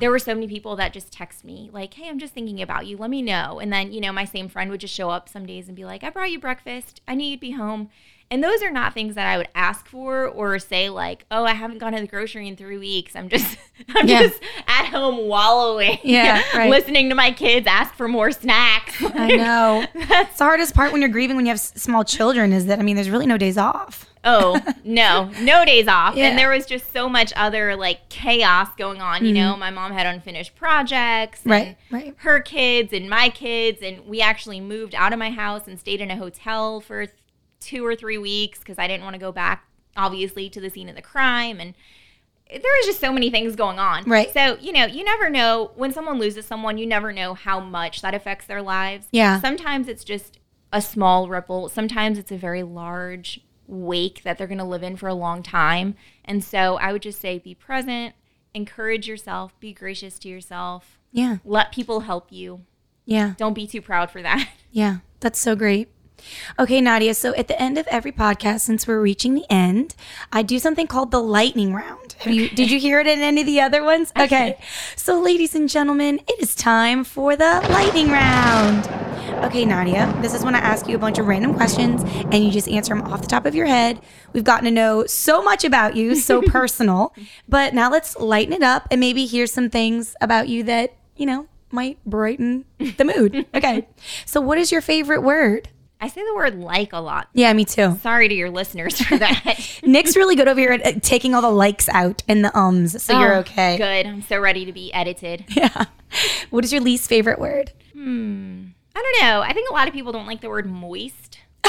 There 0.00 0.10
were 0.10 0.18
so 0.18 0.34
many 0.34 0.48
people 0.48 0.76
that 0.76 0.92
just 0.92 1.12
text 1.12 1.44
me, 1.44 1.68
like, 1.72 1.94
hey, 1.94 2.08
I'm 2.08 2.18
just 2.18 2.32
thinking 2.32 2.62
about 2.62 2.86
you. 2.86 2.96
Let 2.96 3.10
me 3.10 3.20
know. 3.20 3.60
And 3.60 3.72
then, 3.72 3.92
you 3.92 4.00
know, 4.00 4.12
my 4.12 4.24
same 4.24 4.48
friend 4.48 4.70
would 4.70 4.80
just 4.80 4.94
show 4.94 5.10
up 5.10 5.28
some 5.28 5.46
days 5.46 5.68
and 5.68 5.76
be 5.76 5.84
like, 5.84 6.02
I 6.02 6.10
brought 6.10 6.30
you 6.30 6.40
breakfast. 6.40 7.00
I 7.06 7.14
knew 7.14 7.26
you'd 7.26 7.40
be 7.40 7.52
home. 7.52 7.90
And 8.32 8.44
those 8.44 8.62
are 8.62 8.70
not 8.70 8.94
things 8.94 9.16
that 9.16 9.26
I 9.26 9.36
would 9.36 9.48
ask 9.56 9.88
for 9.88 10.28
or 10.28 10.58
say, 10.60 10.88
like, 10.88 11.26
oh, 11.32 11.44
I 11.44 11.54
haven't 11.54 11.78
gone 11.78 11.94
to 11.94 12.00
the 12.00 12.06
grocery 12.06 12.46
in 12.46 12.54
three 12.56 12.78
weeks. 12.78 13.16
I'm 13.16 13.28
just, 13.28 13.56
I'm 13.88 14.06
Yeah. 14.06 14.22
just 14.22 14.40
at 14.68 14.86
home 14.86 15.26
wallowing. 15.26 15.98
Yeah, 16.04 16.40
right. 16.54 16.70
Listening 16.70 17.08
to 17.08 17.16
my 17.16 17.32
kids 17.32 17.66
ask 17.66 17.92
for 17.94 18.06
more 18.06 18.30
snacks. 18.30 19.02
I 19.14 19.34
know. 19.36 19.84
it's 19.94 20.38
the 20.38 20.44
hardest 20.44 20.74
part 20.74 20.92
when 20.92 21.00
you're 21.00 21.10
grieving 21.10 21.34
when 21.34 21.44
you 21.46 21.50
have 21.50 21.56
s- 21.58 21.72
small 21.74 22.04
children 22.04 22.52
is 22.52 22.66
that 22.66 22.78
I 22.78 22.82
mean, 22.82 22.94
there's 22.94 23.10
really 23.10 23.26
no 23.26 23.36
days 23.36 23.58
off. 23.58 24.06
oh 24.22 24.60
no 24.84 25.30
no 25.40 25.64
days 25.64 25.88
off 25.88 26.14
Yeah. 26.14 26.26
and 26.28 26.38
there 26.38 26.50
was 26.50 26.66
just 26.66 26.92
so 26.92 27.08
much 27.08 27.32
other 27.36 27.74
like 27.74 28.06
chaos 28.10 28.68
going 28.76 29.00
on 29.00 29.24
you 29.24 29.32
know 29.32 29.56
my 29.56 29.70
mom 29.70 29.92
had 29.92 30.04
unfinished 30.06 30.54
projects 30.56 31.40
and 31.44 31.52
Mm-hmm. 31.54 31.94
Right, 31.94 32.04
right. 32.04 32.14
her 32.18 32.38
kids 32.40 32.92
and 32.92 33.08
my 33.08 33.30
kids 33.30 33.80
and 33.82 34.04
we 34.06 34.20
actually 34.20 34.60
moved 34.60 34.94
out 34.94 35.14
of 35.14 35.18
my 35.18 35.30
house 35.30 35.66
and 35.66 35.80
stayed 35.80 36.02
in 36.02 36.10
a 36.10 36.16
hotel 36.16 36.82
for 36.82 37.06
two 37.60 37.84
or 37.84 37.94
three 37.94 38.18
weeks 38.18 38.58
because 38.58 38.78
i 38.78 38.86
didn't 38.88 39.04
want 39.04 39.14
to 39.14 39.20
go 39.20 39.30
back 39.30 39.66
obviously 39.96 40.48
to 40.48 40.60
the 40.60 40.70
scene 40.70 40.88
of 40.88 40.96
the 40.96 41.02
crime 41.02 41.60
and 41.60 41.74
there 42.50 42.60
was 42.78 42.86
just 42.86 42.98
so 42.98 43.12
many 43.12 43.30
things 43.30 43.54
going 43.54 43.78
on 43.78 44.02
Right. 44.04 44.32
so 44.32 44.56
you 44.60 44.72
know 44.72 44.86
you 44.86 45.04
never 45.04 45.28
know 45.30 45.70
when 45.76 45.92
someone 45.92 46.18
loses 46.18 46.46
someone 46.46 46.78
you 46.78 46.86
never 46.86 47.12
know 47.12 47.34
how 47.34 47.60
much 47.60 48.02
that 48.02 48.14
affects 48.14 48.46
their 48.46 48.62
lives 48.62 49.06
Yeah. 49.12 49.40
sometimes 49.40 49.88
it's 49.88 50.04
just 50.04 50.38
a 50.72 50.80
small 50.80 51.28
ripple 51.28 51.68
sometimes 51.68 52.18
it's 52.18 52.32
a 52.32 52.36
very 52.36 52.62
large 52.62 53.40
wake 53.66 54.22
that 54.24 54.36
they're 54.38 54.46
going 54.48 54.58
to 54.58 54.64
live 54.64 54.82
in 54.82 54.96
for 54.96 55.06
a 55.08 55.14
long 55.14 55.42
time 55.42 55.94
and 56.24 56.42
so 56.42 56.76
i 56.78 56.92
would 56.92 57.02
just 57.02 57.20
say 57.20 57.38
be 57.38 57.54
present 57.54 58.14
encourage 58.54 59.06
yourself 59.06 59.58
be 59.60 59.72
gracious 59.72 60.18
to 60.18 60.28
yourself 60.28 60.98
Yeah. 61.12 61.36
let 61.44 61.70
people 61.72 62.00
help 62.00 62.32
you 62.32 62.62
Yeah. 63.04 63.34
don't 63.36 63.54
be 63.54 63.66
too 63.66 63.82
proud 63.82 64.10
for 64.10 64.22
that 64.22 64.48
Yeah. 64.72 64.98
That's 65.18 65.38
so 65.38 65.54
great. 65.56 65.88
Okay, 66.58 66.80
Nadia. 66.80 67.14
So 67.14 67.34
at 67.34 67.48
the 67.48 67.60
end 67.60 67.78
of 67.78 67.86
every 67.88 68.12
podcast, 68.12 68.60
since 68.60 68.86
we're 68.86 69.00
reaching 69.00 69.34
the 69.34 69.44
end, 69.50 69.94
I 70.32 70.42
do 70.42 70.58
something 70.58 70.86
called 70.86 71.10
the 71.10 71.20
lightning 71.22 71.74
round. 71.74 72.14
Have 72.20 72.34
you 72.34 72.48
did 72.48 72.70
you 72.70 72.78
hear 72.78 73.00
it 73.00 73.06
in 73.06 73.20
any 73.20 73.40
of 73.40 73.46
the 73.46 73.60
other 73.60 73.82
ones? 73.82 74.12
Okay. 74.18 74.58
So 74.96 75.20
ladies 75.20 75.54
and 75.54 75.68
gentlemen, 75.68 76.20
it 76.28 76.40
is 76.40 76.54
time 76.54 77.04
for 77.04 77.36
the 77.36 77.66
lightning 77.70 78.10
round. 78.10 78.86
Okay, 79.44 79.64
Nadia, 79.64 80.12
this 80.20 80.34
is 80.34 80.44
when 80.44 80.54
I 80.54 80.58
ask 80.58 80.86
you 80.86 80.96
a 80.96 80.98
bunch 80.98 81.18
of 81.18 81.26
random 81.26 81.54
questions 81.54 82.02
and 82.30 82.44
you 82.44 82.50
just 82.50 82.68
answer 82.68 82.94
them 82.94 83.02
off 83.10 83.22
the 83.22 83.26
top 83.26 83.46
of 83.46 83.54
your 83.54 83.66
head. 83.66 84.00
We've 84.34 84.44
gotten 84.44 84.66
to 84.66 84.70
know 84.70 85.06
so 85.06 85.40
much 85.42 85.64
about 85.64 85.96
you, 85.96 86.14
so 86.14 86.42
personal. 86.46 87.14
But 87.48 87.72
now 87.72 87.90
let's 87.90 88.16
lighten 88.18 88.52
it 88.52 88.62
up 88.62 88.86
and 88.90 89.00
maybe 89.00 89.24
hear 89.24 89.46
some 89.46 89.70
things 89.70 90.14
about 90.20 90.48
you 90.48 90.62
that, 90.64 90.94
you 91.16 91.24
know, 91.24 91.46
might 91.70 92.04
brighten 92.04 92.64
the 92.78 93.04
mood. 93.04 93.46
Okay. 93.54 93.86
So 94.26 94.40
what 94.40 94.58
is 94.58 94.70
your 94.72 94.80
favorite 94.80 95.22
word? 95.22 95.68
I 96.00 96.08
say 96.08 96.24
the 96.24 96.34
word 96.34 96.54
like 96.58 96.92
a 96.92 96.98
lot 96.98 97.28
Yeah, 97.34 97.52
me 97.52 97.64
too. 97.64 97.98
sorry 98.02 98.28
to 98.28 98.34
your 98.34 98.50
listeners 98.50 99.00
for 99.00 99.16
that 99.18 99.80
Nick's 99.82 100.16
really 100.16 100.36
good 100.36 100.48
over 100.48 100.58
here 100.60 100.72
at 100.72 100.86
uh, 100.86 100.98
taking 101.02 101.34
all 101.34 101.42
the 101.42 101.50
likes 101.50 101.88
out 101.88 102.22
and 102.28 102.44
the 102.44 102.56
ums, 102.58 103.02
so 103.02 103.18
you're 103.18 103.34
Oh, 103.34 103.38
okay. 103.40 103.76
good 103.76 104.06
i'm 104.06 104.22
so 104.22 104.38
ready 104.40 104.64
to 104.64 104.72
be 104.72 104.92
edited 104.92 105.44
Yeah. 105.56 105.84
What 106.50 106.64
is 106.64 106.72
your 106.72 106.80
least 106.82 107.08
favorite 107.08 107.38
word? 107.38 107.72
Hmm. 107.92 108.64
I 108.96 109.00
don't 109.02 109.22
know 109.26 109.40
i 109.42 109.52
think 109.52 109.70
a 109.70 109.72
lot 109.72 109.86
of 109.88 109.94
people 109.94 110.12
don't 110.12 110.26
like 110.26 110.40
the 110.40 110.48
word 110.48 110.66
moist 110.66 111.38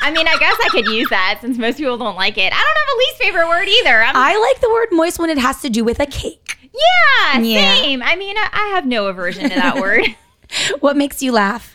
I 0.00 0.10
mean, 0.10 0.28
I 0.28 0.36
guess 0.36 0.56
I 0.62 0.68
could 0.70 0.86
use 0.86 1.08
that 1.08 1.38
since 1.40 1.56
most 1.56 1.78
people 1.78 1.96
don't 1.96 2.16
like 2.16 2.36
it. 2.36 2.52
I 2.52 2.56
don't 2.56 2.58
have 2.58 2.94
a 2.94 2.98
least 2.98 3.16
favorite 3.22 3.48
word 3.48 3.68
either. 3.68 4.02
I'm, 4.02 4.14
I 4.14 4.36
like 4.36 4.60
the 4.60 4.68
word 4.68 4.88
moist 4.92 5.18
when 5.18 5.30
it 5.30 5.38
has 5.38 5.62
to 5.62 5.70
do 5.70 5.82
with 5.82 5.98
a 5.98 6.04
cake. 6.04 6.58
Yeah, 6.62 7.38
Yeah. 7.40 7.76
same. 7.76 8.02
I 8.02 8.14
mean, 8.16 8.36
I, 8.36 8.48
I 8.52 8.66
have 8.74 8.84
no 8.84 9.06
aversion 9.06 9.44
to 9.48 9.54
that 9.54 9.76
word. 9.80 10.04
What 10.80 10.96
makes 10.98 11.22
you 11.22 11.32
laugh? 11.32 11.73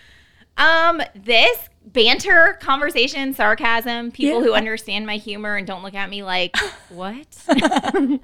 Um, 0.59 1.01
this 1.15 1.57
banter, 1.85 2.57
conversation, 2.61 3.33
sarcasm, 3.33 4.11
people 4.11 4.39
Yeah. 4.41 4.45
who 4.45 4.53
understand 4.53 5.07
my 5.07 5.17
humor 5.17 5.55
and 5.55 5.65
don't 5.65 5.81
look 5.81 5.95
at 5.95 6.09
me 6.09 6.21
like, 6.21 6.55
what? 6.89 7.25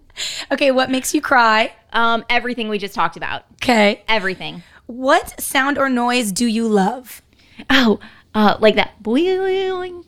Okay, 0.52 0.72
what 0.72 0.90
makes 0.92 1.14
you 1.14 1.22
cry? 1.22 1.74
um, 1.92 2.24
everything 2.30 2.68
we 2.70 2.78
just 2.78 2.94
talked 2.94 3.18
about. 3.18 3.44
Okay. 3.56 4.04
Everything. 4.08 4.64
What 4.86 5.42
sound 5.42 5.78
or 5.78 5.90
noise 5.90 6.32
do 6.32 6.46
you 6.46 6.68
love? 6.68 7.22
Oh, 7.70 8.00
uh, 8.34 8.58
like 8.60 8.76
that 8.76 9.02
boing. 9.02 10.04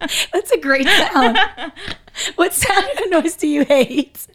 That's 0.32 0.50
a 0.52 0.58
great 0.58 0.86
sound. 0.88 1.38
what 2.36 2.52
sound 2.54 2.88
or 3.04 3.10
noise 3.10 3.34
do 3.36 3.46
you 3.48 3.64
hate? 3.64 4.26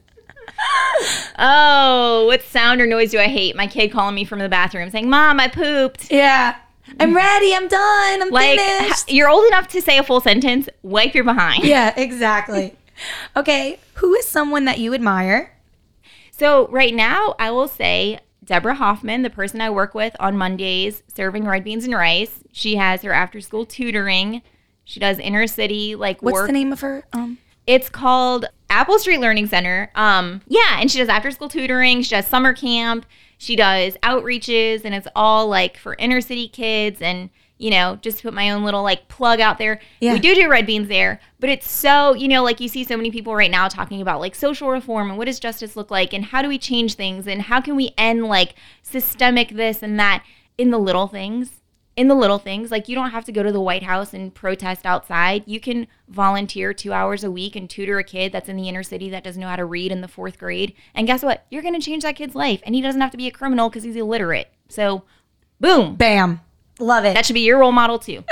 Oh, 1.39 2.25
what 2.27 2.43
sound 2.43 2.81
or 2.81 2.87
noise 2.87 3.11
do 3.11 3.19
I 3.19 3.27
hate? 3.27 3.55
My 3.55 3.67
kid 3.67 3.91
calling 3.91 4.15
me 4.15 4.25
from 4.25 4.39
the 4.39 4.49
bathroom 4.49 4.89
saying, 4.89 5.09
Mom, 5.09 5.39
I 5.39 5.47
pooped. 5.47 6.11
Yeah. 6.11 6.55
I'm 6.99 7.15
ready. 7.15 7.55
I'm 7.55 7.67
done. 7.67 8.21
I'm 8.21 8.29
Like, 8.29 8.59
finished. 8.59 9.11
you're 9.11 9.29
old 9.29 9.45
enough 9.47 9.67
to 9.69 9.81
say 9.81 9.97
a 9.97 10.03
full 10.03 10.19
sentence, 10.21 10.67
wipe 10.83 11.15
your 11.15 11.23
behind. 11.23 11.63
yeah, 11.63 11.93
exactly. 11.97 12.75
okay, 13.35 13.79
who 13.95 14.13
is 14.15 14.27
someone 14.27 14.65
that 14.65 14.79
you 14.79 14.93
admire? 14.93 15.53
So 16.31 16.67
right 16.67 16.93
now, 16.93 17.35
I 17.39 17.49
will 17.51 17.67
say 17.69 18.19
Deborah 18.43 18.75
Hoffman, 18.75 19.21
the 19.21 19.29
person 19.29 19.61
I 19.61 19.69
work 19.69 19.93
with 19.95 20.15
on 20.19 20.35
Mondays, 20.37 21.01
serving 21.15 21.45
red 21.45 21.63
beans 21.63 21.85
and 21.85 21.93
rice. 21.93 22.39
She 22.51 22.75
has 22.75 23.03
her 23.03 23.13
after 23.13 23.39
school 23.39 23.65
tutoring. 23.65 24.41
She 24.83 24.99
does 24.99 25.17
inner 25.19 25.47
city 25.47 25.95
like 25.95 26.21
What's 26.21 26.33
work. 26.33 26.47
the 26.47 26.53
name 26.53 26.73
of 26.73 26.81
her? 26.81 27.05
Um, 27.13 27.37
It's 27.65 27.89
called 27.89 28.47
Apple 28.71 28.97
Street 28.97 29.19
Learning 29.19 29.45
Center. 29.47 29.91
Um, 29.95 30.41
yeah, 30.47 30.79
and 30.79 30.89
she 30.89 30.97
does 30.97 31.09
after 31.09 31.29
school 31.29 31.49
tutoring. 31.49 32.01
She 32.01 32.11
does 32.15 32.25
summer 32.25 32.53
camp. 32.53 33.05
She 33.37 33.55
does 33.55 33.95
outreaches, 34.03 34.85
and 34.85 34.95
it's 34.95 35.07
all 35.15 35.47
like 35.47 35.77
for 35.77 35.95
inner 35.99 36.21
city 36.21 36.47
kids. 36.47 37.01
And 37.01 37.29
you 37.57 37.69
know, 37.69 37.95
just 38.01 38.17
to 38.17 38.23
put 38.23 38.33
my 38.33 38.49
own 38.49 38.63
little 38.63 38.81
like 38.81 39.07
plug 39.07 39.39
out 39.39 39.59
there, 39.59 39.79
Yeah. 39.99 40.13
we 40.13 40.19
do 40.19 40.33
do 40.33 40.49
red 40.49 40.65
beans 40.65 40.87
there. 40.87 41.19
But 41.39 41.49
it's 41.51 41.69
so 41.69 42.15
you 42.15 42.27
know, 42.27 42.43
like 42.43 42.59
you 42.59 42.67
see 42.67 42.83
so 42.83 42.97
many 42.97 43.11
people 43.11 43.35
right 43.35 43.51
now 43.51 43.67
talking 43.67 44.01
about 44.01 44.19
like 44.19 44.33
social 44.35 44.69
reform 44.69 45.09
and 45.09 45.17
what 45.17 45.25
does 45.25 45.39
justice 45.39 45.75
look 45.75 45.91
like, 45.91 46.13
and 46.13 46.25
how 46.25 46.41
do 46.41 46.47
we 46.47 46.57
change 46.57 46.95
things, 46.95 47.27
and 47.27 47.43
how 47.43 47.61
can 47.61 47.75
we 47.75 47.91
end 47.97 48.23
like 48.25 48.55
systemic 48.81 49.49
this 49.49 49.83
and 49.83 49.99
that 49.99 50.23
in 50.57 50.71
the 50.71 50.77
little 50.79 51.07
things 51.07 51.60
in 52.01 52.07
the 52.07 52.15
little 52.15 52.39
things. 52.39 52.71
Like 52.71 52.89
you 52.89 52.95
don't 52.95 53.11
have 53.11 53.25
to 53.25 53.31
go 53.31 53.43
to 53.43 53.51
the 53.51 53.61
White 53.61 53.83
House 53.83 54.11
and 54.11 54.33
protest 54.33 54.87
outside. 54.87 55.43
You 55.45 55.59
can 55.59 55.85
volunteer 56.09 56.73
two 56.73 56.91
hours 56.91 57.23
a 57.23 57.29
week 57.29 57.55
and 57.55 57.69
tutor 57.69 57.99
a 57.99 58.03
kid 58.03 58.31
that's 58.31 58.49
in 58.49 58.57
the 58.57 58.67
inner 58.67 58.81
city 58.81 59.11
that 59.11 59.23
doesn't 59.23 59.39
know 59.39 59.47
how 59.47 59.55
to 59.55 59.65
read 59.65 59.91
in 59.91 60.01
the 60.01 60.07
fourth 60.07 60.39
grade. 60.39 60.73
And 60.95 61.05
guess 61.05 61.21
what? 61.21 61.45
You're 61.51 61.61
going 61.61 61.79
to 61.79 61.85
change 61.85 62.01
that 62.01 62.15
kid's 62.15 62.33
life. 62.33 62.59
And 62.65 62.73
he 62.73 62.81
doesn't 62.81 63.01
have 63.01 63.11
to 63.11 63.17
be 63.17 63.27
a 63.27 63.31
criminal 63.31 63.69
because 63.69 63.83
he's 63.83 63.95
illiterate. 63.95 64.51
So, 64.67 65.03
boom. 65.59 65.95
bam. 65.95 66.41
Love 66.79 67.05
it. 67.05 67.13
That 67.13 67.27
should 67.27 67.35
be 67.35 67.41
your 67.41 67.59
role 67.59 67.71
model 67.71 67.99
too. 67.99 68.23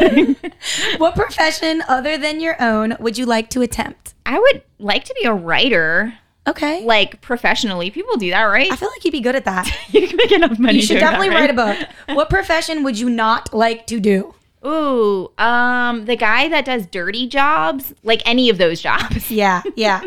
what 0.98 1.16
profession 1.16 1.82
other 1.88 2.16
than 2.16 2.38
your 2.38 2.62
own 2.62 2.96
would 3.00 3.18
you 3.18 3.26
like 3.26 3.50
to 3.50 3.60
attempt? 3.60 4.14
I 4.24 4.38
would 4.38 4.62
like 4.78 5.02
to 5.06 5.14
be 5.20 5.26
a 5.26 5.34
writer, 5.34 6.14
Okay. 6.46 6.84
like 6.84 7.20
professionally. 7.20 7.90
People 7.90 8.16
do 8.16 8.30
that, 8.30 8.44
right? 8.44 8.70
I 8.70 8.76
feel 8.76 8.88
like 8.88 9.04
you'd 9.04 9.10
be 9.12 9.20
good 9.20 9.34
at 9.36 9.44
that. 9.46 9.68
you 9.90 10.06
can 10.06 10.16
make 10.16 10.32
enough 10.32 10.58
money. 10.58 10.76
You 10.76 10.82
should 10.82 10.88
doing 10.94 11.00
that, 11.00 11.10
definitely 11.12 11.30
right? 11.30 11.40
write 11.40 11.50
a 11.50 11.54
book. 11.54 11.88
What 12.16 12.30
profession 12.30 12.82
would 12.84 12.98
you 12.98 13.10
not 13.10 13.52
like 13.52 13.86
to 13.88 13.98
do? 14.00 14.34
Ooh, 14.64 15.30
um, 15.38 16.06
the 16.06 16.16
guy 16.16 16.48
that 16.48 16.64
does 16.64 16.86
dirty 16.86 17.28
jobs, 17.28 17.94
like 18.02 18.20
any 18.26 18.48
of 18.50 18.58
those 18.58 18.80
jobs. 18.80 19.30
Yeah, 19.30 19.62
yeah. 19.76 20.02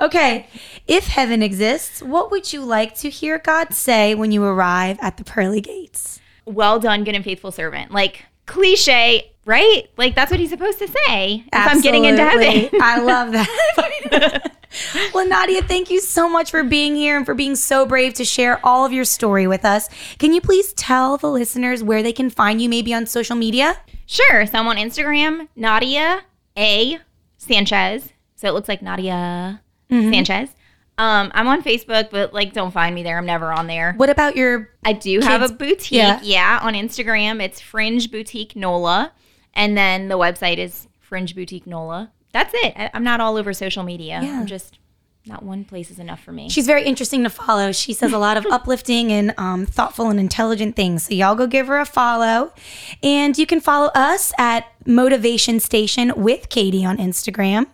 Okay. 0.00 0.48
If 0.86 1.06
heaven 1.08 1.42
exists, 1.42 2.02
what 2.02 2.30
would 2.30 2.52
you 2.52 2.64
like 2.64 2.94
to 2.96 3.10
hear 3.10 3.38
God 3.38 3.72
say 3.72 4.14
when 4.14 4.30
you 4.32 4.44
arrive 4.44 4.98
at 5.00 5.16
the 5.16 5.24
pearly 5.24 5.60
gates? 5.60 6.20
well 6.44 6.78
done, 6.78 7.02
good 7.02 7.14
and 7.16 7.24
faithful 7.24 7.50
servant. 7.50 7.90
Like 7.90 8.24
cliche, 8.46 9.32
right? 9.46 9.88
Like 9.96 10.14
that's 10.14 10.30
what 10.30 10.38
he's 10.40 10.50
supposed 10.50 10.78
to 10.80 10.88
say 10.88 11.36
if 11.46 11.48
I'm 11.52 11.80
getting 11.80 12.04
into 12.04 12.20
Absolutely. 12.22 12.60
heaven. 12.64 12.80
I 12.82 13.00
love 13.00 13.32
that. 13.32 14.52
well, 15.14 15.26
Nadia, 15.26 15.62
thank 15.62 15.90
you 15.90 16.00
so 16.00 16.28
much 16.28 16.50
for 16.50 16.62
being 16.62 16.94
here 16.94 17.16
and 17.16 17.24
for 17.24 17.34
being 17.34 17.56
so 17.56 17.86
brave 17.86 18.12
to 18.14 18.24
share 18.24 18.60
all 18.64 18.84
of 18.84 18.92
your 18.92 19.04
story 19.04 19.46
with 19.46 19.64
us. 19.64 19.88
Can 20.18 20.32
you 20.34 20.40
please 20.40 20.72
tell 20.74 21.16
the 21.16 21.30
listeners 21.30 21.82
where 21.82 22.02
they 22.02 22.12
can 22.12 22.28
find 22.28 22.60
you, 22.60 22.68
maybe 22.68 22.92
on 22.92 23.06
social 23.06 23.36
media? 23.36 23.76
sure. 24.06 24.46
So 24.46 24.58
I'm 24.58 24.68
on 24.68 24.76
Instagram, 24.76 25.48
Nadia 25.56 26.22
A 26.58 26.98
Sanchez. 27.38 28.12
So 28.36 28.48
it 28.48 28.52
looks 28.52 28.68
like 28.68 28.82
Nadia 28.82 29.62
Mm-hmm. 29.90 30.12
Sanchez. 30.12 30.48
Um, 30.98 31.30
I'm 31.32 31.46
on 31.46 31.62
Facebook, 31.62 32.10
but 32.10 32.32
like 32.34 32.52
don't 32.52 32.72
find 32.72 32.92
me 32.92 33.04
there. 33.04 33.18
I'm 33.18 33.26
never 33.26 33.52
on 33.52 33.68
there. 33.68 33.92
What 33.98 34.10
about 34.10 34.34
your 34.34 34.70
I 34.84 34.94
do 34.94 35.20
have 35.20 35.42
a 35.42 35.52
boutique. 35.54 35.92
yeah. 35.92 36.18
Yeah. 36.24 36.58
on 36.60 36.74
Instagram. 36.74 37.40
It's 37.40 37.60
Fringe 37.60 38.10
Boutique 38.10 38.56
Nola. 38.56 39.12
And 39.56 39.76
then 39.76 40.08
the 40.08 40.18
website 40.18 40.58
is 40.58 40.86
Fringe 41.00 41.34
Boutique 41.34 41.66
Nola. 41.66 42.12
That's 42.32 42.52
it. 42.54 42.74
I, 42.76 42.90
I'm 42.94 43.02
not 43.02 43.20
all 43.20 43.36
over 43.36 43.52
social 43.52 43.82
media. 43.82 44.20
Yeah. 44.22 44.38
I'm 44.38 44.46
just 44.46 44.78
not 45.28 45.42
one 45.42 45.64
place 45.64 45.90
is 45.90 45.98
enough 45.98 46.22
for 46.22 46.30
me. 46.30 46.48
She's 46.48 46.66
very 46.66 46.84
interesting 46.84 47.24
to 47.24 47.30
follow. 47.30 47.72
She 47.72 47.92
says 47.92 48.12
a 48.12 48.18
lot 48.18 48.36
of 48.36 48.46
uplifting 48.50 49.10
and 49.10 49.34
um, 49.38 49.66
thoughtful 49.66 50.08
and 50.08 50.20
intelligent 50.20 50.76
things. 50.76 51.04
So 51.04 51.14
y'all 51.14 51.34
go 51.34 51.48
give 51.48 51.66
her 51.66 51.80
a 51.80 51.86
follow, 51.86 52.52
and 53.02 53.36
you 53.36 53.46
can 53.46 53.60
follow 53.60 53.90
us 53.94 54.32
at 54.38 54.66
Motivation 54.86 55.58
Station 55.58 56.12
with 56.16 56.48
Katie 56.48 56.84
on 56.84 56.98
Instagram. 56.98 57.66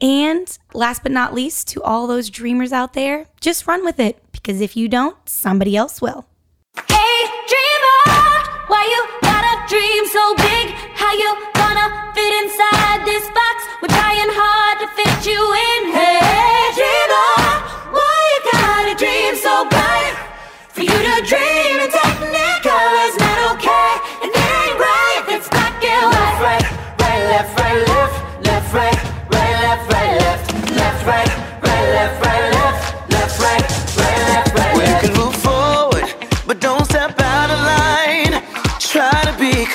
And 0.00 0.58
last 0.72 1.02
but 1.02 1.12
not 1.12 1.34
least, 1.34 1.68
to 1.68 1.82
all 1.82 2.06
those 2.06 2.30
dreamers 2.30 2.72
out 2.72 2.94
there, 2.94 3.26
just 3.40 3.66
run 3.66 3.84
with 3.84 4.00
it 4.00 4.20
because 4.32 4.60
if 4.60 4.76
you 4.76 4.88
don't, 4.88 5.16
somebody 5.28 5.76
else 5.76 6.00
will. 6.00 6.26
Hey, 6.88 7.26
dreamer, 7.46 8.16
why 8.66 8.84
you 8.90 9.20
gotta 9.22 9.68
dream 9.68 10.06
so 10.06 10.34
big? 10.36 10.77
How 11.08 11.14
you 11.14 11.34
gonna 11.54 12.12
fit 12.12 12.32
inside 12.44 13.06
this 13.06 13.30
box? 13.30 13.64
We're 13.80 13.88
trying 13.88 14.28
hard 14.28 14.78
to 14.80 14.88
fit 14.88 15.32
you 15.32 15.40
in. 15.54 15.57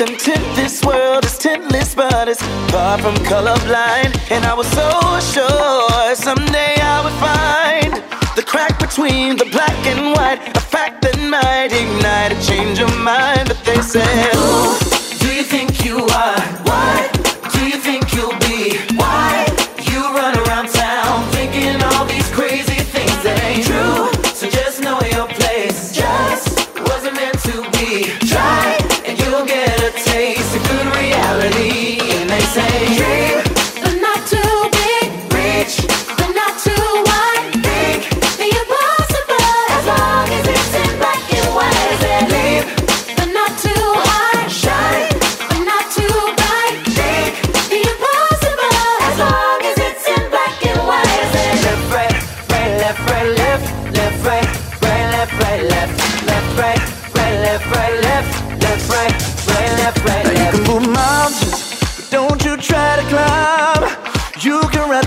Content. 0.06 0.44
This 0.56 0.84
world 0.84 1.24
is 1.26 1.38
tintless, 1.38 1.96
but 1.96 2.28
it's 2.28 2.42
far 2.72 2.98
from 2.98 3.16
colorblind. 3.32 4.12
And 4.32 4.46
I 4.46 4.54
was 4.54 4.68
so 4.68 4.90
sure 5.34 6.16
someday 6.16 6.76
I 6.82 6.98
would 7.04 7.18
find 7.28 7.92
the 8.36 8.44
crack 8.44 8.80
between 8.80 9.38
the 9.38 9.46
black 9.46 9.78
and 9.86 10.14
white, 10.16 10.40
a 10.58 10.60
fact 10.60 11.04
that 11.04 11.18
might 11.36 11.72
ignite 11.72 12.32
a 12.38 12.40
change 12.46 12.80
of 12.80 12.90
mind. 13.00 13.48
But 13.50 13.64
they 13.64 13.82
said, 13.82 14.36
Who 14.36 15.20
do 15.20 15.34
you 15.34 15.44
think 15.44 15.86
you 15.86 16.06
are? 16.08 16.42
What 16.68 17.23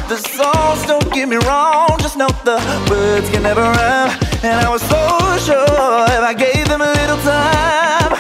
the 0.08 0.16
songs, 0.16 0.86
don't 0.86 1.12
get 1.12 1.28
me 1.28 1.36
wrong. 1.36 1.96
Just 1.98 2.16
know 2.16 2.28
the 2.44 2.58
words 2.90 3.28
can 3.30 3.42
never 3.42 3.62
rhyme. 3.62 4.10
And 4.42 4.64
I 4.64 4.68
was 4.70 4.82
so 4.82 5.02
sure 5.46 6.04
if 6.16 6.22
I 6.22 6.34
gave 6.34 6.68
them 6.68 6.80
a 6.80 6.92
little 6.92 7.18
time, 7.18 8.12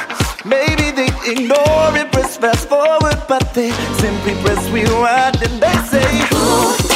maybe 0.44 0.90
they 0.90 1.10
ignore 1.30 1.96
it, 1.96 2.10
press 2.12 2.36
fast 2.36 2.68
forward, 2.68 3.22
but 3.28 3.54
they 3.54 3.70
simply 4.02 4.34
press 4.42 4.68
rewind 4.70 5.42
and 5.42 5.62
they 5.62 5.76
say, 5.86 6.08
Who 6.30 6.95